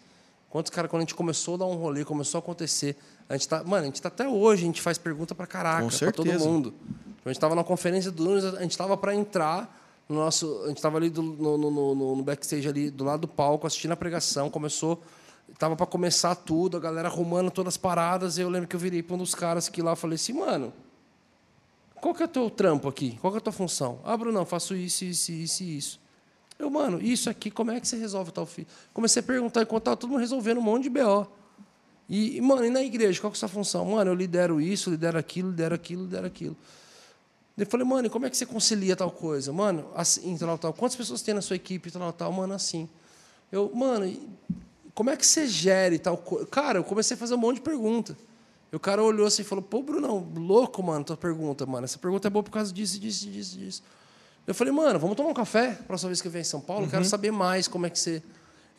Quantos, 0.49 0.71
cara, 0.71 0.87
quando 0.87 1.01
a 1.01 1.03
gente 1.03 1.15
começou 1.15 1.53
a 1.55 1.57
dar 1.57 1.65
um 1.65 1.75
rolê, 1.75 2.03
começou 2.03 2.39
a 2.39 2.41
acontecer. 2.41 2.97
A 3.27 3.33
gente 3.33 3.47
tá, 3.47 3.63
mano, 3.63 3.83
a 3.83 3.85
gente 3.85 4.01
tá 4.01 4.07
até 4.07 4.27
hoje, 4.27 4.63
a 4.63 4.65
gente 4.65 4.81
faz 4.81 4.97
pergunta 4.97 5.35
pra 5.35 5.45
caraca, 5.45 5.83
pra 6.05 6.11
todo 6.13 6.25
mundo. 6.47 6.73
A 7.23 7.29
gente 7.29 7.39
tava 7.39 7.53
na 7.53 7.63
conferência 7.63 8.09
do 8.09 8.23
Nunes, 8.23 8.43
a 8.45 8.61
gente 8.61 8.75
tava 8.77 8.97
para 8.97 9.13
entrar 9.13 9.77
no 10.07 10.15
nosso, 10.15 10.61
a 10.65 10.69
gente 10.69 10.81
tava 10.81 10.97
ali 10.97 11.09
do- 11.11 11.21
no, 11.21 11.57
no, 11.57 11.69
no- 11.95 12.15
no 12.15 12.23
backstage 12.23 12.67
ali 12.67 12.89
do 12.89 13.03
lado 13.03 13.21
do 13.21 13.27
palco 13.27 13.67
assistindo 13.67 13.91
a 13.91 13.95
pregação, 13.95 14.49
começou 14.49 14.99
tava 15.57 15.75
para 15.75 15.85
começar 15.85 16.33
tudo, 16.35 16.77
a 16.77 16.79
galera 16.79 17.07
arrumando 17.09 17.51
todas 17.51 17.73
as 17.73 17.77
paradas, 17.77 18.37
e 18.37 18.41
eu 18.41 18.49
lembro 18.49 18.67
que 18.67 18.75
eu 18.75 18.79
virei 18.79 19.03
para 19.03 19.15
um 19.15 19.19
dos 19.19 19.35
caras 19.35 19.67
que 19.67 19.81
lá 19.81 19.95
falei 19.95 20.15
assim, 20.15 20.33
mano, 20.33 20.71
qual 21.95 22.13
que 22.15 22.21
é 22.23 22.25
o 22.25 22.29
teu 22.29 22.49
trampo 22.49 22.87
aqui? 22.87 23.17
Qual 23.19 23.31
que 23.31 23.37
é 23.37 23.39
a 23.39 23.41
tua 23.41 23.51
função? 23.53 23.99
Ah, 24.05 24.15
Bruno, 24.15 24.43
faço 24.45 24.75
isso, 24.75 25.03
isso, 25.05 25.31
isso 25.31 25.63
e 25.63 25.77
isso. 25.77 25.99
Eu, 26.59 26.69
mano, 26.69 27.01
isso 27.01 27.29
aqui, 27.29 27.49
como 27.49 27.71
é 27.71 27.79
que 27.79 27.87
você 27.87 27.95
resolve 27.95 28.31
tal 28.31 28.45
filho? 28.45 28.67
Comecei 28.93 29.21
a 29.21 29.23
perguntar 29.23 29.61
enquanto 29.61 29.83
tava 29.83 29.95
todo 29.95 30.09
mundo 30.09 30.19
resolvendo 30.19 30.57
um 30.57 30.61
monte 30.61 30.83
de 30.83 30.89
BO. 30.89 31.25
E, 32.09 32.41
mano, 32.41 32.65
e 32.65 32.69
na 32.69 32.83
igreja, 32.83 33.21
qual 33.21 33.31
que 33.31 33.37
é 33.37 33.37
a 33.37 33.39
sua 33.39 33.47
função? 33.47 33.85
Mano, 33.85 34.11
eu 34.11 34.15
lidero 34.15 34.59
isso, 34.59 34.89
lidero 34.89 35.17
aquilo, 35.17 35.51
lidero 35.51 35.73
aquilo, 35.73 36.03
lidero 36.03 36.27
aquilo. 36.27 36.57
Eu 37.57 37.65
falei, 37.65 37.85
mano, 37.85 38.07
e 38.07 38.09
como 38.09 38.25
é 38.25 38.29
que 38.29 38.35
você 38.35 38.45
concilia 38.45 38.95
tal 38.95 39.09
coisa? 39.09 39.53
Mano, 39.53 39.89
assim, 39.95 40.37
tal, 40.37 40.57
tal. 40.57 40.73
Quantas 40.73 40.97
pessoas 40.97 41.21
tem 41.21 41.33
na 41.33 41.41
sua 41.41 41.55
equipe, 41.55 41.89
tal, 41.89 42.11
tal? 42.11 42.31
Mano, 42.31 42.53
assim. 42.53 42.89
Eu, 43.51 43.71
mano, 43.73 44.13
como 44.93 45.09
é 45.09 45.15
que 45.15 45.25
você 45.25 45.47
gere 45.47 45.97
tal 45.97 46.17
coisa? 46.17 46.45
Cara, 46.47 46.79
eu 46.79 46.83
comecei 46.83 47.15
a 47.15 47.17
fazer 47.17 47.35
um 47.35 47.37
monte 47.37 47.55
de 47.55 47.61
pergunta. 47.61 48.17
E 48.71 48.75
o 48.75 48.79
cara 48.79 49.01
olhou 49.01 49.25
assim 49.25 49.43
e 49.43 49.45
falou, 49.45 49.63
pô, 49.63 49.81
Brunão, 49.81 50.27
louco, 50.35 50.83
mano, 50.83 51.05
tua 51.05 51.17
pergunta, 51.17 51.65
mano. 51.65 51.85
Essa 51.85 51.97
pergunta 51.97 52.27
é 52.27 52.29
boa 52.29 52.43
por 52.43 52.51
causa 52.51 52.73
disso, 52.73 52.99
disso, 52.99 53.29
disso, 53.29 53.57
disso. 53.57 53.83
Eu 54.49 54.55
falei, 54.55 54.73
mano, 54.73 54.97
vamos 54.97 55.15
tomar 55.15 55.29
um 55.29 55.33
café? 55.33 55.77
Próxima 55.85 56.09
vez 56.09 56.21
que 56.21 56.27
eu 56.27 56.31
vier 56.31 56.41
em 56.41 56.43
São 56.43 56.59
Paulo, 56.59 56.85
eu 56.85 56.89
quero 56.89 57.05
saber 57.05 57.29
mais 57.31 57.67
como 57.67 57.85
é 57.85 57.89
que 57.91 57.99
você... 57.99 58.23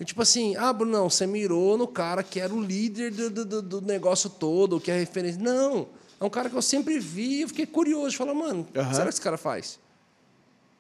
Eu, 0.01 0.05
tipo 0.05 0.21
assim, 0.21 0.57
ah, 0.57 0.73
Brunão, 0.73 1.09
você 1.09 1.29
mirou 1.29 1.79
no 1.79 1.87
cara 1.87 2.25
que 2.25 2.41
era 2.41 2.53
o 2.53 2.61
líder 2.61 3.13
do, 3.13 3.45
do- 3.45 3.63
do, 3.63 3.81
negócio 3.81 4.29
todo, 4.29 4.81
que 4.81 4.91
é 4.91 4.99
referência. 4.99 5.41
Não, 5.41 5.87
é 6.19 6.25
um 6.25 6.29
cara 6.29 6.51
que 6.51 6.57
eu 6.57 6.63
sempre 6.63 6.99
vi 6.99 7.43
eu 7.43 7.49
fiquei 7.49 7.67
curioso. 7.67 8.17
Falei, 8.17 8.35
mano, 8.35 8.65
que 8.65 8.95
será 8.95 9.05
que 9.05 9.11
esse 9.11 9.21
cara 9.21 9.37
faz? 9.37 9.79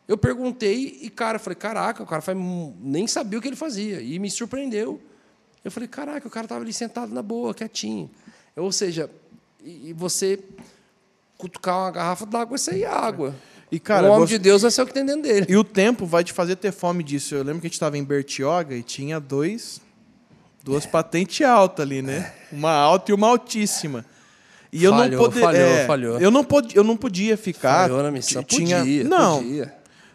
Eu 0.08 0.18
perguntei 0.18 0.98
e, 1.02 1.08
cara, 1.08 1.36
eu 1.36 1.40
falei, 1.40 1.54
caraca, 1.54 2.02
o 2.02 2.06
cara 2.06 2.20
faz, 2.20 2.36
nem 2.80 3.06
sabia 3.06 3.38
o 3.38 3.42
que 3.42 3.46
ele 3.46 3.54
fazia. 3.54 4.00
E 4.00 4.18
me 4.18 4.28
surpreendeu. 4.28 5.00
Eu 5.64 5.70
falei, 5.70 5.88
caraca, 5.88 6.26
o 6.26 6.30
cara 6.30 6.46
estava 6.46 6.62
ali 6.64 6.72
sentado 6.72 7.14
na 7.14 7.22
boa, 7.22 7.54
quietinho. 7.54 8.10
Ou 8.56 8.72
seja, 8.72 9.08
e, 9.62 9.90
e 9.90 9.92
você 9.92 10.42
cutucar 11.38 11.76
uma 11.78 11.90
garrafa 11.92 12.26
d'água 12.26 12.56
e 12.56 12.58
sair 12.58 12.86
água. 12.86 13.36
E, 13.72 13.78
cara, 13.78 14.08
o 14.08 14.12
homem 14.12 14.26
você- 14.26 14.32
de 14.34 14.38
Deus 14.40 14.62
vai 14.62 14.70
ser 14.70 14.82
o 14.82 14.86
que 14.86 14.92
tem 14.94 15.04
dentro 15.04 15.22
dele. 15.22 15.46
E 15.48 15.56
o 15.56 15.62
tempo 15.62 16.04
vai 16.06 16.24
te 16.24 16.32
fazer 16.32 16.56
ter 16.56 16.72
fome 16.72 17.02
disso. 17.04 17.34
Eu 17.34 17.44
lembro 17.44 17.60
que 17.60 17.66
a 17.66 17.68
gente 17.68 17.74
estava 17.74 17.96
em 17.96 18.02
Bertioga 18.04 18.74
e 18.74 18.82
tinha 18.82 19.20
dois, 19.20 19.80
duas 20.64 20.86
patentes 20.86 21.46
altas 21.46 21.84
ali, 21.86 22.02
né? 22.02 22.32
Uma 22.50 22.72
alta 22.72 23.12
e 23.12 23.14
uma 23.14 23.28
altíssima. 23.28 24.04
E 24.72 24.84
eu 24.84 24.90
não 24.92 24.98
Falhou, 24.98 25.24
poderia. 25.24 25.44
falhou, 25.48 25.86
falhou. 25.86 26.20
Eu 26.20 26.30
não, 26.30 26.44
pod, 26.44 26.76
eu 26.76 26.84
não 26.84 26.96
podia 26.96 27.36
ficar. 27.36 27.88
Falhou 27.88 28.02
na 28.02 28.10
missão. 28.10 28.42
Ti- 28.42 28.56
Tinha, 28.56 28.78
Podia, 28.78 29.04
não, 29.04 29.38
podia. 29.42 29.74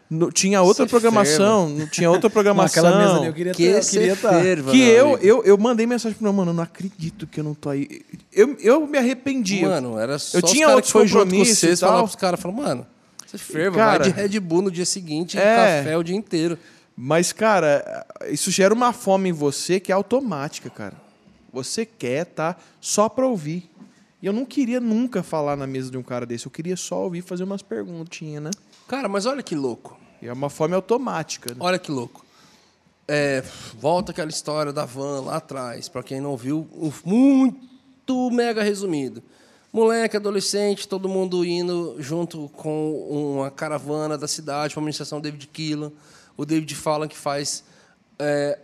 no- 0.10 0.32
tinha 0.32 0.62
outra 0.62 0.86
programação. 0.86 1.68
Não 1.70 1.88
tinha 1.92 2.10
outra 2.10 2.30
programação. 2.30 2.84
Naquela 2.84 3.02
mesa 3.06 3.18
ali, 3.20 3.28
eu 3.28 3.34
queria 3.34 3.52
Que 3.54 3.64
ter, 3.82 4.08
eu 4.08 4.14
estar. 4.14 4.42
ferva, 4.42 4.72
que 4.72 4.82
eu, 4.82 5.18
eu, 5.20 5.44
eu 5.44 5.58
mandei 5.58 5.86
mensagem 5.86 6.16
pro 6.18 6.24
meu 6.24 6.32
mano, 6.34 6.52
eu 6.52 6.56
não 6.56 6.64
acredito 6.64 7.28
que 7.28 7.40
eu 7.40 7.44
não 7.44 7.54
tô 7.54 7.70
aí. 7.70 8.02
Eu, 8.32 8.56
eu 8.62 8.88
me 8.88 8.98
arrependi. 8.98 9.62
Mano, 9.62 9.98
era 10.00 10.18
só 10.20 10.38
eu 10.40 10.44
os 10.44 10.52
tinha 10.52 10.66
cara 10.68 10.76
outros 10.78 10.92
que 10.94 11.00
foi 11.00 11.08
junto 11.08 11.34
com 11.36 11.44
vocês 11.46 11.78
e 11.78 11.82
tal. 11.82 11.90
falar 11.90 12.04
pros 12.04 12.16
caras, 12.16 12.40
falar, 12.40 12.54
mano, 12.56 12.88
você 13.38 13.54
ferva, 13.54 13.78
Cara, 13.78 14.00
vai 14.00 14.12
de 14.12 14.16
Red 14.16 14.40
Bull 14.40 14.62
no 14.64 14.72
dia 14.72 14.86
seguinte, 14.86 15.38
e 15.38 15.40
é. 15.40 15.82
café 15.82 15.98
o 15.98 16.04
dia 16.04 16.16
inteiro. 16.16 16.58
Mas, 16.96 17.34
cara, 17.34 18.06
isso 18.28 18.50
gera 18.50 18.74
uma 18.74 18.94
fome 18.94 19.30
em 19.30 19.34
você 19.34 19.80
que 19.80 19.92
é 19.92 19.96
automática, 19.96 20.70
cara. 20.70 20.96
Você 21.52 21.86
quer 21.86 22.26
tá 22.26 22.56
só 22.80 23.10
pra 23.10 23.28
ouvir. 23.28 23.70
E 24.22 24.26
eu 24.26 24.34
não 24.34 24.46
queria 24.46 24.80
nunca 24.80 25.22
falar 25.22 25.56
na 25.56 25.68
mesa 25.68 25.92
de 25.92 25.98
um 25.98 26.04
cara 26.04 26.26
desse. 26.26 26.46
Eu 26.46 26.52
queria 26.52 26.76
só 26.76 27.04
ouvir 27.04 27.20
e 27.20 27.22
fazer 27.22 27.44
umas 27.44 27.62
perguntinhas, 27.62 28.44
né? 28.44 28.52
Cara, 28.88 29.08
mas 29.08 29.26
olha 29.26 29.44
que 29.44 29.56
louco. 29.56 30.00
E 30.22 30.28
é 30.28 30.34
uma 30.34 30.50
fome 30.50 30.74
automática. 30.74 31.52
Né? 31.52 31.58
Olha 31.60 31.78
que 31.78 31.92
louco. 31.92 32.26
É, 33.08 33.44
volta 33.78 34.12
aquela 34.12 34.30
história 34.30 34.74
da 34.74 34.84
van 34.84 35.22
lá 35.22 35.36
atrás, 35.36 35.88
para 35.88 36.02
quem 36.02 36.20
não 36.20 36.36
viu, 36.36 36.68
muito 37.06 38.32
mega 38.32 38.64
resumido. 38.64 39.22
Moleque, 39.76 40.16
adolescente, 40.16 40.88
todo 40.88 41.10
mundo 41.10 41.44
indo 41.44 41.98
junto 42.00 42.48
com 42.54 43.36
uma 43.36 43.52
caravana 43.52 44.18
da 44.18 44.26
cidade 44.26 44.74
para 44.74 44.80
a 44.80 44.82
administração 44.82 45.20
David 45.20 45.48
Keelan. 45.48 45.92
O 46.38 46.46
David 46.46 46.74
fala 46.74 47.10
que 47.10 47.18
faz 47.18 47.62
é, 48.18 48.58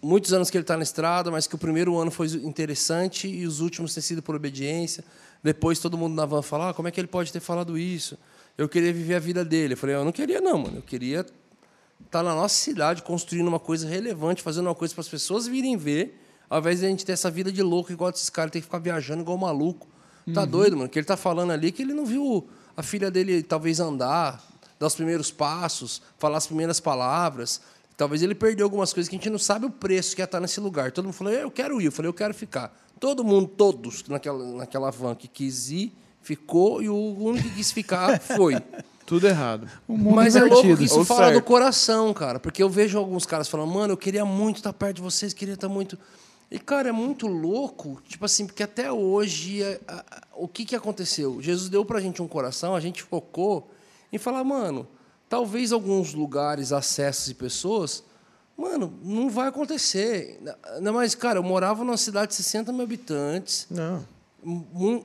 muitos 0.00 0.32
anos 0.32 0.48
que 0.48 0.56
ele 0.56 0.62
está 0.62 0.74
na 0.74 0.82
estrada, 0.82 1.30
mas 1.30 1.46
que 1.46 1.54
o 1.54 1.58
primeiro 1.58 1.94
ano 1.98 2.10
foi 2.10 2.28
interessante 2.28 3.28
e 3.28 3.46
os 3.46 3.60
últimos 3.60 3.92
têm 3.92 4.02
sido 4.02 4.22
por 4.22 4.34
obediência. 4.34 5.04
Depois 5.42 5.78
todo 5.78 5.98
mundo 5.98 6.14
na 6.14 6.24
van 6.24 6.40
fala, 6.40 6.70
ah, 6.70 6.72
como 6.72 6.88
é 6.88 6.90
que 6.90 6.98
ele 6.98 7.08
pode 7.08 7.30
ter 7.30 7.40
falado 7.40 7.76
isso? 7.76 8.16
Eu 8.56 8.66
queria 8.66 8.90
viver 8.90 9.16
a 9.16 9.20
vida 9.20 9.44
dele. 9.44 9.74
Eu 9.74 9.76
falei, 9.76 9.94
eu 9.94 10.02
não 10.02 10.12
queria 10.12 10.40
não, 10.40 10.56
mano. 10.56 10.78
Eu 10.78 10.82
queria 10.82 11.26
estar 12.06 12.22
na 12.22 12.34
nossa 12.34 12.54
cidade 12.54 13.02
construindo 13.02 13.48
uma 13.48 13.60
coisa 13.60 13.86
relevante, 13.86 14.40
fazendo 14.40 14.68
uma 14.68 14.74
coisa 14.74 14.94
para 14.94 15.02
as 15.02 15.08
pessoas 15.08 15.46
virem 15.46 15.76
ver, 15.76 16.18
ao 16.48 16.60
invés 16.60 16.80
de 16.80 16.86
a 16.86 16.88
gente 16.88 17.04
ter 17.04 17.12
essa 17.12 17.30
vida 17.30 17.52
de 17.52 17.62
louco 17.62 17.92
igual 17.92 18.10
desses 18.10 18.30
caras, 18.30 18.50
tem 18.50 18.62
que 18.62 18.66
ficar 18.66 18.78
viajando 18.78 19.20
igual 19.20 19.36
maluco. 19.36 19.92
Tá 20.32 20.44
doido, 20.44 20.76
mano? 20.76 20.88
Que 20.88 20.98
ele 20.98 21.06
tá 21.06 21.16
falando 21.16 21.50
ali 21.52 21.68
é 21.68 21.70
que 21.70 21.82
ele 21.82 21.92
não 21.92 22.06
viu 22.06 22.46
a 22.76 22.82
filha 22.82 23.10
dele 23.10 23.42
talvez 23.42 23.78
andar, 23.80 24.42
dar 24.78 24.86
os 24.86 24.94
primeiros 24.94 25.30
passos, 25.30 26.00
falar 26.18 26.38
as 26.38 26.46
primeiras 26.46 26.80
palavras. 26.80 27.60
Talvez 27.96 28.22
ele 28.22 28.34
perdeu 28.34 28.64
algumas 28.66 28.92
coisas 28.92 29.08
que 29.08 29.14
a 29.16 29.18
gente 29.18 29.30
não 29.30 29.38
sabe 29.38 29.66
o 29.66 29.70
preço 29.70 30.16
que 30.16 30.22
é 30.22 30.24
estar 30.24 30.40
nesse 30.40 30.58
lugar. 30.60 30.90
Todo 30.92 31.04
mundo 31.04 31.14
falou, 31.14 31.32
eu 31.32 31.50
quero 31.50 31.80
ir. 31.80 31.86
Eu 31.86 31.92
falei, 31.92 32.08
eu 32.08 32.14
quero 32.14 32.34
ficar. 32.34 32.74
Todo 32.98 33.22
mundo, 33.22 33.48
todos 33.48 34.04
naquela, 34.08 34.44
naquela 34.56 34.90
van 34.90 35.14
que 35.14 35.28
quis 35.28 35.70
ir, 35.70 35.92
ficou, 36.22 36.82
e 36.82 36.88
o 36.88 36.96
único 36.96 37.48
que 37.48 37.56
quis 37.56 37.70
ficar 37.70 38.18
foi. 38.22 38.56
Tudo 39.06 39.26
errado. 39.26 39.68
Mundo 39.86 40.16
Mas 40.16 40.34
é 40.34 40.38
invertido. 40.38 40.62
louco 40.66 40.78
que 40.78 40.84
isso 40.84 40.98
Ou 40.98 41.04
fala 41.04 41.26
certo. 41.26 41.34
do 41.34 41.42
coração, 41.42 42.14
cara. 42.14 42.40
Porque 42.40 42.62
eu 42.62 42.70
vejo 42.70 42.96
alguns 42.98 43.26
caras 43.26 43.46
falando, 43.48 43.70
mano, 43.70 43.92
eu 43.92 43.96
queria 43.98 44.24
muito 44.24 44.56
estar 44.56 44.72
perto 44.72 44.96
de 44.96 45.02
vocês, 45.02 45.34
queria 45.34 45.54
estar 45.54 45.68
muito. 45.68 45.98
E, 46.54 46.58
cara, 46.60 46.88
é 46.90 46.92
muito 46.92 47.26
louco, 47.26 48.00
tipo 48.06 48.24
assim, 48.24 48.46
porque 48.46 48.62
até 48.62 48.92
hoje, 48.92 49.60
a- 49.88 50.04
a- 50.08 50.22
o 50.36 50.46
que, 50.46 50.64
que 50.64 50.76
aconteceu? 50.76 51.42
Jesus 51.42 51.68
deu 51.68 51.84
pra 51.84 51.98
gente 52.00 52.22
um 52.22 52.28
coração, 52.28 52.76
a 52.76 52.80
gente 52.80 53.02
focou 53.02 53.68
em 54.12 54.18
falar, 54.18 54.44
mano, 54.44 54.86
talvez 55.28 55.72
alguns 55.72 56.14
lugares, 56.14 56.70
acessos 56.72 57.28
e 57.28 57.34
pessoas, 57.34 58.04
mano, 58.56 58.94
não 59.02 59.28
vai 59.28 59.48
acontecer. 59.48 60.40
Não, 60.80 60.92
mas, 60.92 61.16
cara, 61.16 61.40
eu 61.40 61.42
morava 61.42 61.82
numa 61.82 61.96
cidade 61.96 62.28
de 62.28 62.36
60 62.36 62.72
mil 62.72 62.82
habitantes, 62.82 63.66
Não. 63.68 64.04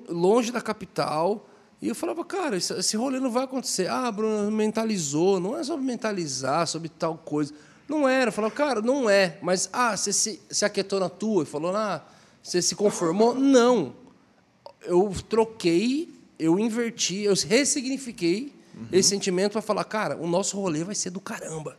longe 0.08 0.52
da 0.52 0.62
capital. 0.62 1.48
E 1.82 1.88
eu 1.88 1.96
falava, 1.96 2.24
cara, 2.26 2.58
esse, 2.58 2.74
esse 2.74 2.98
rolê 2.98 3.20
não 3.20 3.32
vai 3.32 3.46
acontecer. 3.46 3.88
Ah, 3.90 4.12
Bruno, 4.12 4.52
mentalizou. 4.52 5.40
Não 5.40 5.58
é 5.58 5.64
sobre 5.64 5.86
mentalizar, 5.86 6.68
sobre 6.68 6.90
tal 6.90 7.18
coisa. 7.18 7.54
Não 7.90 8.08
era. 8.08 8.30
Eu 8.30 8.32
falava, 8.32 8.54
cara, 8.54 8.82
não 8.82 9.10
é. 9.10 9.38
Mas, 9.42 9.68
ah, 9.74 9.98
você 9.98 10.14
se, 10.14 10.40
se 10.50 10.64
aquietou 10.64 11.00
na 11.00 11.10
tua 11.10 11.44
e 11.44 11.46
falou, 11.48 11.76
ah, 11.76 12.06
você 12.42 12.62
se 12.62 12.76
conformou? 12.76 13.34
Não. 13.34 13.94
Eu 14.84 15.12
troquei, 15.28 16.14
eu 16.38 16.60
inverti, 16.60 17.24
eu 17.24 17.34
ressignifiquei 17.34 18.54
esse 18.92 19.10
sentimento 19.10 19.54
para 19.54 19.62
falar, 19.62 19.84
cara, 19.84 20.16
o 20.16 20.28
nosso 20.28 20.58
rolê 20.58 20.84
vai 20.84 20.96
ser 20.96 21.10
do 21.10 21.20
caramba. 21.20 21.78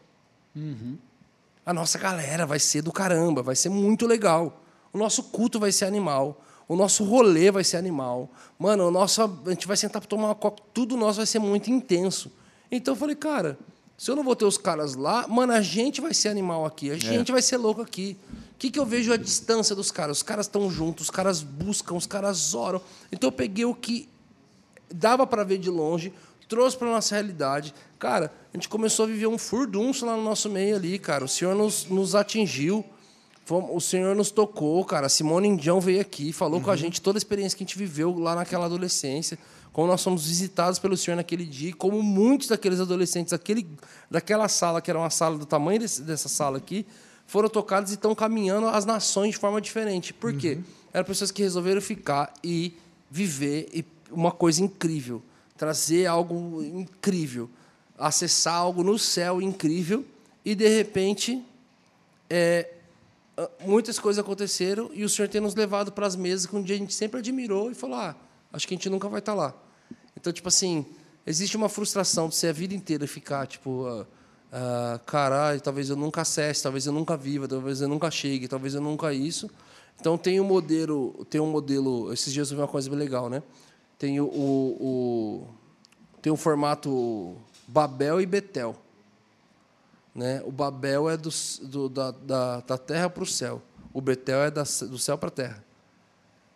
A 1.65 1.73
nossa 1.73 1.99
galera 1.99 2.45
vai 2.45 2.59
ser 2.59 2.83
do 2.83 2.93
caramba, 2.93 3.43
vai 3.43 3.57
ser 3.57 3.69
muito 3.69 4.07
legal. 4.07 4.63
O 4.93 4.99
nosso 4.99 5.23
culto 5.25 5.59
vai 5.61 5.71
ser 5.71 5.85
animal. 5.85 6.45
O 6.69 6.77
nosso 6.77 7.05
rolê 7.05 7.51
vai 7.51 7.65
ser 7.65 7.77
animal. 7.79 8.29
Mano, 8.59 8.89
o 8.89 8.91
nosso, 8.91 9.23
a 9.23 9.51
gente 9.51 9.67
vai 9.67 9.77
sentar 9.77 10.01
para 10.01 10.09
tomar 10.09 10.29
uma 10.29 10.35
coca, 10.35 10.63
tudo 10.75 10.97
nosso 10.97 11.17
vai 11.17 11.27
ser 11.27 11.39
muito 11.39 11.71
intenso. 11.71 12.31
Então 12.71 12.95
eu 12.95 12.99
falei, 12.99 13.17
cara, 13.17 13.59
se 14.03 14.11
eu 14.11 14.17
não 14.17 14.25
vou 14.25 14.35
ter 14.35 14.47
os 14.47 14.57
caras 14.57 14.95
lá, 14.95 15.29
mano, 15.29 15.53
a 15.53 15.61
gente 15.61 16.01
vai 16.01 16.15
ser 16.15 16.31
animal 16.31 16.65
aqui, 16.65 16.91
a 16.91 16.97
gente 16.97 17.31
vai 17.31 17.43
ser 17.43 17.59
louco 17.59 17.83
aqui. 17.83 18.17
O 18.55 18.57
que, 18.59 18.71
que 18.71 18.79
eu 18.79 18.87
vejo 18.87 19.13
a 19.13 19.17
distância 19.19 19.77
dos 19.77 19.91
caras? 19.91 20.17
Os 20.19 20.23
caras 20.23 20.47
estão 20.47 20.71
juntos, 20.71 21.05
os 21.05 21.11
caras 21.11 21.43
buscam, 21.43 21.97
os 21.97 22.07
caras 22.07 22.55
oram. 22.55 22.81
Então 23.13 23.29
eu 23.29 23.33
peguei 23.33 23.67
o 23.67 23.75
que 23.75 24.09
dava 24.91 25.27
para 25.27 25.45
ver 25.45 25.59
de 25.59 25.69
longe, 25.69 26.15
trouxe 26.49 26.79
para 26.79 26.89
nossa 26.91 27.15
realidade. 27.15 27.75
Cara, 27.99 28.33
a 28.53 28.57
gente 28.57 28.71
começou 28.71 29.05
a 29.05 29.07
viver 29.09 29.27
um 29.27 29.37
furdunço 29.37 30.07
lá 30.07 30.17
no 30.17 30.23
nosso 30.25 30.49
meio 30.49 30.77
ali, 30.77 30.99
cara. 30.99 31.23
O 31.23 31.29
Senhor 31.29 31.55
nos, 31.55 31.85
nos 31.85 32.15
atingiu, 32.15 32.83
fomos- 33.45 33.71
o 33.75 33.81
Senhor 33.81 34.17
nos 34.17 34.31
tocou, 34.31 34.83
cara. 34.83 35.07
A 35.07 35.11
Simone 35.11 35.47
Indião 35.47 35.79
veio 35.79 36.01
aqui, 36.01 36.33
falou 36.33 36.59
com 36.63 36.71
a 36.71 36.77
gente 36.77 37.03
toda 37.03 37.19
a 37.19 37.21
experiência 37.21 37.55
que 37.57 37.65
a 37.65 37.67
gente 37.67 37.77
viveu 37.77 38.19
lá 38.19 38.35
naquela 38.35 38.65
adolescência, 38.65 39.39
como 39.81 39.91
nós 39.91 40.05
fomos 40.05 40.27
visitados 40.27 40.79
pelo 40.79 40.95
Senhor 40.95 41.17
naquele 41.17 41.47
dia, 41.47 41.71
e 41.71 41.73
como 41.73 42.03
muitos 42.03 42.49
daqueles 42.49 42.81
adolescentes 42.81 43.31
daquele, 43.31 43.67
daquela 44.11 44.47
sala, 44.47 44.79
que 44.83 44.91
era 44.91 44.99
uma 44.99 45.09
sala 45.09 45.39
do 45.39 45.47
tamanho 45.47 45.81
desse- 45.81 46.03
dessa 46.03 46.29
sala 46.29 46.59
aqui, 46.59 46.85
foram 47.27 47.49
tocados 47.49 47.91
e 47.91 47.95
estão 47.95 48.15
caminhando 48.15 48.67
as 48.67 48.85
nações 48.85 49.31
de 49.31 49.39
forma 49.39 49.59
diferente. 49.59 50.13
Por 50.13 50.35
quê? 50.35 50.59
Eram 50.93 51.07
pessoas 51.07 51.31
que 51.31 51.41
resolveram 51.43 51.81
ficar 51.81 52.31
e 52.45 52.75
viver 53.11 53.71
e 53.73 53.83
uma 54.11 54.31
coisa 54.31 54.63
incrível, 54.63 55.23
trazer 55.57 56.05
algo 56.05 56.63
incrível, 56.63 57.49
acessar 57.99 58.57
algo 58.57 58.83
no 58.85 58.99
céu 58.99 59.41
incrível 59.41 60.05
e 60.45 60.55
de 60.55 60.69
repente 60.69 61.43
é, 62.29 62.69
muitas 63.65 63.99
coisas 63.99 64.23
aconteceram 64.23 64.91
e 64.93 65.05
o 65.05 65.09
Senhor 65.09 65.27
tem 65.27 65.41
nos 65.41 65.55
levado 65.55 65.91
para 65.91 66.07
as 66.07 66.17
mesas 66.17 66.45
que 66.45 66.55
um 66.55 66.63
dia 66.63 66.77
a 66.77 66.79
gente 66.79 66.93
sempre 66.93 67.19
admirou 67.21 67.71
e 67.71 67.75
falou: 67.75 67.97
ah, 67.97 68.15
acho 68.53 68.69
que 68.69 68.75
a 68.75 68.77
gente 68.77 68.91
nunca 68.91 69.09
vai 69.09 69.21
estar 69.21 69.33
lá. 69.33 69.55
Então, 70.21 70.33
tipo 70.33 70.49
assim, 70.49 70.85
existe 71.27 71.57
uma 71.57 71.69
frustração 71.69 72.29
de 72.29 72.35
ser 72.35 72.49
a 72.49 72.53
vida 72.53 72.75
inteira 72.75 73.07
ficar, 73.07 73.47
tipo, 73.47 73.87
ah, 73.87 74.07
ah, 74.53 75.01
caralho, 75.07 75.61
talvez 75.61 75.89
eu 75.89 75.97
nunca 75.97 76.21
acesse, 76.23 76.63
talvez 76.63 76.85
eu 76.87 76.93
nunca 76.93 77.17
viva, 77.17 77.49
talvez 77.49 77.81
eu 77.81 77.89
nunca 77.89 78.11
chegue, 78.11 78.47
talvez 78.47 78.75
eu 78.75 78.81
nunca 78.81 79.13
isso. 79.15 79.49
Então 79.99 80.19
tem 80.19 80.41
um 80.41 80.45
modelo, 80.45 81.25
tem 81.31 81.41
um 81.41 81.51
modelo. 81.51 82.13
Esses 82.13 82.33
dias 82.33 82.51
eu 82.51 82.57
vi 82.57 82.63
uma 82.63 82.69
coisa 82.69 82.89
bem 82.91 82.99
legal, 82.99 83.29
né? 83.31 83.43
Tem 83.99 84.21
o, 84.21 84.25
o, 84.27 84.77
o- 84.81 85.49
tem 86.23 86.33
um 86.33 86.37
formato 86.37 87.37
Babel 87.67 88.21
e 88.21 88.27
Betel. 88.27 88.77
Né? 90.15 90.43
O 90.45 90.51
Babel 90.51 91.09
é 91.09 91.17
do, 91.17 91.31
do- 91.63 91.89
da, 91.89 92.11
da, 92.11 92.61
da 92.61 92.79
terra 92.79 93.09
para 93.09 93.23
o 93.23 93.27
céu. 93.27 93.63
O 93.93 94.01
Betel 94.01 94.41
é 94.43 94.51
da, 94.51 94.63
do 94.63 94.99
céu 94.99 95.17
para 95.19 95.29
a 95.29 95.33
terra. 95.33 95.65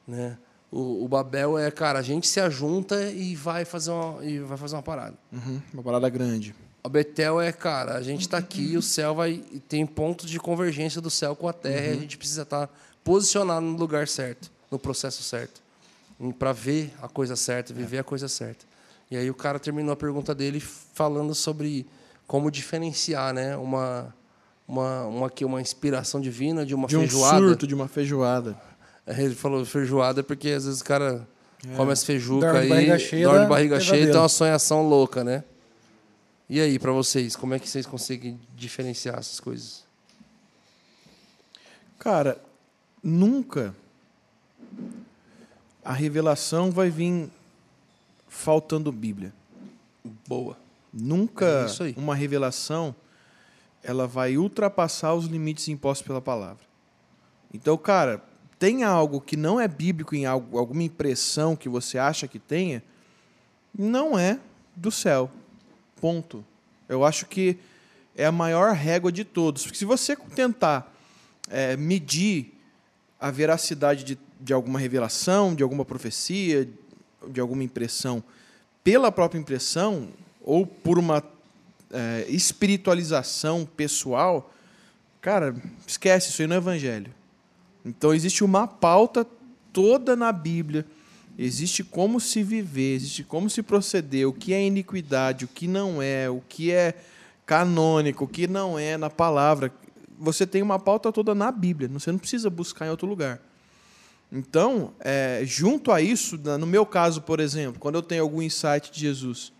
Né? 0.07 0.39
O, 0.77 1.05
o 1.05 1.09
Babel 1.09 1.57
é, 1.57 1.71
cara, 1.71 2.01
a 2.01 2.03
gente 2.03 2.27
se 2.27 2.41
ajunta 2.41 3.01
e 3.11 3.37
vai 3.37 3.65
fazer 3.65 3.93
uma, 3.93 4.25
e 4.25 4.41
vai 4.41 4.59
fazer 4.59 4.75
uma 4.75 4.83
parada. 4.83 5.17
Uhum, 5.33 5.61
Uma 5.73 5.83
parada 5.85 6.09
grande. 6.09 6.53
A 6.83 6.89
Betel 6.89 7.41
é, 7.41 7.53
cara, 7.53 7.95
a 7.95 8.03
gente 8.03 8.23
está 8.23 8.39
aqui 8.39 8.77
o 8.77 8.83
céu 8.83 9.15
vai. 9.15 9.41
Tem 9.69 9.87
pontos 9.87 10.29
de 10.29 10.39
convergência 10.41 11.01
do 11.01 11.11
céu 11.11 11.37
com 11.37 11.47
a 11.47 11.53
terra 11.53 11.87
e 11.87 11.91
a 11.91 12.01
gente 12.01 12.19
precisa 12.19 12.43
estar 12.43 12.69
posicionado 13.05 13.65
no 13.65 13.77
lugar 13.79 14.09
certo, 14.09 14.51
no 14.69 14.77
processo 14.79 15.23
certo. 15.23 15.63
Para 16.41 16.53
ver 16.53 16.93
a 17.01 17.09
coisa 17.09 17.37
certa, 17.37 17.73
viver 17.73 17.99
a 17.99 18.05
coisa 18.05 18.27
certa. 18.27 18.67
E 19.11 19.17
aí 19.17 19.31
o 19.31 19.35
cara 19.35 19.61
terminou 19.61 19.93
a 19.93 19.97
pergunta 19.97 20.35
dele 20.35 20.59
falando 20.61 21.35
sobre 21.37 21.87
como 22.27 22.51
diferenciar 22.51 23.33
né, 23.33 23.57
uma, 23.57 24.13
uma, 24.67 25.05
uma, 25.05 25.33
uma 25.43 25.61
inspiração 25.61 26.21
divina 26.21 26.67
de 26.67 26.75
uma 26.75 26.89
De 26.89 26.97
um 26.97 27.01
feijoada. 27.01 27.39
surto, 27.39 27.67
de 27.67 27.75
uma 27.75 27.87
feijoada. 27.87 28.57
Ele 29.07 29.35
falou 29.35 29.65
feijoada 29.65 30.23
porque 30.23 30.51
às 30.51 30.65
vezes 30.65 30.81
o 30.81 30.85
cara 30.85 31.27
come 31.77 31.93
as 31.93 32.05
feijucas 32.05 32.51
Dorme 32.51 32.61
aí, 32.61 32.69
barriga 32.69 32.99
cheia, 32.99 33.25
dorme 33.25 33.39
de 33.41 33.45
dá 33.45 33.49
barriga 33.49 33.81
cheia 33.81 33.87
e 33.87 33.91
pesadelo. 33.91 34.13
tem 34.13 34.21
uma 34.23 34.29
sonhação 34.29 34.89
louca, 34.89 35.23
né? 35.23 35.45
E 36.49 36.61
aí, 36.61 36.79
pra 36.79 36.93
vocês, 36.93 37.35
como 37.35 37.55
é 37.55 37.59
que 37.59 37.69
vocês 37.69 37.87
conseguem 37.87 38.39
diferenciar 38.55 39.19
essas 39.19 39.41
coisas? 39.41 39.85
Cara, 41.99 42.39
nunca 43.03 43.75
a 45.85 45.93
revelação 45.93 46.71
vai 46.71 46.91
vir 46.91 47.31
faltando 48.29 48.91
Bíblia. 48.91 49.33
Boa. 50.27 50.57
Nunca 50.93 51.67
É 51.81 51.99
uma 51.99 52.15
revelação 52.15 52.95
ela 53.83 54.07
vai 54.07 54.39
ultrapassar 54.39 55.15
os 55.15 55.27
limites 55.27 55.69
impostos 55.69 56.07
pela 56.07 56.21
palavra. 56.21 56.65
Então, 57.53 57.77
cara, 57.77 58.23
tem 58.59 58.85
algo 58.85 59.21
que 59.21 59.37
não 59.37 59.61
é 59.61 59.67
bíblico 59.67 60.15
em 60.15 60.27
algo, 60.27 60.59
alguma 60.59 60.83
impressão 60.83 61.57
que 61.57 61.69
você 61.69 61.99
acha 61.99 62.29
que 62.29 62.39
tenha, 62.39 62.83
não 63.77 64.19
é 64.19 64.39
do 64.77 64.91
céu. 64.91 65.31
Ponto. 66.01 66.45
Eu 66.89 67.05
acho 67.05 67.27
que 67.27 67.59
é 68.17 68.27
a 68.27 68.33
maior 68.33 68.73
régua 68.75 69.11
de 69.11 69.25
todos. 69.25 69.65
Porque 69.65 69.79
se 69.79 69.85
você 69.85 70.17
tentar 70.17 70.93
é, 71.51 71.77
medir 71.77 72.53
a 73.21 73.31
veracidade 73.31 74.05
de, 74.05 74.19
de 74.41 74.53
alguma 74.53 74.79
revelação, 74.79 75.55
de 75.55 75.63
alguma 75.63 75.85
profecia, 75.85 76.69
de 77.29 77.41
alguma 77.41 77.65
impressão, 77.65 78.23
pela 78.83 79.11
própria 79.11 79.39
impressão, 79.39 80.09
ou 80.43 80.67
por 80.67 80.99
uma 80.99 81.23
é, 81.91 82.27
espiritualização 82.29 83.65
pessoal, 83.65 84.53
cara, 85.21 85.57
esquece, 85.87 86.29
isso 86.29 86.43
aí 86.43 86.49
não 86.49 86.57
é 86.57 86.59
evangelho. 86.59 87.13
Então 87.85 88.15
existe 88.15 88.43
uma 88.43 88.67
pauta 88.67 89.27
toda 89.73 90.17
na 90.17 90.33
Bíblia, 90.33 90.87
existe 91.39 91.83
como 91.85 92.21
se 92.21 92.43
viver, 92.43 92.95
existe 92.95 93.25
como 93.25 93.51
se 93.51 93.63
proceder, 93.63 94.27
o 94.27 94.33
que 94.33 94.55
é 94.55 94.65
iniquidade, 94.65 95.45
o 95.45 95.49
que 95.49 95.67
não 95.67 96.01
é, 96.01 96.31
o 96.31 96.41
que 96.49 96.71
é 96.71 96.95
canônico, 97.45 98.25
o 98.25 98.29
que 98.29 98.47
não 98.47 98.79
é 98.79 98.97
na 98.97 99.11
palavra. 99.11 99.73
Você 100.19 100.47
tem 100.47 100.63
uma 100.63 100.79
pauta 100.79 101.13
toda 101.13 101.35
na 101.35 101.51
Bíblia, 101.51 101.89
você 101.89 102.11
não 102.11 102.19
precisa 102.19 102.49
buscar 102.49 102.87
em 102.87 102.91
outro 102.91 103.07
lugar. 103.07 103.41
Então, 104.33 104.93
é, 105.01 105.43
junto 105.45 105.93
a 105.93 106.01
isso, 106.01 106.39
no 106.59 106.67
meu 106.67 106.87
caso, 106.87 107.23
por 107.23 107.39
exemplo, 107.39 107.79
quando 107.79 107.97
eu 107.97 108.03
tenho 108.03 108.23
algum 108.23 108.41
insight 108.41 108.91
de 108.91 109.01
Jesus, 109.01 109.53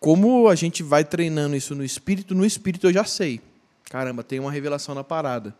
como 0.00 0.48
a 0.48 0.54
gente 0.54 0.82
vai 0.82 1.04
treinando 1.04 1.56
isso 1.56 1.74
no 1.74 1.84
espírito, 1.84 2.34
no 2.34 2.44
espírito 2.44 2.86
eu 2.86 2.92
já 2.92 3.04
sei. 3.04 3.40
Caramba, 3.84 4.22
tem 4.22 4.38
uma 4.38 4.50
revelação 4.50 4.94
na 4.94 5.04
parada. 5.04 5.54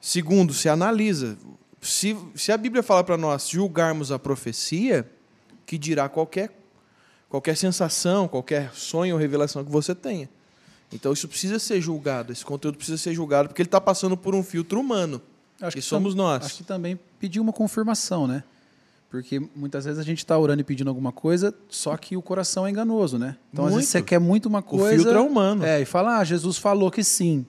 Segundo, 0.00 0.52
se 0.54 0.68
analisa. 0.68 1.36
Se, 1.80 2.16
se 2.34 2.52
a 2.52 2.56
Bíblia 2.56 2.82
fala 2.82 3.02
para 3.04 3.16
nós 3.16 3.48
julgarmos 3.48 4.10
a 4.12 4.18
profecia, 4.18 5.08
que 5.64 5.76
dirá 5.78 6.08
qualquer, 6.08 6.50
qualquer 7.28 7.56
sensação, 7.56 8.28
qualquer 8.28 8.72
sonho 8.74 9.14
ou 9.14 9.20
revelação 9.20 9.64
que 9.64 9.70
você 9.70 9.94
tenha. 9.94 10.28
Então 10.92 11.12
isso 11.12 11.26
precisa 11.28 11.58
ser 11.58 11.80
julgado, 11.80 12.32
esse 12.32 12.44
conteúdo 12.44 12.76
precisa 12.76 12.96
ser 12.98 13.12
julgado, 13.12 13.48
porque 13.48 13.60
ele 13.62 13.66
está 13.66 13.80
passando 13.80 14.16
por 14.16 14.34
um 14.34 14.42
filtro 14.42 14.78
humano. 14.80 15.20
Acho 15.60 15.76
que 15.76 15.82
tam- 15.82 15.88
somos 15.88 16.14
nós. 16.14 16.44
Acho 16.46 16.56
que 16.58 16.64
também 16.64 16.98
pedir 17.18 17.40
uma 17.40 17.52
confirmação, 17.52 18.26
né? 18.26 18.44
Porque 19.10 19.40
muitas 19.54 19.84
vezes 19.84 19.98
a 19.98 20.02
gente 20.02 20.18
está 20.18 20.36
orando 20.38 20.60
e 20.60 20.64
pedindo 20.64 20.88
alguma 20.88 21.10
coisa, 21.12 21.54
só 21.68 21.96
que 21.96 22.16
o 22.16 22.22
coração 22.22 22.66
é 22.66 22.70
enganoso, 22.70 23.18
né? 23.18 23.36
Então, 23.52 23.64
às 23.64 23.72
vezes 23.74 23.86
Muito. 23.92 23.92
você 23.92 24.02
quer 24.02 24.18
muito 24.20 24.46
uma 24.46 24.62
coisa. 24.62 24.94
filtro 25.02 25.16
é 25.18 25.20
humano. 25.20 25.64
É, 25.64 25.80
e 25.80 25.84
fala, 25.84 26.18
ah, 26.18 26.24
Jesus 26.24 26.58
falou 26.58 26.90
que 26.90 27.02
sim. 27.02 27.46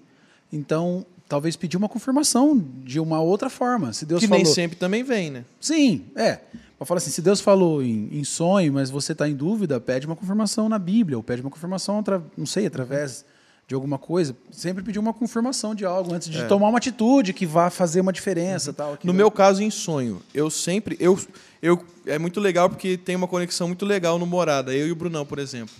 Então, 0.53 1.05
talvez 1.27 1.55
pedir 1.55 1.77
uma 1.77 1.89
confirmação 1.89 2.63
de 2.83 2.99
uma 2.99 3.21
outra 3.21 3.49
forma. 3.49 3.93
Se 3.93 4.05
Deus 4.05 4.21
que 4.21 4.27
falou. 4.27 4.43
nem 4.43 4.53
sempre 4.53 4.77
também 4.77 5.03
vem, 5.03 5.29
né? 5.29 5.45
Sim, 5.59 6.05
é. 6.15 6.39
Mas 6.79 6.87
fala 6.87 6.99
assim, 6.99 7.09
se 7.09 7.21
Deus 7.21 7.41
falou 7.41 7.81
em, 7.81 8.09
em 8.11 8.23
sonho, 8.23 8.73
mas 8.73 8.89
você 8.89 9.11
está 9.11 9.27
em 9.27 9.35
dúvida, 9.35 9.79
pede 9.79 10.05
uma 10.05 10.15
confirmação 10.15 10.69
na 10.69 10.77
Bíblia, 10.77 11.17
ou 11.17 11.23
pede 11.23 11.41
uma 11.41 11.49
confirmação, 11.49 12.03
não 12.37 12.45
sei, 12.45 12.67
através 12.67 13.25
de 13.67 13.75
alguma 13.75 13.97
coisa, 13.97 14.35
sempre 14.49 14.81
pedir 14.81 14.97
uma 14.97 15.13
confirmação 15.13 15.75
de 15.75 15.83
algo 15.83 16.13
antes 16.13 16.29
de 16.29 16.47
tomar 16.47 16.69
uma 16.69 16.77
atitude 16.77 17.33
que 17.33 17.45
vá 17.45 17.69
fazer 17.69 17.99
uma 17.99 18.13
diferença. 18.13 18.71
Tal, 18.71 18.97
No 19.03 19.13
meu 19.13 19.29
caso, 19.29 19.61
em 19.61 19.69
sonho, 19.69 20.21
eu 20.33 20.49
sempre. 20.49 20.95
Eu, 21.01 21.19
eu, 21.61 21.83
é 22.05 22.17
muito 22.17 22.39
legal 22.39 22.69
porque 22.69 22.95
tem 22.95 23.15
uma 23.15 23.27
conexão 23.27 23.67
muito 23.67 23.85
legal 23.85 24.17
no 24.17 24.25
Morada, 24.25 24.73
eu 24.73 24.87
e 24.87 24.91
o 24.91 24.95
Brunão, 24.95 25.25
por 25.25 25.37
exemplo. 25.37 25.75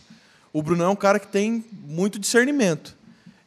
O 0.51 0.61
Brunão 0.61 0.87
é 0.87 0.89
um 0.89 0.95
cara 0.97 1.17
que 1.17 1.27
tem 1.27 1.63
muito 1.87 2.19
discernimento. 2.19 2.97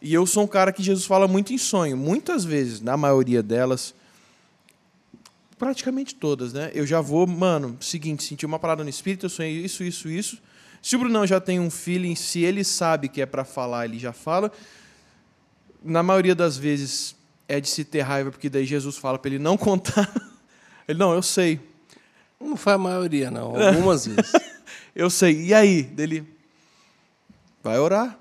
E 0.02 0.14
eu 0.14 0.26
sou 0.26 0.44
um 0.44 0.46
cara 0.46 0.72
que 0.72 0.82
Jesus 0.82 1.04
fala 1.04 1.28
muito 1.28 1.52
em 1.52 1.58
sonho. 1.58 1.96
Muitas 1.96 2.44
vezes, 2.44 2.80
na 2.80 2.96
maioria 2.96 3.42
delas, 3.42 3.94
praticamente 5.58 6.14
todas, 6.14 6.54
né? 6.54 6.70
Eu 6.74 6.86
já 6.86 7.02
vou, 7.02 7.26
mano, 7.26 7.76
seguinte, 7.80 8.22
senti 8.24 8.46
uma 8.46 8.58
parada 8.58 8.82
no 8.82 8.88
espírito, 8.88 9.26
eu 9.26 9.30
sonhei 9.30 9.64
isso, 9.64 9.84
isso, 9.84 10.08
isso. 10.08 10.38
Se 10.80 10.96
o 10.96 10.98
Brunão 10.98 11.26
já 11.26 11.38
tem 11.38 11.60
um 11.60 11.70
feeling, 11.70 12.14
se 12.14 12.40
ele 12.40 12.64
sabe 12.64 13.08
que 13.08 13.20
é 13.20 13.26
para 13.26 13.44
falar, 13.44 13.84
ele 13.84 13.98
já 13.98 14.12
fala. 14.12 14.50
Na 15.84 16.02
maioria 16.02 16.34
das 16.34 16.56
vezes 16.56 17.14
é 17.46 17.60
de 17.60 17.68
se 17.68 17.84
ter 17.84 18.00
raiva, 18.00 18.30
porque 18.30 18.48
daí 18.48 18.64
Jesus 18.64 18.96
fala 18.96 19.18
para 19.18 19.28
ele 19.30 19.38
não 19.38 19.56
contar. 19.56 20.10
Ele, 20.88 20.98
não, 20.98 21.14
eu 21.14 21.22
sei. 21.22 21.60
Não 22.40 22.56
foi 22.56 22.72
a 22.72 22.78
maioria, 22.78 23.30
não. 23.30 23.54
Algumas 23.54 24.06
vezes. 24.08 24.32
Eu 24.92 25.08
sei. 25.08 25.40
E 25.42 25.54
aí? 25.54 25.84
Dele 25.84 26.26
vai 27.62 27.78
orar. 27.78 28.18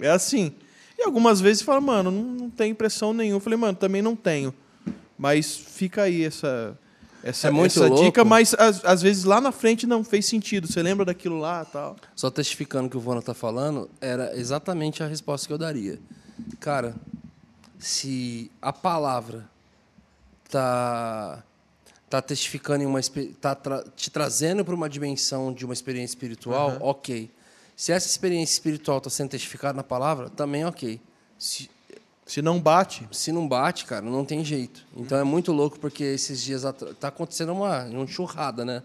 É 0.00 0.10
assim. 0.10 0.52
E 0.98 1.02
algumas 1.02 1.40
vezes 1.40 1.62
fala, 1.62 1.80
mano, 1.80 2.10
não, 2.10 2.22
não 2.22 2.50
tem 2.50 2.70
impressão 2.72 3.12
nenhuma. 3.12 3.36
Eu 3.36 3.40
falei, 3.40 3.58
mano, 3.58 3.76
também 3.76 4.02
não 4.02 4.14
tenho. 4.14 4.52
Mas 5.18 5.56
fica 5.56 6.02
aí 6.02 6.24
essa 6.24 6.76
essa, 7.22 7.48
É 7.48 7.50
muito 7.50 7.72
essa 7.72 7.86
louco. 7.86 8.02
dica, 8.04 8.24
mas 8.24 8.54
às, 8.54 8.82
às 8.82 9.02
vezes 9.02 9.24
lá 9.24 9.40
na 9.42 9.52
frente 9.52 9.86
não 9.86 10.02
fez 10.02 10.24
sentido. 10.26 10.66
Você 10.66 10.82
lembra 10.82 11.04
daquilo 11.04 11.38
lá, 11.38 11.64
tal? 11.66 11.96
Só 12.16 12.30
testificando 12.30 12.86
o 12.86 12.90
que 12.90 12.96
o 12.96 13.00
Vona 13.00 13.20
tá 13.20 13.34
falando, 13.34 13.90
era 14.00 14.34
exatamente 14.38 15.02
a 15.02 15.06
resposta 15.06 15.46
que 15.46 15.52
eu 15.52 15.58
daria. 15.58 15.98
Cara, 16.58 16.94
se 17.78 18.50
a 18.62 18.72
palavra 18.72 19.44
tá 20.50 21.42
tá 22.08 22.20
testificando 22.20 22.82
em 22.82 22.86
uma 22.86 22.98
tá 23.40 23.54
tra- 23.54 23.84
te 23.94 24.10
trazendo 24.10 24.64
para 24.64 24.74
uma 24.74 24.88
dimensão 24.88 25.52
de 25.52 25.64
uma 25.64 25.72
experiência 25.74 26.14
espiritual, 26.14 26.76
OK. 26.80 27.30
Se 27.80 27.92
essa 27.92 28.06
experiência 28.06 28.52
espiritual 28.52 28.98
está 28.98 29.08
sendo 29.08 29.30
testificada 29.30 29.72
na 29.72 29.82
palavra, 29.82 30.28
também 30.28 30.66
OK. 30.66 31.00
Se, 31.38 31.70
Se 32.26 32.42
não 32.42 32.60
bate, 32.60 33.08
se 33.10 33.32
não 33.32 33.48
bate, 33.48 33.86
cara, 33.86 34.02
não 34.02 34.22
tem 34.22 34.44
jeito. 34.44 34.84
Então 34.94 35.16
é 35.16 35.24
muito 35.24 35.50
louco 35.50 35.80
porque 35.80 36.04
esses 36.04 36.42
dias 36.42 36.66
atra- 36.66 36.92
tá 36.92 37.08
acontecendo 37.08 37.52
uma, 37.52 37.84
uma 37.86 38.04
enxurrada, 38.04 38.66
né? 38.66 38.82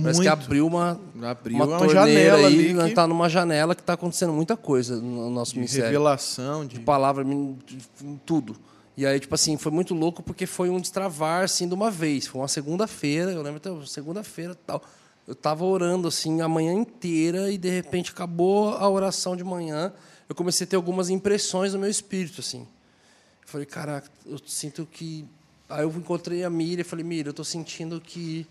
Parece 0.00 0.20
que 0.20 0.28
abriu 0.28 0.64
uma, 0.64 1.00
Abriu 1.22 1.56
uma, 1.56 1.66
uma 1.78 1.88
janela 1.88 2.46
aí, 2.46 2.70
ali 2.70 2.88
que- 2.88 2.94
tá 2.94 3.04
numa 3.08 3.28
janela 3.28 3.74
que 3.74 3.82
tá 3.82 3.94
acontecendo 3.94 4.32
muita 4.32 4.56
coisa 4.56 4.94
no 5.00 5.28
nosso 5.28 5.52
de 5.54 5.58
ministério. 5.58 5.86
revelação, 5.86 6.64
de 6.64 6.78
De 6.78 6.84
palavra, 6.84 7.24
de 7.24 7.78
tudo. 8.24 8.54
E 8.96 9.04
aí, 9.04 9.18
tipo 9.18 9.34
assim, 9.34 9.56
foi 9.56 9.72
muito 9.72 9.92
louco 9.92 10.22
porque 10.22 10.46
foi 10.46 10.70
um 10.70 10.80
destravar, 10.80 11.42
assim, 11.42 11.66
de 11.66 11.74
uma 11.74 11.90
vez. 11.90 12.28
Foi 12.28 12.40
uma 12.40 12.48
segunda-feira, 12.48 13.32
eu 13.32 13.42
lembro 13.42 13.56
até 13.56 13.86
segunda-feira 13.86 14.52
e 14.52 14.56
tal. 14.66 14.82
Eu 15.26 15.34
tava 15.34 15.64
orando, 15.64 16.06
assim, 16.06 16.40
a 16.40 16.48
manhã 16.48 16.72
inteira 16.72 17.50
e, 17.50 17.58
de 17.58 17.68
repente, 17.68 18.12
acabou 18.12 18.70
a 18.70 18.88
oração 18.88 19.36
de 19.36 19.42
manhã. 19.42 19.92
Eu 20.28 20.34
comecei 20.34 20.64
a 20.64 20.70
ter 20.70 20.76
algumas 20.76 21.10
impressões 21.10 21.72
no 21.72 21.80
meu 21.80 21.90
espírito, 21.90 22.40
assim. 22.40 22.60
Eu 22.60 23.48
falei, 23.48 23.66
caraca, 23.66 24.08
eu 24.24 24.38
sinto 24.46 24.86
que... 24.86 25.24
Aí 25.68 25.82
eu 25.82 25.90
encontrei 25.90 26.44
a 26.44 26.50
Miriam 26.50 26.82
e 26.82 26.84
falei, 26.84 27.04
Miriam, 27.04 27.30
eu 27.30 27.34
tô 27.34 27.42
sentindo 27.42 28.00
que... 28.00 28.46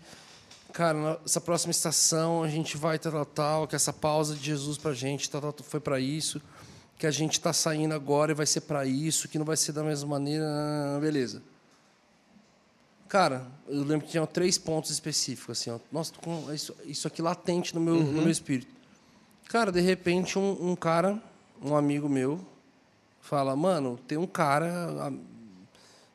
Cara, 0.72 1.18
nessa 1.22 1.40
próxima 1.40 1.70
estação 1.70 2.42
a 2.42 2.48
gente 2.48 2.76
vai 2.76 2.98
tal, 2.98 3.12
tal, 3.12 3.24
tal, 3.24 3.66
que 3.66 3.74
essa 3.74 3.94
pausa 3.94 4.34
de 4.34 4.44
Jesus 4.44 4.76
pra 4.76 4.92
gente 4.92 5.30
tal, 5.30 5.40
tal, 5.40 5.54
foi 5.64 5.80
para 5.80 5.98
isso, 5.98 6.42
que 6.98 7.06
a 7.06 7.10
gente 7.10 7.32
está 7.32 7.50
saindo 7.50 7.94
agora 7.94 8.32
e 8.32 8.34
vai 8.34 8.44
ser 8.44 8.60
para 8.62 8.84
isso, 8.84 9.26
que 9.26 9.38
não 9.38 9.46
vai 9.46 9.56
ser 9.56 9.72
da 9.72 9.82
mesma 9.82 10.06
maneira, 10.06 10.44
beleza. 11.00 11.42
Cara, 13.08 13.46
eu 13.68 13.84
lembro 13.84 14.06
que 14.06 14.12
tinha 14.12 14.26
três 14.26 14.58
pontos 14.58 14.90
específicos, 14.90 15.60
assim, 15.60 15.70
ó. 15.70 15.78
Nossa, 15.92 16.12
tô 16.12 16.20
com 16.20 16.52
isso, 16.52 16.74
isso 16.84 17.06
aqui 17.06 17.22
latente 17.22 17.74
no 17.74 17.80
meu, 17.80 17.94
no 17.94 18.22
meu 18.22 18.30
espírito. 18.30 18.74
Cara, 19.48 19.70
de 19.70 19.80
repente, 19.80 20.38
um, 20.38 20.70
um 20.72 20.74
cara, 20.74 21.22
um 21.62 21.76
amigo 21.76 22.08
meu, 22.08 22.44
fala, 23.20 23.54
mano, 23.54 23.98
tem 24.08 24.18
um 24.18 24.26
cara, 24.26 24.88
ah, 25.00 25.12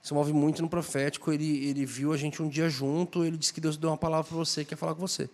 se 0.02 0.14
move 0.14 0.34
muito 0.34 0.62
no 0.62 0.68
profético, 0.68 1.32
ele, 1.32 1.66
ele 1.66 1.86
viu 1.86 2.12
a 2.12 2.18
gente 2.18 2.42
um 2.42 2.50
dia 2.50 2.70
junto, 2.70 3.24
ele 3.24 3.38
disse 3.38 3.54
que 3.54 3.62
Deus 3.62 3.78
deu 3.78 3.89
uma 3.89 3.98
palavra 3.98 4.28
para 4.28 4.38
você, 4.38 4.66
quer 4.66 4.76
falar 4.76 4.94
com 4.94 5.02
você. 5.02 5.24
Eu 5.24 5.30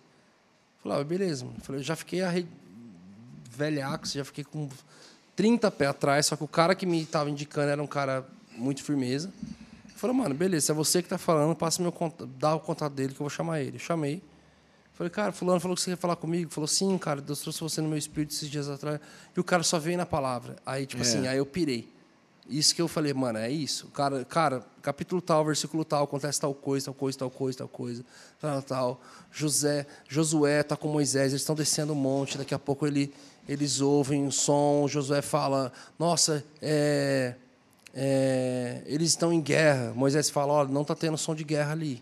falei, 0.82 1.00
ah, 1.00 1.04
beleza. 1.04 1.44
Eu 1.44 1.64
falei, 1.64 1.82
já 1.82 1.96
fiquei 1.96 2.22
arre... 2.22 2.46
velhaco, 3.50 4.06
já 4.06 4.24
fiquei 4.24 4.44
com 4.44 4.68
30 5.34 5.70
pés 5.72 5.90
atrás, 5.90 6.26
só 6.26 6.36
que 6.36 6.44
o 6.44 6.48
cara 6.48 6.74
que 6.74 6.86
me 6.86 7.02
estava 7.02 7.28
indicando 7.28 7.70
era 7.70 7.82
um 7.82 7.86
cara 7.86 8.24
muito 8.56 8.84
firmeza. 8.84 9.32
Falei, 9.98 10.14
mano, 10.14 10.32
beleza, 10.32 10.72
é 10.72 10.74
você 10.74 11.02
que 11.02 11.06
está 11.06 11.18
falando, 11.18 11.56
passa 11.56 11.82
meu 11.82 11.90
contato, 11.90 12.24
dá 12.24 12.54
o 12.54 12.60
contato 12.60 12.92
dele 12.92 13.08
que 13.08 13.16
eu 13.16 13.24
vou 13.24 13.30
chamar 13.30 13.60
ele. 13.60 13.80
Chamei. 13.80 14.22
Falei, 14.94 15.10
cara, 15.10 15.32
fulano 15.32 15.58
falou 15.58 15.76
que 15.76 15.82
você 15.82 15.90
quer 15.90 15.96
falar 15.96 16.14
comigo. 16.14 16.52
Falou, 16.52 16.68
sim, 16.68 16.96
cara, 16.98 17.20
Deus 17.20 17.40
trouxe 17.40 17.60
você 17.60 17.80
no 17.80 17.88
meu 17.88 17.98
espírito 17.98 18.32
esses 18.32 18.48
dias 18.48 18.68
atrás. 18.68 19.00
E 19.36 19.40
o 19.40 19.42
cara 19.42 19.64
só 19.64 19.76
veio 19.76 19.98
na 19.98 20.06
palavra. 20.06 20.54
Aí, 20.64 20.86
tipo 20.86 21.02
assim, 21.02 21.26
aí 21.26 21.38
eu 21.38 21.44
pirei. 21.44 21.92
Isso 22.48 22.76
que 22.76 22.80
eu 22.80 22.86
falei, 22.86 23.12
mano, 23.12 23.40
é 23.40 23.50
isso. 23.50 23.88
Cara, 23.88 24.24
cara, 24.24 24.64
capítulo 24.82 25.20
tal, 25.20 25.44
versículo 25.44 25.84
tal, 25.84 26.04
acontece 26.04 26.40
tal 26.40 26.54
coisa, 26.54 26.86
tal 26.86 26.94
coisa, 26.94 27.18
tal 27.18 27.30
coisa, 27.30 27.58
tal 27.58 27.68
coisa, 27.68 28.04
tal, 28.40 28.62
tal. 28.62 29.00
José, 29.32 29.84
Josué 30.08 30.62
tá 30.62 30.76
com 30.76 30.86
Moisés, 30.86 31.32
eles 31.32 31.42
estão 31.42 31.56
descendo 31.56 31.92
o 31.92 31.96
monte, 31.96 32.38
daqui 32.38 32.54
a 32.54 32.58
pouco 32.58 32.86
ele, 32.86 33.12
eles 33.48 33.80
ouvem 33.80 34.22
um 34.22 34.30
som, 34.30 34.86
Josué 34.86 35.22
fala, 35.22 35.72
nossa, 35.98 36.44
é, 36.62 37.34
é, 38.00 38.80
eles 38.86 39.08
estão 39.08 39.32
em 39.32 39.40
guerra. 39.40 39.92
Moisés 39.92 40.30
fala, 40.30 40.52
olha, 40.52 40.68
não 40.68 40.82
está 40.82 40.94
tendo 40.94 41.18
som 41.18 41.34
de 41.34 41.42
guerra 41.42 41.72
ali. 41.72 42.00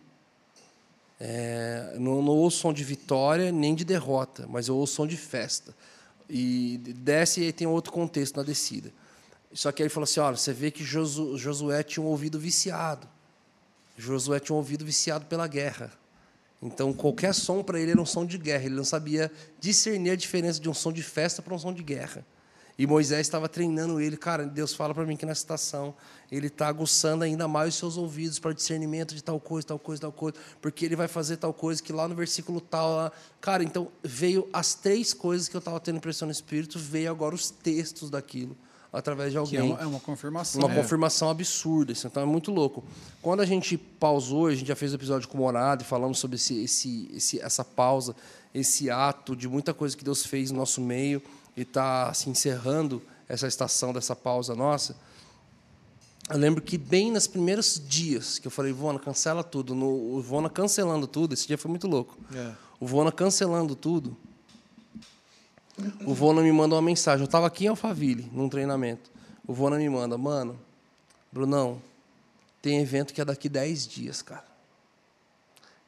É, 1.18 1.96
não, 1.98 2.20
não 2.20 2.34
ouço 2.34 2.58
som 2.58 2.70
de 2.70 2.84
vitória 2.84 3.50
nem 3.50 3.74
de 3.74 3.82
derrota, 3.82 4.46
mas 4.46 4.68
eu 4.68 4.76
ouço 4.76 4.92
som 4.92 5.06
de 5.06 5.16
festa. 5.16 5.74
E 6.28 6.76
desce 6.98 7.40
e 7.40 7.50
tem 7.50 7.66
outro 7.66 7.90
contexto 7.92 8.36
na 8.36 8.42
descida. 8.42 8.92
Só 9.54 9.72
que 9.72 9.80
aí 9.80 9.86
ele 9.86 9.94
falou 9.94 10.04
assim: 10.04 10.20
olha, 10.20 10.36
você 10.36 10.52
vê 10.52 10.70
que 10.70 10.84
Josu, 10.84 11.38
Josué 11.38 11.82
tinha 11.82 12.04
um 12.04 12.08
ouvido 12.08 12.38
viciado. 12.38 13.08
Josué 13.96 14.38
tinha 14.38 14.54
um 14.54 14.58
ouvido 14.58 14.84
viciado 14.84 15.24
pela 15.24 15.46
guerra. 15.46 15.90
Então, 16.62 16.92
qualquer 16.92 17.32
som 17.32 17.62
para 17.62 17.80
ele 17.80 17.92
era 17.92 18.00
um 18.02 18.04
som 18.04 18.26
de 18.26 18.36
guerra. 18.36 18.64
Ele 18.64 18.74
não 18.74 18.84
sabia 18.84 19.32
discernir 19.58 20.10
a 20.10 20.16
diferença 20.16 20.60
de 20.60 20.68
um 20.68 20.74
som 20.74 20.92
de 20.92 21.02
festa 21.02 21.40
para 21.40 21.54
um 21.54 21.58
som 21.58 21.72
de 21.72 21.82
guerra. 21.82 22.22
E 22.78 22.86
Moisés 22.86 23.22
estava 23.22 23.48
treinando 23.48 24.00
ele. 24.00 24.16
Cara, 24.16 24.44
Deus 24.44 24.74
fala 24.74 24.94
para 24.94 25.06
mim 25.06 25.16
que 25.16 25.24
nessa 25.24 25.40
estação 25.40 25.94
ele 26.30 26.48
está 26.48 26.68
aguçando 26.68 27.24
ainda 27.24 27.48
mais 27.48 27.70
os 27.70 27.76
seus 27.76 27.96
ouvidos 27.96 28.38
para 28.38 28.52
discernimento 28.52 29.14
de 29.14 29.22
tal 29.22 29.40
coisa, 29.40 29.68
tal 29.68 29.78
coisa, 29.78 30.02
tal 30.02 30.12
coisa. 30.12 30.36
Porque 30.60 30.84
ele 30.84 30.96
vai 30.96 31.08
fazer 31.08 31.38
tal 31.38 31.54
coisa 31.54 31.82
que 31.82 31.92
lá 31.92 32.06
no 32.06 32.14
versículo 32.14 32.60
tal. 32.60 32.96
Lá... 32.96 33.12
Cara, 33.40 33.64
então 33.64 33.88
veio 34.02 34.46
as 34.52 34.74
três 34.74 35.14
coisas 35.14 35.48
que 35.48 35.56
eu 35.56 35.60
estava 35.60 35.80
tendo 35.80 35.96
impressão 35.96 36.26
no 36.26 36.32
espírito, 36.32 36.78
veio 36.78 37.10
agora 37.10 37.34
os 37.34 37.50
textos 37.50 38.10
daquilo 38.10 38.56
através 38.92 39.30
de 39.30 39.36
é 39.36 39.40
alguém. 39.40 39.60
uma, 39.60 39.80
é 39.80 39.86
uma 39.86 40.00
confirmação. 40.00 40.60
Uma 40.62 40.74
confirmação 40.74 41.28
absurda, 41.28 41.92
isso, 41.92 42.06
então 42.06 42.22
é 42.22 42.26
muito 42.26 42.50
louco. 42.50 42.82
Quando 43.20 43.40
a 43.40 43.44
gente 43.44 43.76
pausou, 43.76 44.46
a 44.46 44.54
gente 44.54 44.68
já 44.68 44.76
fez 44.76 44.92
o 44.92 44.94
episódio 44.94 45.28
com 45.28 45.36
o 45.36 45.40
Morado 45.42 45.82
e 45.82 45.86
falamos 45.86 46.18
sobre 46.18 46.36
esse, 46.36 46.62
esse, 46.62 47.10
esse, 47.12 47.40
essa 47.40 47.62
pausa, 47.62 48.16
esse 48.54 48.88
ato 48.90 49.36
de 49.36 49.48
muita 49.48 49.74
coisa 49.74 49.94
que 49.94 50.02
Deus 50.02 50.24
fez 50.24 50.50
no 50.50 50.56
nosso 50.58 50.80
meio 50.80 51.22
e 51.56 51.62
está 51.62 52.12
se 52.12 52.28
encerrando 52.28 53.02
essa 53.28 53.46
estação 53.46 53.92
dessa 53.92 54.14
pausa 54.14 54.54
nossa. 54.54 54.96
Eu 56.28 56.38
lembro 56.38 56.60
que 56.60 56.76
bem 56.76 57.12
nos 57.12 57.26
primeiros 57.26 57.80
dias 57.84 58.38
que 58.38 58.46
eu 58.46 58.50
falei, 58.50 58.72
Vona, 58.72 58.98
cancela 58.98 59.44
tudo. 59.44 59.74
No, 59.74 60.16
o 60.16 60.20
Vona 60.20 60.50
cancelando 60.50 61.06
tudo, 61.06 61.34
esse 61.34 61.46
dia 61.46 61.56
foi 61.56 61.70
muito 61.70 61.86
louco. 61.86 62.18
É. 62.34 62.52
O 62.80 62.86
Vona 62.86 63.12
cancelando 63.12 63.76
tudo. 63.76 64.16
O 66.04 66.14
Vona 66.14 66.42
me 66.42 66.50
manda 66.50 66.74
uma 66.74 66.82
mensagem. 66.82 67.20
Eu 67.20 67.26
estava 67.26 67.46
aqui 67.46 67.66
em 67.66 67.68
Alphaville, 67.68 68.28
num 68.32 68.48
treinamento. 68.48 69.10
O 69.46 69.54
Vona 69.54 69.76
me 69.76 69.88
manda, 69.88 70.18
mano, 70.18 70.58
Brunão, 71.30 71.80
tem 72.60 72.80
evento 72.80 73.14
que 73.14 73.20
é 73.20 73.24
daqui 73.24 73.48
10 73.48 73.86
dias, 73.86 74.22
cara. 74.22 74.44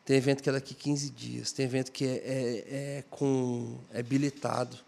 Tem 0.04 0.16
evento 0.16 0.42
que 0.42 0.48
é 0.48 0.52
daqui 0.52 0.74
15 0.74 1.10
dias. 1.10 1.52
Tem 1.52 1.66
evento 1.66 1.90
que 1.90 2.04
é, 2.04 2.08
é, 2.08 2.64
é 2.98 3.04
com. 3.10 3.76
é 3.92 4.02
bilhetado. 4.02 4.78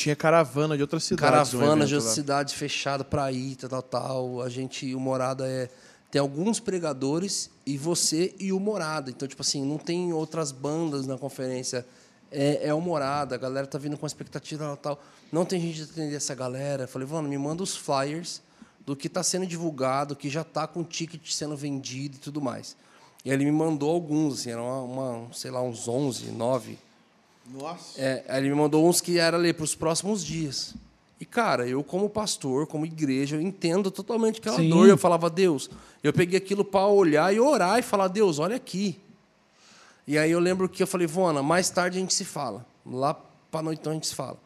Tinha 0.00 0.16
caravana 0.16 0.76
de 0.76 0.82
outras 0.82 1.04
cidades. 1.04 1.52
um 1.52 1.58
Caravana 1.58 1.84
de 1.84 1.94
outras 1.94 2.14
cidades 2.14 2.54
fechada 2.54 3.04
para 3.04 3.30
ir, 3.30 3.56
tal, 3.56 3.68
tal, 3.68 3.82
tal. 3.82 4.42
A 4.42 4.48
gente, 4.48 4.94
o 4.94 4.98
Morada 4.98 5.46
é. 5.46 5.68
Tem 6.10 6.18
alguns 6.18 6.58
pregadores 6.58 7.50
e 7.66 7.76
você 7.76 8.34
e 8.40 8.50
o 8.50 8.58
Morada. 8.58 9.10
Então, 9.10 9.28
tipo 9.28 9.42
assim, 9.42 9.62
não 9.62 9.76
tem 9.76 10.10
outras 10.10 10.52
bandas 10.52 11.06
na 11.06 11.18
conferência. 11.18 11.86
É, 12.32 12.68
é 12.68 12.74
o 12.74 12.80
Morada, 12.80 13.34
a 13.34 13.38
galera 13.38 13.66
tá 13.66 13.76
vindo 13.76 13.98
com 13.98 14.06
expectativa 14.06 14.64
tal, 14.64 14.76
tal. 14.78 15.04
Não 15.30 15.44
tem 15.44 15.60
gente 15.60 15.74
de 15.74 15.82
atender 15.82 16.16
essa 16.16 16.34
galera. 16.34 16.84
Eu 16.84 16.88
falei, 16.88 17.06
mano, 17.06 17.28
me 17.28 17.36
manda 17.36 17.62
os 17.62 17.76
flyers 17.76 18.40
do 18.86 18.96
que 18.96 19.06
está 19.06 19.22
sendo 19.22 19.46
divulgado, 19.46 20.16
que 20.16 20.30
já 20.30 20.40
está 20.40 20.66
com 20.66 20.82
ticket 20.82 21.30
sendo 21.30 21.54
vendido 21.54 22.16
e 22.16 22.20
tudo 22.20 22.40
mais. 22.40 22.74
E 23.22 23.30
ele 23.30 23.44
me 23.44 23.52
mandou 23.52 23.90
alguns, 23.90 24.40
assim, 24.40 24.50
eram 24.50 24.64
uma, 24.64 24.80
uma, 24.80 25.34
sei 25.34 25.50
lá, 25.50 25.60
uns 25.60 25.86
11, 25.86 26.30
9. 26.30 26.78
Nossa. 27.52 28.00
É, 28.00 28.24
aí 28.28 28.40
ele 28.40 28.50
me 28.50 28.54
mandou 28.54 28.88
uns 28.88 29.00
que 29.00 29.18
era 29.18 29.36
ali 29.36 29.52
para 29.52 29.64
os 29.64 29.74
próximos 29.74 30.24
dias. 30.24 30.74
E, 31.20 31.26
cara, 31.26 31.66
eu 31.68 31.84
como 31.84 32.08
pastor, 32.08 32.66
como 32.66 32.86
igreja, 32.86 33.36
eu 33.36 33.40
entendo 33.40 33.90
totalmente 33.90 34.38
aquela 34.40 34.56
Sim. 34.56 34.70
dor. 34.70 34.88
Eu 34.88 34.96
falava, 34.96 35.28
Deus, 35.28 35.68
eu 36.02 36.12
peguei 36.12 36.38
aquilo 36.38 36.64
para 36.64 36.86
olhar 36.86 37.34
e 37.34 37.38
orar 37.38 37.78
e 37.78 37.82
falar, 37.82 38.08
Deus, 38.08 38.38
olha 38.38 38.56
aqui. 38.56 38.98
E 40.06 40.16
aí 40.16 40.30
eu 40.30 40.40
lembro 40.40 40.68
que 40.68 40.82
eu 40.82 40.86
falei, 40.86 41.06
Vona, 41.06 41.42
mais 41.42 41.68
tarde 41.68 41.98
a 41.98 42.00
gente 42.00 42.14
se 42.14 42.24
fala. 42.24 42.64
Lá 42.86 43.14
para 43.50 43.62
noitão 43.62 43.92
a 43.92 43.94
gente 43.94 44.06
se 44.06 44.14
fala. 44.14 44.38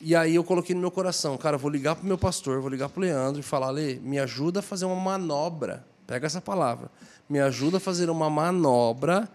E 0.00 0.16
aí 0.16 0.34
eu 0.34 0.42
coloquei 0.42 0.74
no 0.74 0.80
meu 0.80 0.90
coração, 0.90 1.36
cara, 1.36 1.58
vou 1.58 1.70
ligar 1.70 1.94
pro 1.94 2.06
meu 2.06 2.16
pastor, 2.16 2.62
vou 2.62 2.70
ligar 2.70 2.88
pro 2.88 3.02
Leandro 3.02 3.40
e 3.40 3.42
falar, 3.42 3.68
Lê, 3.70 3.96
me 3.96 4.18
ajuda 4.18 4.60
a 4.60 4.62
fazer 4.62 4.86
uma 4.86 4.96
manobra. 4.96 5.84
Pega 6.06 6.26
essa 6.26 6.40
palavra. 6.40 6.90
Me 7.28 7.38
ajuda 7.38 7.76
a 7.76 7.80
fazer 7.80 8.08
uma 8.08 8.30
manobra 8.30 9.28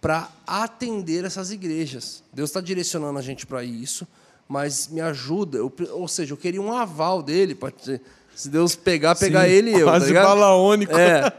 para 0.00 0.28
atender 0.46 1.24
essas 1.24 1.50
igrejas. 1.50 2.22
Deus 2.32 2.50
está 2.50 2.60
direcionando 2.60 3.18
a 3.18 3.22
gente 3.22 3.46
para 3.46 3.64
isso, 3.64 4.06
mas 4.48 4.88
me 4.88 5.00
ajuda. 5.00 5.58
Eu 5.58 5.72
ou 5.92 6.08
seja, 6.08 6.32
eu 6.32 6.36
queria 6.36 6.62
um 6.62 6.72
aval 6.72 7.22
dele 7.22 7.54
para 7.54 7.72
se 8.38 8.48
Deus 8.48 8.76
pegar, 8.76 9.16
pegar 9.16 9.46
Sim, 9.46 9.50
ele 9.50 9.70
e 9.70 9.74
eu. 9.74 9.86
tá 9.86 9.92
quase 9.92 10.06
ligado? 10.06 10.26
balaônico. 10.26 10.96
É. 10.96 11.32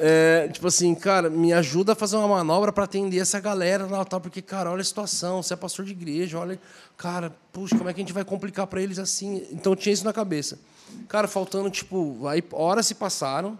É, 0.00 0.48
tipo 0.52 0.68
assim, 0.68 0.94
cara, 0.94 1.28
me 1.28 1.52
ajuda 1.52 1.92
a 1.92 1.94
fazer 1.96 2.16
uma 2.16 2.28
manobra 2.28 2.72
para 2.72 2.84
atender 2.84 3.18
essa 3.18 3.40
galera 3.40 3.86
lá, 3.86 4.04
tal, 4.04 4.20
porque, 4.20 4.40
cara, 4.40 4.70
olha 4.70 4.80
a 4.80 4.84
situação, 4.84 5.42
você 5.42 5.54
é 5.54 5.56
pastor 5.56 5.84
de 5.84 5.90
igreja, 5.90 6.38
olha, 6.38 6.60
cara, 6.96 7.34
puxa, 7.52 7.76
como 7.76 7.90
é 7.90 7.92
que 7.92 8.00
a 8.00 8.04
gente 8.04 8.12
vai 8.12 8.24
complicar 8.24 8.68
para 8.68 8.80
eles 8.80 9.00
assim? 9.00 9.44
Então 9.50 9.72
eu 9.72 9.76
tinha 9.76 9.92
isso 9.92 10.04
na 10.04 10.12
cabeça. 10.12 10.58
Cara, 11.08 11.26
faltando, 11.26 11.68
tipo, 11.70 12.24
aí 12.28 12.42
horas 12.52 12.86
se 12.86 12.94
passaram, 12.94 13.58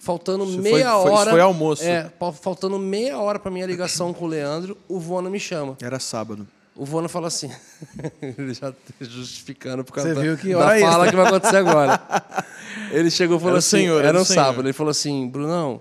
faltando 0.00 0.44
Isso 0.44 0.58
meia 0.58 0.90
foi- 0.90 1.02
foi- 1.02 1.12
isso 1.12 1.20
hora. 1.20 1.30
foi 1.30 1.40
almoço. 1.40 1.82
É, 1.84 2.10
faltando 2.42 2.76
meia 2.78 3.18
hora 3.18 3.38
para 3.38 3.50
minha 3.50 3.66
ligação 3.66 4.12
com 4.12 4.24
o 4.24 4.28
Leandro, 4.28 4.76
o 4.88 4.98
Vona 4.98 5.30
me 5.30 5.38
chama. 5.38 5.76
Era 5.80 6.00
sábado. 6.00 6.48
O 6.74 6.84
Vona 6.84 7.08
fala 7.08 7.28
assim, 7.28 7.50
ele 8.22 8.54
já 8.54 8.72
tá 8.72 8.78
justificando 9.00 9.84
por 9.84 9.92
causa 9.92 10.08
Você 10.08 10.14
da, 10.14 10.20
viu 10.22 10.36
que 10.38 10.50
da 10.52 10.58
hora 10.58 10.80
fala 10.80 11.10
que 11.10 11.16
vai 11.16 11.26
acontecer 11.26 11.56
agora. 11.56 12.00
Ele 12.92 13.10
chegou 13.10 13.36
e 13.36 13.40
falou 13.40 13.50
Era 13.52 13.56
o 13.56 13.58
assim, 13.58 13.68
senhor, 13.78 13.98
era 13.98 14.08
era 14.08 14.18
o 14.18 14.22
um 14.22 14.24
senhor. 14.24 14.44
sábado, 14.44 14.66
ele 14.66 14.72
falou 14.72 14.90
assim, 14.90 15.28
Brunão, 15.28 15.80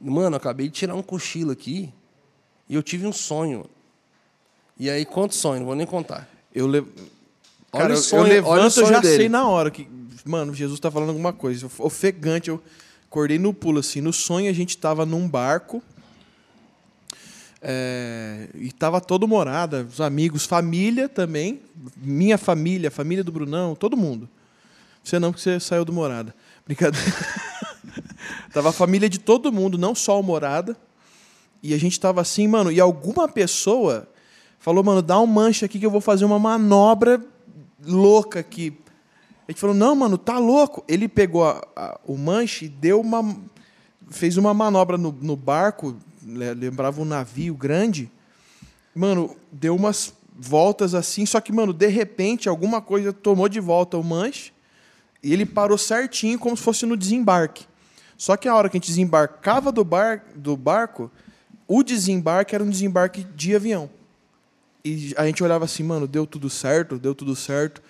mano, 0.00 0.34
eu 0.34 0.36
acabei 0.36 0.68
de 0.68 0.74
tirar 0.74 0.94
um 0.94 1.02
cochilo 1.02 1.50
aqui 1.52 1.92
e 2.68 2.74
eu 2.74 2.82
tive 2.82 3.06
um 3.06 3.12
sonho. 3.12 3.64
E 4.78 4.88
aí, 4.90 5.04
conta 5.04 5.34
o 5.34 5.36
sonho, 5.36 5.60
não 5.60 5.66
vou 5.66 5.74
nem 5.74 5.86
contar. 5.86 6.28
Eu, 6.54 6.66
le... 6.68 6.78
Olha 6.80 6.86
Cara, 7.72 7.88
o 7.94 7.96
eu- 7.96 8.02
sonho- 8.02 8.22
eu 8.22 8.28
levanto, 8.28 8.50
olha 8.50 8.62
o 8.62 8.66
eu 8.66 8.70
sonho 8.70 8.86
já 8.88 9.00
dele. 9.00 9.16
sei 9.16 9.28
na 9.28 9.48
hora 9.48 9.70
que, 9.70 9.88
mano, 10.24 10.54
Jesus 10.54 10.78
tá 10.80 10.90
falando 10.90 11.08
alguma 11.10 11.32
coisa. 11.32 11.68
Ofegante, 11.78 12.50
eu 12.50 12.60
acordei 13.16 13.38
no 13.38 13.54
pulo 13.54 13.80
assim. 13.80 14.02
No 14.02 14.12
sonho 14.12 14.50
a 14.50 14.52
gente 14.52 14.76
tava 14.76 15.06
num 15.06 15.26
barco. 15.26 15.82
é, 17.62 18.50
e 18.54 18.70
tava 18.70 19.00
todo 19.00 19.26
morada, 19.26 19.88
os 19.90 20.02
amigos, 20.02 20.44
família 20.44 21.08
também, 21.08 21.62
minha 21.96 22.36
família, 22.36 22.90
família 22.90 23.24
do 23.24 23.32
Brunão, 23.32 23.74
todo 23.74 23.96
mundo. 23.96 24.28
Você 25.02 25.18
não, 25.18 25.32
porque 25.32 25.42
você 25.42 25.58
saiu 25.58 25.82
do 25.82 25.94
morada. 25.94 26.34
Brincadeira. 26.66 27.10
tava 28.52 28.68
a 28.68 28.72
família 28.72 29.08
de 29.08 29.18
todo 29.18 29.50
mundo, 29.50 29.78
não 29.78 29.94
só 29.94 30.20
o 30.20 30.22
morada. 30.22 30.76
E 31.62 31.72
a 31.72 31.78
gente 31.78 31.98
tava 31.98 32.20
assim, 32.20 32.46
mano, 32.46 32.70
e 32.70 32.78
alguma 32.78 33.26
pessoa 33.26 34.06
falou, 34.58 34.84
mano, 34.84 35.00
dá 35.00 35.18
um 35.18 35.26
mancha 35.26 35.64
aqui 35.64 35.78
que 35.78 35.86
eu 35.86 35.90
vou 35.90 36.02
fazer 36.02 36.26
uma 36.26 36.38
manobra 36.38 37.24
louca 37.82 38.40
aqui. 38.40 38.76
A 39.48 39.52
gente 39.52 39.60
falou, 39.60 39.76
não, 39.76 39.94
mano, 39.94 40.18
tá 40.18 40.38
louco. 40.38 40.84
Ele 40.88 41.06
pegou 41.08 41.44
a- 41.44 41.62
a- 41.76 42.00
o 42.04 42.16
manche 42.16 42.64
e 42.66 42.68
deu 42.68 43.00
uma. 43.00 43.36
fez 44.08 44.36
uma 44.36 44.54
manobra 44.54 44.96
no, 44.96 45.10
no 45.20 45.34
barco, 45.36 45.96
le- 46.24 46.54
lembrava 46.54 47.00
um 47.00 47.04
navio 47.04 47.54
grande. 47.54 48.10
Mano, 48.94 49.36
deu 49.50 49.74
umas 49.74 50.14
voltas 50.38 50.94
assim, 50.94 51.26
só 51.26 51.40
que, 51.40 51.52
mano, 51.52 51.72
de 51.72 51.86
repente, 51.88 52.48
alguma 52.48 52.80
coisa 52.80 53.12
tomou 53.12 53.48
de 53.48 53.58
volta 53.58 53.96
o 53.96 54.04
manche 54.04 54.52
e 55.22 55.32
ele 55.32 55.44
parou 55.46 55.76
certinho, 55.78 56.38
como 56.38 56.56
se 56.56 56.62
fosse 56.62 56.86
no 56.86 56.96
desembarque. 56.96 57.66
Só 58.16 58.36
que 58.36 58.48
a 58.48 58.54
hora 58.54 58.68
que 58.68 58.76
a 58.76 58.78
gente 58.80 58.88
desembarcava 58.88 59.72
do, 59.72 59.84
bar, 59.84 60.24
do 60.34 60.56
barco, 60.56 61.10
o 61.66 61.82
desembarque 61.82 62.54
era 62.54 62.62
um 62.62 62.70
desembarque 62.70 63.24
de 63.24 63.54
avião. 63.56 63.90
E 64.84 65.12
a 65.16 65.26
gente 65.26 65.42
olhava 65.42 65.64
assim, 65.64 65.82
mano, 65.82 66.06
deu 66.06 66.26
tudo 66.26 66.48
certo, 66.48 66.96
deu 66.98 67.14
tudo 67.14 67.34
certo. 67.34 67.82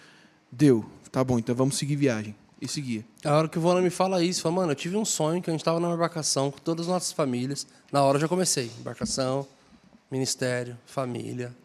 Deu. 0.50 0.84
Tá 1.16 1.24
bom, 1.24 1.38
então 1.38 1.54
vamos 1.54 1.78
seguir 1.78 1.96
viagem. 1.96 2.36
E 2.60 2.68
seguia. 2.68 3.02
A 3.24 3.38
hora 3.38 3.48
que 3.48 3.56
o 3.56 3.60
Vona 3.62 3.80
me 3.80 3.88
fala 3.88 4.22
isso, 4.22 4.42
fala, 4.42 4.56
mano, 4.56 4.72
eu 4.72 4.76
tive 4.76 4.98
um 4.98 5.04
sonho 5.06 5.40
que 5.40 5.48
a 5.48 5.50
gente 5.50 5.62
estava 5.62 5.80
numa 5.80 5.94
embarcação 5.94 6.50
com 6.50 6.58
todas 6.58 6.84
as 6.84 6.92
nossas 6.92 7.10
famílias. 7.10 7.66
Na 7.90 8.02
hora 8.02 8.18
eu 8.18 8.20
já 8.20 8.28
comecei. 8.28 8.70
Embarcação, 8.78 9.46
ministério, 10.10 10.76
família, 10.84 11.56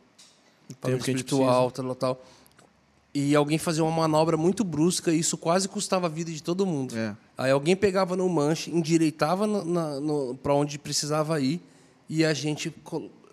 tempo 0.81 0.99
espiritual, 0.99 1.69
tal, 1.69 1.95
tal. 1.95 2.25
E 3.13 3.35
alguém 3.35 3.57
fazia 3.57 3.83
uma 3.83 3.91
manobra 3.91 4.37
muito 4.37 4.63
brusca 4.63 5.11
e 5.11 5.19
isso 5.19 5.37
quase 5.37 5.67
custava 5.67 6.05
a 6.05 6.09
vida 6.09 6.31
de 6.31 6.41
todo 6.41 6.65
mundo. 6.65 6.97
É. 6.97 7.13
Aí 7.37 7.51
alguém 7.51 7.75
pegava 7.75 8.15
no 8.15 8.29
manche, 8.29 8.71
endireitava 8.71 9.45
para 10.41 10.53
onde 10.53 10.79
precisava 10.79 11.41
ir 11.41 11.61
e 12.07 12.23
a 12.23 12.33
gente 12.33 12.73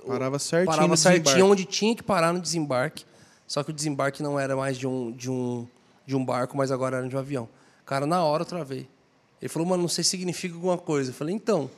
Parava 0.05 0.41
certinho 0.41 0.67
parava 0.67 0.97
certinho 0.97 1.47
onde 1.47 1.65
tinha 1.65 1.95
que 1.95 2.03
parar 2.03 2.33
no 2.33 2.41
desembarque. 2.41 3.05
Só 3.47 3.63
que 3.63 3.71
o 3.71 3.73
desembarque 3.73 4.21
não 4.21 4.39
era 4.39 4.57
mais 4.57 4.77
de 4.77 4.87
um, 4.87 5.13
de 5.13 5.31
um, 5.31 5.67
de 6.09 6.17
um 6.17 6.25
barco, 6.25 6.57
mas 6.57 6.73
agora 6.73 6.97
era 6.97 7.07
de 7.07 7.15
um 7.15 7.19
avião. 7.19 7.47
Cara, 7.85 8.07
na 8.07 8.25
hora 8.25 8.41
eu 8.41 8.47
travei. 8.47 8.89
Ele 9.43 9.49
falou, 9.51 9.69
mano, 9.69 9.83
não 9.83 9.89
sei 9.91 10.03
se 10.03 10.11
significa 10.11 10.55
alguma 10.55 10.79
coisa. 10.79 11.11
Eu 11.11 11.15
falei, 11.15 11.35
então, 11.35 11.71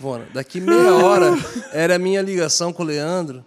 Vona, 0.00 0.26
daqui 0.32 0.62
meia 0.62 0.94
hora 0.96 1.32
era 1.74 1.96
a 1.96 1.98
minha 1.98 2.22
ligação 2.22 2.72
com 2.72 2.82
o 2.82 2.86
Leandro 2.86 3.44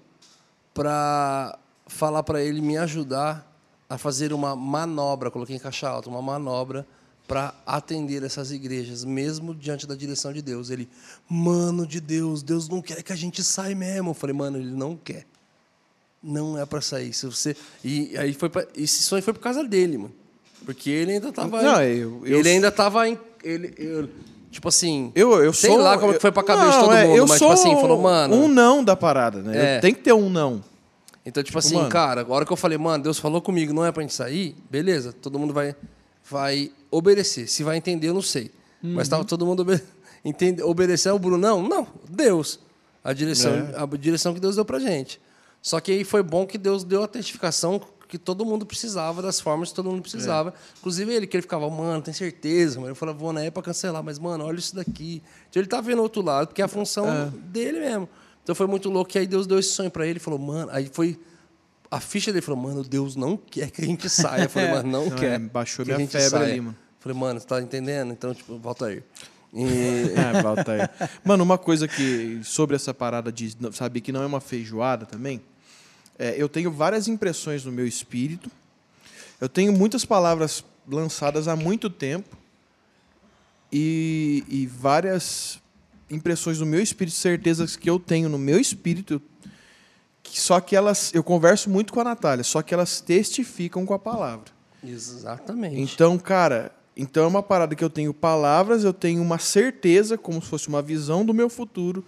para 0.72 1.58
falar 1.88 2.22
para 2.22 2.44
ele 2.44 2.62
me 2.62 2.78
ajudar 2.78 3.44
a 3.90 3.98
fazer 3.98 4.32
uma 4.32 4.56
manobra, 4.56 5.32
coloquei 5.32 5.56
em 5.56 5.60
caixa 5.60 5.90
alta, 5.90 6.08
uma 6.08 6.22
manobra 6.22 6.86
para 7.28 7.56
atender 7.66 8.22
essas 8.22 8.52
igrejas, 8.52 9.04
mesmo 9.04 9.56
diante 9.56 9.88
da 9.88 9.96
direção 9.96 10.32
de 10.32 10.44
Deus. 10.44 10.70
Ele, 10.70 10.88
mano 11.28 11.88
de 11.88 12.00
Deus, 12.00 12.44
Deus 12.44 12.70
não 12.70 12.84
quer 12.84 13.02
que 13.02 13.12
a 13.12 13.16
gente 13.16 13.44
saia 13.44 13.76
mesmo. 13.76 14.12
Eu 14.12 14.14
falei, 14.14 14.36
mano, 14.36 14.60
ele 14.60 14.72
não 14.72 14.96
quer. 14.96 15.26
Não 16.22 16.56
é 16.56 16.68
para 16.68 16.82
sair. 16.82 17.14
Se 17.14 17.26
você 17.26 17.58
e 17.84 18.16
aí 18.16 18.34
foi 18.34 18.50
pra, 18.50 18.68
esse 18.76 19.02
sonho 19.02 19.24
foi 19.24 19.34
por 19.34 19.42
causa 19.42 19.64
dele, 19.64 19.98
mano. 19.98 20.19
Porque 20.66 20.90
ele 20.90 21.14
ainda 21.14 21.32
tava 21.32 21.62
Não, 21.62 21.82
eu- 21.84 22.22
eu- 22.26 22.40
ele 22.40 22.50
ainda 22.50 22.72
tava 22.72 23.08
em, 23.08 23.18
ele 23.44 23.74
eu- 23.78 24.10
tipo 24.52 24.68
assim, 24.68 25.12
Eu, 25.16 25.44
eu 25.44 25.54
sei 25.54 25.70
sou, 25.72 25.80
lá 25.80 25.98
como 25.98 26.14
que 26.14 26.20
foi 26.20 26.32
pra 26.32 26.44
cabeça 26.44 26.70
de 26.72 26.76
Não, 26.78 26.84
todo 26.86 26.94
é, 26.96 27.06
mundo, 27.06 27.18
eu 27.18 27.28
mas 27.28 27.40
tipo 27.40 27.52
assim, 27.52 27.72
falou, 27.76 28.02
mano, 28.02 28.36
Um 28.36 28.48
não 28.48 28.84
da 28.84 28.96
parada, 28.96 29.42
né? 29.42 29.76
É. 29.76 29.78
Eu- 29.78 29.82
Tem 29.82 29.94
que 29.94 30.02
ter 30.02 30.14
um 30.14 30.30
não. 30.30 30.64
Então, 31.26 31.44
tipo 31.44 31.58
assim, 31.60 31.76
mano. 31.76 31.90
cara, 31.90 32.22
a 32.28 32.32
hora 32.34 32.46
que 32.46 32.52
eu 32.52 32.58
falei, 32.58 32.78
mano, 32.78 33.04
Deus 33.04 33.20
falou 33.20 33.42
comigo, 33.42 33.74
não 33.74 33.86
é 33.86 33.92
pra 33.92 34.02
gente 34.02 34.14
sair, 34.14 34.56
beleza, 34.70 35.12
todo 35.14 35.38
mundo 35.38 35.54
vai, 35.54 35.76
vai 36.30 36.72
obedecer. 36.90 37.48
Se 37.48 37.64
vai 37.64 37.78
entender, 37.78 38.10
eu 38.10 38.14
não 38.14 38.22
sei. 38.22 38.52
Mas 38.82 39.08
tava 39.10 39.26
todo 39.26 39.46
mundo 39.46 39.62
obe 39.62 39.80
entende, 40.24 40.62
obedecer 40.64 41.10
ao 41.10 41.20
Bruno. 41.20 41.38
Não, 41.38 41.62
não, 41.62 41.88
Deus. 42.10 42.60
A 43.04 43.14
direção, 43.14 43.52
É. 43.54 43.74
a 43.78 43.86
direção 43.98 44.34
que 44.34 44.40
Deus 44.40 44.56
deu 44.56 44.66
pra 44.66 44.80
gente. 44.80 45.20
Só 45.62 45.80
que 45.80 45.92
aí 45.92 46.04
foi 46.04 46.24
bom 46.24 46.46
que 46.48 46.58
Deus 46.58 46.84
deu 46.84 47.04
a 47.04 47.08
testificação 47.08 47.82
que 48.10 48.18
todo 48.18 48.44
mundo 48.44 48.66
precisava, 48.66 49.22
das 49.22 49.40
formas 49.40 49.70
que 49.70 49.76
todo 49.76 49.90
mundo 49.90 50.02
precisava. 50.02 50.52
Inclusive 50.80 51.14
ele, 51.14 51.28
que 51.28 51.38
ele 51.38 51.44
ficava, 51.44 51.70
mano, 51.70 52.02
tem 52.02 52.14
certeza, 52.14 52.80
mano. 52.80 52.92
Eu 52.92 52.96
falava, 52.96 53.18
vou, 53.20 53.32
não 53.32 53.40
é 53.40 53.52
pra 53.52 53.62
cancelar, 53.62 54.04
mas, 54.04 54.18
mano, 54.18 54.44
olha 54.44 54.58
isso 54.58 54.76
daqui. 54.76 55.22
Então 55.50 55.62
ele 55.62 55.70
tá 55.70 55.80
vendo 55.80 56.00
o 56.00 56.02
outro 56.02 56.22
lado, 56.24 56.48
porque 56.48 56.62
é 56.62 56.66
a 56.66 56.68
função 56.68 57.06
dele 57.46 57.80
mesmo. 57.80 58.10
Então 58.44 58.56
foi 58.56 58.66
muito 58.66 58.90
louco 58.90 59.12
que 59.12 59.20
aí 59.20 59.28
Deus 59.28 59.46
deu 59.46 59.60
esse 59.60 59.70
sonho 59.70 59.92
pra 59.92 60.08
ele 60.08 60.20
falou, 60.20 60.40
mano, 60.40 60.72
aí 60.74 60.90
foi. 60.92 61.20
A 61.92 62.00
ficha 62.00 62.32
dele 62.34 62.42
falou, 62.44 62.60
mano, 62.62 62.84
Deus 62.84 63.16
não 63.16 63.38
quer 63.38 63.70
que 63.70 63.82
a 63.82 63.86
gente 63.86 64.10
saia. 64.10 64.44
Eu 64.44 64.50
falei, 64.50 64.70
mano, 64.74 64.90
não, 64.92 65.06
Não, 65.06 65.16
quer. 65.16 65.34
é, 65.34 65.40
baixou 65.40 65.86
que 65.86 65.94
minha 65.94 66.08
febre 66.08 66.30
saia. 66.30 66.46
ali, 66.46 66.62
mano. 66.62 66.76
Falei, 67.00 67.18
mano, 67.18 67.40
você 67.40 67.46
tá 67.48 67.62
entendendo? 67.62 68.12
Então, 68.12 68.34
tipo, 68.34 68.58
volta 68.58 68.88
aí. 68.88 69.04
E... 69.54 70.14
É, 70.18 70.42
Valtair. 70.42 70.90
Mano, 71.24 71.44
uma 71.44 71.58
coisa 71.58 71.88
que 71.88 72.42
sobre 72.44 72.76
essa 72.76 72.94
parada 72.94 73.32
de 73.32 73.56
saber 73.72 74.02
que 74.02 74.12
não 74.12 74.22
é 74.24 74.26
uma 74.26 74.42
feijoada 74.42 75.06
também, 75.06 75.42
é, 76.20 76.36
eu 76.38 76.50
tenho 76.50 76.70
várias 76.70 77.08
impressões 77.08 77.64
no 77.64 77.72
meu 77.72 77.88
espírito. 77.88 78.52
Eu 79.40 79.48
tenho 79.48 79.72
muitas 79.72 80.04
palavras 80.04 80.66
lançadas 80.86 81.48
há 81.48 81.56
muito 81.56 81.90
tempo 81.90 82.38
e, 83.72 84.44
e 84.50 84.68
várias 84.68 85.62
impressões 86.10 86.60
no 86.60 86.66
meu 86.66 86.82
espírito, 86.82 87.16
certezas 87.16 87.78
que 87.78 87.90
eu 87.90 87.98
tenho 87.98 88.28
no 88.28 88.38
meu 88.38 88.60
espírito, 88.60 89.22
que 90.22 90.42
só 90.42 90.60
que 90.60 90.76
elas, 90.76 91.14
eu 91.14 91.24
converso 91.24 91.70
muito 91.70 91.94
com 91.94 92.02
a 92.02 92.04
Natália, 92.04 92.44
só 92.44 92.62
que 92.62 92.74
elas 92.74 93.00
testificam 93.00 93.86
com 93.86 93.94
a 93.94 94.00
palavra. 94.00 94.52
Exatamente. 94.84 95.80
Então, 95.80 96.18
cara, 96.18 96.72
então 96.98 97.24
é 97.24 97.28
uma 97.28 97.44
parada 97.44 97.76
que 97.76 97.84
eu 97.84 97.90
tenho 97.90 98.14
palavras, 98.14 98.84
eu 98.84 98.94
tenho 98.94 99.22
uma 99.22 99.38
certeza, 99.38 100.18
como 100.18 100.42
se 100.42 100.50
fosse 100.50 100.68
uma 100.68 100.82
visão 100.82 101.24
do 101.24 101.34
meu 101.34 101.50
futuro, 101.50 102.04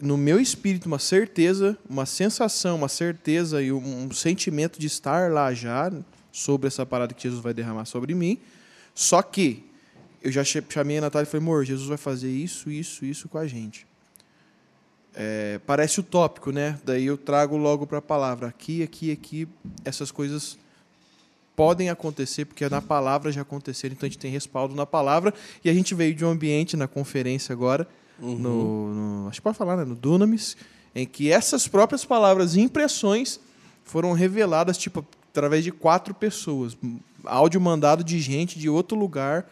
no 0.00 0.16
meu 0.16 0.38
espírito, 0.38 0.86
uma 0.86 0.98
certeza, 0.98 1.76
uma 1.88 2.04
sensação, 2.04 2.76
uma 2.76 2.88
certeza 2.88 3.62
e 3.62 3.72
um, 3.72 4.04
um 4.04 4.10
sentimento 4.12 4.78
de 4.78 4.86
estar 4.86 5.30
lá 5.30 5.54
já 5.54 5.90
sobre 6.30 6.66
essa 6.66 6.84
parada 6.84 7.14
que 7.14 7.22
Jesus 7.22 7.42
vai 7.42 7.54
derramar 7.54 7.86
sobre 7.86 8.14
mim. 8.14 8.38
Só 8.94 9.22
que 9.22 9.64
eu 10.22 10.30
já 10.30 10.42
chamei 10.44 10.98
a 10.98 11.02
Natália 11.02 11.26
e 11.26 11.30
falei, 11.30 11.46
amor, 11.46 11.64
Jesus 11.64 11.88
vai 11.88 11.96
fazer 11.96 12.30
isso, 12.30 12.70
isso, 12.70 13.04
isso 13.04 13.28
com 13.28 13.38
a 13.38 13.46
gente. 13.46 13.86
É, 15.14 15.58
parece 15.64 16.00
utópico, 16.00 16.50
né? 16.50 16.78
Daí 16.84 17.06
eu 17.06 17.16
trago 17.16 17.56
logo 17.56 17.86
para 17.86 17.98
a 17.98 18.02
palavra. 18.02 18.48
Aqui, 18.48 18.82
aqui, 18.82 19.10
aqui, 19.10 19.48
essas 19.82 20.10
coisas 20.10 20.58
podem 21.54 21.88
acontecer, 21.88 22.44
porque 22.44 22.68
na 22.68 22.82
palavra 22.82 23.32
já 23.32 23.40
aconteceram, 23.40 23.94
então 23.94 24.06
a 24.06 24.10
gente 24.10 24.18
tem 24.18 24.30
respaldo 24.30 24.74
na 24.74 24.84
palavra. 24.84 25.32
E 25.64 25.70
a 25.70 25.72
gente 25.72 25.94
veio 25.94 26.14
de 26.14 26.22
um 26.22 26.28
ambiente 26.28 26.76
na 26.76 26.86
conferência 26.86 27.52
agora, 27.54 27.88
Uhum. 28.20 28.38
no, 28.38 28.94
no- 28.94 29.28
acho 29.28 29.38
que 29.40 29.42
pode 29.44 29.56
falar, 29.58 29.76
né? 29.76 29.84
No 29.84 29.94
Dunamis, 29.94 30.56
em 30.94 31.06
que 31.06 31.30
essas 31.30 31.68
próprias 31.68 32.04
palavras 32.04 32.54
e 32.56 32.60
impressões 32.60 33.38
foram 33.84 34.12
reveladas, 34.12 34.76
tipo, 34.78 35.04
através 35.30 35.62
de 35.64 35.70
quatro 35.72 36.14
pessoas. 36.14 36.76
Áudio 37.24 37.60
mandado 37.60 38.02
de 38.04 38.18
gente 38.20 38.58
de 38.58 38.68
outro 38.68 38.96
lugar. 38.98 39.46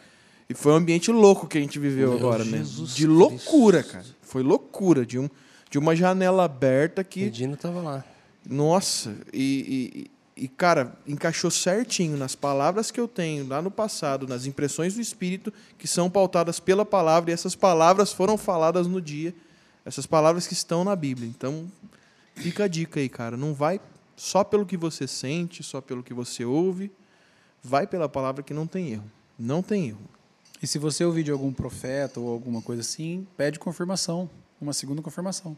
E 0.49 0.55
foi 0.55 0.73
um 0.73 0.77
ambiente 0.77 1.11
louco 1.11 1.47
que 1.47 1.57
a 1.57 1.61
gente 1.61 1.79
viveu 1.79 2.11
Meu 2.11 2.19
agora, 2.19 2.45
Jesus 2.45 2.91
né? 2.91 2.97
De 2.97 3.07
loucura, 3.07 3.83
cara. 3.83 4.05
Foi 4.23 4.43
loucura. 4.43 5.05
De, 5.07 5.19
um, 5.19 5.29
de 5.71 5.79
uma 5.79 5.97
janela 5.97 6.45
aberta 6.45 7.03
que 7.03 7.27
O 7.27 7.31
Dino 7.31 7.57
tava 7.57 7.81
lá. 7.81 8.05
nossa, 8.49 9.15
e, 9.33 10.11
e- 10.37 10.49
cara, 10.49 10.97
encaixou 11.07 11.51
certinho 11.51 12.17
nas 12.17 12.35
palavras 12.35 12.91
que 12.91 12.99
eu 12.99 13.07
tenho 13.07 13.47
lá 13.47 13.63
no 13.63 13.71
passado, 13.71 14.27
nas 14.27 14.47
impressões 14.47 14.95
do 14.95 15.01
Espírito, 15.01 15.53
que 15.79 15.87
são 15.87 16.11
pautadas 16.11 16.59
pela 16.59 16.85
palavra, 16.85 17.31
e 17.31 17.35
essas 17.35 17.55
palavras 17.55 18.13
foram 18.13 18.37
faladas 18.37 18.87
no 18.87 19.01
dia, 19.01 19.35
essas 19.85 20.07
palavras 20.07 20.47
que 20.47 20.53
estão 20.55 20.83
na 20.85 20.97
Bíblia. 20.97 21.29
Então, 21.29 21.71
fica 22.35 22.65
a 22.65 22.69
dica 22.69 23.01
aí, 23.01 23.09
cara. 23.09 23.37
Não 23.37 23.55
vai 23.55 23.81
só 24.17 24.43
pelo 24.43 24.67
que 24.67 24.77
você 24.77 25.07
sente, 25.07 25.63
só 25.63 25.81
pelo 25.81 26.03
que 26.03 26.15
você 26.15 26.45
ouve, 26.45 26.91
vai 27.63 27.87
pela 27.87 28.09
palavra 28.09 28.43
que 28.43 28.55
não 28.55 28.67
tem 28.67 28.93
erro. 28.93 29.11
Não 29.39 29.63
tem 29.63 29.89
erro. 29.89 30.09
E 30.63 30.67
se 30.67 30.79
você 30.79 31.05
ouvir 31.05 31.25
de 31.25 31.31
algum 31.31 31.53
profeta 31.53 32.19
ou 32.21 32.31
alguma 32.31 32.63
coisa 32.63 32.81
assim, 32.81 33.27
pede 33.37 33.59
confirmação, 33.59 34.31
uma 34.61 34.73
segunda 34.73 35.03
confirmação, 35.03 35.57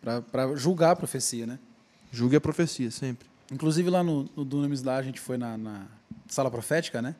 para 0.00 0.54
julgar 0.54 0.92
a 0.92 0.96
profecia, 0.96 1.46
né? 1.46 1.58
Julgue 2.12 2.36
a 2.36 2.40
profecia 2.40 2.90
sempre. 2.90 3.31
Inclusive 3.52 3.90
lá 3.90 4.02
no, 4.02 4.28
no 4.34 4.44
Dunamis 4.44 4.82
lá 4.82 4.96
a 4.96 5.02
gente 5.02 5.20
foi 5.20 5.36
na, 5.36 5.56
na 5.58 5.86
sala 6.26 6.50
profética, 6.50 7.02
né? 7.02 7.14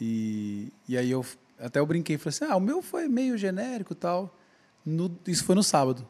E, 0.00 0.72
e 0.88 0.96
aí 0.98 1.10
eu 1.10 1.24
até 1.58 1.78
eu 1.80 1.86
brinquei, 1.86 2.18
falei 2.18 2.36
assim, 2.36 2.44
ah, 2.44 2.56
o 2.56 2.60
meu 2.60 2.82
foi 2.82 3.08
meio 3.08 3.38
genérico 3.38 3.92
e 3.92 3.96
tal. 3.96 4.36
No- 4.84 5.16
isso 5.26 5.44
foi 5.44 5.54
no 5.54 5.62
sábado. 5.62 6.06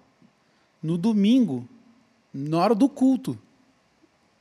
No 0.83 0.99
domingo, 0.99 1.69
na 2.33 2.59
hora 2.59 2.75
do 2.75 2.89
culto, 2.89 3.39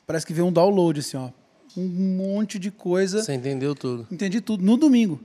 parece 0.08 0.26
que 0.26 0.34
veio 0.34 0.48
um 0.48 0.52
download 0.52 1.00
assim, 1.00 1.18
ó, 1.18 1.30
um 1.78 1.88
monte 1.88 2.58
de 2.58 2.72
coisa. 2.72 3.22
Você 3.22 3.34
entendeu 3.34 3.76
tudo. 3.76 4.08
Entendi 4.12 4.42
tudo 4.42 4.64
no 4.64 4.78
domingo. 4.78 5.20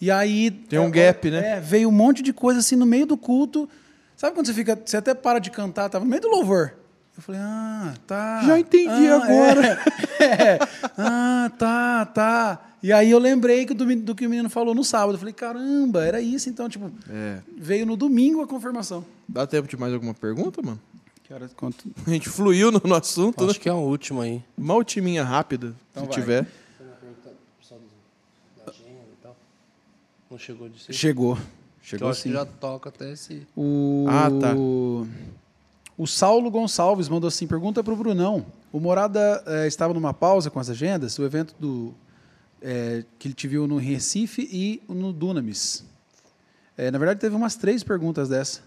E 0.00 0.10
aí. 0.10 0.50
Tem 0.50 0.78
um 0.78 0.90
gap, 0.90 1.30
né? 1.30 1.56
É, 1.56 1.60
veio 1.60 1.88
um 1.88 1.92
monte 1.92 2.22
de 2.22 2.32
coisa 2.32 2.60
assim 2.60 2.76
no 2.76 2.86
meio 2.86 3.06
do 3.06 3.16
culto. 3.16 3.68
Sabe 4.16 4.34
quando 4.34 4.46
você 4.46 4.54
fica. 4.54 4.78
Você 4.84 4.96
até 4.96 5.14
para 5.14 5.38
de 5.38 5.50
cantar, 5.50 5.88
tava 5.88 6.04
no 6.04 6.10
meio 6.10 6.22
do 6.22 6.28
louvor. 6.28 6.74
Eu 7.16 7.22
falei, 7.22 7.40
ah, 7.42 7.94
tá. 8.06 8.42
Já 8.44 8.58
entendi 8.60 9.08
Ah, 9.08 9.16
agora. 9.16 9.78
é, 10.20 10.24
é. 10.54 10.58
Ah, 10.98 11.50
tá, 11.58 12.04
tá. 12.06 12.62
E 12.82 12.92
aí 12.92 13.10
eu 13.10 13.18
lembrei 13.18 13.64
que 13.64 13.72
do, 13.72 13.84
do 13.96 14.14
que 14.14 14.26
o 14.26 14.30
menino 14.30 14.50
falou 14.50 14.74
no 14.74 14.84
sábado. 14.84 15.14
Eu 15.14 15.18
falei, 15.18 15.32
caramba, 15.32 16.04
era 16.04 16.20
isso 16.20 16.48
então. 16.50 16.68
Tipo, 16.68 16.90
É. 17.10 17.38
veio 17.56 17.86
no 17.86 17.96
domingo 17.96 18.42
a 18.42 18.46
confirmação. 18.46 19.04
Dá 19.26 19.46
tempo 19.46 19.66
de 19.66 19.76
mais 19.76 19.92
alguma 19.94 20.12
pergunta, 20.14 20.60
mano? 20.62 20.78
Que 21.24 21.32
hora 21.34 21.50
quanto? 21.56 21.90
A 22.06 22.10
gente 22.10 22.28
fluiu 22.28 22.70
no, 22.70 22.80
no 22.84 22.94
assunto, 22.94 23.44
né? 23.44 23.50
Acho 23.50 23.60
que 23.60 23.68
é 23.68 23.72
a 23.72 23.76
última 23.76 24.22
aí. 24.24 24.42
Uma 24.56 24.74
ultiminha 24.74 25.24
rápida, 25.24 25.74
Então 25.90 26.02
se 26.04 26.08
vai. 26.10 26.14
tiver. 26.20 26.46
Não 30.30 30.38
chegou 30.38 30.68
de 30.68 30.78
ser. 30.80 30.92
Chegou. 30.92 31.34
Eu 31.36 31.42
Chegou 31.82 32.08
acho 32.10 32.22
que 32.22 32.28
sim. 32.28 32.34
já 32.34 32.44
toca 32.44 32.88
até 32.88 33.12
esse. 33.12 33.46
O... 33.56 34.06
Ah, 34.08 34.28
tá. 34.28 34.54
O 35.98 36.06
Saulo 36.06 36.50
Gonçalves 36.50 37.08
mandou 37.08 37.28
assim: 37.28 37.46
pergunta 37.46 37.82
para 37.82 37.92
o 37.92 37.96
Brunão. 37.96 38.46
O 38.72 38.78
Morada 38.78 39.42
eh, 39.46 39.66
estava 39.66 39.94
numa 39.94 40.12
pausa 40.12 40.50
com 40.50 40.60
as 40.60 40.68
agendas, 40.68 41.18
o 41.18 41.24
evento 41.24 41.54
do, 41.58 41.94
eh, 42.60 43.04
que 43.18 43.28
ele 43.28 43.34
te 43.34 43.48
viu 43.48 43.66
no 43.66 43.78
Recife 43.78 44.48
e 44.52 44.82
no 44.88 45.12
Dunamis. 45.12 45.84
Eh, 46.76 46.90
na 46.90 46.98
verdade, 46.98 47.20
teve 47.20 47.34
umas 47.34 47.56
três 47.56 47.82
perguntas 47.82 48.28
dessa, 48.28 48.60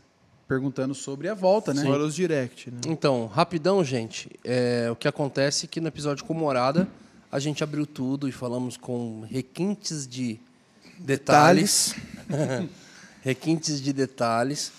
perguntando 0.47 0.95
sobre 0.95 1.29
a 1.29 1.33
volta, 1.33 1.73
né? 1.73 1.83
Fora 1.83 2.03
os 2.03 2.15
direct, 2.15 2.71
né? 2.71 2.79
Então, 2.87 3.27
rapidão, 3.27 3.83
gente. 3.83 4.31
É, 4.43 4.89
o 4.91 4.95
que 4.95 5.07
acontece 5.07 5.65
é 5.65 5.69
que 5.69 5.79
no 5.79 5.87
episódio 5.87 6.25
com 6.25 6.33
Morada, 6.33 6.87
a 7.31 7.39
gente 7.39 7.63
abriu 7.63 7.85
tudo 7.85 8.27
e 8.27 8.31
falamos 8.31 8.75
com 8.75 9.21
requintes 9.29 10.07
de 10.07 10.39
detalhes. 10.97 11.93
requintes 13.21 13.79
de 13.81 13.93
detalhes. 13.93 14.71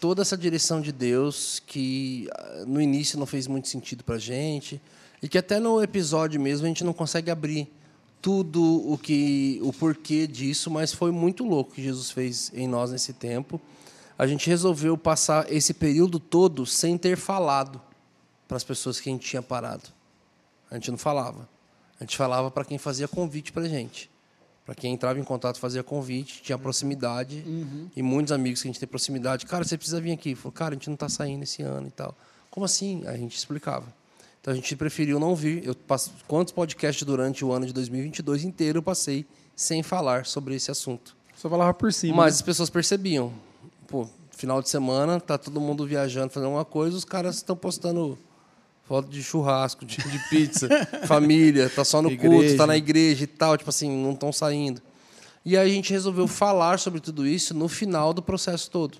Toda 0.00 0.22
essa 0.22 0.36
direção 0.36 0.80
de 0.80 0.90
Deus 0.90 1.62
que 1.66 2.28
ah, 2.32 2.64
no 2.66 2.80
início 2.80 3.18
não 3.18 3.26
fez 3.26 3.46
muito 3.46 3.68
sentido 3.68 4.02
pra 4.02 4.18
gente. 4.18 4.80
E 5.22 5.28
que 5.28 5.36
até 5.36 5.60
no 5.60 5.82
episódio 5.82 6.40
mesmo 6.40 6.64
a 6.64 6.68
gente 6.68 6.82
não 6.82 6.94
consegue 6.94 7.30
abrir 7.30 7.68
tudo 8.22 8.90
o 8.90 8.98
que 8.98 9.60
o 9.62 9.72
porquê 9.72 10.26
disso, 10.26 10.70
mas 10.70 10.92
foi 10.92 11.10
muito 11.10 11.44
louco 11.44 11.72
que 11.72 11.82
Jesus 11.82 12.10
fez 12.10 12.50
em 12.54 12.66
nós 12.66 12.90
nesse 12.90 13.12
tempo. 13.12 13.60
A 14.18 14.26
gente 14.26 14.48
resolveu 14.48 14.98
passar 14.98 15.50
esse 15.50 15.72
período 15.72 16.18
todo 16.18 16.66
sem 16.66 16.98
ter 16.98 17.16
falado 17.16 17.80
para 18.46 18.56
as 18.56 18.64
pessoas 18.64 19.00
que 19.00 19.08
a 19.08 19.12
gente 19.12 19.26
tinha 19.26 19.42
parado. 19.42 19.88
A 20.70 20.74
gente 20.74 20.90
não 20.90 20.98
falava. 20.98 21.48
A 21.98 22.04
gente 22.04 22.16
falava 22.16 22.50
para 22.50 22.64
quem 22.64 22.78
fazia 22.78 23.06
convite 23.06 23.52
para 23.52 23.62
a 23.62 23.68
gente. 23.68 24.10
Para 24.70 24.76
quem 24.76 24.94
entrava 24.94 25.18
em 25.18 25.24
contato, 25.24 25.58
fazia 25.58 25.82
convite, 25.82 26.42
tinha 26.44 26.56
proximidade. 26.56 27.42
E 27.96 28.00
muitos 28.00 28.30
amigos 28.30 28.62
que 28.62 28.68
a 28.68 28.70
gente 28.70 28.78
tem 28.78 28.88
proximidade. 28.88 29.44
Cara, 29.44 29.64
você 29.64 29.76
precisa 29.76 30.00
vir 30.00 30.12
aqui. 30.12 30.36
Falou, 30.36 30.52
cara, 30.52 30.74
a 30.74 30.78
gente 30.78 30.86
não 30.86 30.94
está 30.94 31.08
saindo 31.08 31.42
esse 31.42 31.60
ano 31.60 31.88
e 31.88 31.90
tal. 31.90 32.16
Como 32.48 32.64
assim? 32.64 33.02
A 33.08 33.16
gente 33.16 33.36
explicava. 33.36 33.92
Então 34.40 34.52
a 34.52 34.54
gente 34.54 34.76
preferiu 34.76 35.18
não 35.18 35.34
vir. 35.34 35.66
Eu 35.66 35.74
passo, 35.74 36.12
quantos 36.28 36.52
podcasts 36.52 37.04
durante 37.04 37.44
o 37.44 37.50
ano 37.50 37.66
de 37.66 37.72
2022 37.72 38.44
inteiro 38.44 38.78
eu 38.78 38.82
passei 38.84 39.26
sem 39.56 39.82
falar 39.82 40.24
sobre 40.24 40.54
esse 40.54 40.70
assunto? 40.70 41.16
Só 41.34 41.50
falava 41.50 41.74
por 41.74 41.92
cima. 41.92 42.18
Mas 42.18 42.34
né? 42.34 42.36
as 42.36 42.42
pessoas 42.42 42.70
percebiam. 42.70 43.32
Pô, 43.88 44.08
final 44.30 44.62
de 44.62 44.68
semana, 44.68 45.20
tá 45.20 45.36
todo 45.36 45.60
mundo 45.60 45.84
viajando, 45.84 46.32
fazendo 46.32 46.52
uma 46.52 46.64
coisa, 46.64 46.96
os 46.96 47.04
caras 47.04 47.34
estão 47.34 47.56
postando 47.56 48.16
foto 48.90 49.08
de 49.08 49.22
churrasco, 49.22 49.84
de, 49.86 49.98
de 49.98 50.18
pizza, 50.28 50.68
família, 51.06 51.70
tá 51.70 51.84
só 51.84 52.02
no 52.02 52.10
culto, 52.10 52.26
Igreja. 52.38 52.56
tá 52.56 52.66
na 52.66 52.76
igreja 52.76 53.22
e 53.22 53.26
tal, 53.28 53.56
tipo 53.56 53.70
assim, 53.70 53.88
não 53.88 54.10
estão 54.10 54.32
saindo. 54.32 54.82
E 55.44 55.56
aí 55.56 55.70
a 55.70 55.72
gente 55.72 55.92
resolveu 55.92 56.26
falar 56.26 56.76
sobre 56.80 56.98
tudo 56.98 57.24
isso 57.24 57.54
no 57.54 57.68
final 57.68 58.12
do 58.12 58.20
processo 58.20 58.68
todo. 58.68 58.98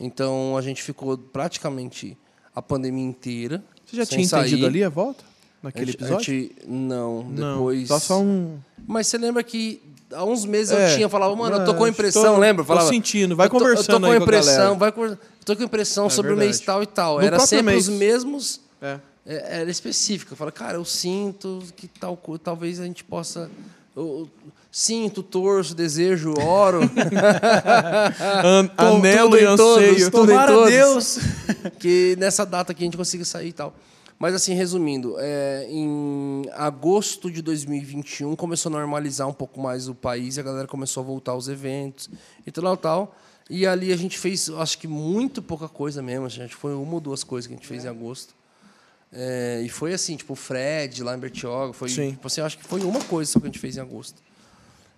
Então 0.00 0.56
a 0.56 0.62
gente 0.62 0.82
ficou 0.82 1.18
praticamente 1.18 2.16
a 2.56 2.62
pandemia 2.62 3.04
inteira. 3.04 3.62
Você 3.84 3.94
já 3.96 4.06
sem 4.06 4.24
tinha 4.24 4.40
entendido 4.40 4.62
sair. 4.62 4.68
ali 4.70 4.82
a 4.84 4.88
volta? 4.88 5.22
A 5.62 5.66
Naquele 5.66 5.90
a 5.90 5.94
episódio? 5.94 6.24
gente- 6.34 6.56
não, 6.66 7.24
Não, 7.24 7.52
depois. 7.56 7.88
Só 7.88 7.98
só 7.98 8.20
um... 8.22 8.58
Mas 8.86 9.06
você 9.06 9.18
lembra 9.18 9.42
que 9.42 9.82
há 10.14 10.24
uns 10.24 10.46
meses 10.46 10.72
É. 10.72 10.92
eu 10.92 10.96
tinha, 10.96 11.08
falava, 11.10 11.36
mano, 11.36 11.56
eu 11.56 11.64
tô 11.66 11.72
É, 11.72 11.74
com 11.74 11.86
impressão, 11.86 12.34
tô- 12.36 12.40
lembra? 12.40 12.64
tô 12.64 12.68
Falava, 12.68 12.88
sentindo, 12.88 13.36
vai 13.36 13.48
eu 13.48 13.50
tô- 13.50 13.58
conversando 13.58 13.86
Eu 13.92 14.00
tô 14.00 14.00
com 14.00 14.06
aí 14.12 14.16
com 14.18 14.22
a 14.22 14.26
impressão, 14.26 14.56
galera. 14.56 14.74
vai 14.78 14.92
conver- 14.92 15.10
eu 15.12 15.44
tô 15.44 15.56
com 15.56 15.62
impressão 15.62 16.06
É 16.06 16.10
sobre 16.10 16.32
o 16.32 16.36
mês 16.38 16.58
verdade. 16.58 16.66
tal 16.66 16.82
e 16.82 16.86
tal. 16.86 17.18
No 17.18 17.22
Era 17.26 17.38
sempre 17.40 17.66
mês. 17.66 17.86
os 17.88 17.94
mesmos, 17.94 18.60
É. 18.80 18.98
é, 19.26 19.60
era 19.60 19.70
específico. 19.70 20.32
Eu 20.32 20.36
falei, 20.36 20.52
cara, 20.52 20.76
eu 20.76 20.84
sinto 20.84 21.62
que 21.76 21.88
tal, 21.88 22.16
talvez 22.42 22.80
a 22.80 22.84
gente 22.84 23.04
possa... 23.04 23.50
Eu 23.96 24.28
sinto, 24.74 25.22
torço, 25.22 25.72
desejo, 25.72 26.34
oro. 26.40 26.80
An 28.44 28.68
anelo 28.76 29.30
tudo 29.30 29.38
e 29.38 29.56
todos, 29.56 29.84
anseio. 29.84 30.10
tudo 30.10 30.24
em 30.24 30.34
Tomara 30.34 30.52
todos. 30.52 30.70
Deus. 30.70 31.18
que 31.78 32.16
nessa 32.18 32.44
data 32.44 32.72
aqui 32.72 32.82
a 32.82 32.86
gente 32.86 32.96
consiga 32.96 33.24
sair 33.24 33.50
e 33.50 33.52
tal. 33.52 33.72
Mas 34.18 34.34
assim, 34.34 34.54
resumindo, 34.54 35.14
é, 35.18 35.66
em 35.68 36.42
agosto 36.54 37.30
de 37.30 37.42
2021 37.42 38.34
começou 38.34 38.70
a 38.70 38.72
normalizar 38.72 39.28
um 39.28 39.32
pouco 39.32 39.60
mais 39.60 39.88
o 39.88 39.94
país, 39.94 40.36
e 40.36 40.40
a 40.40 40.42
galera 40.42 40.66
começou 40.66 41.02
a 41.02 41.06
voltar 41.06 41.32
aos 41.32 41.48
eventos 41.48 42.08
e 42.44 42.50
tal, 42.50 42.76
tal. 42.76 43.16
E 43.48 43.66
ali 43.66 43.92
a 43.92 43.96
gente 43.96 44.18
fez, 44.18 44.48
acho 44.48 44.78
que 44.78 44.88
muito 44.88 45.42
pouca 45.42 45.68
coisa 45.68 46.02
mesmo, 46.02 46.26
a 46.26 46.28
gente 46.28 46.54
foi 46.54 46.74
uma 46.74 46.94
ou 46.94 47.00
duas 47.00 47.22
coisas 47.22 47.46
que 47.46 47.54
a 47.54 47.56
gente 47.56 47.66
fez 47.66 47.84
em 47.84 47.88
agosto. 47.88 48.34
É, 49.16 49.62
e 49.64 49.68
foi 49.68 49.94
assim, 49.94 50.16
tipo, 50.16 50.32
o 50.32 50.36
Fred 50.36 51.04
lá 51.04 51.14
em 51.14 51.18
Bertioga, 51.18 51.72
foi, 51.72 51.88
Sim. 51.88 52.10
tipo 52.10 52.26
assim, 52.26 52.40
acho 52.40 52.58
que 52.58 52.64
foi 52.64 52.80
uma 52.80 53.02
coisa 53.04 53.30
só 53.30 53.38
que 53.38 53.46
a 53.46 53.48
gente 53.48 53.60
fez 53.60 53.76
em 53.76 53.80
agosto. 53.80 54.20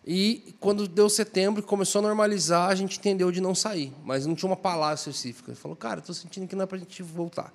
E 0.06 0.54
quando 0.58 0.88
deu 0.88 1.10
setembro, 1.10 1.62
começou 1.62 1.98
a 1.98 2.02
normalizar, 2.02 2.70
a 2.70 2.74
gente 2.74 2.98
entendeu 2.98 3.30
de 3.30 3.40
não 3.40 3.54
sair. 3.54 3.92
Mas 4.04 4.24
não 4.24 4.34
tinha 4.34 4.48
uma 4.48 4.56
palavra 4.56 4.94
específica. 4.94 5.50
Ele 5.50 5.58
falou, 5.58 5.76
cara, 5.76 6.00
estou 6.00 6.14
sentindo 6.14 6.46
que 6.46 6.56
não 6.56 6.62
é 6.62 6.66
para 6.66 6.76
a 6.76 6.78
gente 6.78 7.02
voltar. 7.02 7.52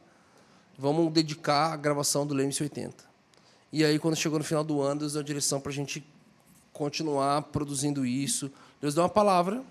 Vamos 0.78 1.12
dedicar 1.12 1.74
a 1.74 1.78
gravação 1.78 2.28
do 2.28 2.34
Leme 2.34 2.54
80. 2.60 3.12
E 3.72 3.86
aí, 3.86 3.98
quando 3.98 4.16
chegou 4.18 4.38
no 4.38 4.44
final 4.44 4.64
do 4.64 4.82
ano, 4.82 5.00
Deus 5.00 5.14
deu 5.14 5.22
a 5.22 5.24
direção 5.24 5.62
para 5.62 5.72
a 5.72 5.74
gente 5.74 6.06
continuar 6.74 7.42
produzindo 7.44 8.06
isso. 8.06 8.52
Deus 8.82 8.94
deu 8.94 9.04
uma 9.04 9.10
palavra 9.10 9.64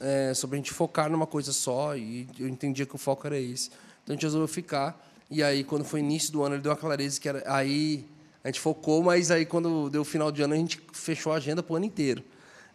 é, 0.00 0.32
sobre 0.32 0.56
a 0.56 0.58
gente 0.58 0.72
focar 0.72 1.10
numa 1.10 1.26
coisa 1.26 1.52
só, 1.52 1.94
e 1.94 2.26
eu 2.38 2.48
entendia 2.48 2.86
que 2.86 2.94
o 2.94 2.98
foco 2.98 3.26
era 3.26 3.38
esse. 3.38 3.68
Então 4.02 4.12
a 4.12 4.16
gente 4.16 4.22
resolveu 4.22 4.48
ficar. 4.48 4.98
E 5.30 5.42
aí, 5.42 5.64
quando 5.64 5.84
foi 5.84 6.00
início 6.00 6.32
do 6.32 6.42
ano, 6.42 6.56
ele 6.56 6.62
deu 6.62 6.72
uma 6.72 6.78
clareza 6.78 7.20
que 7.20 7.28
era. 7.28 7.42
Aí 7.46 8.04
a 8.42 8.48
gente 8.48 8.60
focou, 8.60 9.02
mas 9.02 9.30
aí 9.30 9.46
quando 9.46 9.88
deu 9.88 10.02
o 10.02 10.04
final 10.04 10.30
de 10.30 10.42
ano, 10.42 10.52
a 10.52 10.56
gente 10.56 10.80
fechou 10.92 11.32
a 11.32 11.36
agenda 11.36 11.62
para 11.62 11.72
o 11.72 11.76
ano 11.76 11.86
inteiro. 11.86 12.22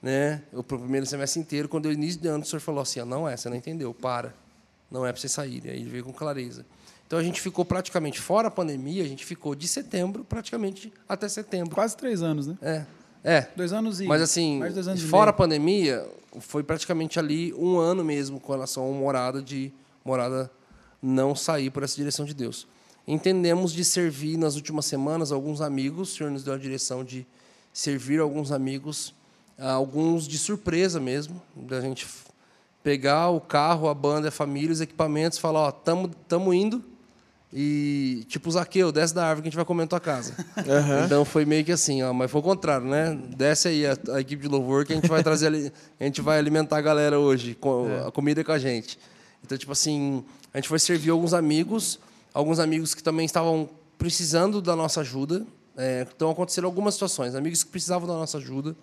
Né? 0.02 0.42
O 0.52 0.64
primeiro 0.64 1.06
semestre 1.06 1.40
inteiro, 1.40 1.70
quando 1.70 1.84
deu 1.84 1.92
início 1.92 2.20
de 2.20 2.28
ano, 2.28 2.44
o 2.44 2.46
senhor 2.46 2.60
falou 2.60 2.82
assim: 2.82 3.00
não 3.02 3.30
é, 3.30 3.38
você 3.38 3.50
não 3.50 3.56
entendeu, 3.56 3.94
para. 3.94 4.34
Não 4.90 5.06
é 5.06 5.12
para 5.12 5.22
você 5.22 5.30
sair. 5.30 5.64
E 5.66 5.70
aí 5.70 5.80
ele 5.82 5.90
veio 5.90 6.04
com 6.04 6.12
clareza. 6.12 6.66
Então 7.06 7.20
a 7.20 7.24
gente 7.24 7.42
ficou 7.42 7.64
praticamente 7.66 8.20
fora 8.20 8.48
a 8.48 8.52
pandemia, 8.52 9.04
a 9.04 9.08
gente 9.08 9.26
ficou 9.26 9.54
de 9.54 9.68
setembro 9.68 10.24
praticamente 10.24 10.92
até 11.08 11.28
setembro. 11.28 11.76
Quase 11.76 11.96
três 11.96 12.22
anos, 12.22 12.48
né? 12.48 12.58
É. 12.62 12.86
É. 13.24 13.48
Dois 13.56 13.74
anos 13.74 14.00
e. 14.00 14.06
Mas 14.06 14.22
assim, 14.22 14.58
mais 14.60 14.72
de 14.72 14.76
dois 14.76 14.88
anos 14.88 15.02
fora 15.04 15.32
a 15.32 15.34
pandemia, 15.34 16.08
foi 16.40 16.64
praticamente 16.64 17.20
ali 17.20 17.54
um 17.54 17.78
ano 17.78 18.04
mesmo 18.04 18.40
com 18.40 18.52
relação 18.52 18.90
a 18.90 18.94
morada 18.94 19.42
de 19.42 19.72
morada 20.06 20.50
não 21.02 21.36
sair 21.36 21.70
por 21.70 21.84
essa 21.84 21.96
direção 21.96 22.26
de 22.26 22.34
Deus. 22.34 22.68
Entendemos 23.08 23.74
de 23.74 23.84
servir 23.84 24.38
nas 24.38 24.56
últimas 24.56 24.86
semanas 24.86 25.32
alguns 25.32 25.62
amigos, 25.62 26.14
o 26.14 26.16
Senhor 26.16 26.32
nos 26.32 26.44
deu 26.44 26.54
a 26.54 26.58
direção 26.58 27.04
de 27.04 27.26
servir 27.74 28.20
alguns 28.20 28.52
amigos, 28.52 29.14
ah, 29.58 29.72
alguns 29.72 30.28
de 30.28 30.38
surpresa 30.38 31.00
mesmo, 31.00 31.42
da 31.56 31.82
gente 31.82 32.08
pegar 32.84 33.30
o 33.30 33.42
carro, 33.42 33.88
a 33.90 33.94
banda, 33.94 34.30
a 34.30 34.32
família, 34.32 34.72
os 34.72 34.82
equipamentos, 34.82 35.38
falar, 35.38 35.60
ó, 35.62 35.72
tamo, 35.72 36.10
tamo 36.28 36.54
indo 36.54 36.84
e 37.52 38.26
tipo 38.28 38.52
Zaqueu, 38.52 38.92
desce 38.92 39.14
da 39.14 39.26
árvore 39.26 39.42
que 39.42 39.48
a 39.48 39.50
gente 39.50 39.56
vai 39.56 39.66
comer 39.66 39.84
na 39.84 39.88
tua 39.88 40.00
casa. 40.00 40.34
Então 41.06 41.26
foi 41.26 41.46
meio 41.46 41.66
que 41.66 41.72
assim, 41.72 42.04
ó, 42.04 42.14
mas 42.14 42.30
foi 42.30 42.42
o 42.42 42.44
contrário, 42.44 42.86
né? 42.86 43.18
Desce 43.36 43.70
aí 43.70 43.88
a, 43.88 43.98
a 44.14 44.22
equipe 44.22 44.44
de 44.44 44.48
louvor 44.48 44.86
que 44.86 44.94
a 44.94 44.96
gente 44.96 45.10
vai 45.10 45.24
trazer 45.24 45.74
a 46.00 46.04
gente 46.04 46.22
vai 46.22 46.38
alimentar 46.38 46.78
a 46.78 46.82
galera 46.82 47.20
hoje, 47.20 47.56
com 47.56 47.88
a 48.06 48.12
comida 48.12 48.42
é 48.42 48.44
com 48.44 48.52
a 48.52 48.60
gente. 48.60 49.00
Então, 49.44 49.58
tipo 49.58 49.72
assim, 49.72 50.24
a 50.54 50.58
gente 50.58 50.68
foi 50.68 50.80
servir 50.80 51.12
alguns 51.12 51.34
amigos, 51.34 52.00
alguns 52.34 52.60
amigos 52.60 52.94
que 52.94 53.04
também 53.04 53.26
estavam 53.26 53.70
precisando 53.98 54.62
da 54.62 54.76
nossa 54.76 55.02
ajuda. 55.02 55.46
É, 55.78 56.06
então 56.16 56.30
aconteceram 56.30 56.68
algumas 56.68 56.96
situações, 56.96 57.36
amigos 57.36 57.64
que 57.64 57.70
precisavam 57.70 58.08
da 58.08 58.14
nossa 58.14 58.38
ajuda, 58.38 58.76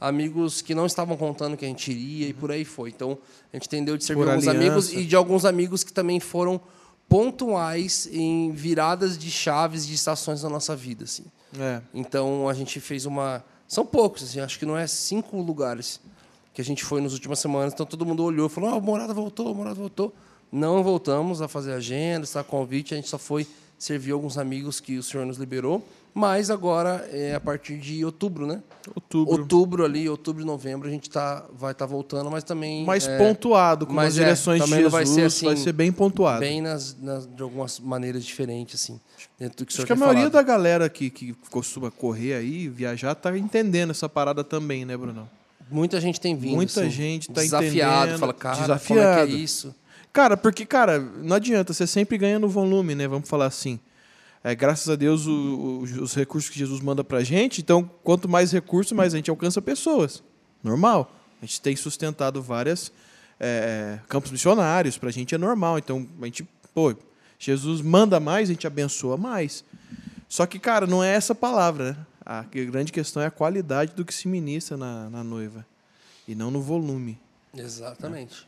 amigos 0.00 0.62
que 0.62 0.74
não 0.74 0.86
estavam 0.86 1.16
contando 1.16 1.56
que 1.56 1.64
a 1.64 1.68
gente 1.68 1.90
iria 1.90 2.28
e 2.28 2.32
por 2.32 2.50
aí 2.50 2.64
foi. 2.64 2.90
Então 2.90 3.18
a 3.52 3.56
gente 3.56 3.66
entendeu 3.66 3.96
de 3.96 4.04
servir 4.04 4.22
Por 4.22 4.30
alguns 4.30 4.48
aliança. 4.48 4.66
amigos 4.66 4.92
e 4.92 5.04
de 5.04 5.16
alguns 5.16 5.44
amigos 5.44 5.84
que 5.84 5.92
também 5.92 6.20
foram 6.20 6.60
pontuais 7.08 8.08
em 8.12 8.52
viradas 8.52 9.18
de 9.18 9.30
chaves 9.30 9.86
de 9.86 9.94
estações 9.94 10.42
na 10.44 10.48
nossa 10.48 10.76
vida, 10.76 11.04
assim. 11.04 11.24
É. 11.58 11.82
Então 11.92 12.48
a 12.48 12.54
gente 12.54 12.80
fez 12.80 13.04
uma. 13.04 13.44
São 13.66 13.84
poucos, 13.84 14.22
assim, 14.22 14.40
acho 14.40 14.58
que 14.58 14.64
não 14.64 14.78
é 14.78 14.86
cinco 14.86 15.40
lugares 15.40 16.00
que 16.54 16.60
a 16.60 16.64
gente 16.64 16.84
foi 16.84 17.00
nas 17.00 17.12
últimas 17.12 17.38
semanas. 17.38 17.72
Então 17.72 17.84
todo 17.84 18.06
mundo 18.06 18.22
olhou 18.24 18.46
e 18.46 18.50
falou: 18.50 18.76
oh, 18.76 18.80
Morada 18.80 19.12
voltou, 19.12 19.52
Morada 19.54 19.74
voltou. 19.74 20.14
Não 20.52 20.82
voltamos 20.82 21.40
a 21.40 21.48
fazer 21.48 21.72
agenda, 21.72 22.24
está 22.24 22.42
convite, 22.42 22.94
a 22.94 22.96
gente 22.96 23.08
só 23.08 23.18
foi 23.18 23.46
servir 23.78 24.12
alguns 24.12 24.36
amigos 24.36 24.80
que 24.80 24.98
o 24.98 25.02
senhor 25.02 25.24
nos 25.26 25.38
liberou. 25.38 25.84
Mas 26.12 26.50
agora 26.50 27.08
é 27.12 27.36
a 27.36 27.40
partir 27.40 27.76
de 27.78 28.04
outubro, 28.04 28.44
né? 28.44 28.60
Outubro. 28.96 29.32
Outubro 29.32 29.84
ali, 29.84 30.08
outubro, 30.08 30.44
novembro, 30.44 30.88
a 30.88 30.90
gente 30.90 31.08
tá, 31.08 31.44
vai 31.56 31.70
estar 31.70 31.86
voltando, 31.86 32.28
mas 32.28 32.42
também. 32.42 32.84
Mais 32.84 33.06
é, 33.06 33.16
pontuado, 33.16 33.86
com 33.86 33.98
as 34.00 34.18
é, 34.18 34.24
direções 34.24 34.60
de 34.60 34.64
também 34.68 34.82
não 34.82 34.90
Jesus. 34.90 34.92
vai 34.92 35.06
ser 35.06 35.26
assim, 35.26 35.46
vai 35.46 35.56
ser 35.56 35.72
bem 35.72 35.92
pontuado. 35.92 36.40
Bem 36.40 36.60
nas, 36.60 36.96
nas- 37.00 37.26
de 37.28 37.40
algumas 37.40 37.78
maneiras 37.78 38.24
diferentes, 38.24 38.82
assim. 38.82 39.00
Dentro 39.38 39.58
do 39.58 39.66
que 39.66 39.72
Acho 39.72 39.86
que 39.86 39.92
a 39.92 39.96
maioria 39.96 40.22
falado. 40.22 40.32
da 40.32 40.42
galera 40.42 40.88
que, 40.88 41.10
que 41.10 41.32
costuma 41.48 41.92
correr 41.92 42.34
aí, 42.34 42.68
viajar, 42.68 43.14
tá 43.14 43.38
entendendo 43.38 43.90
essa 43.90 44.08
parada 44.08 44.42
também, 44.42 44.84
né, 44.84 44.96
Bruno? 44.96 45.30
Muita 45.70 46.00
gente 46.00 46.20
tem 46.20 46.34
vindo. 46.36 46.56
Muita 46.56 46.80
assim, 46.80 46.90
gente 46.90 47.30
tá 47.30 47.40
desafiado, 47.40 48.02
entendendo, 48.02 48.18
fala, 48.18 48.34
cara, 48.34 48.60
desafiado. 48.62 48.86
como 48.88 49.00
é 49.00 49.26
que 49.26 49.32
é 49.32 49.36
isso? 49.36 49.72
Cara, 50.12 50.36
porque, 50.36 50.66
cara, 50.66 50.98
não 50.98 51.36
adianta, 51.36 51.72
você 51.72 51.86
sempre 51.86 52.18
ganha 52.18 52.38
no 52.38 52.48
volume, 52.48 52.94
né? 52.94 53.06
Vamos 53.06 53.28
falar 53.28 53.46
assim. 53.46 53.78
É, 54.42 54.54
graças 54.54 54.88
a 54.88 54.96
Deus, 54.96 55.26
o- 55.26 55.30
o- 55.32 55.82
os 56.02 56.14
recursos 56.14 56.50
que 56.50 56.58
Jesus 56.58 56.80
manda 56.80 57.04
pra 57.04 57.22
gente, 57.22 57.60
então, 57.60 57.88
quanto 58.02 58.28
mais 58.28 58.50
recursos, 58.52 58.92
mais 58.92 59.12
a 59.14 59.16
gente 59.18 59.30
alcança 59.30 59.60
pessoas. 59.62 60.22
Normal. 60.64 61.14
A 61.42 61.46
gente 61.46 61.60
tem 61.60 61.76
sustentado 61.76 62.42
várias 62.42 62.92
é, 63.42 63.98
campos 64.06 64.30
missionários, 64.30 64.98
pra 64.98 65.10
gente 65.10 65.34
é 65.34 65.38
normal. 65.38 65.78
Então, 65.78 66.06
a 66.20 66.24
gente, 66.26 66.46
pô, 66.74 66.94
Jesus 67.38 67.80
manda 67.80 68.20
mais, 68.20 68.50
a 68.50 68.52
gente 68.52 68.66
abençoa 68.66 69.16
mais. 69.16 69.64
Só 70.28 70.44
que, 70.44 70.58
cara, 70.58 70.86
não 70.86 71.02
é 71.02 71.14
essa 71.14 71.34
palavra, 71.34 71.92
né? 71.92 71.96
A 72.26 72.42
grande 72.42 72.92
questão 72.92 73.22
é 73.22 73.26
a 73.26 73.30
qualidade 73.30 73.94
do 73.94 74.04
que 74.04 74.12
se 74.12 74.28
ministra 74.28 74.76
na, 74.76 75.08
na 75.08 75.24
noiva. 75.24 75.64
E 76.28 76.34
não 76.34 76.50
no 76.50 76.60
volume. 76.60 77.18
Exatamente. 77.56 78.46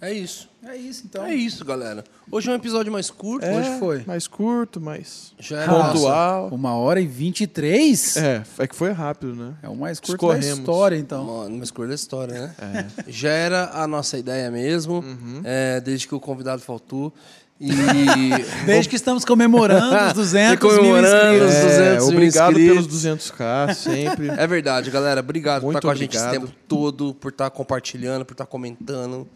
É 0.00 0.12
isso. 0.12 0.48
É 0.64 0.76
isso, 0.76 1.02
então. 1.06 1.24
É 1.24 1.34
isso, 1.34 1.64
galera. 1.64 2.04
Hoje 2.30 2.48
é 2.48 2.52
um 2.52 2.54
episódio 2.54 2.92
mais 2.92 3.10
curto. 3.10 3.44
É, 3.44 3.58
Hoje 3.58 3.78
foi. 3.80 4.04
Mais 4.06 4.28
curto, 4.28 4.80
mais 4.80 5.32
Já 5.40 5.62
era 5.62 5.72
nossa- 5.72 5.92
pontual. 5.92 6.48
Uma 6.52 6.74
hora 6.76 7.00
e 7.00 7.06
vinte 7.06 7.40
e 7.40 7.46
três? 7.48 8.16
É, 8.16 8.44
é 8.58 8.66
que 8.68 8.76
foi 8.76 8.92
rápido, 8.92 9.34
né? 9.34 9.54
É 9.60 9.68
o 9.68 9.74
mais 9.74 9.98
curto 9.98 10.24
da 10.28 10.34
Escorremos. 10.34 10.58
história, 10.60 10.96
então. 10.96 11.24
Mano, 11.24 11.54
uma 11.56 11.64
escolha 11.64 11.88
da 11.88 11.94
história, 11.96 12.54
né? 12.60 12.86
Já 13.08 13.30
era 13.30 13.70
a 13.72 13.88
nossa 13.88 14.16
ideia 14.16 14.48
mesmo, 14.52 15.02
é, 15.42 15.80
desde 15.80 16.06
que 16.06 16.14
o 16.14 16.20
convidado 16.20 16.62
faltou. 16.62 17.12
E. 17.60 17.66
Desde 18.66 18.88
que 18.88 18.94
estamos 18.94 19.24
comemorando 19.24 19.92
os 20.06 20.12
200 20.14 20.54
E 20.54 20.56
comemorando 20.58 21.32
mil 21.34 21.44
os 21.44 21.50
inscritos. 21.50 21.76
200 21.76 21.80
É, 21.80 21.96
mil 21.98 22.06
obrigado 22.08 22.50
inscritos. 22.60 22.86
pelos 22.86 23.04
200k, 23.32 23.74
sempre. 23.74 24.28
É 24.28 24.46
verdade, 24.46 24.92
galera. 24.92 25.18
Obrigado 25.18 25.62
por 25.62 25.66
Muito 25.66 25.78
estar 25.78 25.88
com 25.88 25.92
a 25.92 25.94
gente 25.96 26.16
esse 26.16 26.30
tempo 26.30 26.48
todo, 26.68 27.14
por 27.14 27.32
estar 27.32 27.50
compartilhando, 27.50 28.24
por 28.24 28.34
estar 28.34 28.46
comentando. 28.46 29.26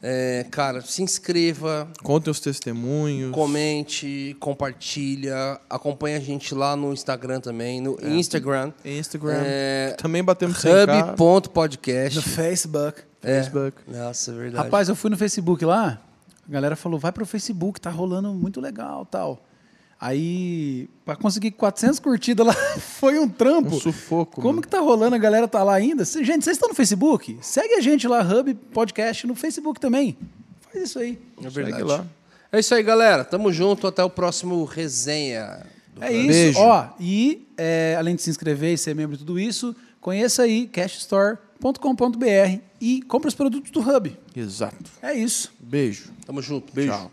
É, 0.00 0.46
cara, 0.50 0.80
se 0.80 1.02
inscreva, 1.02 1.88
Contem 2.02 2.30
os 2.30 2.38
testemunhos. 2.38 3.32
comente, 3.32 4.36
compartilha, 4.38 5.60
acompanha 5.68 6.18
a 6.18 6.20
gente 6.20 6.54
lá 6.54 6.76
no 6.76 6.92
Instagram 6.92 7.40
também, 7.40 7.80
no 7.80 7.98
Instagram. 8.02 8.72
Instagram. 8.84 9.42
É, 9.44 9.96
Também 9.98 10.22
batemos 10.22 10.58
100k. 10.58 11.12
Hub.podcast. 11.12 12.16
No 12.16 12.22
Facebook. 12.22 13.02
É. 13.22 13.42
Facebook. 13.42 13.78
Nossa, 13.88 14.30
é 14.30 14.34
verdade. 14.34 14.64
Rapaz, 14.64 14.88
eu 14.88 14.94
fui 14.94 15.10
no 15.10 15.16
Facebook 15.16 15.64
lá, 15.64 16.00
a 16.48 16.52
galera 16.52 16.76
falou, 16.76 16.98
vai 16.98 17.10
pro 17.10 17.26
Facebook, 17.26 17.80
tá 17.80 17.90
rolando 17.90 18.32
muito 18.32 18.60
legal 18.60 19.04
tal. 19.04 19.44
Aí, 20.00 20.88
pra 21.04 21.16
conseguir 21.16 21.50
400 21.52 21.98
curtidas 21.98 22.46
lá, 22.46 22.54
foi 22.78 23.18
um 23.18 23.28
trampo. 23.28 23.74
Um 23.74 23.80
sufoco. 23.80 24.36
Como 24.36 24.48
mano. 24.48 24.62
que 24.62 24.68
tá 24.68 24.78
rolando? 24.80 25.16
A 25.16 25.18
galera 25.18 25.48
tá 25.48 25.62
lá 25.64 25.74
ainda? 25.74 26.04
Cê- 26.04 26.22
Gente, 26.24 26.44
vocês 26.44 26.56
estão 26.56 26.68
no 26.68 26.74
Facebook? 26.74 27.36
Segue 27.42 27.74
a 27.74 27.80
gente 27.80 28.06
lá, 28.06 28.20
Hub 28.22 28.54
Podcast, 28.72 29.26
no 29.26 29.34
Facebook 29.34 29.80
também. 29.80 30.16
Faz 30.60 30.84
isso 30.84 30.98
aí. 31.00 31.18
é 31.42 31.48
verdade. 31.48 31.82
lá. 31.82 32.06
É 32.52 32.60
isso 32.60 32.74
aí, 32.74 32.82
galera. 32.82 33.24
Tamo 33.24 33.52
junto. 33.52 33.86
Até 33.88 34.02
o 34.04 34.08
próximo 34.10 34.64
resenha. 34.64 35.66
do 35.94 36.04
É 36.04 36.08
Hub. 36.10 36.16
isso. 36.20 36.28
Beijo. 36.28 36.58
Ó, 36.60 36.86
e 37.00 37.48
é, 37.56 37.96
além 37.98 38.14
de 38.14 38.22
se 38.22 38.30
inscrever 38.30 38.72
e 38.74 38.78
ser 38.78 38.94
membro 38.94 39.16
de 39.16 39.24
tudo 39.24 39.38
isso, 39.38 39.74
conheça 40.00 40.42
aí 40.44 40.68
cashstore.com.br 40.68 42.60
e 42.80 43.02
compre 43.02 43.26
os 43.28 43.34
produtos 43.34 43.70
do 43.72 43.80
Hub. 43.80 44.16
Exato. 44.36 44.90
É 45.02 45.12
isso. 45.12 45.52
Beijo. 45.58 46.12
Tamo 46.24 46.40
junto. 46.40 46.72
Beijo. 46.72 46.92
Tchau. 46.92 47.10